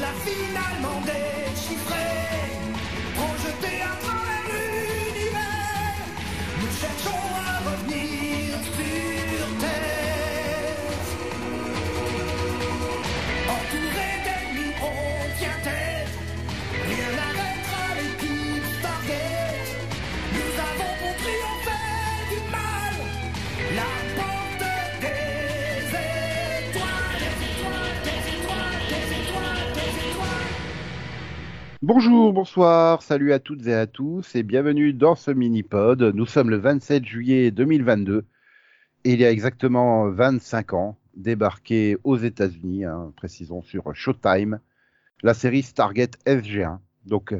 l'a 0.00 0.12
finalement 0.24 1.00
déchiffré. 1.04 1.29
Bonjour, 31.82 32.34
bonsoir, 32.34 33.00
salut 33.00 33.32
à 33.32 33.38
toutes 33.38 33.66
et 33.66 33.72
à 33.72 33.86
tous 33.86 34.34
et 34.34 34.42
bienvenue 34.42 34.92
dans 34.92 35.14
ce 35.14 35.30
mini-pod. 35.30 36.02
Nous 36.02 36.26
sommes 36.26 36.50
le 36.50 36.58
27 36.58 37.06
juillet 37.06 37.50
2022 37.50 38.26
et 39.04 39.12
il 39.14 39.18
y 39.18 39.24
a 39.24 39.30
exactement 39.30 40.10
25 40.10 40.74
ans, 40.74 40.98
débarqué 41.14 41.96
aux 42.04 42.18
États-Unis, 42.18 42.84
hein, 42.84 43.14
précisons 43.16 43.62
sur 43.62 43.96
Showtime, 43.96 44.60
la 45.22 45.32
série 45.32 45.62
Stargate 45.62 46.18
SG1. 46.26 46.80
Donc, 47.06 47.34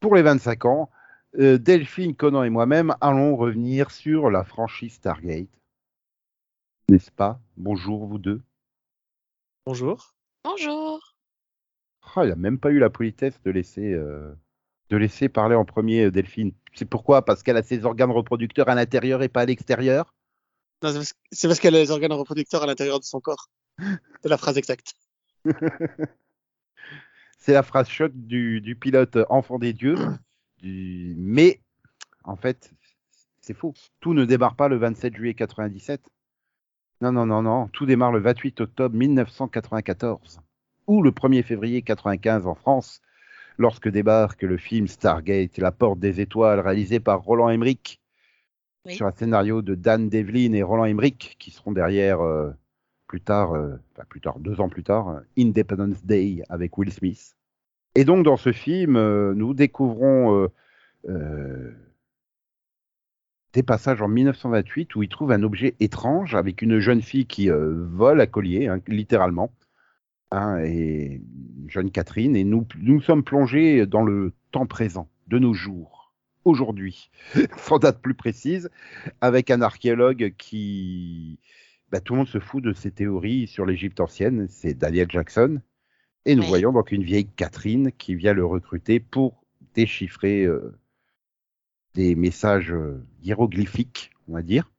pour 0.00 0.14
les 0.14 0.22
25 0.22 0.64
ans, 0.64 0.90
euh, 1.38 1.58
Delphine, 1.58 2.16
Conan 2.16 2.42
et 2.42 2.48
moi-même 2.48 2.96
allons 3.02 3.36
revenir 3.36 3.90
sur 3.90 4.30
la 4.30 4.44
franchise 4.44 4.94
Stargate. 4.94 5.60
N'est-ce 6.88 7.10
pas? 7.10 7.38
Bonjour 7.58 8.06
vous 8.06 8.18
deux. 8.18 8.40
Bonjour. 9.66 10.14
Bonjour. 10.42 11.13
Oh, 12.16 12.22
il 12.22 12.28
n'a 12.28 12.36
même 12.36 12.58
pas 12.58 12.70
eu 12.70 12.78
la 12.78 12.90
politesse 12.90 13.40
de 13.42 13.50
laisser, 13.50 13.92
euh, 13.92 14.32
de 14.90 14.96
laisser 14.96 15.28
parler 15.28 15.54
en 15.56 15.64
premier 15.64 16.04
euh, 16.04 16.10
Delphine. 16.10 16.52
C'est 16.74 16.84
pourquoi? 16.84 17.24
Parce 17.24 17.42
qu'elle 17.42 17.56
a 17.56 17.62
ses 17.62 17.84
organes 17.84 18.10
reproducteurs 18.12 18.68
à 18.68 18.74
l'intérieur 18.74 19.22
et 19.22 19.28
pas 19.28 19.42
à 19.42 19.46
l'extérieur? 19.46 20.14
Non, 20.82 20.90
c'est 20.92 20.98
parce- 20.98 21.14
C'est 21.32 21.48
parce 21.48 21.60
qu'elle 21.60 21.74
a 21.76 21.80
les 21.80 21.90
organes 21.90 22.12
reproducteurs 22.12 22.62
à 22.62 22.66
l'intérieur 22.66 23.00
de 23.00 23.04
son 23.04 23.20
corps. 23.20 23.48
C'est 24.22 24.28
la 24.28 24.38
phrase 24.38 24.58
exacte. 24.58 24.94
C'est 27.38 27.52
la 27.52 27.62
phrase 27.62 27.88
choc 27.88 28.12
du, 28.14 28.60
du 28.60 28.74
pilote 28.76 29.18
enfant 29.28 29.58
des 29.58 29.72
dieux. 29.72 29.94
Du... 30.62 31.14
Mais, 31.18 31.60
en 32.24 32.36
fait, 32.36 32.72
c'est 33.40 33.54
faux. 33.54 33.74
Tout 34.00 34.14
ne 34.14 34.24
démarre 34.24 34.56
pas 34.56 34.68
le 34.68 34.76
27 34.76 35.16
juillet 35.16 35.34
97. 35.34 36.02
Non, 37.00 37.12
non, 37.12 37.26
non, 37.26 37.42
non. 37.42 37.68
Tout 37.68 37.86
démarre 37.86 38.12
le 38.12 38.20
28 38.20 38.60
octobre 38.62 38.96
1994. 38.96 40.40
Ou 40.86 41.02
le 41.02 41.10
1er 41.10 41.42
février 41.42 41.82
95 41.82 42.46
en 42.46 42.54
France, 42.54 43.00
lorsque 43.58 43.88
débarque 43.88 44.42
le 44.42 44.56
film 44.56 44.86
Stargate, 44.86 45.58
La 45.58 45.72
Porte 45.72 45.98
des 45.98 46.20
Étoiles, 46.20 46.60
réalisé 46.60 47.00
par 47.00 47.22
Roland 47.22 47.48
Emmerich, 47.48 48.00
Oui. 48.86 48.94
sur 48.94 49.06
un 49.06 49.12
scénario 49.12 49.62
de 49.62 49.74
Dan 49.74 50.08
Devlin 50.08 50.52
et 50.52 50.62
Roland 50.62 50.84
Emmerich, 50.84 51.36
qui 51.38 51.50
seront 51.50 51.72
derrière 51.72 52.20
euh, 52.20 52.50
plus 53.06 53.20
tard, 53.20 53.52
euh, 53.54 53.76
enfin, 53.92 54.04
plus 54.08 54.20
tard, 54.20 54.38
deux 54.40 54.60
ans 54.60 54.68
plus 54.68 54.82
tard, 54.82 55.08
euh, 55.08 55.20
Independence 55.38 56.04
Day 56.04 56.42
avec 56.48 56.76
Will 56.76 56.92
Smith. 56.92 57.36
Et 57.94 58.04
donc 58.04 58.24
dans 58.24 58.36
ce 58.36 58.52
film, 58.52 58.96
euh, 58.96 59.34
nous 59.34 59.54
découvrons 59.54 60.48
des 63.52 63.62
passages 63.62 64.02
en 64.02 64.08
1928 64.08 64.96
où 64.96 65.02
il 65.02 65.08
trouve 65.08 65.30
un 65.32 65.42
objet 65.42 65.74
étrange 65.78 66.34
avec 66.34 66.60
une 66.62 66.80
jeune 66.80 67.02
fille 67.02 67.26
qui 67.26 67.50
vole 67.50 68.20
à 68.20 68.26
collier, 68.26 68.66
hein, 68.66 68.80
littéralement, 68.88 69.52
hein, 70.30 70.58
et 70.64 71.20
une 71.62 71.70
jeune 71.70 71.90
Catherine, 71.90 72.36
et 72.36 72.44
nous 72.44 72.66
nous 72.78 73.00
sommes 73.00 73.24
plongés 73.24 73.86
dans 73.86 74.02
le 74.02 74.32
temps 74.50 74.66
présent, 74.66 75.08
de 75.28 75.38
nos 75.38 75.54
jours, 75.54 76.12
aujourd'hui, 76.44 77.10
sans 77.56 77.78
date 77.78 78.00
plus 78.00 78.14
précise, 78.14 78.70
avec 79.20 79.50
un 79.50 79.62
archéologue 79.62 80.34
qui, 80.36 81.38
bah, 81.90 82.00
tout 82.00 82.14
le 82.14 82.18
monde 82.18 82.28
se 82.28 82.40
fout 82.40 82.62
de 82.62 82.72
ses 82.72 82.90
théories 82.90 83.46
sur 83.46 83.66
l'Égypte 83.66 84.00
ancienne, 84.00 84.46
c'est 84.48 84.74
Daniel 84.74 85.10
Jackson. 85.10 85.60
Et 86.26 86.34
nous 86.34 86.42
Oui. 86.42 86.48
voyons 86.48 86.72
donc 86.72 86.90
une 86.92 87.02
vieille 87.04 87.26
Catherine 87.28 87.92
qui 87.92 88.14
vient 88.14 88.32
le 88.32 88.44
recruter 88.46 88.98
pour 89.00 89.44
déchiffrer 89.74 90.44
euh, 90.44 90.74
des 91.94 92.14
messages 92.14 92.72
euh, 92.72 93.04
hiéroglyphiques, 93.22 94.10
on 94.28 94.34
va 94.34 94.42
dire. 94.42 94.70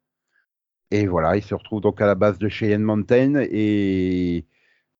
Et 0.92 1.08
voilà, 1.08 1.36
il 1.36 1.44
se 1.44 1.54
retrouve 1.56 1.82
donc 1.82 2.02
à 2.02 2.06
la 2.08 2.16
base 2.16 2.38
de 2.40 2.48
Cheyenne 2.50 2.82
Mountain 2.84 3.36
et 3.50 4.46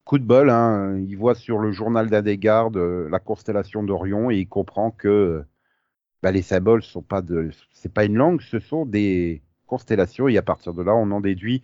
coup 0.06 0.20
de 0.20 0.24
bol, 0.24 0.50
hein, 0.50 0.98
il 1.08 1.18
voit 1.18 1.36
sur 1.36 1.58
le 1.58 1.72
journal 1.72 2.08
gardes 2.38 2.78
euh, 2.78 3.10
la 3.10 3.20
constellation 3.20 3.84
d'Orion 3.84 4.30
et 4.30 4.38
il 4.38 4.48
comprend 4.48 4.92
que 4.92 5.08
euh, 5.08 5.46
bah, 6.22 6.32
les 6.32 6.44
symboles 6.44 6.84
sont 6.84 7.02
pas 7.02 7.22
de, 7.22 7.50
c'est 7.74 7.92
pas 7.92 8.06
une 8.06 8.16
langue, 8.16 8.42
ce 8.42 8.60
sont 8.60 8.86
des 8.86 9.42
constellations 9.66 10.28
et 10.28 10.38
à 10.38 10.44
partir 10.44 10.74
de 10.76 10.84
là, 10.84 10.96
on 10.96 11.10
en 11.12 11.22
déduit 11.22 11.64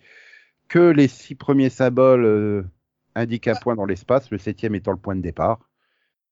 que 0.68 0.90
les 0.90 1.06
six 1.06 1.36
premiers 1.36 1.70
symboles 1.70 2.24
euh, 2.24 2.62
indiquent 3.14 3.48
un 3.48 3.54
point 3.54 3.76
dans 3.76 3.84
l'espace, 3.84 4.30
le 4.30 4.38
septième 4.38 4.74
étant 4.74 4.92
le 4.92 4.98
point 4.98 5.14
de 5.14 5.22
départ. 5.22 5.60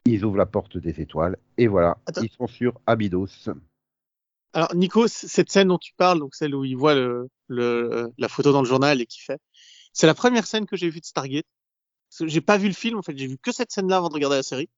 Ils 0.05 0.25
ouvrent 0.25 0.39
la 0.39 0.47
porte 0.47 0.79
des 0.79 1.01
étoiles 1.01 1.37
et 1.59 1.69
voilà, 1.69 1.99
Attends. 2.07 2.23
ils 2.23 2.31
sont 2.31 2.49
sur 2.49 2.81
Abydos. 2.87 3.51
Alors, 4.53 4.75
Nico, 4.75 5.07
cette 5.07 5.51
scène 5.51 5.69
dont 5.69 5.79
tu 5.79 5.93
parles, 5.97 6.19
donc 6.19 6.35
celle 6.35 6.57
où 6.57 6.65
il 6.65 6.77
voit 6.77 6.95
le, 6.95 7.29
le, 7.47 8.11
la 8.19 8.29
photo 8.29 8.53
dans 8.53 8.63
le 8.63 8.67
journal 8.67 9.01
et 9.01 9.07
qui 9.07 9.21
fait, 9.21 9.41
c'est 9.93 10.09
la 10.09 10.15
première 10.15 10.47
scène 10.47 10.67
que 10.67 10.77
j'ai 10.77 10.91
vue 10.91 11.01
de 11.01 11.05
Stargate. 11.05 11.47
J'ai 12.25 12.41
pas 12.41 12.57
vu 12.59 12.67
le 12.69 12.75
film, 12.75 12.99
en 12.99 13.03
fait, 13.03 13.17
j'ai 13.17 13.27
vu 13.27 13.39
que 13.39 13.53
cette 13.53 13.71
scène-là 13.71 13.99
avant 13.99 14.09
de 14.09 14.15
regarder 14.15 14.37
la 14.37 14.43
série. 14.43 14.69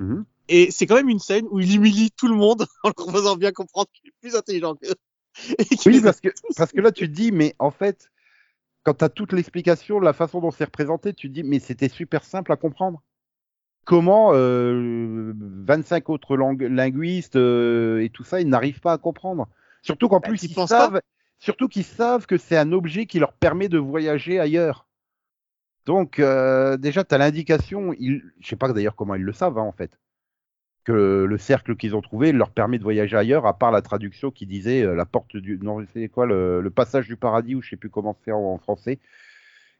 Mhm. 0.00 0.24
Et 0.48 0.70
c'est 0.70 0.86
quand 0.86 0.94
même 0.94 1.08
une 1.08 1.18
scène 1.18 1.46
où 1.50 1.60
il 1.60 1.74
humilie 1.76 2.10
tout 2.12 2.28
le 2.28 2.34
monde 2.34 2.66
en 2.84 2.90
leur 2.96 3.10
faisant 3.12 3.36
bien 3.36 3.52
comprendre 3.52 3.88
qu'il 3.92 4.08
est 4.08 4.14
plus 4.20 4.34
intelligent 4.36 4.74
qu'eux. 4.74 4.94
Oui, 5.86 6.00
parce 6.00 6.20
que, 6.20 6.28
parce 6.56 6.72
que 6.72 6.80
là, 6.80 6.90
tu 6.90 7.08
te 7.08 7.14
dis, 7.14 7.32
mais 7.32 7.54
en 7.58 7.70
fait, 7.70 8.10
quand 8.82 8.94
tu 8.94 9.04
as 9.04 9.08
toute 9.08 9.32
l'explication, 9.32 10.00
la 10.00 10.12
façon 10.12 10.40
dont 10.40 10.50
c'est 10.50 10.64
représenté, 10.64 11.12
tu 11.12 11.28
te 11.28 11.34
dis, 11.34 11.42
mais 11.42 11.58
c'était 11.58 11.88
super 11.88 12.24
simple 12.24 12.52
à 12.52 12.56
comprendre. 12.56 13.02
Comment 13.84 14.32
euh, 14.34 15.32
25 15.36 16.08
autres 16.10 16.36
langue- 16.36 16.62
linguistes 16.62 17.36
euh, 17.36 18.02
et 18.02 18.10
tout 18.10 18.24
ça, 18.24 18.40
ils 18.40 18.48
n'arrivent 18.48 18.80
pas 18.80 18.92
à 18.92 18.98
comprendre. 18.98 19.48
Surtout 19.82 20.08
qu'en 20.08 20.20
Bah, 20.20 20.28
plus, 20.28 20.42
ils 20.42 20.54
savent, 20.54 21.00
surtout 21.38 21.68
qu'ils 21.68 21.84
savent 21.84 22.26
que 22.26 22.36
c'est 22.36 22.56
un 22.56 22.72
objet 22.72 23.06
qui 23.06 23.18
leur 23.18 23.32
permet 23.32 23.68
de 23.68 23.78
voyager 23.78 24.40
ailleurs. 24.40 24.87
Donc, 25.88 26.18
euh, 26.18 26.76
déjà, 26.76 27.02
tu 27.02 27.14
as 27.14 27.18
l'indication, 27.18 27.94
je 27.98 28.20
sais 28.46 28.56
pas 28.56 28.70
d'ailleurs 28.74 28.94
comment 28.94 29.14
ils 29.14 29.22
le 29.22 29.32
savent, 29.32 29.56
hein, 29.56 29.62
en 29.62 29.72
fait, 29.72 29.98
que 30.84 31.24
le 31.24 31.38
cercle 31.38 31.76
qu'ils 31.76 31.96
ont 31.96 32.02
trouvé 32.02 32.32
leur 32.32 32.50
permet 32.50 32.78
de 32.78 32.82
voyager 32.82 33.16
ailleurs, 33.16 33.46
à 33.46 33.58
part 33.58 33.70
la 33.70 33.80
traduction 33.80 34.30
qui 34.30 34.44
disait 34.46 34.82
euh, 34.82 34.94
la 34.94 35.06
porte 35.06 35.38
du. 35.38 35.58
Non, 35.62 35.82
c'est 35.94 36.10
quoi, 36.10 36.26
le, 36.26 36.60
le 36.60 36.70
passage 36.70 37.08
du 37.08 37.16
paradis, 37.16 37.54
ou 37.54 37.62
je 37.62 37.70
sais 37.70 37.76
plus 37.76 37.88
comment 37.88 38.18
c'est 38.22 38.32
en, 38.32 38.38
en 38.54 38.58
français. 38.58 38.98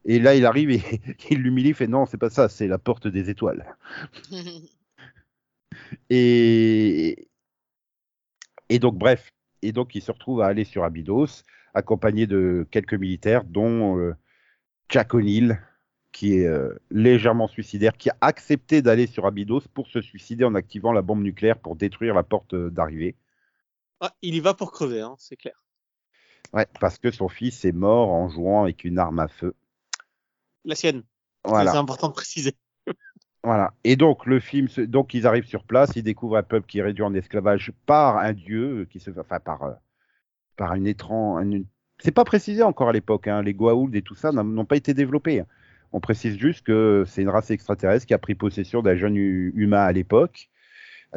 Et 0.06 0.18
là, 0.18 0.34
il 0.34 0.46
arrive 0.46 0.70
et 0.70 0.82
il 1.30 1.42
l'humilie, 1.42 1.70
il 1.70 1.74
fait 1.74 1.88
non, 1.88 2.06
c'est 2.06 2.18
pas 2.18 2.30
ça, 2.30 2.48
c'est 2.48 2.68
la 2.68 2.78
porte 2.78 3.06
des 3.08 3.30
étoiles. 3.30 3.76
Et, 6.10 7.28
et 8.68 8.78
donc, 8.78 8.96
bref, 8.96 9.30
et 9.62 9.72
donc 9.72 9.94
il 9.94 10.02
se 10.02 10.10
retrouve 10.12 10.40
à 10.42 10.46
aller 10.46 10.64
sur 10.64 10.84
Abydos, 10.84 11.42
accompagné 11.74 12.26
de 12.26 12.66
quelques 12.70 12.94
militaires, 12.94 13.44
dont 13.44 13.98
euh, 13.98 14.14
Jack 14.88 15.14
O'Neill, 15.14 15.60
qui 16.12 16.34
est 16.38 16.46
euh, 16.46 16.74
légèrement 16.90 17.48
suicidaire, 17.48 17.96
qui 17.96 18.10
a 18.10 18.16
accepté 18.20 18.82
d'aller 18.82 19.06
sur 19.06 19.26
Abydos 19.26 19.62
pour 19.74 19.86
se 19.88 20.00
suicider 20.00 20.44
en 20.44 20.54
activant 20.54 20.92
la 20.92 21.02
bombe 21.02 21.22
nucléaire 21.22 21.58
pour 21.58 21.76
détruire 21.76 22.14
la 22.14 22.22
porte 22.22 22.54
euh, 22.54 22.70
d'arrivée. 22.70 23.14
Ah, 24.00 24.14
il 24.22 24.34
y 24.34 24.40
va 24.40 24.54
pour 24.54 24.72
crever, 24.72 25.00
hein, 25.00 25.16
c'est 25.18 25.36
clair. 25.36 25.64
Ouais, 26.52 26.66
parce 26.80 26.98
que 26.98 27.10
son 27.10 27.28
fils 27.28 27.64
est 27.64 27.72
mort 27.72 28.10
en 28.10 28.28
jouant 28.28 28.62
avec 28.62 28.84
une 28.84 28.98
arme 28.98 29.18
à 29.18 29.28
feu. 29.28 29.54
La 30.64 30.74
sienne. 30.74 31.02
Voilà. 31.44 31.72
C'est 31.72 31.78
important 31.78 32.08
de 32.08 32.14
préciser. 32.14 32.54
Voilà. 33.44 33.72
Et 33.84 33.94
donc 33.94 34.26
le 34.26 34.40
film, 34.40 34.68
se- 34.68 34.80
donc 34.80 35.14
ils 35.14 35.26
arrivent 35.26 35.46
sur 35.46 35.62
place, 35.64 35.92
ils 35.94 36.02
découvrent 36.02 36.36
un 36.36 36.42
peuple 36.42 36.66
qui 36.66 36.80
est 36.80 36.82
réduit 36.82 37.04
en 37.04 37.14
esclavage 37.14 37.72
par 37.86 38.18
un 38.18 38.32
dieu, 38.32 38.80
euh, 38.80 38.84
qui 38.86 38.98
se, 38.98 39.10
enfin 39.18 39.38
par, 39.38 39.62
euh, 39.62 39.72
par 40.56 40.74
une 40.74 40.86
étrange. 40.88 41.44
une- 41.44 41.64
C'est 42.00 42.10
pas 42.10 42.24
précisé 42.24 42.62
encore 42.64 42.88
à 42.88 42.92
l'époque. 42.92 43.28
Hein, 43.28 43.42
les 43.42 43.54
Goa'uld 43.54 43.94
et 43.94 44.02
tout 44.02 44.16
ça 44.16 44.32
n'ont 44.32 44.42
n'ont 44.44 44.64
pas 44.64 44.76
été 44.76 44.92
développés. 44.92 45.42
On 45.92 46.00
précise 46.00 46.38
juste 46.38 46.64
que 46.66 47.04
c'est 47.06 47.22
une 47.22 47.28
race 47.30 47.50
extraterrestre 47.50 48.06
qui 48.06 48.14
a 48.14 48.18
pris 48.18 48.34
possession 48.34 48.82
d'un 48.82 48.96
jeune 48.96 49.16
hu- 49.16 49.52
humain 49.56 49.82
à 49.84 49.92
l'époque, 49.92 50.50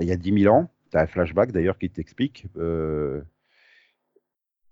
il 0.01 0.07
y 0.07 0.11
a 0.11 0.17
10 0.17 0.31
000 0.33 0.49
ans. 0.49 0.71
T'as 0.91 1.03
un 1.03 1.07
flashback 1.07 1.51
d'ailleurs 1.53 1.77
qui 1.79 1.89
t'explique. 1.89 2.47
euh, 2.57 3.21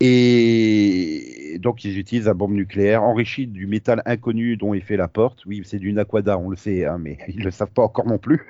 Et 0.01 1.57
donc, 1.59 1.83
ils 1.83 1.97
utilisent 1.97 2.25
la 2.25 2.33
bombe 2.33 2.53
nucléaire 2.53 3.03
enrichie 3.03 3.47
du 3.47 3.67
métal 3.67 4.01
inconnu 4.05 4.55
dont 4.57 4.73
est 4.73 4.79
fait 4.81 4.97
la 4.97 5.07
porte. 5.09 5.45
Oui, 5.45 5.61
c'est 5.65 5.79
du 5.79 5.91
Naquada, 5.93 6.37
on 6.37 6.49
le 6.49 6.55
sait, 6.55 6.85
hein, 6.85 6.97
mais 6.99 7.17
ils 7.27 7.39
ne 7.39 7.43
le 7.45 7.51
savent 7.51 7.71
pas 7.71 7.83
encore 7.83 8.07
non 8.07 8.17
plus. 8.17 8.41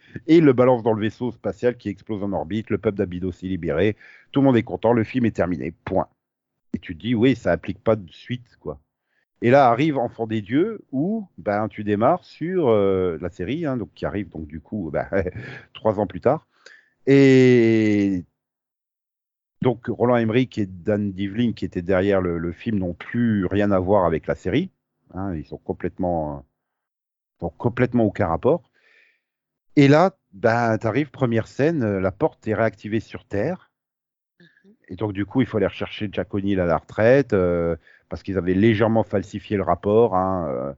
Et 0.26 0.38
ils 0.38 0.44
le 0.44 0.52
balancent 0.52 0.82
dans 0.82 0.92
le 0.94 1.00
vaisseau 1.00 1.30
spatial 1.32 1.76
qui 1.76 1.88
explose 1.88 2.22
en 2.22 2.32
orbite. 2.32 2.70
Le 2.70 2.78
peuple 2.78 2.98
d'Abydos 2.98 3.30
est 3.30 3.46
libéré. 3.46 3.96
Tout 4.32 4.40
le 4.40 4.46
monde 4.46 4.56
est 4.56 4.62
content. 4.62 4.92
Le 4.92 5.04
film 5.04 5.24
est 5.26 5.30
terminé. 5.36 5.72
Point. 5.84 6.08
Et 6.74 6.78
tu 6.80 6.96
te 6.96 7.02
dis, 7.02 7.14
oui, 7.14 7.36
ça 7.36 7.52
implique 7.52 7.82
pas 7.82 7.96
de 7.96 8.10
suite, 8.12 8.56
quoi. 8.60 8.80
Et 9.42 9.50
là 9.50 9.68
arrive 9.68 9.98
Enfant 9.98 10.26
des 10.26 10.40
dieux 10.40 10.80
où 10.92 11.26
ben 11.36 11.68
tu 11.68 11.84
démarres 11.84 12.24
sur 12.24 12.68
euh, 12.68 13.18
la 13.20 13.28
série, 13.28 13.66
hein, 13.66 13.76
donc 13.76 13.90
qui 13.94 14.06
arrive 14.06 14.28
donc 14.30 14.46
du 14.46 14.60
coup 14.60 14.90
ben, 14.92 15.08
trois 15.74 16.00
ans 16.00 16.06
plus 16.06 16.20
tard. 16.20 16.46
Et 17.06 18.24
donc 19.60 19.86
Roland 19.88 20.16
Emmerich 20.16 20.58
et 20.58 20.66
Dan 20.66 21.12
Devlin 21.12 21.52
qui 21.52 21.64
étaient 21.64 21.82
derrière 21.82 22.20
le, 22.20 22.38
le 22.38 22.52
film 22.52 22.78
n'ont 22.78 22.94
plus 22.94 23.46
rien 23.46 23.70
à 23.72 23.78
voir 23.78 24.04
avec 24.04 24.26
la 24.26 24.34
série. 24.34 24.70
Hein, 25.14 25.34
ils 25.34 25.44
sont 25.44 25.58
complètement, 25.58 26.46
sont 27.40 27.50
complètement 27.50 28.04
aucun 28.04 28.28
rapport. 28.28 28.70
Et 29.76 29.88
là, 29.88 30.16
ben, 30.32 30.76
t'arrives, 30.78 31.10
première 31.10 31.46
scène, 31.48 31.82
euh, 31.82 32.00
la 32.00 32.12
porte 32.12 32.46
est 32.46 32.54
réactivée 32.54 33.00
sur 33.00 33.24
Terre. 33.24 33.70
Et 34.88 34.96
donc, 34.96 35.12
du 35.12 35.24
coup, 35.24 35.40
il 35.40 35.46
faut 35.46 35.56
aller 35.56 35.66
rechercher 35.66 36.08
Jack 36.12 36.34
O'Neill 36.34 36.60
à 36.60 36.66
la 36.66 36.76
retraite, 36.76 37.32
euh, 37.32 37.76
parce 38.12 38.22
qu'ils 38.22 38.36
avaient 38.36 38.52
légèrement 38.52 39.04
falsifié 39.04 39.56
le 39.56 39.62
rapport. 39.62 40.14
Hein, 40.14 40.46
euh. 40.50 40.72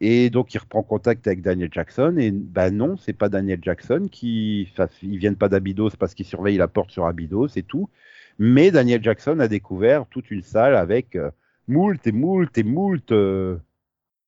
et 0.00 0.30
donc, 0.30 0.54
il 0.54 0.58
reprend 0.58 0.82
contact 0.82 1.26
avec 1.26 1.42
Daniel 1.42 1.68
Jackson. 1.70 2.16
Et 2.16 2.30
ben 2.30 2.74
non, 2.74 2.96
c'est 2.96 3.12
pas 3.12 3.28
Daniel 3.28 3.58
Jackson 3.60 4.08
qui. 4.10 4.72
Ils 5.02 5.18
viennent 5.18 5.36
pas 5.36 5.50
d'Abydos 5.50 5.90
parce 5.98 6.14
qu'ils 6.14 6.24
surveillent 6.24 6.56
la 6.56 6.68
porte 6.68 6.90
sur 6.90 7.04
Abydos 7.04 7.48
et 7.56 7.62
tout. 7.62 7.90
Mais 8.38 8.70
Daniel 8.70 9.02
Jackson 9.02 9.38
a 9.40 9.48
découvert 9.48 10.06
toute 10.06 10.30
une 10.30 10.40
salle 10.40 10.74
avec 10.74 11.14
euh, 11.14 11.30
moult 11.68 12.06
et 12.06 12.12
moult 12.12 12.56
et 12.56 12.62
moult 12.62 13.12
euh, 13.12 13.58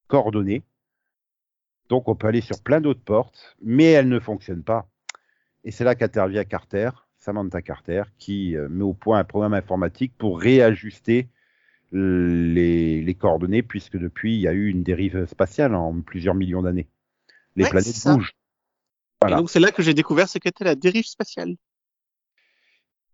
coordonnées. 0.09 0.65
Donc, 1.89 2.09
on 2.09 2.15
peut 2.15 2.27
aller 2.27 2.43
sur 2.43 2.63
plein 2.63 2.83
d'autres 2.83 3.05
portes, 3.05 3.57
mais 3.63 3.91
elles 3.91 4.11
ne 4.11 4.21
fonctionnent 4.21 4.65
pas. 4.65 4.87
Et 5.65 5.71
c'est 5.71 5.85
là 5.85 5.95
qu'intervient 5.95 6.45
Carter, 6.45 6.91
Samantha 7.17 7.63
Carter, 7.63 8.03
qui 8.19 8.55
met 8.69 8.85
au 8.85 8.93
point 8.93 9.19
un 9.19 9.25
programme 9.25 9.55
informatique 9.55 10.13
pour 10.19 10.39
réajuster 10.39 11.31
les, 11.95 13.03
les 13.03 13.15
coordonnées, 13.15 13.63
puisque 13.63 13.97
depuis, 13.99 14.35
il 14.37 14.41
y 14.41 14.49
a 14.49 14.53
eu 14.53 14.69
une 14.69 14.83
dérive 14.83 15.27
spatiale 15.27 15.75
en 15.75 16.01
plusieurs 16.03 16.35
millions 16.35 16.63
d'années. 16.63 16.89
Les 17.57 17.65
Ouais, 17.65 17.71
planètes 17.71 18.03
bougent. 18.05 18.35
Voilà. 19.21 19.37
Et 19.37 19.41
donc 19.41 19.51
c'est 19.51 19.61
là 19.61 19.73
que 19.73 19.83
j'ai 19.83 19.95
découvert 19.95 20.29
ce 20.29 20.39
qu'était 20.39 20.65
la 20.65 20.75
dérive 20.77 21.07
spatiale. 21.07 21.57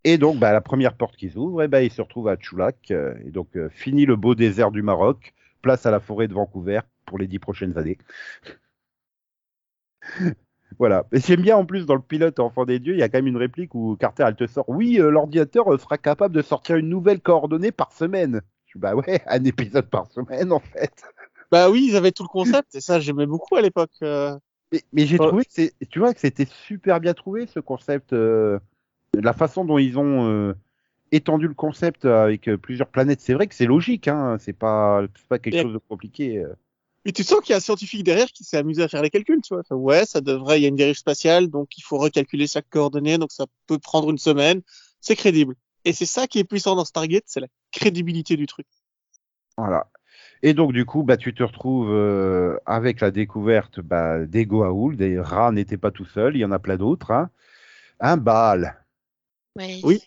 Et 0.05 0.19
donc, 0.19 0.39
bah, 0.39 0.53
la 0.53 0.61
première 0.61 0.95
porte 0.97 1.17
qui 1.17 1.31
s'ouvre, 1.31 1.63
eh 1.63 1.69
ben, 1.69 1.81
il 1.81 1.91
se 1.91 2.01
retrouve 2.03 2.29
à 2.29 2.37
Chulak. 2.39 2.91
euh, 2.91 3.15
et 3.25 3.31
donc, 3.31 3.57
euh, 3.57 3.69
fini 3.71 4.07
le 4.07 4.17
beau 4.17 4.35
désert 4.35 4.71
du 4.71 4.83
Maroc, 4.83 5.35
place 5.63 5.87
à 5.87 5.91
la 5.91 6.01
forêt 6.01 6.29
de 6.29 6.35
Vancouver 6.35 6.81
pour 7.07 7.19
les 7.19 7.27
dix 7.27 7.39
prochaines 7.39 7.77
années. 7.79 7.99
voilà. 10.79 11.07
Et 11.13 11.21
j'aime 11.21 11.43
bien 11.43 11.57
en 11.57 11.67
plus 11.67 11.87
dans 11.87 11.95
le 11.95 12.03
pilote 12.03 12.39
Enfant 12.41 12.65
des 12.65 12.79
Dieux, 12.79 12.95
il 12.95 12.99
y 13.01 13.03
a 13.03 13.09
quand 13.09 13.19
même 13.19 13.27
une 13.27 13.37
réplique 13.37 13.75
où 13.75 13.97
Carter, 13.97 14.25
elle 14.27 14.37
te 14.37 14.47
sort 14.47 14.69
Oui, 14.69 14.99
euh, 15.01 15.11
l'ordinateur 15.11 15.73
euh, 15.73 15.79
sera 15.79 15.99
capable 15.99 16.35
de 16.35 16.43
sortir 16.43 16.77
une 16.77 16.89
nouvelle 16.89 17.21
coordonnée 17.21 17.73
par 17.73 17.93
semaine. 17.93 18.41
Bah 18.79 18.95
ouais, 18.95 19.23
un 19.27 19.45
épisode 19.45 19.89
par 19.89 20.11
semaine 20.13 20.53
en 20.53 20.61
fait. 20.61 20.93
Bah 21.51 21.69
oui, 21.71 21.87
ils 21.89 21.97
avaient 21.97 22.13
tout 22.13 22.23
le 22.23 22.29
concept 22.29 22.75
et 22.75 22.81
ça 22.81 23.01
j'aimais 23.01 23.27
beaucoup 23.27 23.57
à 23.57 23.61
l'époque. 23.63 23.91
euh. 24.03 24.39
Mais, 24.73 24.83
mais 24.93 25.07
j'ai 25.07 25.19
Ouais. 25.19 25.27
trouvé 25.27 25.45
que 25.45 25.51
c'est, 25.53 25.75
tu 25.91 25.99
vois, 25.99 26.15
que 26.15 26.21
c'était 26.21 26.47
super 26.47 27.01
bien 27.01 27.13
trouvé 27.15 27.47
ce 27.47 27.59
concept. 27.61 28.13
euh, 28.13 28.59
la 29.15 29.33
façon 29.33 29.65
dont 29.65 29.79
ils 29.79 29.99
ont 29.99 30.29
euh, 30.31 30.55
étendu 31.11 31.49
le 31.49 31.55
concept 31.55 32.05
avec 32.05 32.47
euh, 32.49 32.57
plusieurs 32.57 32.87
planètes, 32.89 33.21
c'est 33.21 33.35
vrai 33.35 33.49
que 33.49 33.55
c'est 33.57 33.67
logique, 33.67 34.07
hein. 34.07 34.37
C'est 34.39 34.53
pas, 34.53 35.03
c'est 35.17 35.27
pas 35.27 35.39
quelque 35.41 35.57
Et- 35.57 35.63
chose 35.63 35.73
de 35.73 35.79
compliqué. 35.79 36.45
Mais 37.05 37.13
tu 37.13 37.25
sens 37.25 37.41
qu'il 37.41 37.51
y 37.51 37.55
a 37.55 37.57
un 37.57 37.61
scientifique 37.61 38.05
derrière 38.05 38.27
qui 38.27 38.45
s'est 38.45 38.59
amusé 38.59 38.83
à 38.83 38.89
faire 38.89 39.03
les 39.03 39.09
calculs, 39.11 39.41
tu 39.43 39.55
vois. 39.55 39.61
Enfin, 39.63 39.75
ouais, 39.75 40.05
ça 40.05 40.21
devrait, 40.21 40.61
il 40.61 40.63
y 40.63 40.67
a 40.67 40.69
une 40.69 40.77
dérive 40.77 40.97
spatiale, 40.97 41.49
donc 41.49 41.77
il 41.79 41.83
faut 41.83 41.97
recalculer 41.97 42.47
chaque 42.47 42.69
coordonnée, 42.69 43.17
donc 43.17 43.33
ça 43.33 43.47
peut 43.67 43.79
prendre 43.79 44.11
une 44.11 44.19
semaine. 44.19 44.61
C'est 45.01 45.17
crédible. 45.17 45.57
Et 45.85 45.93
c'est 45.93 46.07
ça 46.07 46.27
qui 46.27 46.39
est 46.39 46.45
puissant 46.45 46.77
dans 46.77 46.85
Stargate, 46.85 47.25
c'est 47.27 47.41
la 47.41 47.47
crédibilité 47.73 48.37
du 48.37 48.47
truc. 48.47 48.67
Voilà. 49.57 49.87
Et 50.43 50.55
donc 50.55 50.73
du 50.73 50.85
coup, 50.87 51.03
bah 51.03 51.17
tu 51.17 51.35
te 51.35 51.43
retrouves 51.43 51.91
euh, 51.91 52.57
avec 52.67 53.01
la 53.01 53.11
découverte 53.11 53.81
bah, 53.81 54.25
des 54.27 54.47
Goa'uld. 54.47 54.97
Des 54.97 55.21
rats 55.21 55.53
n'étaient 55.53 55.77
pas 55.77 55.91
tout 55.91 56.05
seuls, 56.07 56.37
il 56.37 56.41
y 56.41 56.45
en 56.45 56.53
a 56.53 56.59
plein 56.59 56.77
d'autres. 56.77 57.11
Hein. 57.11 57.31
Un 58.01 58.17
Baal. 58.17 58.85
Oui. 59.57 59.81
Oui. 59.85 60.03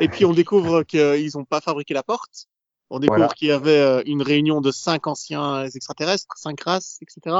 Et 0.00 0.08
puis 0.08 0.24
on 0.24 0.32
découvre 0.32 0.82
qu'ils 0.84 1.30
n'ont 1.34 1.44
pas 1.44 1.60
fabriqué 1.60 1.94
la 1.94 2.02
porte. 2.02 2.48
On 2.88 3.00
découvre 3.00 3.18
Voilà. 3.18 3.34
qu'il 3.34 3.48
y 3.48 3.52
avait 3.52 3.80
euh, 3.80 4.02
une 4.06 4.22
réunion 4.22 4.60
de 4.60 4.70
cinq 4.70 5.06
anciens 5.08 5.64
extraterrestres, 5.64 6.36
cinq 6.36 6.60
races, 6.60 6.98
etc. 7.02 7.36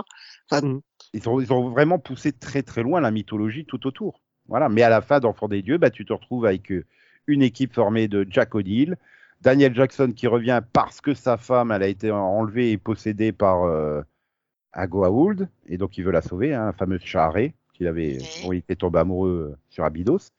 Enfin, 0.50 0.81
Ils 1.12 1.28
ont, 1.28 1.40
ils 1.40 1.52
ont 1.52 1.70
vraiment 1.70 1.99
poussé 2.00 2.32
très 2.32 2.62
très 2.62 2.82
loin 2.82 3.00
la 3.00 3.12
mythologie 3.12 3.64
tout 3.64 3.87
autour. 3.87 4.20
Voilà. 4.49 4.69
Mais 4.69 4.82
à 4.82 4.88
la 4.88 5.02
fin 5.02 5.20
d'Enfant 5.20 5.49
des 5.49 5.62
Dieux, 5.62 5.78
bah, 5.78 5.90
tu 5.90 6.05
te 6.05 6.12
retrouves 6.12 6.46
avec 6.46 6.70
euh, 6.73 6.84
une 7.26 7.43
équipe 7.43 7.75
formée 7.75 8.08
de 8.08 8.26
Jack 8.28 8.55
O'Neill, 8.55 8.96
Daniel 9.43 9.75
Jackson 9.75 10.12
qui 10.14 10.26
revient 10.26 10.62
parce 10.73 11.00
que 11.00 11.14
sa 11.14 11.37
femme 11.37 11.73
elle 11.73 11.82
a 11.82 11.88
été 11.88 12.11
enlevée 12.11 12.73
et 12.73 12.78
possédée 12.78 13.32
par 13.32 13.64
euh, 13.64 14.02
un 14.73 14.87
Goa'uld 14.87 15.49
et 15.67 15.78
donc 15.78 15.99
il 15.99 16.05
veut 16.05 16.12
la 16.12 16.23
sauver, 16.23 16.55
hein, 16.55 16.67
la 16.67 16.73
fameuse 16.73 17.02
Shaharé 17.02 17.55
qu'il 17.73 17.87
avait, 17.87 18.19
dont 18.43 18.52
il 18.52 18.58
était 18.58 18.76
tombé 18.76 18.99
amoureux 19.00 19.52
euh, 19.52 19.58
sur 19.69 19.84
Abydos. 19.84 20.31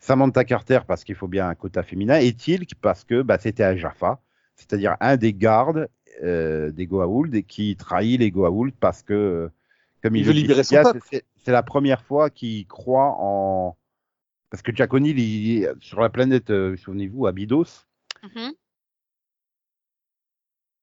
Samantha 0.00 0.44
Carter 0.44 0.80
parce 0.86 1.04
qu'il 1.04 1.14
faut 1.14 1.28
bien 1.28 1.48
un 1.48 1.54
quota 1.54 1.82
féminin. 1.82 2.18
Et 2.18 2.32
Tilk 2.32 2.74
parce 2.80 3.04
que 3.04 3.22
bah, 3.22 3.38
c'était 3.40 3.64
un 3.64 3.76
Jaffa, 3.76 4.20
c'est-à-dire 4.54 4.96
un 5.00 5.16
des 5.16 5.32
gardes 5.32 5.88
euh, 6.22 6.70
des 6.70 6.86
Goa'uld 6.86 7.34
et 7.34 7.42
qui 7.42 7.76
trahit 7.76 8.20
les 8.20 8.30
Goa'uld 8.30 8.74
parce 8.78 9.02
que 9.02 9.14
euh, 9.14 9.48
comme 10.02 10.16
Il 10.16 10.20
il, 10.20 10.26
veut 10.26 10.32
libérer 10.32 10.62
son 10.62 10.82
c'est 11.10 11.52
la 11.52 11.62
première 11.62 12.02
fois 12.02 12.30
qu'il 12.30 12.66
croit 12.66 13.16
en 13.18 13.76
parce 14.54 14.62
que 14.62 14.72
Jack 14.72 14.94
O'Neill 14.94 15.18
il 15.18 15.64
est 15.64 15.68
sur 15.80 15.98
la 16.00 16.08
planète 16.10 16.50
euh, 16.50 16.76
souvenez-vous 16.76 17.26
Abydos 17.26 17.64
Mhm. 18.22 18.54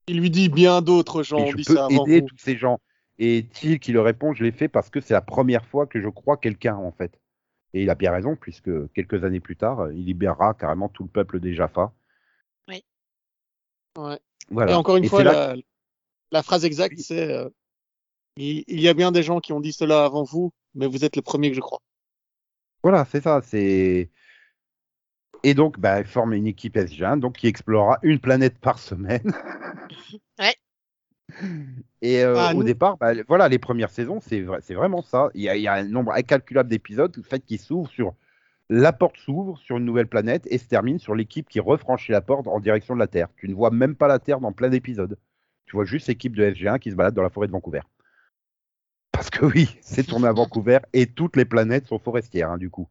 il 0.08 0.20
lui 0.20 0.30
dit 0.30 0.50
bien 0.50 0.82
d'autres 0.82 1.24
gens 1.24 1.38
et 1.38 1.44
ont 1.44 1.52
je 1.52 1.56
dit 1.56 1.64
peux 1.64 1.76
ça 1.76 1.86
avant 1.86 2.06
aider 2.06 2.20
vous. 2.20 2.28
tous 2.28 2.38
ces 2.38 2.58
gens 2.58 2.82
et 3.18 3.48
Tilk 3.48 3.82
qui 3.82 3.94
le 3.94 4.02
répond 4.02 4.34
je 4.34 4.44
l'ai 4.44 4.52
fait 4.52 4.68
parce 4.68 4.90
que 4.90 5.00
c'est 5.00 5.14
la 5.14 5.22
première 5.22 5.66
fois 5.66 5.88
que 5.88 6.02
je 6.02 6.10
crois 6.10 6.36
quelqu'un 6.36 6.76
en 6.76 6.92
fait 6.92 7.18
et 7.74 7.84
il 7.84 7.90
a 7.90 7.96
bien 7.96 8.12
raison 8.12 8.36
puisque 8.36 8.92
quelques 8.92 9.24
années 9.24 9.40
plus 9.40 9.56
tard 9.56 9.90
il 9.94 10.04
libérera 10.04 10.54
carrément 10.54 10.90
tout 10.90 11.04
le 11.04 11.10
peuple 11.10 11.40
des 11.40 11.54
Jaffa 11.54 11.94
Ouais. 13.98 14.20
voilà 14.50 14.72
Et 14.72 14.76
encore 14.76 14.98
une 14.98 15.06
Et 15.06 15.08
fois, 15.08 15.24
la 16.32 16.44
phrase 16.44 16.64
exacte, 16.66 16.98
c'est 17.00 17.30
euh, 17.32 17.50
il, 18.38 18.64
il 18.68 18.80
y 18.82 18.88
a 18.88 18.94
bien 18.94 19.12
des 19.12 19.24
gens 19.24 19.40
qui 19.40 19.54
ont 19.54 19.60
dit 19.60 19.74
cela 19.74 20.06
avant 20.06 20.24
vous, 20.24 20.54
mais 20.76 20.88
vous 20.88 21.04
êtes 21.04 21.16
le 21.18 21.22
premier 21.22 21.50
que 21.50 21.56
je 21.56 21.62
crois. 21.62 21.82
Voilà, 22.84 23.06
c'est 23.06 23.22
ça. 23.22 23.42
C'est 23.44 24.10
et 25.44 25.54
donc, 25.56 25.80
bah, 25.80 26.00
elle 26.00 26.06
forme 26.06 26.34
une 26.34 26.46
équipe 26.46 26.76
SG1, 26.78 27.18
donc 27.20 27.34
qui 27.38 27.48
explorera 27.48 27.98
une 28.04 28.20
planète 28.20 28.60
par 28.60 28.80
semaine. 28.80 29.34
Ouais. 30.40 30.56
Et 32.02 32.24
euh, 32.24 32.36
Ah, 32.38 32.52
au 32.52 32.58
nous- 32.58 32.64
départ, 32.64 32.98
bah, 32.98 33.14
voilà, 33.28 33.48
les 33.48 33.60
premières 33.60 33.90
saisons, 33.90 34.20
c'est 34.20 34.42
vrai, 34.42 34.60
c'est 34.62 34.74
vraiment 34.74 35.02
ça. 35.02 35.30
Il 35.34 35.42
y, 35.42 35.50
a, 35.50 35.56
il 35.56 35.62
y 35.62 35.68
a 35.68 35.74
un 35.74 35.84
nombre 35.84 36.12
incalculable 36.12 36.70
d'épisodes, 36.70 37.16
fait 37.24 37.40
qui 37.40 37.58
s'ouvrent 37.58 37.90
sur 37.90 38.14
la 38.70 38.92
porte 38.94 39.18
s'ouvre 39.18 39.58
sur 39.60 39.78
une 39.78 39.86
nouvelle 39.86 40.08
planète 40.08 40.46
et 40.50 40.58
se 40.58 40.68
termine 40.68 41.00
sur 41.00 41.16
l'équipe 41.16 41.48
qui 41.48 41.60
refranchit 41.60 42.12
la 42.12 42.22
porte 42.22 42.48
en 42.48 42.60
direction 42.60 42.94
de 42.96 43.00
la 43.00 43.08
Terre. 43.08 43.28
Tu 43.38 43.48
ne 43.48 43.54
vois 43.54 43.72
même 43.72 43.96
pas 43.96 44.08
la 44.08 44.20
Terre 44.20 44.40
dans 44.40 44.52
plein 44.52 44.70
d'épisodes. 44.70 45.18
Tu 45.66 45.76
vois 45.76 45.86
juste 45.86 46.08
l'équipe 46.08 46.36
de 46.36 46.44
SG1 46.44 46.80
qui 46.80 46.92
se 46.92 46.96
balade 46.96 47.14
dans 47.14 47.24
la 47.24 47.30
forêt 47.30 47.48
de 47.48 47.52
Vancouver. 47.52 47.82
Parce 49.22 49.30
que 49.30 49.46
oui, 49.46 49.78
c'est 49.82 50.04
tourné 50.08 50.28
à 50.28 50.32
Vancouver 50.32 50.80
et 50.94 51.06
toutes 51.06 51.36
les 51.36 51.46
planètes 51.46 51.86
sont 51.86 52.00
forestières, 52.00 52.50
hein, 52.50 52.58
du 52.58 52.72
coup. 52.72 52.88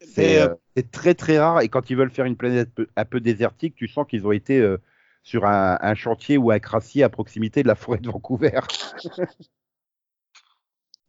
C'est 0.00 0.38
euh, 0.40 0.48
euh, 0.48 0.54
c'est 0.76 0.92
très 0.92 1.14
très 1.14 1.40
rare 1.40 1.60
et 1.62 1.68
quand 1.68 1.90
ils 1.90 1.96
veulent 1.96 2.10
faire 2.12 2.26
une 2.26 2.36
planète 2.36 2.72
peu- 2.72 2.88
un 2.96 3.04
peu 3.04 3.20
désertique, 3.20 3.74
tu 3.74 3.88
sens 3.88 4.06
qu'ils 4.08 4.26
ont 4.28 4.32
été 4.32 4.60
euh, 4.60 4.78
sur 5.24 5.46
un, 5.46 5.78
un 5.80 5.94
chantier 5.96 6.38
ou 6.38 6.52
un 6.52 6.60
crassier 6.60 7.02
à 7.02 7.08
proximité 7.08 7.64
de 7.64 7.68
la 7.68 7.74
forêt 7.74 7.98
de 7.98 8.08
Vancouver. 8.10 8.60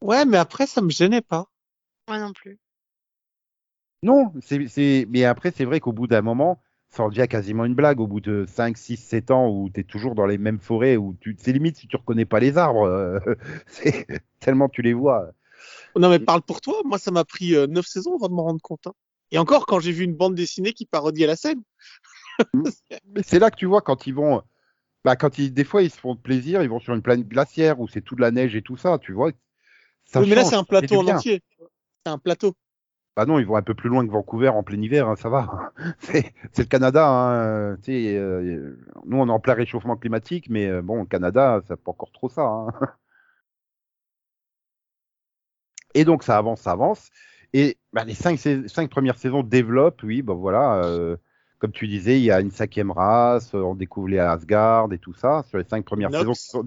Ouais, 0.01 0.25
mais 0.25 0.37
après, 0.37 0.65
ça 0.65 0.81
me 0.81 0.89
gênait 0.89 1.21
pas. 1.21 1.45
Moi 2.07 2.19
non 2.19 2.33
plus. 2.33 2.59
Non, 4.03 4.31
c'est... 4.41 5.05
mais 5.09 5.23
après 5.23 5.51
c'est 5.51 5.65
vrai 5.65 5.79
qu'au 5.79 5.91
bout 5.91 6.07
d'un 6.07 6.21
moment, 6.21 6.61
ça 6.89 7.03
en 7.03 7.09
devient 7.09 7.27
quasiment 7.29 7.65
une 7.65 7.75
blague. 7.75 7.99
Au 7.99 8.07
bout 8.07 8.21
de 8.21 8.45
5, 8.47 8.77
6, 8.77 8.97
7 8.97 9.31
ans 9.31 9.49
où 9.49 9.69
tu 9.69 9.81
es 9.81 9.83
toujours 9.83 10.15
dans 10.15 10.25
les 10.25 10.37
mêmes 10.37 10.59
forêts, 10.59 10.97
où 10.97 11.15
tu... 11.19 11.35
c'est 11.39 11.51
limite 11.51 11.77
si 11.77 11.87
tu 11.87 11.95
reconnais 11.95 12.25
pas 12.25 12.39
les 12.39 12.57
arbres, 12.57 12.87
euh, 12.87 13.19
c'est 13.67 14.07
tellement 14.39 14.69
tu 14.69 14.81
les 14.81 14.93
vois. 14.93 15.31
Non, 15.95 16.09
mais 16.09 16.19
parle 16.19 16.41
pour 16.41 16.61
toi. 16.61 16.81
Moi, 16.85 16.97
ça 16.97 17.11
m'a 17.11 17.25
pris 17.25 17.55
euh, 17.55 17.67
neuf 17.67 17.87
saisons 17.87 18.15
avant 18.15 18.29
de 18.29 18.33
m'en 18.33 18.43
rendre 18.43 18.61
compte. 18.61 18.87
hein. 18.87 18.93
Et 19.31 19.37
encore, 19.37 19.65
quand 19.65 19.79
j'ai 19.79 19.91
vu 19.91 20.03
une 20.03 20.15
bande 20.15 20.35
dessinée 20.35 20.73
qui 20.73 20.85
parodiait 20.85 21.27
la 21.27 21.35
scène. 21.35 21.61
Mais 22.53 23.23
c'est 23.23 23.39
là 23.39 23.51
que 23.51 23.57
tu 23.57 23.65
vois 23.65 23.81
quand 23.81 24.07
ils 24.07 24.13
vont. 24.13 24.41
Bah, 25.03 25.15
quand 25.15 25.37
ils, 25.37 25.53
des 25.53 25.63
fois, 25.63 25.81
ils 25.83 25.91
se 25.91 25.97
font 25.99 26.15
plaisir, 26.15 26.61
ils 26.63 26.69
vont 26.69 26.79
sur 26.79 26.93
une 26.93 27.01
planète 27.01 27.27
glaciaire 27.27 27.79
où 27.79 27.87
c'est 27.87 28.01
tout 28.01 28.15
de 28.15 28.21
la 28.21 28.31
neige 28.31 28.55
et 28.55 28.61
tout 28.61 28.77
ça, 28.77 28.97
tu 28.99 29.13
vois. 29.13 29.31
Ça 30.05 30.21
Oui, 30.21 30.29
mais 30.29 30.35
là, 30.35 30.45
c'est 30.45 30.55
un 30.55 30.63
plateau 30.63 30.99
en 30.99 31.07
entier. 31.07 31.41
C'est 32.05 32.11
un 32.11 32.17
plateau. 32.17 32.53
Bah 33.17 33.25
non, 33.25 33.39
ils 33.39 33.47
vont 33.47 33.55
un 33.55 33.63
peu 33.63 33.73
plus 33.73 33.89
loin 33.89 34.05
que 34.05 34.11
Vancouver 34.11 34.49
en 34.49 34.61
plein 34.61 34.79
hiver, 34.79 35.07
hein, 35.09 35.15
ça 35.15 35.27
va. 35.27 35.73
C'est 35.99 36.33
le 36.59 36.65
Canada. 36.65 37.07
Hein, 37.09 37.75
tu 37.77 37.85
sais, 37.85 38.15
euh, 38.15 38.77
nous, 39.05 39.17
on 39.17 39.27
est 39.27 39.31
en 39.31 39.39
plein 39.39 39.55
réchauffement 39.55 39.97
climatique, 39.97 40.47
mais 40.51 40.67
euh, 40.67 40.83
bon, 40.83 40.99
le 41.01 41.07
Canada, 41.07 41.59
c'est 41.67 41.75
pas 41.77 41.91
encore 41.91 42.11
trop 42.11 42.29
ça. 42.29 42.43
hein. 42.43 42.67
Et 45.95 46.05
donc, 46.05 46.21
ça 46.23 46.37
avance, 46.37 46.61
ça 46.61 46.73
avance. 46.73 47.09
Et 47.53 47.77
bah, 47.91 48.03
les 48.03 48.13
cinq, 48.13 48.37
cinq 48.37 48.89
premières 48.91 49.17
saisons 49.17 49.41
développent, 49.41 50.03
oui, 50.03 50.21
bah 50.21 50.33
voilà. 50.33 50.83
euh, 50.85 51.17
comme 51.57 51.71
tu 51.71 51.87
disais, 51.87 52.19
il 52.19 52.23
y 52.23 52.29
a 52.31 52.39
une 52.39 52.51
cinquième 52.51 52.91
race, 52.91 53.55
on 53.55 53.73
découvre 53.73 54.09
les 54.09 54.19
Asgard 54.19 54.93
et 54.93 54.99
tout 54.99 55.15
ça, 55.15 55.43
sur 55.49 55.57
les 55.57 55.63
cinq 55.63 55.85
premières 55.85 56.11
saisons 56.11 56.33
qui 56.33 56.45
sont, 56.45 56.65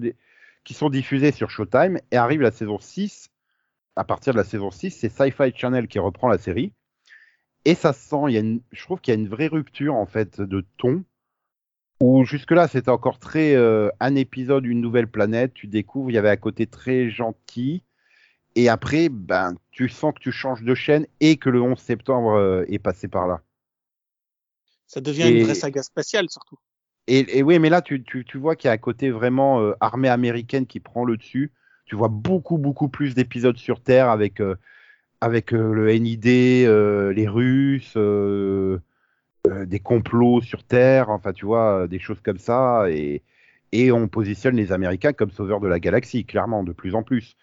qui 0.65 0.73
sont 0.73 0.89
diffusées 0.89 1.31
sur 1.31 1.49
Showtime, 1.49 1.97
et 2.11 2.17
arrive 2.17 2.41
la 2.41 2.51
saison 2.51 2.77
6, 2.77 3.30
à 3.95 4.03
partir 4.03 4.33
de 4.33 4.37
la 4.37 4.43
saison 4.43 4.71
6, 4.71 4.91
c'est 4.91 5.09
Sci-Fi 5.09 5.53
Channel 5.55 5.87
qui 5.87 5.99
reprend 5.99 6.27
la 6.29 6.37
série, 6.37 6.73
et 7.65 7.75
ça 7.75 7.93
se 7.93 8.07
sent, 8.07 8.23
il 8.29 8.33
y 8.33 8.37
a 8.37 8.41
une, 8.41 8.61
je 8.71 8.83
trouve 8.83 9.01
qu'il 9.01 9.13
y 9.13 9.17
a 9.17 9.19
une 9.19 9.29
vraie 9.29 9.47
rupture, 9.47 9.95
en 9.95 10.05
fait, 10.05 10.41
de 10.41 10.65
ton, 10.77 11.03
où 12.01 12.23
jusque-là, 12.25 12.67
c'était 12.67 12.89
encore 12.89 13.19
très 13.19 13.55
euh, 13.55 13.89
un 13.99 14.15
épisode, 14.15 14.65
une 14.65 14.81
nouvelle 14.81 15.07
planète, 15.07 15.53
tu 15.53 15.67
découvres, 15.67 16.09
il 16.11 16.15
y 16.15 16.17
avait 16.17 16.29
un 16.29 16.37
côté 16.37 16.67
très 16.67 17.09
gentil, 17.09 17.83
et 18.55 18.69
après, 18.69 19.09
ben, 19.09 19.55
tu 19.71 19.89
sens 19.89 20.13
que 20.13 20.19
tu 20.19 20.31
changes 20.31 20.63
de 20.63 20.75
chaîne 20.75 21.07
et 21.19 21.37
que 21.37 21.49
le 21.49 21.61
11 21.61 21.79
septembre 21.79 22.33
euh, 22.33 22.65
est 22.67 22.79
passé 22.79 23.07
par 23.07 23.27
là. 23.27 23.41
Ça 24.87 24.99
devient 25.01 25.29
Et- 25.29 25.39
une 25.39 25.43
vraie 25.45 25.55
saga 25.55 25.81
spatiale, 25.83 26.29
surtout. 26.29 26.57
Et, 27.07 27.39
et 27.39 27.43
oui, 27.43 27.59
mais 27.59 27.69
là, 27.69 27.81
tu, 27.81 28.03
tu, 28.03 28.25
tu 28.25 28.37
vois 28.37 28.55
qu'il 28.55 28.67
y 28.67 28.71
a 28.71 28.73
un 28.73 28.77
côté 28.77 29.09
vraiment 29.09 29.59
euh, 29.61 29.73
armée 29.79 30.09
américaine 30.09 30.65
qui 30.67 30.79
prend 30.79 31.03
le 31.03 31.17
dessus. 31.17 31.51
Tu 31.91 31.97
vois 31.97 32.07
beaucoup, 32.07 32.57
beaucoup 32.57 32.87
plus 32.87 33.15
d'épisodes 33.15 33.57
sur 33.57 33.81
Terre 33.81 34.09
avec, 34.09 34.39
euh, 34.39 34.55
avec 35.19 35.53
euh, 35.53 35.73
le 35.73 35.91
NID, 35.91 36.25
euh, 36.25 37.11
les 37.11 37.27
Russes, 37.27 37.97
des 39.45 39.79
complots 39.81 40.39
sur 40.39 40.63
Terre, 40.63 41.09
enfin, 41.09 41.33
tu 41.33 41.45
vois, 41.45 41.89
des 41.89 41.99
choses 41.99 42.21
comme 42.21 42.37
ça. 42.37 42.85
Et, 42.89 43.23
et 43.73 43.91
on 43.91 44.07
positionne 44.07 44.55
les 44.55 44.71
Américains 44.71 45.11
comme 45.11 45.31
sauveurs 45.31 45.59
de 45.59 45.67
la 45.67 45.81
galaxie, 45.81 46.23
clairement, 46.23 46.63
de 46.63 46.71
plus 46.71 46.95
en 46.95 47.03
plus. 47.03 47.35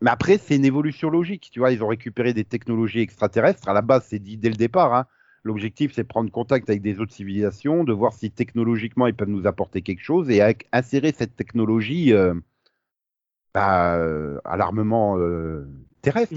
Mais 0.00 0.10
après, 0.10 0.38
c'est 0.38 0.56
une 0.56 0.64
évolution 0.64 1.10
logique. 1.10 1.50
Tu 1.52 1.58
vois, 1.58 1.70
ils 1.70 1.84
ont 1.84 1.88
récupéré 1.88 2.32
des 2.32 2.44
technologies 2.44 3.00
extraterrestres. 3.00 3.68
À 3.68 3.74
la 3.74 3.82
base, 3.82 4.06
c'est 4.08 4.18
dit 4.18 4.38
dès 4.38 4.48
le 4.48 4.56
départ. 4.56 4.94
Hein. 4.94 5.04
L'objectif, 5.44 5.92
c'est 5.92 6.04
prendre 6.04 6.30
contact 6.30 6.70
avec 6.70 6.80
des 6.80 7.00
autres 7.00 7.12
civilisations, 7.12 7.84
de 7.84 7.92
voir 7.92 8.14
si 8.14 8.30
technologiquement 8.30 9.06
ils 9.08 9.14
peuvent 9.14 9.28
nous 9.28 9.46
apporter 9.46 9.82
quelque 9.82 10.02
chose 10.02 10.30
et 10.30 10.40
insérer 10.72 11.12
cette 11.14 11.36
technologie 11.36 12.14
bah, 13.58 13.96
euh, 13.96 14.38
à 14.44 14.56
l'armement 14.56 15.18
euh, 15.18 15.66
terrestre. 16.00 16.34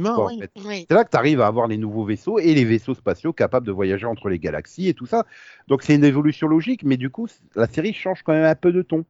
Oui. 0.65 0.85
C'est 0.89 0.95
là 0.95 1.03
que 1.03 1.11
tu 1.11 1.17
arrives 1.17 1.39
à 1.39 1.47
avoir 1.47 1.67
les 1.67 1.77
nouveaux 1.77 2.03
vaisseaux 2.03 2.39
et 2.39 2.53
les 2.55 2.65
vaisseaux 2.65 2.95
spatiaux 2.95 3.31
capables 3.31 3.65
de 3.65 3.71
voyager 3.71 4.07
entre 4.07 4.27
les 4.27 4.39
galaxies 4.39 4.87
et 4.87 4.95
tout 4.95 5.05
ça. 5.05 5.25
Donc 5.67 5.83
c'est 5.83 5.93
une 5.93 6.03
évolution 6.03 6.47
logique, 6.47 6.83
mais 6.83 6.97
du 6.97 7.11
coup, 7.11 7.27
la 7.55 7.67
série 7.67 7.93
change 7.93 8.23
quand 8.23 8.33
même 8.33 8.45
un 8.45 8.55
peu 8.55 8.71
de 8.71 8.81
ton. 8.81 9.05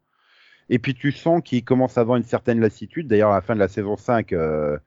Et 0.70 0.78
puis 0.78 0.94
tu 0.94 1.14
sens 1.14 1.42
qu'il 1.42 1.64
commence 1.64 1.98
à 1.98 2.02
avoir 2.02 2.18
une 2.18 2.24
certaine 2.24 2.60
lassitude. 2.60 3.08
D'ailleurs, 3.08 3.32
à 3.32 3.36
la 3.36 3.42
fin 3.42 3.56
de 3.56 3.60
la 3.60 3.70
saison 3.70 3.96
5, 3.96 4.34
euh, 4.34 4.78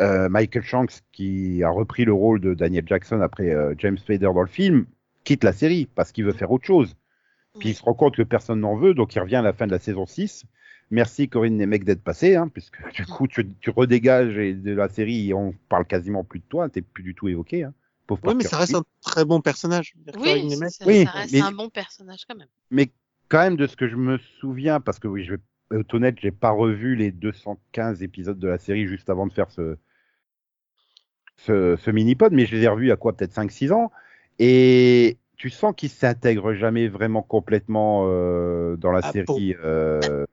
euh, 0.00 0.28
Michael 0.28 0.64
Shanks, 0.64 1.02
qui 1.12 1.62
a 1.62 1.70
repris 1.70 2.04
le 2.04 2.12
rôle 2.12 2.40
de 2.40 2.54
Daniel 2.54 2.84
Jackson 2.86 3.20
après 3.20 3.50
euh, 3.50 3.74
James 3.78 3.98
Spader 3.98 4.30
dans 4.34 4.42
le 4.42 4.48
film, 4.48 4.86
quitte 5.22 5.44
la 5.44 5.52
série 5.52 5.88
parce 5.94 6.10
qu'il 6.10 6.24
veut 6.24 6.32
faire 6.32 6.50
autre 6.50 6.66
chose. 6.66 6.96
Puis 7.60 7.70
il 7.70 7.74
se 7.74 7.82
rend 7.82 7.94
compte 7.94 8.16
que 8.16 8.22
personne 8.22 8.60
n'en 8.60 8.76
veut, 8.76 8.94
donc 8.94 9.14
il 9.14 9.20
revient 9.20 9.36
à 9.36 9.42
la 9.42 9.52
fin 9.52 9.66
de 9.66 9.72
la 9.72 9.78
saison 9.78 10.06
6. 10.06 10.44
Merci 10.90 11.28
Corinne 11.28 11.56
Nemec 11.58 11.84
d'être 11.84 12.02
passée, 12.02 12.34
hein, 12.36 12.48
puisque 12.48 12.78
du 12.92 13.04
coup 13.04 13.26
tu, 13.28 13.46
tu 13.60 13.70
redégages 13.70 14.38
et 14.38 14.54
de 14.54 14.72
la 14.72 14.88
série, 14.88 15.34
on 15.34 15.52
parle 15.68 15.84
quasiment 15.84 16.24
plus 16.24 16.38
de 16.40 16.44
toi, 16.48 16.68
t'es 16.68 16.80
plus 16.80 17.02
du 17.02 17.14
tout 17.14 17.28
évoqué. 17.28 17.64
Hein. 17.64 17.74
Pauvre 18.06 18.22
Oui, 18.24 18.34
mais 18.34 18.44
ça 18.44 18.56
reste 18.56 18.74
un 18.74 18.84
très 19.02 19.26
bon 19.26 19.42
personnage. 19.42 19.94
Oui, 20.18 20.50
ça, 20.70 20.86
Oui, 20.86 21.04
ça 21.04 21.10
reste 21.10 21.32
mais- 21.34 21.40
un 21.42 21.52
bon 21.52 21.68
personnage 21.68 22.24
quand 22.26 22.36
même. 22.36 22.48
Mais 22.70 22.90
quand 23.28 23.40
même 23.40 23.56
de 23.56 23.66
ce 23.66 23.76
que 23.76 23.86
je 23.86 23.96
me 23.96 24.16
souviens, 24.40 24.80
parce 24.80 24.98
que 24.98 25.08
oui, 25.08 25.24
je 25.24 25.34
vais 25.34 25.80
être 25.80 25.92
honnête, 25.92 26.16
j'ai 26.18 26.30
pas 26.30 26.50
revu 26.50 26.96
les 26.96 27.12
215 27.12 28.02
épisodes 28.02 28.38
de 28.38 28.48
la 28.48 28.56
série 28.56 28.86
juste 28.86 29.10
avant 29.10 29.26
de 29.26 29.32
faire 29.34 29.50
ce, 29.50 29.76
ce, 31.36 31.76
ce 31.76 31.90
mini-pod, 31.90 32.32
mais 32.32 32.46
je 32.46 32.56
les 32.56 32.62
ai 32.62 32.68
revus 32.68 32.90
à 32.92 32.96
quoi 32.96 33.14
Peut-être 33.14 33.34
5-6 33.34 33.72
ans. 33.72 33.90
Et 34.38 35.18
tu 35.38 35.50
sens 35.50 35.72
qu'ils 35.76 35.88
s'intègrent 35.88 36.52
jamais 36.52 36.88
vraiment 36.88 37.22
complètement 37.22 38.04
euh, 38.08 38.76
dans 38.76 38.90
la 38.90 39.02
Ah, 39.02 39.12
série. 39.12 39.54
euh. 39.64 40.26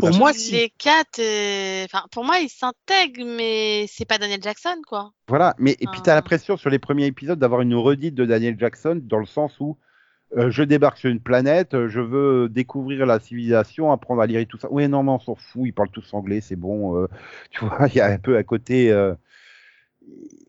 Pour 0.00 0.12
moi, 0.12 0.32
tous 0.32 0.38
si. 0.38 0.52
les 0.52 0.70
quatre, 0.70 1.20
euh, 1.20 1.84
enfin, 1.84 2.04
pour 2.10 2.24
moi, 2.24 2.38
il 2.40 2.48
s'intègre, 2.48 3.24
mais 3.24 3.86
c'est 3.88 4.04
pas 4.04 4.18
Daniel 4.18 4.42
Jackson, 4.42 4.76
quoi. 4.86 5.12
Voilà, 5.28 5.54
mais 5.58 5.76
et 5.80 5.86
puis 5.86 6.02
tu 6.02 6.10
as 6.10 6.14
Ah. 6.14 6.16
l'impression 6.16 6.56
sur 6.56 6.70
les 6.70 6.78
premiers 6.78 7.06
épisodes 7.06 7.38
d'avoir 7.38 7.60
une 7.60 7.74
redite 7.74 8.14
de 8.14 8.24
Daniel 8.24 8.58
Jackson 8.58 9.00
dans 9.02 9.18
le 9.18 9.26
sens 9.26 9.60
où 9.60 9.76
euh, 10.36 10.50
je 10.50 10.62
débarque 10.62 10.98
sur 10.98 11.10
une 11.10 11.20
planète, 11.20 11.74
euh, 11.74 11.88
je 11.88 12.00
veux 12.00 12.48
découvrir 12.48 13.06
la 13.06 13.20
civilisation, 13.20 13.92
apprendre 13.92 14.22
à 14.22 14.26
lire 14.26 14.40
et 14.40 14.46
tout 14.46 14.58
ça. 14.58 14.68
Oui, 14.70 14.88
non, 14.88 15.02
mais 15.02 15.12
on 15.12 15.18
s'en 15.20 15.34
fout, 15.36 15.62
ils 15.66 15.72
parlent 15.72 15.90
tous 15.90 16.14
anglais, 16.14 16.40
c'est 16.40 16.56
bon. 16.56 16.96
euh, 16.98 17.08
tu 17.50 17.64
vois, 17.64 17.88
il 17.88 17.96
y 17.96 18.00
a 18.00 18.06
un 18.08 18.18
peu 18.18 18.36
à 18.36 18.42
côté. 18.44 18.92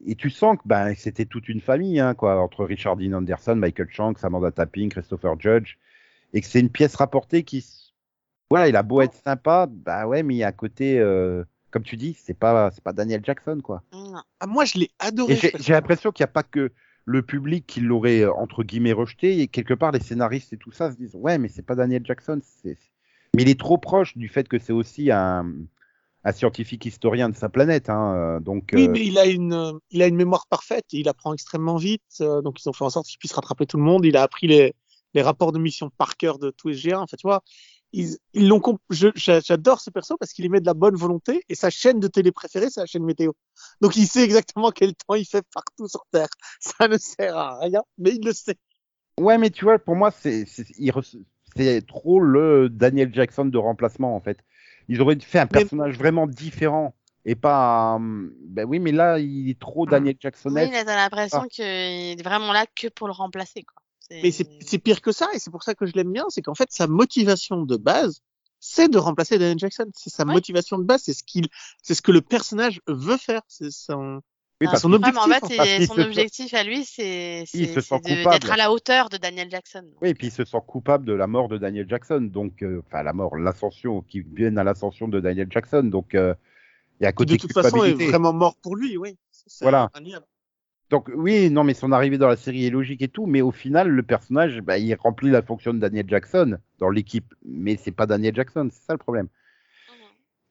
Et 0.06 0.16
tu 0.16 0.30
sens 0.30 0.58
que 0.58 0.64
ben, 0.66 0.94
c'était 0.96 1.26
toute 1.26 1.50
une 1.50 1.62
famille, 1.62 2.00
hein, 2.00 2.14
quoi, 2.14 2.42
entre 2.42 2.66
Richard 2.66 2.98
Dean 2.98 3.14
Anderson, 3.14 3.56
Michael 3.56 3.90
Shanks, 3.92 4.24
Amanda 4.24 4.52
Tapping, 4.52 4.90
Christopher 4.90 5.40
Judge, 5.40 5.78
et 6.34 6.42
que 6.42 6.48
c'est 6.48 6.60
une 6.60 6.70
pièce 6.70 6.96
rapportée 6.96 7.44
qui, 7.44 7.66
voilà, 8.50 8.70
il 8.70 8.76
a 8.76 8.84
beau 8.84 9.02
être 9.02 9.16
sympa, 9.16 9.68
bah 9.70 10.08
ouais, 10.08 10.24
mais 10.24 10.36
il 10.36 10.38
y 10.38 10.44
a 10.44 10.48
un 10.48 10.54
côté, 10.54 11.00
euh, 11.00 11.44
comme 11.72 11.84
tu 11.84 11.98
dis, 11.98 12.18
c'est 12.20 12.34
pas, 12.34 12.72
c'est 12.72 12.84
pas 12.84 12.94
Daniel 12.94 13.22
Jackson, 13.24 13.60
quoi. 13.64 13.84
Ah, 13.92 14.48
moi, 14.48 14.66
je 14.66 14.80
l'ai 14.80 14.92
adoré. 15.00 15.38
J'ai 15.60 15.74
l'impression 15.74 16.12
qu'il 16.12 16.24
n'y 16.24 16.30
a 16.30 16.34
pas 16.34 16.44
que 16.44 16.72
le 17.06 17.22
public 17.24 17.66
qui 17.66 17.82
l'aurait 17.82 18.22
euh, 18.22 18.34
entre 18.34 18.64
guillemets 18.64 18.92
rejeté 18.92 19.42
et 19.42 19.48
quelque 19.48 19.74
part 19.74 19.92
les 19.92 20.00
scénaristes 20.00 20.54
et 20.54 20.58
tout 20.58 20.72
ça 20.72 20.92
se 20.92 20.98
disent 20.98 21.16
ouais 21.16 21.40
mais 21.40 21.48
c'est 21.48 21.64
pas 21.64 21.74
Daniel 21.74 22.06
Jackson 22.06 22.40
c'est 22.44 22.78
mais 23.36 23.42
il 23.42 23.50
est 23.50 23.60
trop 23.60 23.80
proche 23.80 24.16
du 24.16 24.28
fait 24.28 24.48
que 24.48 24.60
c'est 24.60 24.74
aussi 24.74 25.10
un, 25.10 25.52
un 26.24 26.32
scientifique 26.32 26.86
historien 26.86 27.30
de 27.30 27.36
sa 27.36 27.50
planète 27.50 27.90
hein, 27.90 28.14
euh, 28.16 28.40
donc 28.40 28.74
Oui, 28.74 28.88
euh, 28.88 28.90
mais 28.90 29.06
il 29.06 29.18
a 29.18 29.26
une, 29.26 29.54
euh, 29.54 29.74
il 29.92 30.02
a 30.02 30.08
une 30.08 30.16
mémoire 30.16 30.46
parfaite. 30.48 30.86
Il 30.92 31.10
apprend 31.10 31.34
extrêmement 31.34 31.78
vite. 31.78 32.04
euh, 32.22 32.42
donc, 32.42 32.62
ils 32.64 32.70
ont 32.70 32.74
fait 32.74 32.86
en 32.86 32.90
sorte 32.90 33.08
qu'il 33.08 33.18
puisse 33.18 33.34
rattraper 33.34 33.66
tout 33.66 33.78
le 33.78 33.84
monde. 33.84 34.06
Il 34.06 34.16
a 34.18 34.22
appris 34.24 34.48
les, 34.48 34.76
les 35.14 35.22
rapports 35.22 35.52
de 35.52 35.60
mission 35.60 35.90
par 35.98 36.18
cœur 36.18 36.38
de 36.40 36.52
tous 36.52 36.70
les 36.70 36.76
GA. 36.80 37.00
Enfin, 37.02 37.18
tu 37.18 37.26
vois, 37.28 37.42
ils, 37.94 38.18
ils 38.34 38.48
l'ont. 38.48 38.62
J'adore 38.90 39.82
ce 39.82 39.90
perso 39.90 40.18
parce 40.18 40.34
qu'il 40.34 40.46
émet 40.46 40.60
de 40.62 40.66
la 40.68 40.74
bonne 40.76 40.96
volonté 40.96 41.44
et 41.50 41.56
sa 41.56 41.70
chaîne 41.72 42.00
de 42.00 42.08
télé 42.08 42.32
préférée, 42.32 42.70
c'est 42.70 42.82
la 42.82 42.86
chaîne 42.86 43.06
météo. 43.06 43.32
Donc, 43.82 43.96
il 43.96 44.08
sait 44.08 44.24
exactement 44.24 44.72
quel 44.72 44.94
temps 44.96 45.16
il 45.16 45.26
fait 45.26 45.46
partout 45.54 45.88
sur 45.88 46.06
Terre. 46.12 46.30
Ça 46.60 46.88
ne 46.88 46.98
sert 46.98 47.36
à 47.38 47.60
rien, 47.60 47.82
mais 47.98 48.12
il 48.12 48.24
le 48.26 48.34
sait. 48.34 48.56
ouais 49.20 49.38
mais 49.38 49.50
tu 49.50 49.66
vois 49.66 49.80
pour 49.80 49.96
moi 49.96 50.12
c'est 50.12 50.46
trop 51.88 52.20
le 52.20 52.70
Daniel 52.70 53.14
Jackson 53.14 53.46
de 53.46 53.58
remplacement 53.58 54.16
en 54.16 54.22
fait 54.22 54.40
ils 54.90 55.02
auraient 55.02 55.18
fait 55.20 55.40
un 55.40 55.44
Mais- 55.46 55.60
personnage 55.62 55.98
vraiment 55.98 56.28
différent 56.28 56.94
et 57.26 57.36
pas 57.36 57.96
un- 57.98 58.30
ben 58.44 58.66
oui 58.68 58.80
mais 58.80 58.92
là 58.92 59.20
il 59.20 59.50
est 59.50 59.60
trop 59.60 59.86
Daniel 59.86 60.16
Oui, 60.16 60.20
Jacksonette 60.22 60.72
là, 60.72 60.84
t'as 60.84 60.96
l'impression 60.96 61.44
qu'il 61.50 61.64
est 61.64 62.22
vraiment 62.24 62.52
là 62.52 62.66
que 62.76 62.88
pour 62.90 63.08
le 63.08 63.14
remplacer, 63.14 63.64
quoi. 63.64 63.82
Mais 64.12 64.32
c'est 64.32 64.48
c'est 64.66 64.80
pire 64.80 65.02
que 65.02 65.12
ça, 65.12 65.28
et 65.36 65.40
c'est 65.40 65.52
pour 65.52 65.62
ça 65.64 65.76
que 65.76 65.86
je 65.86 65.94
l'aime 65.94 66.12
bien, 66.12 66.26
c'est 66.30 66.42
qu'en 66.42 66.56
fait, 66.56 66.70
sa 66.72 66.88
motivation 66.88 67.62
de 67.62 67.78
base, 67.78 68.22
c'est 68.60 68.90
de 68.90 68.98
remplacer 68.98 69.38
Daniel 69.38 69.60
Jackson. 69.60 69.86
C'est 69.94 70.10
sa 70.10 70.26
Ouais. 70.26 70.34
motivation 70.34 70.80
de 70.80 70.84
base, 70.84 71.04
c'est 71.04 71.14
ce 71.14 71.24
qu'il, 71.24 71.48
c'est 71.84 71.94
ce 71.94 72.02
que 72.02 72.12
le 72.12 72.22
personnage 72.22 72.82
veut 72.88 73.18
faire. 73.18 73.42
C'est 73.48 73.70
son, 73.72 74.22
Oui, 74.62 74.68
Ah, 74.68 74.72
parce 74.72 74.82
son 74.82 74.90
que- 74.90 74.96
objectif. 74.96 75.18
En 75.22 75.28
fait, 75.28 75.40
Parce 75.56 75.70
qu'il 75.70 75.88
son 75.88 75.96
se 75.96 76.02
objectif 76.02 76.54
à 76.54 76.64
lui, 76.64 76.84
c'est 76.84 77.46
Il 77.54 77.68
se 77.70 78.30
d'être 78.30 78.52
à 78.52 78.58
la 78.58 78.72
hauteur 78.72 79.08
de 79.10 79.16
Daniel 79.18 79.50
Jackson. 79.50 79.86
Oui, 80.02 80.10
et 80.10 80.14
puis 80.14 80.28
il 80.28 80.32
se 80.32 80.44
sent 80.44 80.58
coupable 80.68 81.06
de 81.06 81.14
la 81.14 81.28
mort 81.28 81.48
de 81.48 81.58
Daniel 81.58 81.88
Jackson, 81.88 82.20
donc 82.22 82.62
euh, 82.62 82.82
enfin 82.86 83.04
la 83.04 83.14
mort, 83.14 83.38
l'ascension, 83.38 84.02
qui 84.02 84.20
viennent 84.22 84.58
à 84.58 84.66
l'ascension 84.66 85.08
de 85.08 85.22
Daniel 85.22 85.48
Jackson, 85.50 85.84
donc 85.84 86.14
euh, 86.14 86.34
il 87.00 87.04
y 87.04 87.06
a 87.06 87.10
un 87.10 87.12
qui 87.12 87.16
côté 87.16 87.34
de 87.38 87.42
toute 87.42 87.54
façon 87.54 87.78
est 87.78 87.82
culpabilité. 87.92 88.08
vraiment 88.12 88.34
mort 88.34 88.56
pour 88.62 88.76
lui, 88.76 88.98
oui. 88.98 89.16
Voilà. 89.62 89.90
Donc 90.90 91.10
oui, 91.16 91.50
non, 91.50 91.64
mais 91.64 91.74
son 91.74 91.92
arrivée 91.94 92.18
dans 92.18 92.28
la 92.28 92.36
série 92.36 92.66
est 92.66 92.70
logique 92.72 93.02
et 93.02 93.08
tout, 93.08 93.28
mais 93.28 93.42
au 93.42 93.52
final, 93.52 93.88
le 93.88 94.04
personnage, 94.04 94.60
bah, 94.60 94.78
il 94.78 94.94
remplit 94.96 95.30
la 95.30 95.42
fonction 95.42 95.74
de 95.74 95.80
Daniel 95.80 96.06
Jackson 96.10 96.58
dans 96.80 96.90
l'équipe, 96.90 97.34
mais 97.46 97.78
c'est 97.78 97.92
pas 97.92 98.08
Daniel 98.08 98.36
Jackson, 98.36 98.68
c'est 98.74 98.84
ça 98.86 98.94
le 98.94 98.98
problème. 99.00 99.28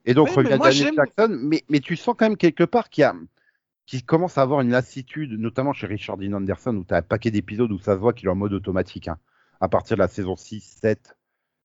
Et 0.07 0.15
donc 0.15 0.29
Ouais, 0.29 0.35
revient 0.37 0.59
Daniel 0.59 0.95
Jackson, 0.95 1.37
mais, 1.43 1.65
mais 1.69 1.81
tu 1.81 1.97
sens 1.97 2.15
quand 2.17 2.25
même 2.27 2.37
quelque 2.39 2.65
part 2.65 2.89
qu'il 2.89 3.03
y 3.03 3.05
a 3.05 3.15
qu'il 3.89 4.05
commence 4.05 4.37
à 4.37 4.43
avoir 4.43 4.61
une 4.61 4.71
lassitude, 4.71 5.33
notamment 5.33 5.73
chez 5.73 5.87
Richard 5.87 6.19
Dean 6.19 6.35
Anderson, 6.35 6.77
où 6.77 6.85
tu 6.85 6.93
as 6.93 6.99
un 6.99 7.03
paquet 7.03 7.31
d'épisodes 7.31 7.73
où 7.73 7.79
ça 7.79 7.95
se 7.95 7.99
voit 7.99 8.13
qu'il 8.13 8.29
est 8.29 8.31
en 8.31 8.35
mode 8.35 8.53
automatique, 8.53 9.09
hein, 9.09 9.19
à 9.63 9.69
partir 9.69 9.97
de 9.97 10.03
la 10.03 10.09
saison 10.09 10.37
6, 10.37 10.61
7. 10.83 11.17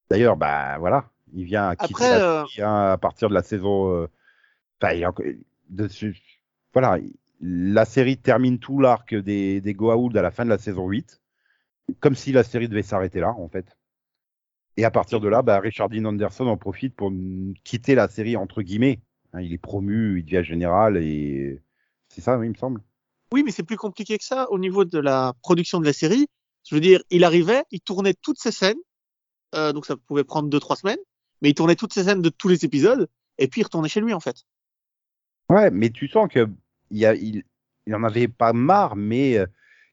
D'ailleurs, 0.10 0.38
bah 0.38 0.78
voilà, 0.78 1.12
il 1.34 1.44
vient 1.44 1.68
à 1.68 1.76
quitter 1.76 1.94
Après, 1.94 2.10
la 2.12 2.42
euh, 2.44 2.46
série, 2.46 2.66
hein, 2.66 2.92
à 2.94 2.98
partir 2.98 3.28
de 3.28 3.34
la 3.34 3.44
saison. 3.44 3.94
euh, 3.94 4.08
Enfin, 4.82 5.12
dessus. 5.70 6.18
Voilà, 6.74 6.98
la 7.42 7.86
série 7.86 8.18
termine 8.18 8.58
tout 8.58 8.80
l'arc 8.80 9.14
des, 9.16 9.60
des 9.60 9.74
Goa'uld 9.74 10.16
à 10.18 10.22
la 10.22 10.32
fin 10.32 10.46
de 10.46 10.50
la 10.50 10.58
saison 10.58 10.88
8, 10.88 11.22
comme 12.00 12.16
si 12.16 12.32
la 12.32 12.44
série 12.44 12.70
devait 12.70 12.84
s'arrêter 12.84 13.20
là, 13.20 13.34
en 13.38 13.50
fait. 13.50 13.78
Et 14.78 14.86
à 14.86 14.92
partir 14.92 15.20
de 15.20 15.28
là, 15.28 15.42
bah, 15.42 15.60
Richard 15.60 15.90
Dean 15.90 16.06
Anderson 16.06 16.48
en 16.48 16.58
profite 16.58 16.96
pour 16.96 17.12
quitter 17.66 17.96
la 17.96 18.08
série 18.08 18.38
entre 18.38 18.62
guillemets. 18.62 19.02
Hein, 19.34 19.42
il 19.42 19.54
est 19.54 19.58
promu, 19.58 20.20
il 20.20 20.26
devient 20.26 20.44
général 20.44 20.98
et 20.98 21.62
c'est 22.14 22.22
ça, 22.22 22.38
oui, 22.38 22.48
il 22.48 22.52
me 22.52 22.56
semble. 22.56 22.82
Oui, 23.32 23.44
mais 23.44 23.52
c'est 23.52 23.64
plus 23.64 23.78
compliqué 23.78 24.18
que 24.18 24.24
ça 24.24 24.50
au 24.52 24.60
niveau 24.60 24.86
de 24.86 25.00
la 25.00 25.34
production 25.42 25.80
de 25.80 25.86
la 25.86 25.94
série. 25.94 26.28
Je 26.70 26.76
veux 26.76 26.82
dire, 26.82 27.02
il 27.10 27.24
arrivait, 27.24 27.64
il 27.72 27.82
tournait 27.82 28.14
toutes 28.14 28.40
ses 28.40 28.52
scènes, 28.52 28.78
euh, 29.56 29.74
donc 29.74 29.86
ça 29.86 29.96
pouvait 29.98 30.24
prendre 30.24 30.50
deux 30.50 30.60
trois 30.60 30.76
semaines, 30.76 31.00
mais 31.42 31.50
il 31.50 31.54
tournait 31.56 31.76
toutes 31.76 31.94
ses 31.94 32.04
scènes 32.04 32.22
de 32.22 32.30
tous 32.30 32.48
les 32.48 32.64
épisodes, 32.64 33.10
et 33.38 33.48
puis 33.48 33.62
il 33.62 33.64
retournait 33.66 33.90
chez 33.90 34.02
lui 34.02 34.14
en 34.14 34.20
fait. 34.20 34.38
Ouais, 35.50 35.72
mais 35.72 35.90
tu 35.90 36.08
sens 36.08 36.30
que 36.30 36.48
il, 36.92 37.00
y 37.00 37.06
a, 37.06 37.16
il, 37.16 37.44
il 37.86 37.96
en 37.96 38.04
avait 38.04 38.28
pas 38.28 38.54
marre, 38.54 38.96
mais 38.96 39.38
euh, 39.38 39.46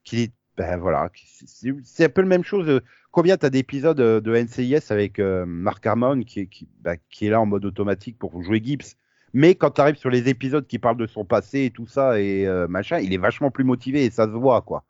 qu'il 0.04 0.20
est 0.20 0.32
ben 0.56 0.78
voilà, 0.78 1.10
c'est 1.44 2.04
un 2.04 2.08
peu 2.10 2.20
la 2.20 2.26
même 2.28 2.44
chose. 2.44 2.68
euh, 2.68 2.80
Combien 3.12 3.36
t'as 3.38 3.50
d'épisodes 3.50 3.98
euh, 4.00 4.20
de 4.20 4.34
NCIS 4.36 4.92
avec 4.92 5.18
euh, 5.18 5.46
Mark 5.46 5.84
Harmon 5.86 6.22
qui, 6.22 6.48
bah, 6.80 6.96
qui 7.08 7.26
est 7.26 7.30
là 7.30 7.40
en 7.40 7.46
mode 7.46 7.64
automatique 7.64 8.18
pour 8.18 8.42
jouer 8.42 8.60
Gibbs? 8.62 8.96
Mais 9.32 9.54
quand 9.54 9.70
tu 9.70 9.80
arrives 9.80 9.96
sur 9.96 10.10
les 10.10 10.28
épisodes 10.28 10.66
qui 10.66 10.78
parlent 10.78 10.96
de 10.96 11.06
son 11.06 11.24
passé 11.24 11.64
et 11.64 11.70
tout 11.70 11.86
ça 11.86 12.20
et 12.20 12.46
euh, 12.46 12.66
il 13.02 13.12
est 13.12 13.18
vachement 13.18 13.50
plus 13.50 13.64
motivé 13.64 14.04
et 14.04 14.10
ça 14.10 14.26
se 14.26 14.30
voit 14.30 14.62
quoi. 14.62 14.84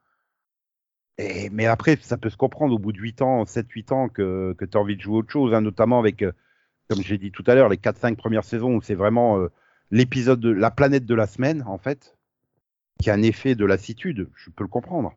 Mais 1.52 1.66
après, 1.66 1.99
ça 2.00 2.16
peut 2.16 2.30
se 2.30 2.38
comprendre 2.38 2.75
au 2.75 2.78
bout 2.78 2.92
de 2.92 2.99
8 2.99 3.20
ans, 3.20 3.44
7-8 3.44 3.92
ans 3.92 4.09
que, 4.09 4.54
que 4.56 4.64
tu 4.64 4.78
as 4.78 4.80
envie 4.80 4.97
de 4.97 5.02
jouer 5.02 5.18
autre 5.18 5.30
chose, 5.30 5.52
hein, 5.52 5.61
notamment 5.61 5.99
avec, 5.99 6.23
euh, 6.23 6.32
comme 6.88 7.02
j'ai 7.02 7.18
dit 7.18 7.30
tout 7.30 7.44
à 7.47 7.54
l'heure, 7.54 7.68
les 7.68 7.76
4-5 7.76 8.16
premières 8.16 8.44
saisons 8.44 8.76
où 8.76 8.80
c'est 8.80 8.94
vraiment 8.94 9.38
euh, 9.38 9.49
l'épisode 9.90 10.40
de 10.40 10.49
la 10.49 10.70
planète 10.70 11.04
de 11.04 11.14
la 11.14 11.26
semaine, 11.26 11.62
en 11.66 11.76
fait, 11.76 12.16
qui 12.99 13.11
a 13.11 13.14
un 13.14 13.20
effet 13.20 13.54
de 13.54 13.66
lassitude. 13.66 14.30
Je 14.35 14.49
peux 14.49 14.64
le 14.64 14.68
comprendre. 14.68 15.12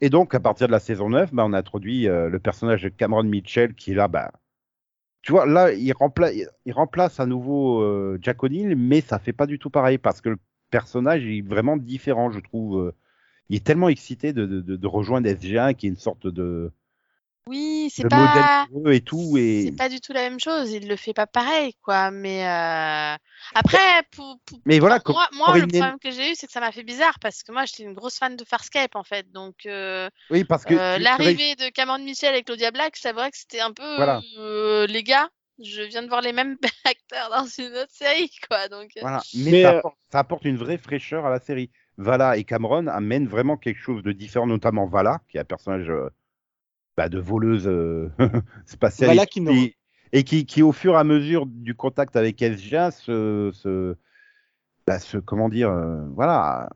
Et 0.00 0.10
donc, 0.10 0.32
à 0.32 0.38
partir 0.38 0.68
de 0.68 0.72
la 0.72 0.78
saison 0.78 1.08
9, 1.08 1.34
bah, 1.34 1.44
on 1.44 1.52
a 1.54 1.58
introduit 1.58 2.04
le 2.04 2.38
personnage 2.38 2.84
de 2.84 2.88
Cameron 2.90 3.24
Mitchell 3.24 3.74
qui 3.74 3.92
est 3.92 3.94
là, 3.94 4.06
bah, 4.06 4.30
tu 5.26 5.32
vois, 5.32 5.46
là, 5.46 5.72
il, 5.72 5.92
rempla- 5.92 6.32
il 6.66 6.72
remplace 6.72 7.18
à 7.20 7.26
nouveau 7.26 7.82
euh, 7.82 8.18
Jack 8.22 8.42
O'Neill, 8.44 8.76
mais 8.76 9.00
ça 9.00 9.18
fait 9.18 9.32
pas 9.32 9.46
du 9.46 9.58
tout 9.58 9.70
pareil 9.70 9.98
parce 9.98 10.20
que 10.20 10.28
le 10.30 10.38
personnage 10.70 11.24
est 11.26 11.42
vraiment 11.42 11.76
différent, 11.76 12.30
je 12.30 12.40
trouve. 12.40 12.78
euh. 12.80 12.92
Il 13.50 13.56
est 13.56 13.64
tellement 13.64 13.88
excité 13.88 14.32
de- 14.32 14.46
de 14.60 14.86
rejoindre 14.86 15.28
SG1 15.28 15.74
qui 15.74 15.86
est 15.86 15.90
une 15.90 15.96
sorte 15.96 16.26
de, 16.28 16.72
Oui, 17.48 17.92
c'est 17.94 18.08
pas. 18.08 18.66
modèle 18.70 18.94
et 18.94 19.00
tout. 19.00 19.36
Et... 19.36 19.66
C'est 19.66 19.76
pas 19.76 19.88
du 19.88 20.00
tout 20.00 20.12
la 20.12 20.22
même 20.22 20.40
chose. 20.40 20.72
Il 20.72 20.88
le 20.88 20.96
fait 20.96 21.14
pas 21.14 21.26
pareil, 21.26 21.74
quoi. 21.82 22.10
Mais 22.10 22.44
euh, 22.44 23.16
après, 23.54 24.02
pour, 24.10 24.38
pour- 24.44 24.58
Mais 24.66 24.80
voilà, 24.80 24.98
pour 24.98 25.14
moi, 25.14 25.28
moi, 25.32 25.58
le 25.58 25.66
problème 25.66 25.98
que 26.02 26.10
j'ai 26.10 26.32
eu, 26.32 26.34
c'est 26.34 26.46
que 26.46 26.52
ça 26.52 26.60
m'a 26.60 26.72
fait 26.72 26.82
bizarre 26.82 27.18
parce 27.20 27.44
que 27.44 27.52
moi, 27.52 27.64
j'étais 27.64 27.84
une 27.84 27.94
grosse 27.94 28.18
fan 28.18 28.34
de 28.36 28.44
Farscape, 28.44 28.96
en 28.96 29.04
fait. 29.04 29.30
Donc, 29.30 29.54
euh, 29.66 30.10
oui, 30.30 30.42
parce 30.44 30.64
que 30.64 30.74
euh, 30.74 30.98
l'arrivée 30.98 31.54
de 31.54 31.68
Cameron 31.68 32.00
Mitchell 32.00 32.34
et 32.34 32.42
Claudia 32.42 32.72
Black, 32.72 32.96
c'est 32.96 33.12
vrai 33.12 33.30
que 33.30 33.38
c'était 33.38 33.60
un 33.60 33.72
peu 33.72 33.96
Voilà. 33.96 34.20
euh, 34.38 34.86
les 34.86 35.02
gars. 35.04 35.28
Je 35.64 35.80
viens 35.82 36.02
de 36.02 36.08
voir 36.08 36.20
les 36.20 36.32
mêmes 36.32 36.58
acteurs 36.84 37.30
dans 37.30 37.46
une 37.46 37.72
autre 37.76 37.92
série, 37.92 38.30
quoi. 38.48 38.68
Donc, 38.68 38.90
Voilà, 39.00 39.22
mais, 39.34 39.50
Mais, 39.52 39.62
ça, 39.62 39.72
euh, 39.72 39.78
apporte, 39.78 39.96
ça 40.12 40.18
apporte 40.18 40.44
une 40.44 40.56
vraie 40.58 40.78
fraîcheur 40.78 41.24
à 41.24 41.30
la 41.30 41.38
série. 41.38 41.70
Vala 41.96 42.36
et 42.36 42.44
Cameron 42.44 42.88
amènent 42.88 43.26
vraiment 43.26 43.56
quelque 43.56 43.80
chose 43.80 44.02
de 44.02 44.12
différent, 44.12 44.46
notamment 44.46 44.86
Vala, 44.86 45.20
qui 45.30 45.38
est 45.38 45.40
un 45.40 45.44
personnage 45.44 45.88
euh, 45.88 46.10
bah, 46.96 47.08
de 47.08 47.18
voleuse 47.18 47.66
euh, 47.66 48.10
spatiale 48.66 49.10
Vala 49.10 49.22
et 49.22 49.26
qui 49.26 49.32
qui, 49.32 49.40
nous- 49.42 49.52
et 50.12 50.24
qui, 50.24 50.46
qui, 50.46 50.62
au 50.62 50.72
fur 50.72 50.94
et 50.94 50.96
à 50.98 51.04
mesure 51.04 51.46
du 51.46 51.74
contact 51.74 52.16
avec 52.16 52.40
SG1, 52.40 52.90
se, 52.90 53.50
se, 53.52 53.96
bah, 54.86 54.98
se- 54.98 55.18
comment 55.18 55.48
dire, 55.48 55.70
euh, 55.70 56.06
voilà, 56.14 56.70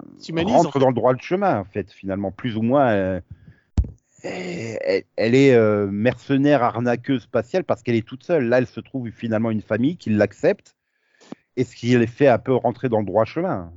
en 0.53 0.53
rentre 0.53 0.73
fait. 0.73 0.79
dans 0.81 0.89
le 0.89 0.95
droit 0.95 1.15
de 1.15 1.23
chemin, 1.23 1.59
en 1.61 1.65
fait, 1.65 1.91
finalement, 1.93 2.33
plus 2.33 2.57
ou 2.57 2.63
moins. 2.63 2.91
euh, 2.91 3.21
elle, 4.23 5.05
elle 5.17 5.35
est 5.35 5.55
euh, 5.55 5.87
mercenaire, 5.87 6.63
arnaqueuse 6.63 7.23
spatiale 7.23 7.65
parce 7.65 7.83
qu'elle 7.83 7.95
est 7.95 8.07
toute 8.07 8.23
seule. 8.23 8.45
Là, 8.49 8.59
elle 8.59 8.67
se 8.67 8.81
trouve 8.81 9.09
finalement 9.11 9.51
une 9.51 9.63
famille 9.63 9.97
qui 9.97 10.11
l'accepte 10.11 10.77
et 11.57 11.65
ce 11.65 11.75
qui 11.75 11.97
les 11.97 12.07
fait 12.07 12.29
un 12.29 12.39
peu 12.39 12.55
rentrer 12.55 12.89
dans 12.91 12.99
le 13.01 13.07
droit 13.07 13.25
chemin. 13.25 13.73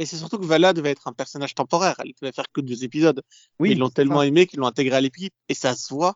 Mais 0.00 0.06
c'est 0.06 0.16
surtout 0.16 0.38
que 0.38 0.46
Vala 0.46 0.72
devait 0.72 0.92
être 0.92 1.08
un 1.08 1.12
personnage 1.12 1.54
temporaire. 1.54 1.94
Elle 1.98 2.14
devait 2.18 2.32
faire 2.32 2.50
que 2.50 2.62
deux 2.62 2.84
épisodes. 2.84 3.22
Oui, 3.58 3.72
ils 3.72 3.78
l'ont 3.78 3.90
tellement 3.90 4.20
ça. 4.20 4.26
aimé 4.26 4.46
qu'ils 4.46 4.58
l'ont 4.58 4.66
intégré 4.66 4.96
à 4.96 5.00
l'équipe 5.02 5.34
et 5.50 5.52
ça 5.52 5.76
se 5.76 5.92
voit. 5.92 6.14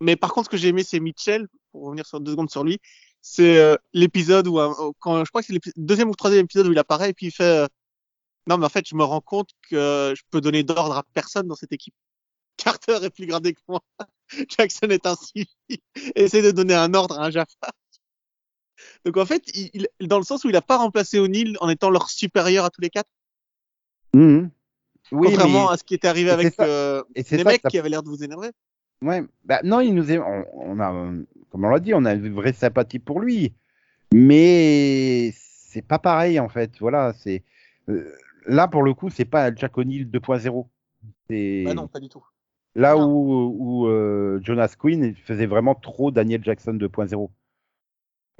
Mais 0.00 0.16
par 0.16 0.32
contre, 0.32 0.46
ce 0.46 0.50
que 0.52 0.56
j'ai 0.56 0.68
aimé, 0.68 0.82
c'est 0.82 0.98
Mitchell. 0.98 1.46
Pour 1.72 1.84
revenir 1.84 2.06
sur 2.06 2.20
deux 2.20 2.30
secondes 2.30 2.50
sur 2.50 2.64
lui, 2.64 2.78
c'est 3.20 3.58
euh, 3.58 3.76
l'épisode 3.92 4.48
où, 4.48 4.58
euh, 4.58 4.72
quand 4.98 5.26
je 5.26 5.28
crois 5.28 5.42
que 5.42 5.48
c'est 5.48 5.52
le 5.52 5.60
deuxième 5.76 6.08
ou 6.08 6.14
troisième 6.14 6.46
épisode 6.46 6.66
où 6.68 6.72
il 6.72 6.78
apparaît 6.78 7.10
et 7.10 7.12
puis 7.12 7.26
il 7.26 7.32
fait 7.32 7.44
euh, 7.44 7.66
non, 8.46 8.56
mais 8.56 8.64
en 8.64 8.70
fait, 8.70 8.88
je 8.88 8.94
me 8.94 9.04
rends 9.04 9.20
compte 9.20 9.50
que 9.68 10.14
je 10.16 10.22
peux 10.30 10.40
donner 10.40 10.62
d'ordre 10.62 10.96
à 10.96 11.02
personne 11.12 11.46
dans 11.46 11.54
cette 11.54 11.72
équipe. 11.72 11.94
Carter 12.56 12.98
est 13.02 13.10
plus 13.10 13.26
gradé 13.26 13.52
que 13.52 13.60
moi. 13.68 13.82
Jackson 14.48 14.88
est 14.88 15.06
civil. 15.16 15.46
Essaie 16.14 16.40
de 16.40 16.50
donner 16.50 16.74
un 16.74 16.94
ordre 16.94 17.18
à 17.18 17.26
un 17.26 17.30
Jaffa. 17.30 17.72
Donc 19.04 19.16
en 19.16 19.26
fait, 19.26 19.42
il, 19.54 19.70
il- 20.00 20.08
dans 20.08 20.18
le 20.18 20.24
sens 20.24 20.44
où 20.44 20.48
il 20.48 20.56
a 20.56 20.62
pas 20.62 20.76
remplacé 20.76 21.18
O'Neill 21.18 21.56
en 21.60 21.68
étant 21.68 21.90
leur 21.90 22.10
supérieur 22.10 22.64
à 22.64 22.70
tous 22.70 22.80
les 22.80 22.90
quatre, 22.90 23.08
Mhm. 24.14 24.50
Oui, 25.12 25.28
contrairement 25.28 25.66
mais- 25.68 25.74
à 25.74 25.76
ce 25.76 25.84
qui 25.84 25.94
est 25.94 26.04
arrivé 26.04 26.30
et 26.30 26.32
avec 26.32 26.58
euh, 26.60 27.02
et 27.14 27.22
les 27.30 27.44
mecs 27.44 27.60
ça- 27.62 27.68
qui 27.68 27.78
avaient 27.78 27.88
l'air 27.90 28.02
de 28.02 28.08
vous 28.08 28.24
énerver. 28.24 28.50
Ouais, 29.02 29.22
bah 29.44 29.60
non, 29.62 29.80
il 29.80 29.94
nous 29.94 30.10
est, 30.10 30.18
on, 30.18 30.44
on 30.54 30.80
a, 30.80 30.90
comme 31.50 31.64
on 31.64 31.68
l'a 31.68 31.78
dit, 31.80 31.92
on 31.94 32.04
a 32.06 32.14
une 32.14 32.32
vraie 32.34 32.52
sympathie 32.54 32.98
pour 32.98 33.20
lui, 33.20 33.52
mais 34.12 35.32
c'est 35.34 35.82
pas 35.82 35.98
pareil 35.98 36.40
en 36.40 36.48
fait. 36.48 36.72
Voilà, 36.80 37.12
c'est 37.18 37.42
euh, 37.88 38.10
là 38.46 38.68
pour 38.68 38.82
le 38.82 38.94
coup, 38.94 39.10
c'est 39.10 39.24
pas 39.24 39.54
Jack 39.54 39.76
O'Neill 39.78 40.10
2.0. 40.10 40.66
C'est 41.28 41.62
Bah 41.66 41.74
non, 41.74 41.86
pas 41.88 42.00
du 42.00 42.08
tout. 42.08 42.24
là 42.74 42.94
Non. 42.94 43.06
où, 43.12 43.54
où 43.58 43.86
euh, 43.86 44.40
Jonas 44.42 44.74
Quinn 44.78 45.14
faisait 45.14 45.46
vraiment 45.46 45.74
trop 45.74 46.10
Daniel 46.10 46.42
Jackson 46.42 46.72
2.0. 46.74 47.30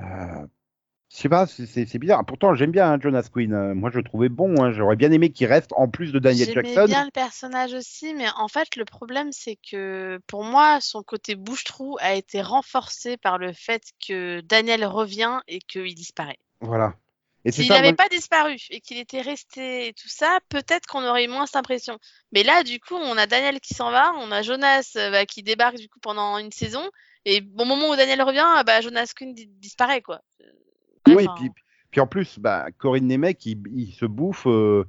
Euh, 0.02 0.46
je 1.10 1.16
sais 1.16 1.28
pas, 1.28 1.46
c'est- 1.46 1.98
bizarre. 1.98 2.24
Pourtant, 2.26 2.54
j'aime 2.54 2.72
bien 2.72 2.92
hein, 2.92 2.98
Jonas 3.00 3.28
Quinn. 3.32 3.52
Euh, 3.54 3.74
Moi, 3.74 3.90
je 3.90 3.98
le 3.98 4.02
trouvais 4.04 4.28
bon. 4.28 4.62
hein. 4.62 4.72
J'aurais 4.72 4.96
bien 4.96 5.12
aimé 5.12 5.30
qu'il 5.30 5.46
reste 5.46 5.72
en 5.74 5.88
plus 5.88 6.12
de 6.12 6.18
Daniel 6.18 6.48
J'aimais 6.48 6.74
Jackson. 6.74 6.84
bien 6.86 7.04
le 7.04 7.10
personnage 7.10 7.72
aussi, 7.74 8.12
mais 8.14 8.26
en 8.36 8.48
fait, 8.48 8.76
le 8.76 8.84
problème, 8.84 9.30
c'est 9.32 9.56
que 9.70 10.18
pour 10.26 10.44
moi, 10.44 10.78
son 10.80 11.02
côté 11.02 11.34
bouche-trou 11.36 11.96
a 12.00 12.14
été 12.14 12.42
renforcé 12.42 13.16
par 13.16 13.38
le 13.38 13.52
fait 13.52 13.82
que 14.06 14.40
Daniel 14.42 14.84
revient 14.84 15.40
et 15.48 15.60
qu'il 15.60 15.94
disparaît. 15.94 16.38
Voilà. 16.60 16.94
S'il 17.48 17.68
n'avait 17.68 17.90
moi- 17.92 17.96
pas 17.96 18.08
disparu 18.08 18.56
et 18.70 18.80
qu'il 18.80 18.98
était 18.98 19.20
resté 19.20 19.86
et 19.86 19.92
tout 19.92 20.08
ça, 20.08 20.40
peut-être 20.48 20.86
qu'on 20.86 21.06
aurait 21.06 21.26
eu 21.26 21.28
moins 21.28 21.46
cette 21.46 21.54
impression. 21.54 21.96
Mais 22.32 22.42
là, 22.42 22.64
du 22.64 22.80
coup, 22.80 22.96
on 22.96 23.16
a 23.16 23.28
Daniel 23.28 23.60
qui 23.60 23.72
s'en 23.74 23.92
va, 23.92 24.12
on 24.18 24.32
a 24.32 24.42
Jonas 24.42 24.90
euh, 24.96 25.12
bah, 25.12 25.26
qui 25.26 25.44
débarque 25.44 25.76
du 25.76 25.88
coup 25.88 26.00
pendant 26.00 26.38
une 26.38 26.50
saison, 26.50 26.82
et 27.26 27.42
au 27.58 27.64
moment 27.66 27.90
où 27.90 27.96
Daniel 27.96 28.22
revient, 28.22 28.42
ah 28.42 28.62
bah, 28.64 28.80
Jonas 28.80 29.12
Kuhn 29.14 29.34
di- 29.34 29.46
disparaît 29.60 30.00
quoi. 30.00 30.20
Bref, 31.04 31.16
Oui, 31.18 31.26
hein. 31.28 31.34
puis, 31.36 31.50
puis 31.90 32.00
en 32.00 32.06
plus, 32.06 32.38
bah, 32.38 32.68
Corinne 32.78 33.06
Nemec, 33.06 33.44
il, 33.44 33.62
il 33.74 33.92
se 33.92 34.06
bouffe, 34.06 34.46
euh, 34.46 34.84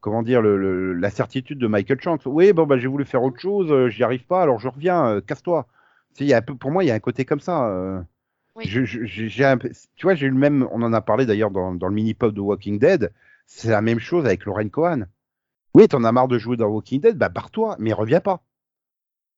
comment 0.00 0.22
dire, 0.22 0.42
le, 0.42 0.56
le- 0.56 0.92
la 0.94 1.10
certitude 1.10 1.58
de 1.58 1.66
Michael 1.66 2.00
Chance. 2.00 2.22
Oui, 2.26 2.52
bon, 2.52 2.66
bah, 2.66 2.76
j'ai 2.78 2.88
voulu 2.88 3.04
faire 3.04 3.22
autre 3.22 3.38
chose, 3.40 3.70
euh, 3.70 3.88
j'y 3.88 4.02
arrive 4.02 4.24
pas, 4.26 4.42
alors 4.42 4.58
je 4.58 4.68
reviens, 4.68 5.06
euh, 5.06 5.20
casse-toi. 5.20 5.66
Tu 6.16 6.26
sais, 6.28 6.42
pour 6.42 6.70
moi, 6.70 6.84
il 6.84 6.88
y 6.88 6.90
a 6.90 6.94
un 6.94 7.00
côté 7.00 7.24
comme 7.24 7.40
ça. 7.40 7.68
euh. 7.68 8.00
Oui. 8.56 8.66
Je- 8.68 8.84
je- 8.84 9.04
j'ai 9.04 9.28
j'ai 9.28 9.44
un 9.44 9.58
peu- 9.58 9.70
tu 9.96 10.06
vois, 10.06 10.14
j'ai 10.14 10.26
eu 10.26 10.30
le 10.30 10.36
même, 10.38 10.68
on 10.70 10.82
en 10.82 10.92
a 10.92 11.00
parlé 11.00 11.26
d'ailleurs 11.26 11.50
dans, 11.50 11.74
dans 11.74 11.88
le 11.88 11.94
mini-pop 11.94 12.32
de 12.32 12.40
Walking 12.40 12.78
Dead, 12.78 13.12
c'est 13.46 13.68
la 13.70 13.82
même 13.82 13.98
chose 13.98 14.24
avec 14.26 14.44
Lauren 14.44 14.68
Cohan. 14.68 15.02
Oui, 15.74 15.88
t'en 15.88 16.04
as 16.04 16.12
marre 16.12 16.28
de 16.28 16.38
jouer 16.38 16.56
dans 16.56 16.68
Walking 16.68 17.00
Dead, 17.00 17.18
bah 17.18 17.28
barre-toi, 17.30 17.74
mais 17.80 17.92
reviens 17.92 18.20
pas. 18.20 18.44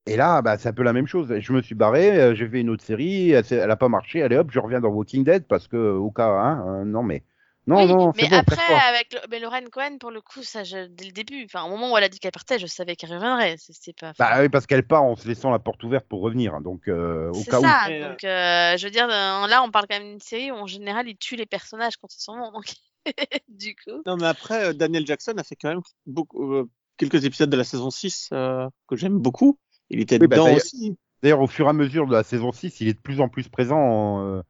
Et 0.07 0.17
là, 0.17 0.41
bah, 0.43 0.57
c'est 0.59 0.69
un 0.69 0.73
peu 0.73 0.83
la 0.85 0.93
même 0.93 1.07
chose. 1.07 1.37
Je 1.41 1.53
me 1.53 1.63
suis 1.63 1.75
barré, 1.75 2.21
euh, 2.21 2.35
j'ai 2.35 2.49
fait 2.49 2.61
une 2.61 2.71
autre 2.71 2.85
série, 2.85 3.31
elle, 3.31 3.45
s'est- 3.45 3.57
elle 3.57 3.71
a 3.71 3.77
pas 3.77 3.89
marché, 3.89 4.23
allez 4.23 4.37
hop, 4.37 4.51
je 4.53 4.61
reviens 4.61 4.81
dans 4.81 4.89
Walking 4.91 5.25
Dead 5.25 5.47
parce 5.47 5.67
que 5.69 5.77
au 5.77 6.11
cas, 6.13 6.29
hein, 6.29 6.83
euh, 6.83 6.85
non 6.85 7.03
mais, 7.03 7.25
non 7.67 7.85
Oui, 7.85 7.87
non, 7.87 8.13
mais 8.15 8.27
c'est 8.27 8.27
bon, 8.29 8.41
après, 8.41 8.63
avec 8.89 9.13
le... 9.13 9.21
mais 9.29 9.39
Lorraine 9.41 9.69
Cohen, 9.71 9.99
pour 9.99 10.11
le 10.11 10.21
coup, 10.21 10.43
ça, 10.43 10.63
je- 10.65 10.87
dès 10.87 11.05
le 11.07 11.13
début, 11.13 11.45
enfin, 11.45 11.65
au 11.65 11.69
moment 11.71 11.93
où 11.93 11.97
elle 11.99 12.05
a 12.05 12.09
dit 12.09 12.19
qu'elle 12.21 12.31
partait, 12.33 12.59
je 12.59 12.67
savais 12.67 12.97
qu'elle 12.97 13.13
reviendrait. 13.13 13.57
C'est 13.59 13.73
c'est 13.75 13.93
pas. 13.93 14.13
Bah 14.19 14.41
oui, 14.41 14.49
parce 14.49 14.67
qu'elle 14.67 14.87
part 14.87 15.03
en 15.03 15.15
se 15.17 15.29
laissant 15.29 15.51
la 15.51 15.59
porte 15.59 15.83
ouverte 15.85 16.07
pour 16.09 16.23
revenir, 16.23 16.61
donc 16.63 16.89
euh, 16.89 17.29
au 17.29 17.45
c'est 17.45 17.51
cas 17.51 17.61
ça. 17.61 17.89
Mais, 17.89 18.03
euh, 18.03 18.11
Donc, 18.11 18.25
euh, 18.25 18.77
je 18.79 18.85
veux 18.87 18.91
dire, 18.91 19.07
là, 19.07 19.63
on 19.63 19.71
parle 19.71 19.87
quand 19.89 19.99
même 19.99 20.09
d'une 20.11 20.21
série 20.21 20.51
où, 20.51 20.55
en 20.55 20.67
général, 20.67 21.09
ils 21.09 21.17
tuent 21.19 21.37
les 21.37 21.47
personnages 21.47 21.97
quand 21.97 22.13
ils 22.15 22.23
s'en 22.23 22.37
vont. 22.39 22.53
Donc, 22.53 22.67
du 23.49 23.75
coup. 23.77 24.03
Non, 24.07 24.17
mais 24.17 24.27
après, 24.27 24.67
euh, 24.67 24.73
Daniel 24.73 25.07
Jackson 25.07 25.35
a 25.37 25.45
fait 25.45 25.57
quand 25.57 25.69
même 25.69 25.83
beaucoup, 26.07 26.55
euh, 26.55 26.71
quelques 26.97 27.25
épisodes 27.25 27.51
de 27.51 27.57
la 27.57 27.65
saison 27.65 27.91
6 27.91 28.29
euh, 28.33 28.69
que 28.89 28.97
j'aime 28.97 29.19
beaucoup. 29.19 29.59
Il 29.91 30.01
était 30.01 30.19
Oui, 30.21 30.27
bah, 30.27 30.37
dedans 30.37 30.55
aussi. 30.55 30.97
D'ailleurs, 31.23 31.41
au 31.41 31.47
fur 31.47 31.67
et 31.67 31.71
à 31.71 31.73
mesure 31.73 32.07
de 32.07 32.13
la 32.13 32.23
saison 32.23 32.53
6, 32.53 32.81
il 32.81 32.89
est 32.89 32.95
de 32.95 32.99
plus 33.01 33.21
en 33.21 33.29
plus 33.29 33.49
présent. 33.49 34.21
euh, 34.25 34.43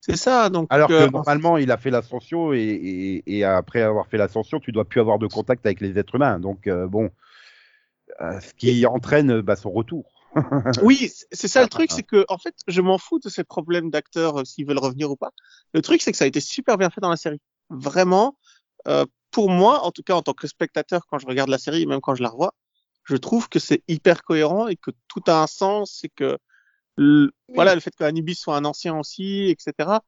C'est 0.00 0.16
ça. 0.16 0.48
Donc, 0.50 0.66
alors 0.70 0.90
euh, 0.90 1.06
que 1.06 1.12
normalement, 1.12 1.56
il 1.56 1.70
a 1.70 1.76
fait 1.76 1.90
l'ascension 1.90 2.52
et, 2.52 2.58
et- 2.60 3.36
et 3.38 3.44
après 3.44 3.82
avoir 3.82 4.06
fait 4.08 4.16
l'ascension, 4.18 4.60
tu 4.60 4.72
dois 4.72 4.84
plus 4.84 5.00
avoir 5.00 5.18
de 5.18 5.26
contact 5.26 5.64
avec 5.66 5.80
les 5.80 5.98
êtres 5.98 6.14
humains. 6.16 6.38
Donc 6.40 6.66
euh, 6.66 6.86
bon, 6.86 7.10
euh, 8.20 8.40
ce 8.40 8.52
qui 8.54 8.84
entraîne 8.86 9.40
bah, 9.40 9.56
son 9.56 9.70
retour. 9.70 10.04
Oui, 10.82 11.10
c'est 11.32 11.48
ça 11.48 11.62
le 11.62 11.68
truc, 11.68 11.88
Ah. 11.90 11.94
c'est 11.96 12.02
que 12.02 12.24
en 12.28 12.38
fait, 12.38 12.54
je 12.66 12.80
m'en 12.80 12.98
fous 12.98 13.18
de 13.18 13.28
ces 13.28 13.44
problèmes 13.44 13.90
d'acteurs 13.90 14.46
s'ils 14.46 14.66
veulent 14.66 14.78
revenir 14.78 15.10
ou 15.10 15.16
pas. 15.16 15.30
Le 15.72 15.82
truc, 15.82 16.02
c'est 16.02 16.10
que 16.12 16.18
ça 16.18 16.24
a 16.24 16.28
été 16.28 16.40
super 16.40 16.76
bien 16.78 16.90
fait 16.90 17.00
dans 17.00 17.10
la 17.10 17.16
série. 17.16 17.40
Vraiment, 17.70 18.36
pour 19.30 19.50
moi, 19.50 19.84
en 19.84 19.90
tout 19.90 20.02
cas 20.02 20.14
en 20.14 20.22
tant 20.22 20.34
que 20.34 20.46
spectateur, 20.46 21.06
quand 21.10 21.18
je 21.18 21.26
regarde 21.26 21.48
la 21.50 21.58
série, 21.58 21.82
et 21.82 21.86
même 21.86 22.00
quand 22.00 22.14
je 22.14 22.22
la 22.22 22.28
revois, 22.28 22.54
je 23.08 23.16
trouve 23.16 23.48
que 23.48 23.58
c'est 23.58 23.82
hyper 23.88 24.22
cohérent 24.24 24.68
et 24.68 24.76
que 24.76 24.90
tout 25.08 25.22
a 25.26 25.42
un 25.42 25.46
sens 25.46 26.04
et 26.04 26.08
que 26.10 26.38
le- 26.96 27.32
voilà 27.54 27.74
le 27.74 27.80
fait 27.80 27.94
que 27.96 28.04
Anubis 28.04 28.34
soit 28.36 28.56
un 28.56 28.64
ancien 28.64 28.98
aussi, 28.98 29.48
etc. 29.50 30.00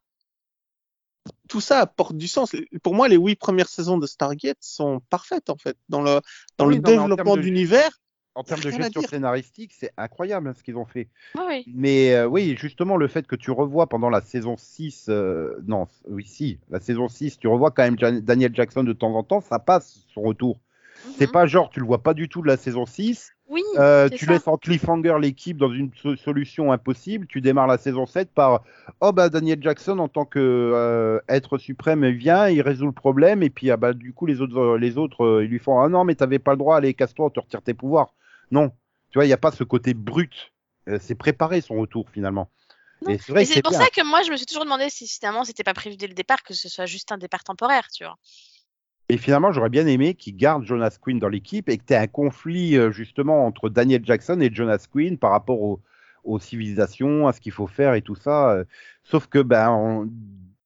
Tout 1.47 1.61
ça 1.61 1.79
apporte 1.79 2.15
du 2.15 2.27
sens. 2.27 2.55
Pour 2.83 2.95
moi, 2.95 3.07
les 3.07 3.17
huit 3.17 3.35
premières 3.35 3.69
saisons 3.69 3.97
de 3.97 4.07
Stargate 4.07 4.57
sont 4.61 5.01
parfaites 5.09 5.49
en 5.49 5.57
fait 5.57 5.77
dans 5.89 6.01
le 6.01 6.19
dans 6.57 6.65
Oui, 6.67 6.75
le 6.75 6.81
non, 6.81 6.91
mais 6.91 6.97
en 6.97 7.01
développement 7.01 7.23
termes 7.25 7.37
de- 7.37 7.41
d'univers. 7.43 7.91
En 8.33 8.43
termes 8.43 8.61
de 8.61 8.71
gestion 8.71 9.01
scénaristique, 9.01 9.73
c'est 9.77 9.91
incroyable 9.97 10.47
hein, 10.47 10.53
ce 10.57 10.63
qu'ils 10.63 10.77
ont 10.77 10.85
fait. 10.85 11.09
Oui, 11.35 11.43
oui. 11.47 11.63
Mais 11.75 12.13
euh, 12.15 12.27
oui, 12.27 12.55
justement, 12.57 12.95
le 12.95 13.07
fait 13.07 13.27
que 13.27 13.35
tu 13.35 13.51
revois 13.51 13.87
pendant 13.87 14.09
la 14.09 14.21
saison 14.21 14.55
6, 14.57 15.07
euh, 15.09 15.61
non, 15.67 15.87
oui, 16.07 16.25
si, 16.25 16.57
la 16.69 16.79
saison 16.79 17.09
6, 17.09 17.37
tu 17.39 17.47
revois 17.47 17.71
quand 17.71 17.83
même 17.83 17.99
Jan- 17.99 18.21
Daniel 18.21 18.55
Jackson 18.55 18.83
de 18.83 18.93
temps 18.93 19.13
en 19.15 19.23
temps, 19.23 19.41
ça 19.41 19.59
passe 19.59 20.05
son 20.13 20.21
retour. 20.21 20.59
C'est 21.17 21.27
Mhm. 21.27 21.31
pas 21.31 21.45
genre, 21.45 21.69
tu 21.69 21.79
le 21.79 21.85
vois 21.85 22.01
pas 22.03 22.13
du 22.13 22.29
tout 22.29 22.41
de 22.41 22.47
la 22.47 22.57
saison 22.57 22.85
6. 22.85 23.31
Oui, 23.47 23.61
Euh, 23.77 24.07
tu 24.09 24.25
ça. 24.25 24.31
laisses 24.31 24.47
en 24.47 24.57
cliffhanger 24.57 25.17
l'équipe 25.19 25.57
dans 25.57 25.71
une 25.71 25.91
so- 25.95 26.15
solution 26.15 26.71
impossible. 26.71 27.27
Tu 27.27 27.41
démarres 27.41 27.67
la 27.67 27.77
saison 27.77 28.05
7 28.05 28.31
par 28.31 28.63
Oh 29.01 29.11
bah 29.11 29.29
Daniel 29.29 29.61
Jackson 29.61 29.99
en 29.99 30.07
tant 30.07 30.23
que 30.25 30.39
euh, 30.39 31.19
être 31.27 31.57
suprême 31.57 32.07
vient, 32.11 32.47
il 32.47 32.61
résout 32.61 32.85
le 32.85 32.91
problème 32.93 33.43
et 33.43 33.49
puis 33.49 33.69
ah 33.69 33.77
bah 33.77 33.93
du 33.93 34.13
coup 34.13 34.25
les 34.25 34.39
autres 34.41 34.57
euh, 34.57 34.77
les 34.77 34.97
autres 34.97 35.25
euh, 35.25 35.43
ils 35.43 35.49
lui 35.49 35.59
font 35.59 35.81
ah 35.81 35.89
non 35.89 36.05
mais 36.05 36.15
t'avais 36.15 36.39
pas 36.39 36.51
le 36.51 36.57
droit 36.57 36.77
allez 36.77 36.93
casse-toi 36.93 37.25
on 37.25 37.29
te 37.29 37.39
retire 37.41 37.61
tes 37.61 37.73
pouvoirs. 37.73 38.13
Non, 38.51 38.69
tu 39.09 39.17
vois 39.17 39.25
il 39.25 39.29
y 39.29 39.33
a 39.33 39.37
pas 39.37 39.51
ce 39.51 39.63
côté 39.65 39.93
brut. 39.93 40.53
Euh, 40.87 40.97
c'est 41.01 41.15
préparé 41.15 41.59
son 41.61 41.75
retour 41.75 42.09
finalement. 42.09 42.49
Non. 43.03 43.11
Et 43.11 43.17
c'est 43.17 43.31
vrai 43.31 43.41
Et 43.41 43.45
que 43.45 43.49
c'est 43.49 43.55
c'est 43.55 43.61
pour 43.63 43.71
bien. 43.71 43.79
ça 43.79 43.87
que 43.87 44.03
moi, 44.03 44.21
je 44.23 44.31
me 44.31 44.37
suis 44.37 44.45
toujours 44.45 44.63
demandé 44.63 44.89
si 44.89 45.07
finalement 45.07 45.43
c'était 45.43 45.63
pas 45.63 45.73
prévu 45.73 45.97
dès 45.97 46.07
le 46.07 46.13
départ 46.13 46.43
que 46.43 46.53
ce 46.53 46.69
soit 46.69 46.85
juste 46.85 47.11
un 47.11 47.17
départ 47.17 47.43
temporaire, 47.43 47.87
tu 47.93 48.03
vois. 48.03 48.15
Et 49.11 49.17
finalement, 49.17 49.51
j'aurais 49.51 49.69
bien 49.69 49.87
aimé 49.87 50.15
qu'il 50.15 50.37
garde 50.37 50.63
Jonas 50.65 50.97
Quinn 51.01 51.19
dans 51.19 51.29
l'équipe 51.29 51.69
et 51.69 51.77
que 51.77 51.83
tu 51.85 51.93
aies 51.93 51.97
un 51.97 52.07
conflit 52.07 52.77
euh, 52.77 52.91
justement 52.91 53.45
entre 53.45 53.69
Daniel 53.69 54.05
Jackson 54.05 54.39
et 54.41 54.53
Jonas 54.53 54.87
Quinn 54.91 55.17
par 55.17 55.31
rapport 55.31 55.61
au- 55.61 55.81
aux 56.23 56.39
civilisations, 56.39 57.27
à 57.27 57.33
ce 57.33 57.41
qu'il 57.41 57.51
faut 57.51 57.67
faire 57.67 57.93
et 57.95 58.01
tout 58.03 58.15
ça. 58.15 58.51
euh. 58.53 58.65
Sauf 59.03 59.27
que 59.27 59.39
ben, 59.39 59.71
on- 59.71 60.09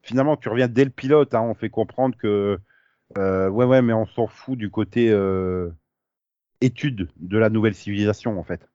finalement, 0.04 0.38
tu 0.38 0.50
reviens 0.50 0.68
dès 0.68 0.86
le 0.86 0.92
pilote, 0.92 1.34
hein, 1.36 1.42
on 1.42 1.56
fait 1.56 1.70
comprendre 1.72 2.16
que 2.18 2.60
euh, 3.18 3.50
ouais, 3.50 3.66
ouais, 3.66 3.82
mais 3.84 3.94
on 3.94 4.08
s'en 4.08 4.28
fout 4.28 4.58
du 4.60 4.72
côté 4.72 5.12
euh, 5.12 5.72
étude 6.62 7.10
de 7.18 7.38
la 7.38 7.50
nouvelle 7.50 7.76
civilisation 7.76 8.40
en 8.40 8.44
fait. 8.44 8.68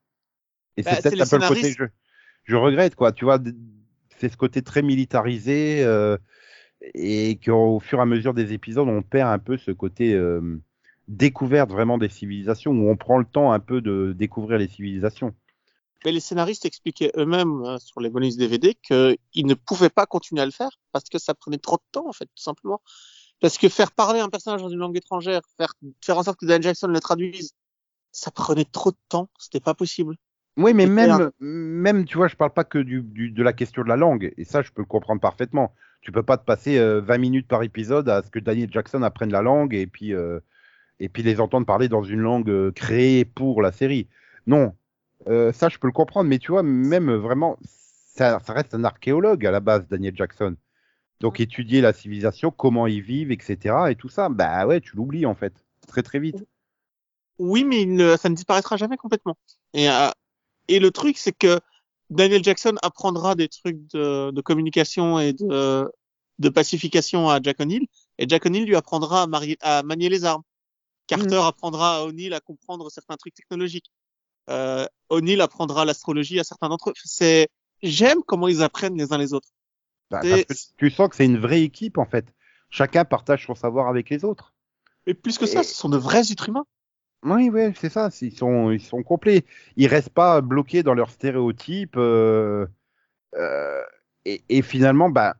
Et 0.76 0.82
Bah, 0.84 0.90
c'est 0.96 1.02
peut-être 1.02 1.20
un 1.22 1.26
peu 1.26 1.36
le 1.36 1.42
côté 1.42 1.72
je, 1.78 1.84
je 2.44 2.56
regrette 2.56 2.96
quoi. 2.96 3.12
Tu 3.12 3.24
vois, 3.26 3.40
c'est 4.18 4.30
ce 4.30 4.36
côté 4.38 4.62
très 4.62 4.82
militarisé. 4.82 5.82
euh, 5.84 6.16
et 6.94 7.38
qu'au 7.44 7.80
fur 7.80 7.98
et 7.98 8.02
à 8.02 8.06
mesure 8.06 8.34
des 8.34 8.52
épisodes, 8.52 8.88
on 8.88 9.02
perd 9.02 9.30
un 9.30 9.38
peu 9.38 9.56
ce 9.56 9.70
côté 9.70 10.14
euh, 10.14 10.60
découverte 11.08 11.70
vraiment 11.70 11.98
des 11.98 12.08
civilisations, 12.08 12.72
où 12.72 12.88
on 12.90 12.96
prend 12.96 13.18
le 13.18 13.24
temps 13.24 13.52
un 13.52 13.60
peu 13.60 13.80
de 13.80 14.14
découvrir 14.16 14.58
les 14.58 14.68
civilisations. 14.68 15.34
Mais 16.04 16.12
les 16.12 16.20
scénaristes 16.20 16.64
expliquaient 16.64 17.12
eux-mêmes 17.16 17.62
euh, 17.64 17.78
sur 17.78 18.00
les 18.00 18.08
bonus 18.08 18.36
DVD 18.36 18.74
qu'ils 18.74 19.46
ne 19.46 19.54
pouvaient 19.54 19.90
pas 19.90 20.06
continuer 20.06 20.40
à 20.42 20.46
le 20.46 20.50
faire 20.52 20.70
parce 20.92 21.04
que 21.04 21.18
ça 21.18 21.34
prenait 21.34 21.58
trop 21.58 21.76
de 21.76 21.82
temps, 21.92 22.08
en 22.08 22.12
fait, 22.12 22.24
tout 22.26 22.42
simplement. 22.42 22.80
Parce 23.40 23.58
que 23.58 23.68
faire 23.68 23.92
parler 23.92 24.20
un 24.20 24.30
personnage 24.30 24.62
dans 24.62 24.68
une 24.70 24.78
langue 24.78 24.96
étrangère, 24.96 25.42
faire, 25.58 25.74
faire 26.02 26.18
en 26.18 26.22
sorte 26.22 26.40
que 26.40 26.46
Dan 26.46 26.62
Jackson 26.62 26.88
le 26.88 27.00
traduise, 27.00 27.54
ça 28.12 28.30
prenait 28.30 28.66
trop 28.66 28.92
de 28.92 28.98
temps, 29.08 29.30
c'était 29.38 29.60
pas 29.60 29.74
possible. 29.74 30.16
Oui, 30.56 30.74
mais 30.74 30.86
même, 30.86 31.30
même, 31.40 32.04
tu 32.04 32.16
vois, 32.18 32.28
je 32.28 32.36
parle 32.36 32.52
pas 32.52 32.64
que 32.64 32.78
du, 32.78 33.02
du- 33.02 33.30
de 33.30 33.42
la 33.42 33.52
question 33.52 33.82
de 33.82 33.88
la 33.88 33.96
langue, 33.96 34.32
et 34.36 34.44
ça, 34.44 34.62
je 34.62 34.70
peux 34.72 34.82
le 34.82 34.86
comprendre 34.86 35.20
parfaitement. 35.20 35.74
Tu 36.00 36.12
peux 36.12 36.22
pas 36.22 36.38
te 36.38 36.44
passer 36.44 36.78
euh, 36.78 37.00
20 37.00 37.18
minutes 37.18 37.48
par 37.48 37.62
épisode 37.62 38.08
à 38.08 38.22
ce 38.22 38.30
que 38.30 38.38
Daniel 38.38 38.70
Jackson 38.72 39.02
apprenne 39.02 39.32
la 39.32 39.42
langue 39.42 39.74
et 39.74 39.86
puis, 39.86 40.14
euh, 40.14 40.40
et 41.00 41.08
puis 41.08 41.22
les 41.22 41.40
entendre 41.40 41.66
parler 41.66 41.88
dans 41.88 42.02
une 42.04 42.20
langue 42.20 42.50
euh, 42.50 42.72
créée 42.72 43.24
pour 43.24 43.62
la 43.62 43.72
série. 43.72 44.08
Non, 44.46 44.74
Euh, 45.28 45.52
ça, 45.52 45.68
je 45.68 45.78
peux 45.78 45.86
le 45.88 45.92
comprendre, 45.92 46.28
mais 46.30 46.38
tu 46.38 46.52
vois, 46.52 46.62
même 46.64 47.12
vraiment, 47.14 47.58
ça, 47.62 48.40
ça 48.40 48.52
reste 48.54 48.74
un 48.74 48.84
archéologue 48.84 49.46
à 49.46 49.50
la 49.52 49.60
base, 49.60 49.86
Daniel 49.88 50.16
Jackson. 50.16 50.56
Donc, 51.20 51.40
étudier 51.40 51.80
la 51.82 51.92
civilisation, 51.92 52.50
comment 52.50 52.86
ils 52.86 53.02
vivent, 53.02 53.32
etc., 53.32 53.90
et 53.90 53.96
tout 53.96 54.08
ça, 54.08 54.28
bah 54.30 54.66
ouais, 54.66 54.80
tu 54.80 54.96
l'oublies 54.96 55.26
en 55.26 55.34
fait, 55.34 55.54
très 55.86 56.02
très 56.02 56.20
vite. 56.20 56.44
Oui, 57.38 57.64
mais 57.64 57.82
il 57.82 57.94
ne- 57.94 58.16
ça 58.16 58.28
ne 58.28 58.34
disparaîtra 58.34 58.76
jamais 58.76 58.96
complètement. 58.96 59.36
Et, 59.74 59.88
euh, 59.90 60.10
et 60.68 60.78
le 60.78 60.90
truc, 60.90 61.18
c'est 61.18 61.32
que 61.32 61.60
Daniel 62.10 62.42
Jackson 62.44 62.74
apprendra 62.82 63.34
des 63.34 63.48
trucs 63.48 63.86
de, 63.92 64.30
de 64.30 64.40
communication 64.40 65.18
et 65.18 65.32
de, 65.32 65.90
de 66.38 66.48
pacification 66.48 67.28
à 67.30 67.40
Jack 67.42 67.60
O'Neill, 67.60 67.86
et 68.18 68.28
Jack 68.28 68.46
O'Neill 68.46 68.64
lui 68.66 68.76
apprendra 68.76 69.22
à, 69.22 69.26
marier- 69.26 69.58
à 69.60 69.82
manier 69.82 70.08
les 70.08 70.24
armes. 70.24 70.42
Carter 71.06 71.40
apprendra 71.44 71.98
à 71.98 72.02
O'Neill 72.04 72.34
à 72.34 72.40
comprendre 72.40 72.90
certains 72.90 73.16
trucs 73.16 73.34
technologiques. 73.34 73.90
Euh, 74.48 74.86
O'Neill 75.08 75.40
apprendra 75.40 75.84
l'astrologie 75.84 76.38
à 76.40 76.44
certains 76.44 76.68
d'entre 76.68 76.90
eux. 76.90 76.94
C'est, 77.04 77.48
j'aime 77.82 78.22
comment 78.26 78.48
ils 78.48 78.62
apprennent 78.62 78.96
les 78.96 79.12
uns 79.12 79.18
les 79.18 79.32
autres. 79.32 79.48
Bah, 80.10 80.20
C'est- 80.22 80.44
parce 80.46 80.64
que 80.66 80.72
tu 80.76 80.90
sens 80.90 81.08
que 81.08 81.16
c'est 81.16 81.24
une 81.24 81.38
vraie 81.38 81.62
équipe 81.62 81.98
en 81.98 82.06
fait. 82.06 82.26
Chacun 82.70 83.04
partage 83.04 83.46
son 83.46 83.54
savoir 83.54 83.88
avec 83.88 84.10
les 84.10 84.24
autres. 84.24 84.54
Et 85.06 85.14
plus 85.14 85.38
que 85.38 85.46
ça, 85.46 85.62
ce 85.62 85.74
sont 85.74 85.88
de 85.88 85.96
vrais 85.96 86.30
êtres 86.30 86.48
humains. 86.48 86.66
Oui, 87.22 87.50
oui, 87.52 87.72
c'est 87.76 87.90
ça. 87.90 88.08
Ils 88.22 88.32
sont, 88.36 88.70
ils 88.70 88.80
sont 88.80 89.02
complets. 89.02 89.44
Ils 89.76 89.86
restent 89.88 90.08
pas 90.10 90.40
bloqués 90.40 90.82
dans 90.82 90.94
leurs 90.94 91.10
stéréotypes. 91.10 91.96
euh, 91.96 92.66
euh, 93.36 93.82
et, 94.24 94.42
et 94.48 94.62
finalement, 94.62 95.10
bah, 95.10 95.36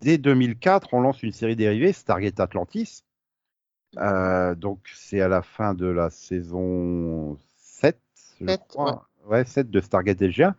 dès 0.00 0.18
2004, 0.18 0.94
on 0.94 1.00
lance 1.00 1.22
une 1.22 1.32
série 1.32 1.56
dérivée, 1.56 1.92
Stargate 1.92 2.40
Atlantis. 2.40 3.04
Euh, 3.98 4.54
donc, 4.54 4.80
c'est 4.94 5.20
à 5.20 5.28
la 5.28 5.42
fin 5.42 5.74
de 5.74 5.86
la 5.86 6.10
saison 6.10 7.38
7, 7.58 8.00
je 8.40 8.46
Sept, 8.46 8.60
crois. 8.68 9.06
Ouais. 9.26 9.44
7 9.44 9.70
de 9.70 9.80
Stargate 9.80 10.20
SG1, 10.20 10.54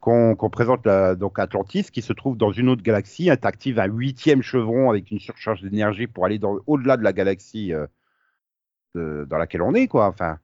qu'on 0.00 0.34
qu'on 0.36 0.50
présente 0.50 0.86
la- 0.86 1.14
donc 1.14 1.38
Atlantis, 1.38 1.84
qui 1.84 2.02
se 2.02 2.12
trouve 2.12 2.36
dans 2.36 2.52
une 2.52 2.68
autre 2.68 2.82
galaxie. 2.82 3.28
Elle 3.28 3.38
t'active 3.40 3.78
un 3.78 3.86
huitième 3.86 4.42
chevron 4.42 4.90
avec 4.90 5.10
une 5.10 5.18
surcharge 5.20 5.62
d'énergie 5.62 6.06
pour 6.06 6.24
aller 6.26 6.40
au-delà 6.66 6.96
de 6.96 7.02
la 7.04 7.12
galaxie 7.12 7.72
de- 8.94 9.26
dans 9.28 9.38
laquelle 9.38 9.62
on 9.62 9.74
est, 9.74 9.88
quoi. 9.88 10.06
Enfin, 10.06 10.38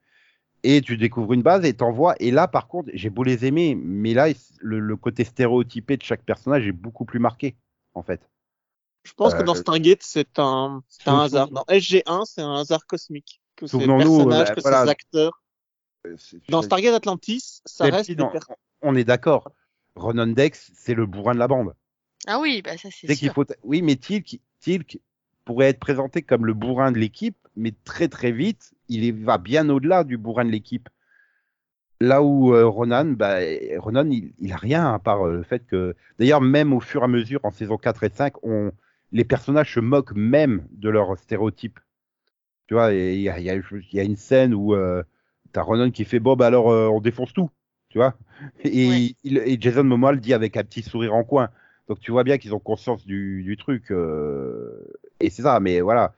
et 0.62 0.80
tu 0.80 0.96
découvres 0.96 1.32
une 1.34 1.42
base 1.42 1.64
et 1.64 1.74
t'envoies. 1.74 2.14
Et 2.20 2.30
là, 2.30 2.48
par 2.48 2.68
contre, 2.68 2.90
j'ai 2.94 3.10
beau 3.10 3.22
les 3.22 3.44
aimer, 3.44 3.74
mais 3.74 4.14
là, 4.14 4.28
le, 4.60 4.78
le 4.80 4.96
côté 4.96 5.24
stéréotypé 5.24 5.96
de 5.96 6.02
chaque 6.02 6.22
personnage 6.24 6.66
est 6.66 6.72
beaucoup 6.72 7.04
plus 7.04 7.18
marqué, 7.18 7.56
en 7.94 8.02
fait. 8.02 8.20
Je 9.04 9.12
pense 9.12 9.34
que 9.34 9.40
Euh, 9.42 9.44
dans 9.44 9.54
Stargate, 9.54 10.02
c'est 10.02 10.38
un, 10.38 10.82
c'est 10.88 11.08
un 11.08 11.20
hasard. 11.20 11.50
Dans 11.50 11.64
SG1, 11.68 12.24
c'est 12.24 12.40
un 12.40 12.54
hasard 12.54 12.86
cosmique. 12.86 13.40
Que 13.56 13.66
ces 13.66 13.78
personnages, 13.78 14.48
bah, 14.48 14.54
que 14.54 14.60
voilà. 14.62 14.84
ces 14.84 14.90
acteurs. 14.90 15.42
Euh, 16.06 16.16
c'est- 16.18 16.40
Dans 16.50 16.62
Stargate 16.62 16.94
Atlantis, 16.94 17.60
ça 17.66 17.84
reste 17.84 18.10
des 18.10 18.24
On 18.82 18.96
est 18.96 19.04
d'accord. 19.04 19.52
Ronan 19.94 20.26
Dex, 20.26 20.72
c'est 20.74 20.94
le 20.94 21.06
bourrin 21.06 21.34
de 21.34 21.38
la 21.38 21.46
bande. 21.48 21.74
Ah 22.26 22.40
oui, 22.40 22.62
bah 22.62 22.76
ça 22.78 22.88
c'est 22.90 23.06
C'est 23.06 23.14
qu'il 23.16 23.28
sûr. 23.28 23.34
faut. 23.34 23.44
Oui, 23.62 23.82
mais 23.82 23.96
Tilk, 23.96 24.40
Tilk 24.60 24.98
pourrait 25.44 25.68
être 25.68 25.78
présenté 25.78 26.22
comme 26.22 26.46
le 26.46 26.54
bourrin 26.54 26.90
de 26.90 26.98
l'équipe, 26.98 27.36
mais 27.56 27.72
très 27.84 28.08
très 28.08 28.32
vite, 28.32 28.74
il 28.88 29.12
va 29.24 29.38
bien 29.38 29.68
au-delà 29.70 30.04
du 30.04 30.16
bourrin 30.18 30.44
de 30.44 30.50
l'équipe. 30.50 30.88
Là 32.00 32.22
où 32.22 32.52
euh, 32.54 32.66
Ronan, 32.66 33.04
bah, 33.06 33.38
Ronan, 33.78 34.08
il, 34.10 34.32
il 34.40 34.52
a 34.52 34.56
rien 34.56 34.92
à 34.92 34.98
part 34.98 35.26
euh, 35.26 35.36
le 35.36 35.42
fait 35.42 35.64
que. 35.66 35.94
D'ailleurs, 36.18 36.40
même 36.40 36.72
au 36.72 36.80
fur 36.80 37.00
et 37.02 37.04
à 37.04 37.08
mesure, 37.08 37.40
en 37.44 37.50
saison 37.50 37.76
4 37.78 38.02
et 38.04 38.10
5, 38.10 38.34
on... 38.42 38.72
les 39.12 39.24
personnages 39.24 39.72
se 39.74 39.80
moquent 39.80 40.12
même 40.14 40.66
de 40.72 40.88
leurs 40.90 41.16
stéréotypes. 41.18 41.78
Tu 42.68 42.74
vois, 42.74 42.92
il 42.94 43.20
y 43.20 43.28
a, 43.30 43.38
il 43.40 43.44
y 43.44 43.50
a- 43.50 43.56
il 43.56 43.94
y 43.94 44.00
a 44.00 44.04
une 44.04 44.16
scène 44.16 44.54
où 44.54 44.74
euh, 44.74 45.02
t'as 45.52 45.62
Ronan 45.62 45.90
qui 45.90 46.04
fait 46.04 46.20
Bon, 46.20 46.36
bah 46.36 46.46
alors, 46.48 46.70
euh, 46.70 46.88
on 46.88 47.00
défonce 47.00 47.32
tout. 47.34 47.50
Tu 47.90 47.98
vois 47.98 48.16
et, 48.64 48.70
Ouais. 48.88 49.14
il- 49.24 49.38
et 49.38 49.58
Jason 49.60 49.84
Momoa 49.84 50.12
le 50.12 50.18
dit 50.20 50.34
avec 50.34 50.56
un 50.56 50.64
petit 50.64 50.82
sourire 50.82 51.14
en 51.14 51.24
coin. 51.24 51.50
Donc 51.88 52.00
tu 52.00 52.12
vois 52.12 52.24
bien 52.24 52.38
qu'ils 52.38 52.54
ont 52.54 52.60
conscience 52.60 53.06
du, 53.06 53.42
du 53.44 53.56
truc. 53.56 53.92
et 55.20 55.30
c'est 55.30 55.42
ça, 55.42 55.60
mais 55.60 55.80
voilà. 55.80 56.14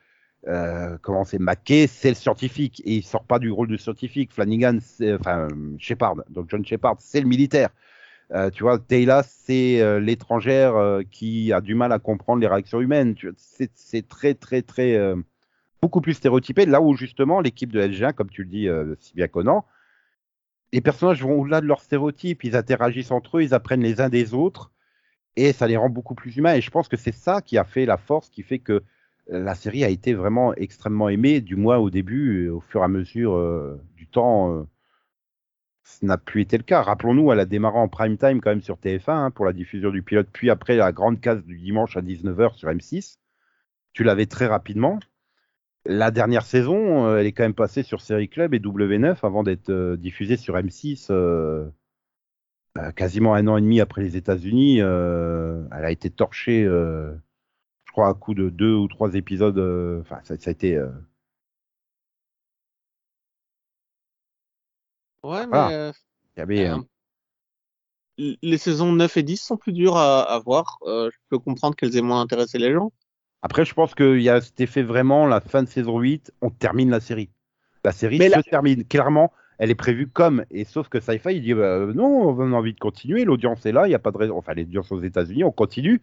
Euh, 0.48 0.96
comment 1.02 1.24
c'est 1.24 1.38
Mackay, 1.38 1.86
c'est 1.86 2.08
le 2.08 2.14
scientifique. 2.14 2.80
Et 2.84 2.96
il 2.96 3.02
sort 3.02 3.24
pas 3.24 3.38
du 3.38 3.50
rôle 3.50 3.68
de 3.68 3.76
scientifique. 3.76 4.32
Flanagan, 4.32 4.78
enfin, 5.18 5.48
Shepard, 5.78 6.16
donc 6.30 6.48
John 6.50 6.64
Shepard, 6.64 6.96
c'est 6.98 7.20
le 7.20 7.26
militaire. 7.26 7.70
Euh, 8.32 8.50
tu 8.50 8.64
vois, 8.64 8.78
Taylor, 8.78 9.22
c'est 9.24 9.80
euh, 9.80 10.00
l'étrangère 10.00 11.00
qui 11.10 11.52
a 11.52 11.60
du 11.60 11.74
mal 11.74 11.92
à 11.92 11.98
comprendre 11.98 12.40
les 12.40 12.48
réactions 12.48 12.80
humaines. 12.80 13.14
C'est 13.36 14.08
très, 14.08 14.34
très, 14.34 14.62
très. 14.62 15.14
beaucoup 15.82 16.00
plus 16.00 16.14
stéréotypé. 16.14 16.66
Là 16.66 16.80
où 16.80 16.96
justement, 16.96 17.40
l'équipe 17.40 17.72
de 17.72 17.80
LG1, 17.80 18.12
comme 18.12 18.30
tu 18.30 18.42
le 18.44 18.48
dis 18.48 18.68
si 19.00 19.14
bien 19.14 19.28
Conan, 19.28 19.64
les 20.72 20.80
personnages 20.80 21.22
vont 21.22 21.40
au-delà 21.40 21.60
de 21.60 21.66
leurs 21.66 21.80
stéréotypes. 21.80 22.44
Ils 22.44 22.56
interagissent 22.56 23.10
entre 23.10 23.38
eux, 23.38 23.42
ils 23.42 23.54
apprennent 23.54 23.82
les 23.82 24.00
uns 24.00 24.08
des 24.08 24.34
autres 24.34 24.70
et 25.36 25.52
ça 25.52 25.66
les 25.66 25.76
rend 25.76 25.88
beaucoup 25.88 26.14
plus 26.14 26.36
humains. 26.36 26.54
Et 26.54 26.60
je 26.60 26.70
pense 26.70 26.88
que 26.88 26.96
c'est 26.96 27.14
ça 27.14 27.40
qui 27.42 27.58
a 27.58 27.64
fait 27.64 27.86
la 27.86 27.96
force, 27.96 28.30
qui 28.30 28.42
fait 28.42 28.58
que 28.58 28.82
la 29.28 29.54
série 29.54 29.84
a 29.84 29.88
été 29.88 30.14
vraiment 30.14 30.54
extrêmement 30.54 31.08
aimée, 31.08 31.40
du 31.40 31.56
moins 31.56 31.78
au 31.78 31.90
début, 31.90 32.48
au 32.48 32.60
fur 32.60 32.80
et 32.80 32.84
à 32.84 32.88
mesure 32.88 33.34
euh, 33.34 33.80
du 33.96 34.06
temps, 34.06 34.52
euh, 34.52 34.64
ce 35.84 36.04
n'a 36.04 36.18
plus 36.18 36.42
été 36.42 36.56
le 36.56 36.64
cas. 36.64 36.82
Rappelons-nous, 36.82 37.32
elle 37.32 37.40
a 37.40 37.46
démarré 37.46 37.78
en 37.78 37.88
prime 37.88 38.18
time 38.18 38.40
quand 38.40 38.50
même 38.50 38.62
sur 38.62 38.76
TF1 38.76 39.10
hein, 39.10 39.30
pour 39.30 39.44
la 39.44 39.52
diffusion 39.52 39.90
du 39.90 40.02
pilote, 40.02 40.28
puis 40.32 40.50
après 40.50 40.76
la 40.76 40.92
grande 40.92 41.20
case 41.20 41.44
du 41.44 41.58
dimanche 41.58 41.96
à 41.96 42.02
19h 42.02 42.54
sur 42.54 42.68
M6. 42.68 43.18
Tu 43.92 44.04
l'avais 44.04 44.26
très 44.26 44.46
rapidement. 44.46 44.98
La 45.88 46.10
dernière 46.10 46.44
saison, 46.44 47.06
euh, 47.06 47.18
elle 47.18 47.26
est 47.26 47.32
quand 47.32 47.44
même 47.44 47.54
passée 47.54 47.84
sur 47.84 48.00
Série 48.00 48.28
Club 48.28 48.54
et 48.54 48.58
W9 48.58 49.18
avant 49.22 49.44
d'être 49.44 49.70
euh, 49.70 49.96
diffusée 49.96 50.36
sur 50.36 50.56
M6 50.56 51.06
euh, 51.10 51.68
euh, 52.76 52.90
quasiment 52.90 53.34
un 53.34 53.46
an 53.46 53.56
et 53.56 53.60
demi 53.60 53.80
après 53.80 54.02
les 54.02 54.16
États-Unis. 54.16 54.78
elle 54.78 55.68
a 55.70 55.90
été 55.90 56.10
torchée, 56.10 56.68
crois, 57.96 58.08
à 58.08 58.14
coup 58.14 58.34
de 58.34 58.50
deux 58.50 58.74
ou 58.74 58.88
trois 58.88 59.14
épisodes. 59.14 59.58
euh, 59.58 60.00
Enfin, 60.02 60.20
ça, 60.24 60.36
ça 60.38 60.50
a 60.50 60.52
été. 60.52 60.76
euh, 60.76 60.88
Ouais, 65.22 65.46
mais 65.46 65.56
euh, 65.74 65.92
il 66.36 66.40
y 66.40 66.42
avait, 66.42 66.70
les 68.18 68.58
saisons 68.58 68.92
9 68.92 69.16
et 69.16 69.22
10 69.22 69.36
sont 69.36 69.56
plus 69.56 69.72
dures 69.72 69.96
à, 69.96 70.22
à 70.22 70.38
voir. 70.38 70.78
Je 70.84 71.16
peux 71.28 71.38
comprendre 71.38 71.76
qu'elles 71.76 71.96
aient 71.96 72.02
moins 72.02 72.20
intéressé 72.20 72.58
les 72.58 72.72
gens. 72.72 72.92
Après, 73.42 73.64
je 73.64 73.74
pense 73.74 73.94
qu'il 73.94 74.20
y 74.22 74.28
a 74.28 74.40
cet 74.40 74.60
effet 74.60 74.82
vraiment, 74.82 75.26
la 75.26 75.40
fin 75.40 75.62
de 75.62 75.68
saison 75.68 75.98
8, 75.98 76.32
on 76.42 76.50
termine 76.50 76.90
la 76.90 77.00
série. 77.00 77.30
La 77.84 77.92
série 77.92 78.18
Mais 78.18 78.30
se 78.30 78.40
termine. 78.40 78.84
Clairement, 78.84 79.32
elle 79.58 79.70
est 79.70 79.74
prévue 79.76 80.08
comme. 80.08 80.44
Et 80.50 80.64
sauf 80.64 80.88
que 80.88 81.00
Sci-Fi, 81.00 81.36
il 81.36 81.42
dit 81.42 81.54
bah, 81.54 81.86
non, 81.94 82.28
on 82.30 82.52
a 82.52 82.56
envie 82.56 82.72
de 82.74 82.78
continuer. 82.80 83.24
L'audience 83.24 83.64
est 83.66 83.72
là. 83.72 83.86
Il 83.86 83.90
n'y 83.90 83.94
a 83.94 84.00
pas 84.00 84.10
de 84.10 84.18
raison. 84.18 84.36
Enfin, 84.36 84.54
l'audience 84.54 84.90
aux 84.90 85.00
États-Unis, 85.00 85.44
on 85.44 85.52
continue. 85.52 86.00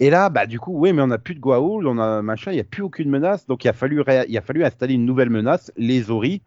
Et 0.00 0.10
là, 0.10 0.28
bah, 0.30 0.46
du 0.46 0.60
coup, 0.60 0.72
oui, 0.78 0.92
mais 0.92 1.02
on 1.02 1.08
n'a 1.08 1.18
plus 1.18 1.34
de 1.34 1.40
Goa'uld, 1.40 1.86
on 1.86 1.98
a 1.98 2.22
machin, 2.22 2.52
il 2.52 2.54
n'y 2.54 2.60
a 2.60 2.64
plus 2.64 2.82
aucune 2.82 3.10
menace. 3.10 3.46
Donc, 3.46 3.64
il 3.64 3.68
a, 3.68 3.72
fallu 3.72 4.00
ré- 4.00 4.26
il 4.28 4.38
a 4.38 4.42
fallu 4.42 4.64
installer 4.64 4.94
une 4.94 5.04
nouvelle 5.04 5.30
menace, 5.30 5.72
les 5.76 6.10
Ori. 6.10 6.42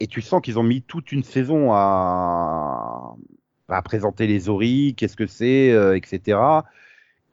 Et 0.00 0.06
tu 0.06 0.22
sens 0.22 0.40
qu'ils 0.42 0.58
ont 0.58 0.62
mis 0.64 0.82
toute 0.82 1.12
une 1.12 1.22
saison 1.24 1.72
à, 1.72 3.16
à 3.68 3.82
présenter 3.82 4.26
les 4.26 4.48
Ori, 4.48 4.94
qu'est-ce 4.96 5.16
que 5.16 5.26
c'est, 5.26 5.72
euh, 5.72 5.96
etc. 5.96 6.38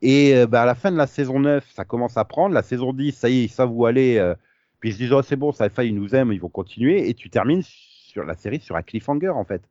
Et 0.01 0.35
euh, 0.35 0.47
bah, 0.47 0.63
à 0.63 0.65
la 0.65 0.75
fin 0.75 0.91
de 0.91 0.97
la 0.97 1.07
saison 1.07 1.39
9, 1.39 1.69
ça 1.71 1.85
commence 1.85 2.17
à 2.17 2.25
prendre. 2.25 2.53
La 2.55 2.63
saison 2.63 2.93
10, 2.93 3.11
ça 3.13 3.29
y 3.29 3.39
est, 3.41 3.43
ils 3.45 3.49
savent 3.49 3.71
où 3.71 3.85
aller. 3.85 4.17
euh, 4.17 4.35
puis 4.79 4.89
ils 4.89 4.93
se 4.93 4.97
disent, 4.97 5.13
oh, 5.13 5.21
c'est 5.21 5.35
bon, 5.35 5.51
ça 5.51 5.69
fait, 5.69 5.87
ils 5.87 5.95
nous 5.95 6.15
aiment, 6.15 6.33
ils 6.33 6.41
vont 6.41 6.49
continuer. 6.49 7.07
Et 7.09 7.13
tu 7.13 7.29
termines 7.29 7.61
sur 7.63 8.23
la 8.23 8.35
série 8.35 8.59
sur 8.61 8.75
un 8.75 8.81
cliffhanger, 8.83 9.29
en 9.29 9.45
fait. 9.45 9.61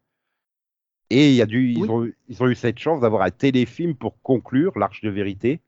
Et 1.10 1.30
il 1.30 1.34
y 1.34 1.42
a 1.42 1.46
du, 1.46 1.72
ils, 1.72 1.90
ont, 1.90 2.08
ils 2.28 2.42
ont 2.42 2.48
eu 2.48 2.54
cette 2.54 2.78
chance 2.78 3.00
d'avoir 3.00 3.22
un 3.22 3.30
téléfilm 3.30 3.94
pour 3.96 4.20
conclure 4.22 4.78
l'Arche 4.78 5.02
de 5.02 5.10
vérité. 5.10 5.60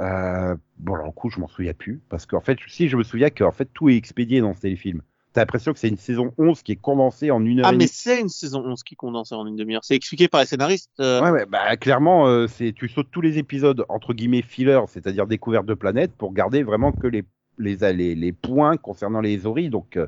Euh, 0.00 0.54
bon, 0.78 0.94
alors, 0.94 1.06
le 1.06 1.12
coup, 1.12 1.30
je 1.30 1.40
m'en 1.40 1.48
souviens 1.48 1.74
plus. 1.74 2.00
Parce 2.08 2.26
qu'en 2.26 2.40
fait, 2.40 2.58
si 2.68 2.88
je 2.88 2.96
me 2.96 3.02
souviens 3.02 3.30
qu'en 3.30 3.52
fait, 3.52 3.68
tout 3.72 3.88
est 3.88 3.96
expédié 3.96 4.40
dans 4.40 4.54
ce 4.54 4.60
téléfilm. 4.60 5.02
T'as 5.34 5.42
l'impression 5.42 5.72
que 5.72 5.78
c'est 5.78 5.88
une 5.88 5.98
saison 5.98 6.32
11 6.38 6.62
qui 6.62 6.72
est 6.72 6.76
condensée 6.76 7.30
en 7.30 7.44
une 7.44 7.60
heure 7.60 7.66
Ah, 7.68 7.72
mais 7.72 7.86
c'est 7.86 8.20
une 8.20 8.30
saison 8.30 8.64
11 8.64 8.82
qui 8.82 8.96
condense 8.96 9.30
en 9.32 9.46
une 9.46 9.56
demi-heure. 9.56 9.84
C'est 9.84 9.94
expliqué 9.94 10.26
par 10.26 10.40
les 10.40 10.46
scénaristes. 10.46 10.90
euh, 11.00 11.20
Ouais, 11.20 11.30
ouais, 11.30 11.46
bah, 11.46 11.76
clairement, 11.76 12.26
euh, 12.26 12.46
c'est 12.46 12.72
tu 12.72 12.88
sautes 12.88 13.10
tous 13.10 13.20
les 13.20 13.36
épisodes 13.38 13.84
entre 13.90 14.14
guillemets 14.14 14.42
filler, 14.42 14.80
c'est-à-dire 14.88 15.26
découverte 15.26 15.66
de 15.66 15.74
planète, 15.74 16.12
pour 16.16 16.32
garder 16.32 16.62
vraiment 16.62 16.92
que 16.92 17.06
les 17.06 17.24
les 17.58 17.76
les, 17.92 18.14
les 18.14 18.32
points 18.32 18.76
concernant 18.78 19.20
les 19.20 19.46
Ori. 19.46 19.68
Donc 19.68 19.98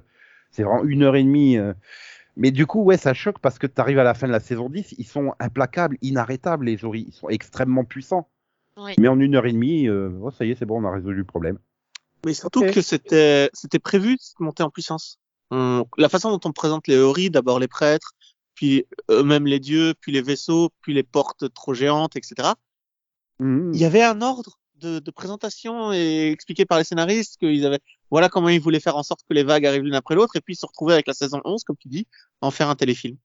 c'est 0.51 0.63
vraiment 0.63 0.85
une 0.85 1.03
heure 1.03 1.17
et 1.17 1.23
demie. 1.23 1.59
Mais 2.37 2.51
du 2.51 2.65
coup, 2.67 2.83
ouais, 2.83 2.97
ça 2.97 3.13
choque 3.13 3.41
parce 3.41 3.59
que 3.59 3.67
tu 3.67 3.79
arrives 3.81 3.99
à 3.99 4.05
la 4.05 4.15
fin 4.15 4.27
de 4.27 4.33
la 4.33 4.41
saison 4.41 4.71
10, 4.71 4.95
ils 4.99 5.05
sont 5.05 5.35
implacables, 5.39 5.99
inarrêtables 6.01 6.65
les 6.65 6.85
Ori, 6.85 7.05
ils 7.09 7.13
sont 7.13 7.29
extrêmement 7.29 7.85
puissants. 7.85 8.29
Oui. 8.83 8.93
Mais 8.99 9.09
en 9.09 9.19
une 9.21 9.35
heure 9.35 9.47
et 9.47 9.53
demie, 9.53 9.89
euh, 9.89 10.11
oh, 10.23 10.31
ça 10.31 10.45
y 10.45 10.51
est, 10.51 10.55
c'est 10.55 10.65
bon, 10.67 10.83
on 10.83 10.87
a 10.87 10.91
résolu 10.93 11.19
le 11.19 11.25
problème. 11.25 11.59
Mais 12.25 12.35
surtout 12.35 12.61
que 12.63 12.83
c'était 12.83 13.51
c'était 13.55 13.79
prévu 13.79 14.17
de 14.17 14.21
monter 14.45 14.63
en 14.63 14.71
puissance. 14.71 15.19
On- 15.51 15.85
La 15.99 16.09
façon 16.09 16.31
dont 16.31 16.41
on 16.49 16.53
présente 16.53 16.87
les 16.87 16.99
Ori, 16.99 17.31
d'abord 17.31 17.59
les 17.59 17.69
prêtres, 17.69 18.13
puis 18.55 18.85
eux-mêmes 19.11 19.47
les 19.47 19.59
dieux, 19.61 19.95
puis 20.01 20.13
les 20.13 20.23
vaisseaux, 20.23 20.71
puis 20.83 20.93
les 20.95 21.03
portes 21.03 21.53
trop 21.55 21.75
géantes, 21.75 22.17
etc. 22.17 22.51
Mhm. 23.39 23.73
Il 23.75 23.81
y 23.81 23.85
avait 23.85 24.03
un 24.03 24.21
ordre 24.23 24.59
de, 24.77 24.99
de 24.99 25.11
présentation 25.11 25.93
et 25.93 26.31
expliqué 26.31 26.65
par 26.65 26.79
les 26.79 26.85
scénaristes 26.85 27.37
qu'ils 27.39 27.67
avaient 27.67 27.81
voilà 28.11 28.29
comment 28.29 28.49
ils 28.49 28.61
voulaient 28.61 28.81
faire 28.81 28.97
en 28.97 29.03
sorte 29.03 29.21
que 29.29 29.35
les 29.35 29.43
vagues 29.45 29.67
arrivent 29.67 29.83
l'une 29.83 29.95
après 29.95 30.15
l'autre 30.15 30.37
et 30.37 30.41
puis 30.41 30.57
se 30.57 30.65
retrouver 30.67 30.95
avec 30.95 31.07
la 31.07 31.15
saison 31.15 31.41
11 31.45 31.65
comme 31.65 31.77
tu 31.77 31.89
dis 31.89 32.07
en 32.41 32.51
faire 32.51 32.69
un 32.71 32.75
téléfilm. 32.77 33.17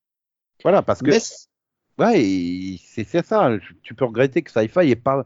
Voilà, 0.63 0.81
parce 0.81 1.01
que 1.01 1.09
Mais 1.11 1.19
Ouais, 1.97 2.77
c'est 2.83 3.05
c'est 3.05 3.25
ça. 3.25 3.49
Tu 3.81 3.93
peux 3.93 4.03
regretter 4.05 4.41
que 4.41 4.51
Sci-Fi 4.51 4.79
n'ait 4.87 4.95
pas 4.97 5.25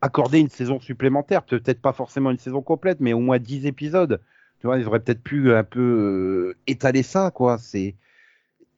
accordé 0.00 0.38
une 0.40 0.48
saison 0.50 0.80
supplémentaire. 0.80 1.42
Peut-être 1.42 1.80
pas 1.80 1.92
forcément 1.92 2.30
une 2.30 2.38
saison 2.38 2.62
complète, 2.62 3.00
mais 3.00 3.12
au 3.12 3.20
moins 3.20 3.38
10 3.38 3.66
épisodes. 3.66 4.20
Tu 4.60 4.66
vois, 4.66 4.78
ils 4.78 4.86
auraient 4.86 5.00
peut-être 5.00 5.22
pu 5.22 5.52
un 5.52 5.64
peu 5.64 5.80
euh, 5.80 6.56
étaler 6.66 7.02
ça, 7.02 7.30
quoi. 7.30 7.58
C'est, 7.58 7.94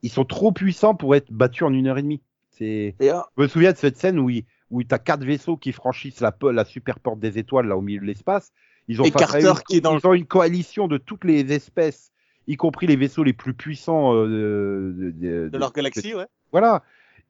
ils 0.02 0.10
sont 0.10 0.24
trop 0.24 0.52
puissants 0.52 0.94
pour 0.94 1.14
être 1.14 1.30
battus 1.32 1.62
en 1.62 1.72
une 1.72 1.86
heure 1.86 1.98
et 1.98 2.02
demie. 2.02 2.20
C'est, 2.50 2.94
et, 2.98 3.10
euh, 3.12 3.18
je 3.36 3.42
me 3.42 3.48
souviens 3.48 3.72
de 3.72 3.76
cette 3.76 3.96
scène 3.96 4.18
où, 4.18 4.28
il, 4.30 4.44
où 4.70 4.82
tu 4.82 4.92
as 4.94 4.98
quatre 4.98 5.24
vaisseaux 5.24 5.56
qui 5.56 5.72
franchissent 5.72 6.20
la, 6.20 6.34
la 6.52 6.64
super 6.64 6.98
porte 6.98 7.20
des 7.20 7.38
étoiles, 7.38 7.66
là, 7.68 7.76
au 7.76 7.80
milieu 7.80 8.00
de 8.00 8.06
l'espace. 8.06 8.52
Ils 8.88 9.00
ont, 9.00 9.04
Et 9.04 9.10
Carter 9.10 9.48
une- 9.50 9.62
qui 9.68 9.76
est 9.76 9.80
dans 9.80 9.98
ils 9.98 10.06
ont 10.06 10.14
une 10.14 10.26
coalition 10.26 10.88
de 10.88 10.96
toutes 10.98 11.24
les 11.24 11.52
espèces, 11.52 12.10
y 12.46 12.56
compris 12.56 12.86
les 12.86 12.96
vaisseaux 12.96 13.22
les 13.22 13.32
plus 13.34 13.54
puissants 13.54 14.14
euh, 14.14 14.26
de, 14.26 15.10
de- 15.10 15.48
de 15.50 15.58
leur 15.58 15.72
galaxie, 15.72 16.14
ouais. 16.14 16.26
voilà. 16.52 16.82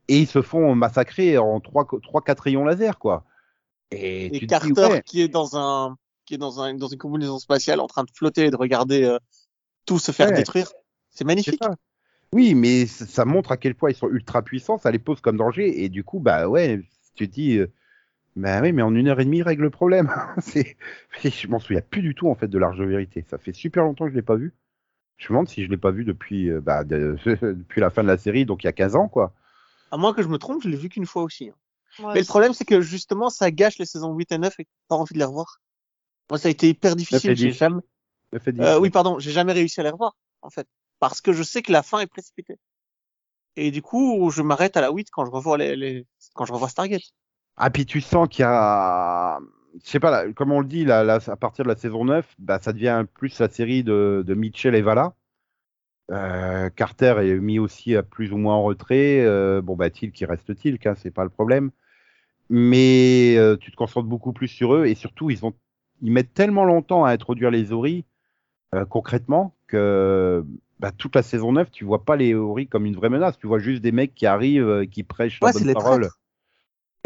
Et 0.07 0.19
ils 0.21 0.27
se 0.27 0.41
font 0.41 0.75
massacrer 0.75 1.37
en 1.37 1.59
3-4 1.59 2.41
rayons 2.41 2.65
laser, 2.65 2.99
quoi. 2.99 3.25
Et, 3.91 4.31
Et 4.31 4.41
tu 4.41 4.47
te 4.49 4.51
Carter 4.51 4.73
dis, 4.73 4.75
ouais, 4.87 5.05
qui 5.05 5.21
est 5.23 5.29
dans 5.29 5.57
un 5.57 5.97
qui 6.25 6.35
est 6.35 6.39
dans 6.39 6.61
un 6.61 6.75
dans 6.75 6.89
une 6.89 6.99
combinaison 6.99 7.39
spatiale 7.39 7.81
en 7.81 7.87
train 7.87 8.05
de 8.05 8.11
flotter 8.15 8.47
et 8.47 8.51
de 8.51 8.57
regarder 8.57 9.05
euh, 9.05 9.19
tout 9.87 9.99
se 9.99 10.13
faire 10.13 10.29
Ouais. 10.29 10.35
détruire. 10.35 10.73
C'est 11.11 11.25
magnifique. 11.25 11.63
Oui, 12.33 12.55
mais 12.55 12.87
ça 12.87 13.07
ça 13.07 13.25
montre 13.25 13.53
à 13.53 13.57
quel 13.57 13.75
point 13.75 13.91
ils 13.91 13.97
sont 13.97 14.09
ultra 14.11 14.43
puissants, 14.43 14.79
ça 14.79 14.91
les 14.91 14.99
pose 14.99 15.21
comme 15.21 15.37
danger. 15.39 15.83
Et 15.85 15.89
du 15.89 16.05
coup, 16.05 16.21
bah 16.21 16.49
ouais, 16.49 16.83
tu 17.15 17.29
te 17.29 17.33
dis, 17.35 17.57
euh, 17.59 17.73
bah 18.37 18.61
oui, 18.63 18.73
mais 18.73 18.83
en 18.83 18.95
une 18.95 19.09
heure 19.09 19.21
et 19.21 19.25
demie, 19.27 19.39
il 19.39 19.43
règle 19.43 19.63
le 19.65 19.71
problème. 19.71 20.11
c'est, 20.41 20.77
je 21.25 21.49
m'en 21.49 21.61
souviens 21.61 21.83
plus 21.83 22.03
du 22.03 22.15
tout, 22.15 22.29
en 22.29 22.35
fait, 22.37 22.49
de 22.49 22.59
l'Arche 22.59 22.79
de 22.79 22.85
Vérité. 22.87 23.25
Ça 23.29 23.39
fait 23.39 23.55
super 23.55 23.85
longtemps 23.85 24.07
que 24.07 24.13
je 24.13 24.17
l'ai 24.17 24.23
pas 24.23 24.37
vu. 24.37 24.55
Je 25.19 25.27
me 25.27 25.31
demande 25.31 25.49
si 25.49 25.65
je 25.65 25.71
l'ai 25.71 25.79
pas 25.79 25.93
vu 25.93 26.05
depuis, 26.05 26.51
euh, 26.51 26.61
bah, 26.61 26.85
de- 26.85 27.19
depuis 27.43 27.81
la 27.81 27.91
fin 27.91 28.03
de 28.05 28.09
la 28.09 28.19
série, 28.19 28.47
donc 28.47 28.65
il 28.65 28.69
y 28.69 28.71
a 28.71 28.73
15 28.73 28.97
ans, 28.97 29.09
quoi. 29.09 29.35
À 29.91 29.99
moins 29.99 30.15
que 30.15 30.23
je 30.23 30.29
me 30.29 30.39
trompe, 30.39 30.63
je 30.63 30.71
l'ai 30.71 30.79
vu 30.79 30.89
qu'une 30.89 31.05
fois 31.05 31.23
aussi. 31.25 31.51
hein. 31.51 31.55
Mais 32.01 32.21
le 32.21 32.27
problème, 32.27 32.53
c'est 32.53 32.65
que 32.65 32.81
justement, 32.81 33.31
ça 33.31 33.51
gâche 33.51 33.79
les 33.79 33.87
saisons 33.87 34.15
8 34.15 34.33
et 34.33 34.39
9 34.39 34.61
et 34.61 34.67
pas 34.89 34.97
envie 34.97 35.15
de 35.15 35.19
les 35.19 35.25
revoir. 35.25 35.61
Moi, 36.31 36.39
ça 36.39 36.49
a 36.49 36.51
été 36.51 36.69
hyper 36.69 36.97
difficile. 36.97 37.35
J'ai 37.37 37.51
10. 37.51 37.53
jamais, 37.53 37.83
euh, 38.61 38.79
oui, 38.79 38.91
pardon, 38.91 39.19
j'ai 39.19 39.31
jamais 39.31 39.53
réussi 39.53 39.81
à 39.81 39.83
les 39.83 39.91
revoir, 39.91 40.17
en 40.43 40.51
fait. 40.51 40.67
Parce 41.01 41.21
que 41.21 41.33
je 41.33 41.43
sais 41.43 41.63
que 41.63 41.73
la 41.73 41.83
fin 41.83 42.01
est 42.01 42.07
précipitée. 42.07 42.59
Et 43.57 43.71
du 43.71 43.83
coup, 43.83 44.31
je 44.31 44.43
m'arrête 44.43 44.77
à 44.77 44.81
la 44.81 44.91
8 44.91 45.09
quand 45.11 45.25
je 45.25 45.31
revois 45.31 45.59
les, 45.59 45.75
les... 45.75 46.07
quand 46.35 46.45
je 46.45 46.53
revois 46.53 46.69
Stargate. 46.69 47.03
Ah, 47.57 47.71
puis 47.71 47.87
tu 47.87 48.01
sens 48.01 48.29
qu'il 48.29 48.43
y 48.43 48.47
a. 48.47 49.39
Je 49.85 49.91
sais 49.91 50.01
pas, 50.01 50.11
là, 50.11 50.33
comme 50.33 50.53
on 50.53 50.61
le 50.61 50.67
dit, 50.67 50.85
là, 50.85 51.05
là, 51.05 51.19
à 51.27 51.37
partir 51.37 51.65
de 51.65 51.69
la 51.69 51.77
saison 51.77 52.05
9, 52.05 52.35
bah, 52.39 52.59
ça 52.61 52.73
devient 52.73 53.05
plus 53.15 53.39
la 53.39 53.49
série 53.49 53.83
de, 53.83 54.23
de 54.27 54.35
Mitchell 54.35 54.75
et 54.75 54.83
Vala. 54.83 55.15
Euh, 56.11 56.71
Carter 56.71 57.17
est 57.19 57.35
mis 57.35 57.59
aussi 57.59 57.95
à 57.95 58.03
plus 58.03 58.33
ou 58.33 58.39
moins 58.39 58.55
en 58.55 58.63
retrait. 58.63 59.21
Euh, 59.21 59.61
bon, 59.61 59.77
bah, 59.77 59.91
Tilk, 59.91 60.19
il 60.21 60.25
reste 60.25 60.55
Tilk, 60.57 60.87
hein, 60.87 60.95
c'est 60.97 61.11
pas 61.11 61.25
le 61.25 61.31
problème. 61.31 61.71
Mais 62.51 63.35
euh, 63.37 63.57
tu 63.57 63.71
te 63.71 63.77
concentres 63.77 64.09
beaucoup 64.09 64.33
plus 64.33 64.49
sur 64.49 64.75
eux 64.75 64.87
et 64.87 64.95
surtout, 64.95 65.31
ils, 65.31 65.45
ont, 65.45 65.53
ils 66.03 66.13
mettent 66.13 66.33
tellement 66.35 66.65
longtemps 66.65 67.05
à 67.05 67.11
introduire 67.11 67.51
les 67.51 67.73
Ori 67.73 68.05
euh, 68.75 68.85
concrètement 68.85 69.55
que 69.67 70.45
bah, 70.81 70.93
toute 70.93 71.15
la 71.15 71.23
saison 71.23 71.53
9, 71.53 71.71
tu 71.71 71.85
vois 71.85 72.05
pas 72.05 72.17
les 72.17 72.35
Ori 72.35 72.67
comme 72.69 72.87
une 72.87 72.97
vraie 72.97 73.11
menace. 73.11 73.39
Tu 73.39 73.47
vois 73.47 73.59
juste 73.59 73.83
des 73.83 73.93
mecs 73.93 74.15
qui 74.15 74.27
arrivent, 74.27 74.69
euh, 74.69 74.87
qui 74.87 75.03
prêchent 75.03 75.41
Ouais, 75.43 75.49
la 75.49 75.53
bonne 75.53 75.65
les 75.65 75.75
parole. 75.75 76.09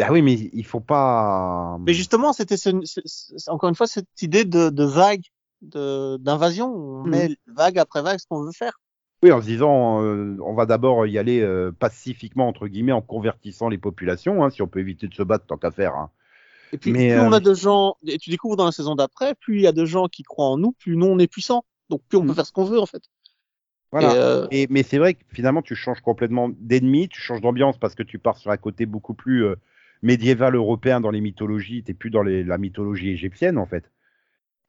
Ah 0.01 0.13
oui, 0.13 0.23
mais 0.23 0.35
il 0.35 0.65
faut 0.65 0.81
pas. 0.81 1.77
Mais 1.81 1.95
justement, 1.95 2.33
c'était 2.33 2.57
ce- 2.57 2.81
ce- 2.85 3.01
ce- 3.05 3.51
encore 3.51 3.69
une 3.69 3.75
fois 3.75 3.87
cette 3.87 4.23
idée 4.23 4.45
de, 4.45 4.71
de 4.71 4.85
vague, 4.85 5.23
de- 5.61 6.17
d'invasion. 6.19 6.73
On 6.75 7.05
Mhm. 7.05 7.11
met 7.11 7.37
vague 7.47 7.79
après 7.79 8.03
vague 8.03 8.19
ce 8.19 8.27
qu'on 8.27 8.43
veut 8.43 8.53
faire. 8.53 8.81
Oui, 9.23 9.31
en 9.31 9.41
se 9.41 9.47
disant, 9.47 10.03
euh, 10.03 10.37
on 10.45 10.55
va 10.55 10.67
d'abord 10.67 11.07
y 11.07 11.17
aller 11.19 11.41
euh, 11.41 11.71
pacifiquement, 11.71 12.49
entre 12.49 12.67
guillemets, 12.67 12.93
en 12.93 13.03
convertissant 13.03 13.69
les 13.69 13.79
populations, 13.79 14.43
hein, 14.43 14.51
si 14.51 14.63
on 14.63 14.67
peut 14.67 14.81
éviter 14.81 15.07
de 15.07 15.15
se 15.15 15.23
battre 15.23 15.47
tant 15.47 15.57
qu'à 15.57 15.71
faire. 15.71 15.95
hein. 15.95 16.11
Et 16.73 16.79
puis, 16.79 16.91
Mais, 16.93 17.11
plus 17.11 17.21
on 17.21 17.33
euh, 17.33 17.37
a 17.37 17.41
de 17.41 17.55
gens, 17.55 17.97
et 18.07 18.19
tu 18.19 18.31
découvres 18.31 18.57
dans 18.57 18.65
la 18.65 18.73
saison 18.73 18.95
d'après, 18.95 19.35
plus 19.35 19.57
il 19.57 19.63
y 19.63 19.67
a 19.67 19.73
de 19.73 19.85
gens 19.85 20.09
qui 20.09 20.23
croient 20.23 20.47
en 20.49 20.57
nous, 20.57 20.73
plus 20.73 20.97
nous 20.97 21.07
on 21.07 21.19
est 21.19 21.27
puissants. 21.27 21.65
Donc 21.91 22.01
plus 22.09 22.17
on 22.19 22.23
peut 22.23 22.29
Mhm. 22.29 22.35
faire 22.35 22.47
ce 22.47 22.53
qu'on 22.53 22.65
veut 22.65 22.81
en 22.81 22.87
fait. 22.87 23.03
Voilà. 23.93 24.13
Et, 24.13 24.17
euh, 24.17 24.47
Et, 24.51 24.67
mais 24.71 24.83
c'est 24.83 24.99
vrai 24.99 25.15
que 25.15 25.21
finalement, 25.33 25.61
tu 25.63 25.75
changes 25.75 26.01
complètement 26.01 26.49
d'ennemi, 26.59 27.09
tu 27.09 27.21
changes 27.21 27.43
d'ambiance 27.43 27.77
parce 27.79 27.95
que 27.95 28.03
tu 28.03 28.19
pars 28.19 28.39
sur 28.39 28.51
un 28.51 28.57
côté 28.57 28.87
beaucoup 28.87 29.13
plus 29.13 29.45
euh, 29.45 29.57
médiéval 30.03 30.55
européen 30.57 31.01
dans 31.01 31.11
les 31.11 31.21
mythologies, 31.21 31.83
t'es 31.83 31.93
plus 31.95 32.09
dans 32.11 32.23
les, 32.23 32.43
la 32.43 32.57
mythologie 32.57 33.11
égyptienne, 33.11 33.59
en 33.59 33.67
fait. 33.67 33.85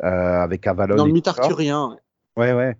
Euh, 0.03 0.07
avec 0.07 0.67
Avalon. 0.67 0.97
dans 0.97 1.05
le 1.05 1.13
mythe 1.13 1.27
arthurien. 1.29 1.97
Ouais, 2.35 2.51
ouais. 2.51 2.75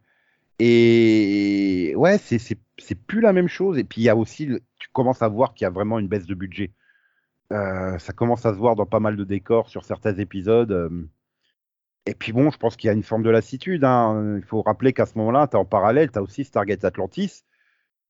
Et 0.60 1.94
ouais, 1.98 2.18
c'est 2.18 2.96
plus 3.08 3.22
la 3.22 3.34
même 3.34 3.48
chose. 3.48 3.78
Et 3.78 3.84
puis 3.84 4.02
il 4.02 4.06
y 4.06 4.10
a 4.10 4.16
aussi, 4.16 4.48
tu 4.80 4.90
commences 4.94 5.22
à 5.22 5.28
voir 5.28 5.54
qu'il 5.54 5.66
y 5.66 5.68
a 5.68 5.72
vraiment 5.72 6.00
une 6.00 6.08
baisse 6.08 6.26
de 6.26 6.36
budget. 6.36 6.72
Euh, 7.52 8.00
ça 8.00 8.14
commence 8.14 8.46
à 8.46 8.54
se 8.54 8.58
voir 8.58 8.76
dans 8.76 8.86
pas 8.86 9.00
mal 9.00 9.16
de 9.16 9.24
décors 9.24 9.70
sur 9.70 9.84
certains 9.86 10.16
épisodes. 10.18 10.72
euh. 10.72 10.90
Et 12.06 12.16
puis 12.16 12.34
bon, 12.34 12.52
je 12.52 12.58
pense 12.58 12.76
qu'il 12.76 12.88
y 12.88 12.92
a 12.92 12.94
une 12.94 13.04
forme 13.04 13.24
de 13.24 13.30
lassitude. 13.30 13.84
hein. 13.84 14.38
Il 14.38 14.44
faut 14.46 14.62
rappeler 14.62 14.94
qu'à 14.94 15.06
ce 15.06 15.18
moment-là, 15.20 15.48
tu 15.48 15.56
en 15.58 15.66
parallèle, 15.66 16.12
tu 16.12 16.20
as 16.20 16.22
aussi 16.22 16.44
Stargate 16.44 16.84
Atlantis 16.84 17.44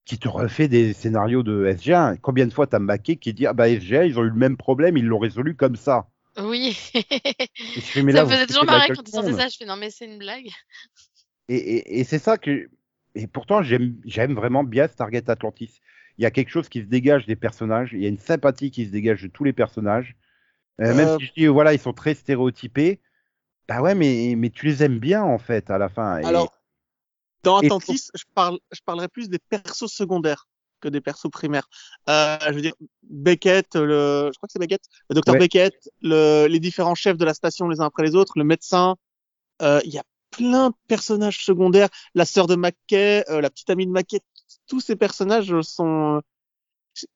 qui 0.04 0.18
te 0.18 0.28
refait 0.28 0.68
des 0.68 0.92
scénarios 0.92 1.42
de 1.42 1.64
SG1. 1.66 2.18
Combien 2.20 2.46
de 2.46 2.52
fois 2.52 2.66
tu 2.66 2.76
as 2.76 2.78
Maquet 2.78 3.16
qui 3.16 3.32
dit 3.32 3.46
Ah 3.46 3.52
bah 3.54 3.68
SG1, 3.68 4.06
ils 4.06 4.18
ont 4.18 4.22
eu 4.24 4.28
le 4.30 4.34
même 4.34 4.56
problème, 4.56 4.96
ils 4.96 5.06
l'ont 5.06 5.18
résolu 5.18 5.54
comme 5.56 5.76
ça. 5.76 6.08
Oui. 6.38 6.76
Et 6.94 7.80
je 7.80 7.80
fais, 7.80 8.02
mais 8.02 8.12
ça 8.12 8.18
là, 8.18 8.24
me 8.24 8.30
faisait 8.30 8.46
toujours 8.46 8.64
marrer 8.64 8.88
quand 8.90 9.08
ils 9.08 9.14
monde. 9.14 9.24
sortaient 9.26 9.40
ça. 9.42 9.48
Je 9.48 9.56
fais 9.56 9.66
non, 9.66 9.76
mais 9.76 9.90
c'est 9.90 10.06
une 10.06 10.18
blague. 10.18 10.48
Et, 11.48 11.56
et- 11.56 12.00
et 12.00 12.04
c'est 12.04 12.18
ça 12.18 12.38
que. 12.38 12.68
Et 13.14 13.26
pourtant, 13.28 13.62
j'aime 13.62 14.34
vraiment 14.34 14.64
bien 14.64 14.88
Stargate 14.88 15.28
Atlantis. 15.28 15.80
Il 16.18 16.22
y 16.22 16.26
a 16.26 16.30
quelque 16.30 16.48
chose 16.50 16.68
qui 16.68 16.80
se 16.80 16.86
dégage 16.86 17.26
des 17.26 17.36
personnages. 17.36 17.90
Il 17.92 18.00
y 18.00 18.06
a 18.06 18.08
une 18.08 18.18
sympathie 18.18 18.70
qui 18.70 18.86
se 18.86 18.90
dégage 18.90 19.22
de 19.22 19.28
tous 19.28 19.44
les 19.44 19.52
personnages. 19.52 20.16
Euh, 20.80 20.94
Même 20.94 21.08
Euh, 21.08 21.18
si 21.18 21.26
je 21.26 21.32
dis, 21.34 21.46
voilà, 21.46 21.72
ils 21.72 21.78
sont 21.78 21.92
très 21.92 22.14
stéréotypés. 22.14 23.00
Bah 23.68 23.80
ouais, 23.80 23.94
mais, 23.94 24.34
mais 24.36 24.50
tu 24.50 24.66
les 24.66 24.82
aimes 24.82 24.98
bien, 24.98 25.22
en 25.22 25.38
fait, 25.38 25.70
à 25.70 25.78
la 25.78 25.88
fin. 25.88 26.18
Et- 26.18 26.24
Alors, 26.24 26.52
dans 27.44 27.58
Atlantis, 27.58 28.08
je 28.14 28.24
parle, 28.34 28.58
je 28.72 28.80
parlerai 28.84 29.08
plus 29.08 29.28
des 29.28 29.38
persos 29.38 29.86
secondaires 29.92 30.48
que 30.80 30.88
des 30.88 31.00
persos 31.00 31.30
primaires. 31.30 31.68
Euh, 32.08 32.36
je 32.48 32.52
veux 32.52 32.62
dire, 32.62 32.74
Beckett, 33.02 33.74
le, 33.74 34.30
je 34.32 34.36
crois 34.36 34.46
que 34.48 34.52
c'est 34.52 34.58
Beckett, 34.58 34.82
le 35.08 35.14
docteur 35.14 35.34
Ouais. 35.34 35.40
Beckett, 35.40 35.74
le, 36.02 36.46
les 36.48 36.58
différents 36.60 36.94
chefs 36.96 37.16
de 37.16 37.24
la 37.24 37.34
station 37.34 37.68
les 37.68 37.80
uns 37.80 37.86
après 37.86 38.02
les 38.02 38.14
autres, 38.16 38.32
le 38.36 38.44
médecin. 38.44 38.96
Euh, 39.62 39.80
Il 39.84 39.92
y 39.92 39.98
a 39.98 40.04
plein 40.36 40.70
de 40.70 40.74
personnages 40.88 41.44
secondaires. 41.44 41.88
La 42.14 42.24
sœur 42.24 42.46
de 42.46 42.54
Mackay, 42.56 43.24
euh, 43.30 43.40
la 43.40 43.50
petite 43.50 43.70
amie 43.70 43.86
de 43.86 43.92
Mackay, 43.92 44.20
tous 44.66 44.80
ces 44.80 44.96
personnages 44.96 45.60
sont. 45.62 46.20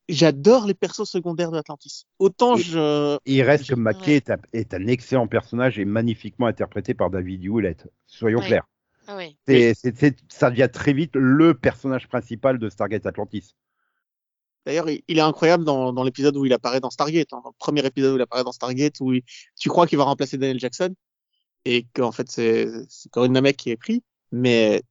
J'adore 0.09 0.66
les 0.66 0.74
persos 0.74 1.04
secondaires 1.09 1.52
d'Atlantis. 1.52 2.04
Autant 2.18 2.57
Et- 2.57 2.62
je. 2.62 3.16
Il 3.26 3.42
reste 3.42 3.64
Je- 3.66 3.74
que 3.74 3.78
McKay 3.78 4.16
est, 4.16 4.31
un, 4.31 4.38
est 4.52 4.74
un 4.74 4.87
excellent 4.88 5.28
personnage 5.28 5.78
et 5.78 5.85
magnifiquement 5.85 6.46
interprété 6.46 6.94
par 6.94 7.11
David 7.11 7.44
Hewlett. 7.44 7.87
Soyons 8.07 8.40
clairs. 8.40 8.66
Oui. 9.16 9.37
C'est, 9.46 9.74
c'est- 9.74 9.96
c'est- 9.96 10.18
ça 10.28 10.50
devient 10.50 10.68
très 10.72 10.92
vite 10.92 11.12
le 11.14 11.54
personnage 11.54 12.09
principal 12.09 12.59
de 12.59 12.68
Stargate 12.68 13.07
Atlantis. 13.07 13.54
D'ailleurs, 14.66 14.90
il, 14.90 15.02
il 15.09 15.16
est 15.16 15.22
incroyable 15.22 15.64
dans, 15.64 15.92
dans 15.94 16.02
l'épisode 16.04 16.37
où 16.37 16.44
il 16.44 16.52
apparaît 16.52 16.81
dans 16.81 16.90
Stargate, 16.90 17.33
hein, 17.33 17.40
dans 17.42 17.50
le 17.50 17.54
premier 17.59 17.87
épisode 17.87 18.12
où 18.12 18.16
il 18.16 18.20
apparaît 18.22 18.44
dans 18.44 18.52
Stargate, 18.52 19.00
où 19.00 19.14
il- 19.14 19.22
tu 19.59 19.68
crois 19.70 19.87
qu'il 19.87 19.96
va 19.96 20.04
remplacer 20.04 20.37
Daniel 20.37 20.59
Jackson? 20.59 20.94
Et 21.68 21.87
qu'en 21.94 22.12
fait 22.12 22.31
c'est 22.31 22.66
Corinne 23.11 23.33
Namek 23.33 23.57
qui 23.57 23.70
est 23.70 23.76
pris, 23.76 24.02
mais 24.33 24.83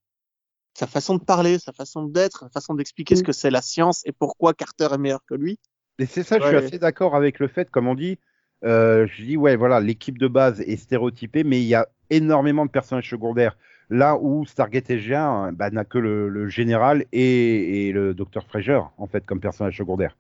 sa 0.76 0.86
façon 0.86 1.16
de 1.16 1.24
parler, 1.24 1.58
sa 1.58 1.74
façon 1.74 2.04
d'être, 2.04 2.42
sa 2.42 2.50
façon 2.50 2.76
d'expliquer 2.76 3.16
ce 3.16 3.24
que 3.24 3.32
c'est 3.32 3.50
la 3.50 3.64
science 3.64 4.04
et 4.06 4.12
pourquoi 4.12 4.54
Carter 4.54 4.90
est 4.94 4.98
meilleur 5.00 5.26
que 5.26 5.34
lui. 5.34 5.60
Et 5.98 6.06
c'est 6.06 6.22
ça, 6.22 6.38
je 6.40 6.46
suis 6.46 6.56
assez 6.56 6.78
d'accord 6.78 7.16
avec 7.16 7.40
le 7.40 7.48
fait, 7.48 7.72
comme 7.72 7.88
on 7.88 7.96
dit, 7.96 8.20
euh, 8.64 9.08
je 9.08 9.24
dis, 9.24 9.38
ouais, 9.38 9.56
voilà, 9.56 9.80
l'équipe 9.80 10.20
de 10.20 10.28
base 10.28 10.62
est 10.62 10.78
stéréotypée, 10.78 11.44
mais 11.44 11.60
il 11.60 11.66
y 11.66 11.74
a 11.74 11.88
énormément 12.12 12.64
de 12.64 12.70
personnages 12.70 13.10
secondaires. 13.10 13.58
Là 13.90 14.16
où 14.18 14.46
Stargate 14.46 14.88
SG1 14.90 15.54
bah, 15.54 15.72
n'a 15.72 15.84
que 15.84 15.98
le, 15.98 16.30
le 16.30 16.48
général 16.48 17.06
et, 17.12 17.88
et 17.88 17.92
le 17.92 18.14
docteur 18.14 18.46
Fraser, 18.46 18.82
en 19.00 19.08
fait, 19.08 19.26
comme 19.26 19.40
personnage 19.40 19.78
secondaire. 19.78 20.16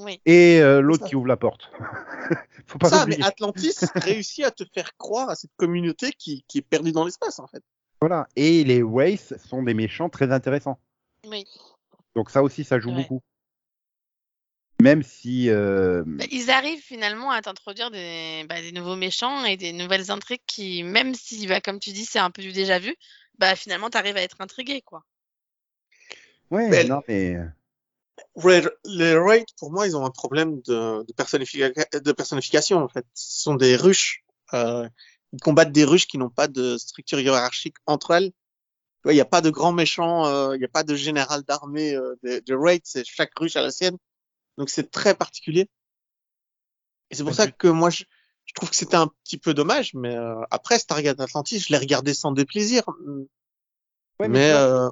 Oui. 0.00 0.20
Et 0.26 0.60
euh, 0.60 0.80
l'autre 0.80 1.06
qui 1.06 1.14
ouvre 1.16 1.26
la 1.26 1.36
porte. 1.36 1.70
Faut 2.66 2.78
pas 2.78 2.88
Ça, 2.88 3.06
mais 3.06 3.22
Atlantis 3.22 3.74
réussit 3.96 4.44
à 4.44 4.50
te 4.50 4.64
faire 4.74 4.96
croire 4.96 5.30
à 5.30 5.34
cette 5.34 5.50
communauté 5.56 6.12
qui, 6.12 6.44
qui 6.48 6.58
est 6.58 6.62
perdue 6.62 6.92
dans 6.92 7.04
l'espace 7.04 7.38
en 7.38 7.46
fait. 7.46 7.62
Voilà. 8.00 8.26
Et 8.36 8.64
les 8.64 8.82
Wraiths 8.82 9.36
sont 9.38 9.62
des 9.62 9.74
méchants 9.74 10.08
très 10.08 10.32
intéressants. 10.32 10.78
Oui. 11.26 11.44
Donc 12.14 12.30
ça 12.30 12.42
aussi, 12.42 12.64
ça 12.64 12.78
joue 12.78 12.90
Ouais. 12.90 13.02
beaucoup. 13.02 13.22
Même 14.80 15.02
si... 15.02 15.50
euh, 15.50 16.02
ils 16.30 16.50
arrivent 16.50 16.80
finalement 16.82 17.30
à 17.30 17.42
t'introduire 17.42 17.90
des, 17.90 18.46
bah, 18.48 18.62
des 18.62 18.72
nouveaux 18.72 18.96
méchants 18.96 19.44
et 19.44 19.58
des 19.58 19.72
nouvelles 19.74 20.10
intrigues 20.10 20.40
qui, 20.46 20.82
même 20.82 21.14
si, 21.14 21.46
bah, 21.46 21.60
comme 21.60 21.78
tu 21.78 21.90
dis, 21.90 22.06
c'est 22.06 22.18
un 22.18 22.30
peu 22.30 22.40
du 22.40 22.52
déjà 22.52 22.78
vu, 22.78 22.96
bah 23.38 23.54
finalement 23.56 23.90
t'arrives 23.90 24.16
à 24.16 24.22
être 24.22 24.40
intrigué, 24.40 24.80
quoi. 24.80 25.04
Ouais, 26.50 26.68
Mais- 26.70 26.84
non, 26.84 27.02
mais... 27.08 27.36
Les 28.84 29.16
Wraith, 29.16 29.48
pour 29.58 29.72
moi, 29.72 29.86
ils 29.86 29.96
ont 29.96 30.04
un 30.04 30.10
problème 30.10 30.60
de, 30.62 31.04
de, 31.04 31.12
personnifica- 31.12 32.00
de 32.00 32.12
personnification, 32.12 32.82
en 32.82 32.88
fait. 32.88 33.06
Ce 33.14 33.42
sont 33.42 33.54
des 33.54 33.76
ruches. 33.76 34.24
Euh, 34.52 34.88
ils 35.32 35.40
combattent 35.40 35.72
des 35.72 35.84
ruches 35.84 36.06
qui 36.06 36.18
n'ont 36.18 36.30
pas 36.30 36.48
de 36.48 36.76
structure 36.76 37.20
hiérarchique 37.20 37.76
entre 37.86 38.12
elles. 38.12 38.32
Il 39.06 39.12
n'y 39.12 39.20
a 39.20 39.24
pas 39.24 39.40
de 39.40 39.48
grand 39.48 39.72
méchant, 39.72 40.26
euh, 40.26 40.54
il 40.54 40.58
n'y 40.58 40.64
a 40.64 40.68
pas 40.68 40.82
de 40.82 40.94
général 40.94 41.42
d'armée 41.44 41.94
euh, 41.94 42.16
de, 42.22 42.42
de 42.44 42.80
c'est 42.84 43.04
chaque 43.06 43.32
ruche 43.38 43.56
à 43.56 43.62
la 43.62 43.70
sienne. 43.70 43.96
Donc 44.58 44.68
c'est 44.68 44.90
très 44.90 45.14
particulier. 45.14 45.68
Et 47.10 47.14
c'est 47.14 47.24
pour 47.24 47.34
ça 47.34 47.50
que 47.50 47.68
moi, 47.68 47.88
je, 47.88 48.04
je 48.44 48.52
trouve 48.52 48.68
que 48.68 48.76
c'était 48.76 48.96
un 48.96 49.08
petit 49.24 49.38
peu 49.38 49.54
dommage, 49.54 49.94
mais 49.94 50.14
euh, 50.14 50.42
après 50.50 50.78
Stargate 50.78 51.18
Atlantis, 51.18 51.60
je 51.60 51.72
l'ai 51.72 51.78
regardé 51.78 52.12
sans 52.12 52.32
déplaisir. 52.32 52.82
Ouais, 54.18 54.28
mais 54.28 54.50
euh, 54.52 54.88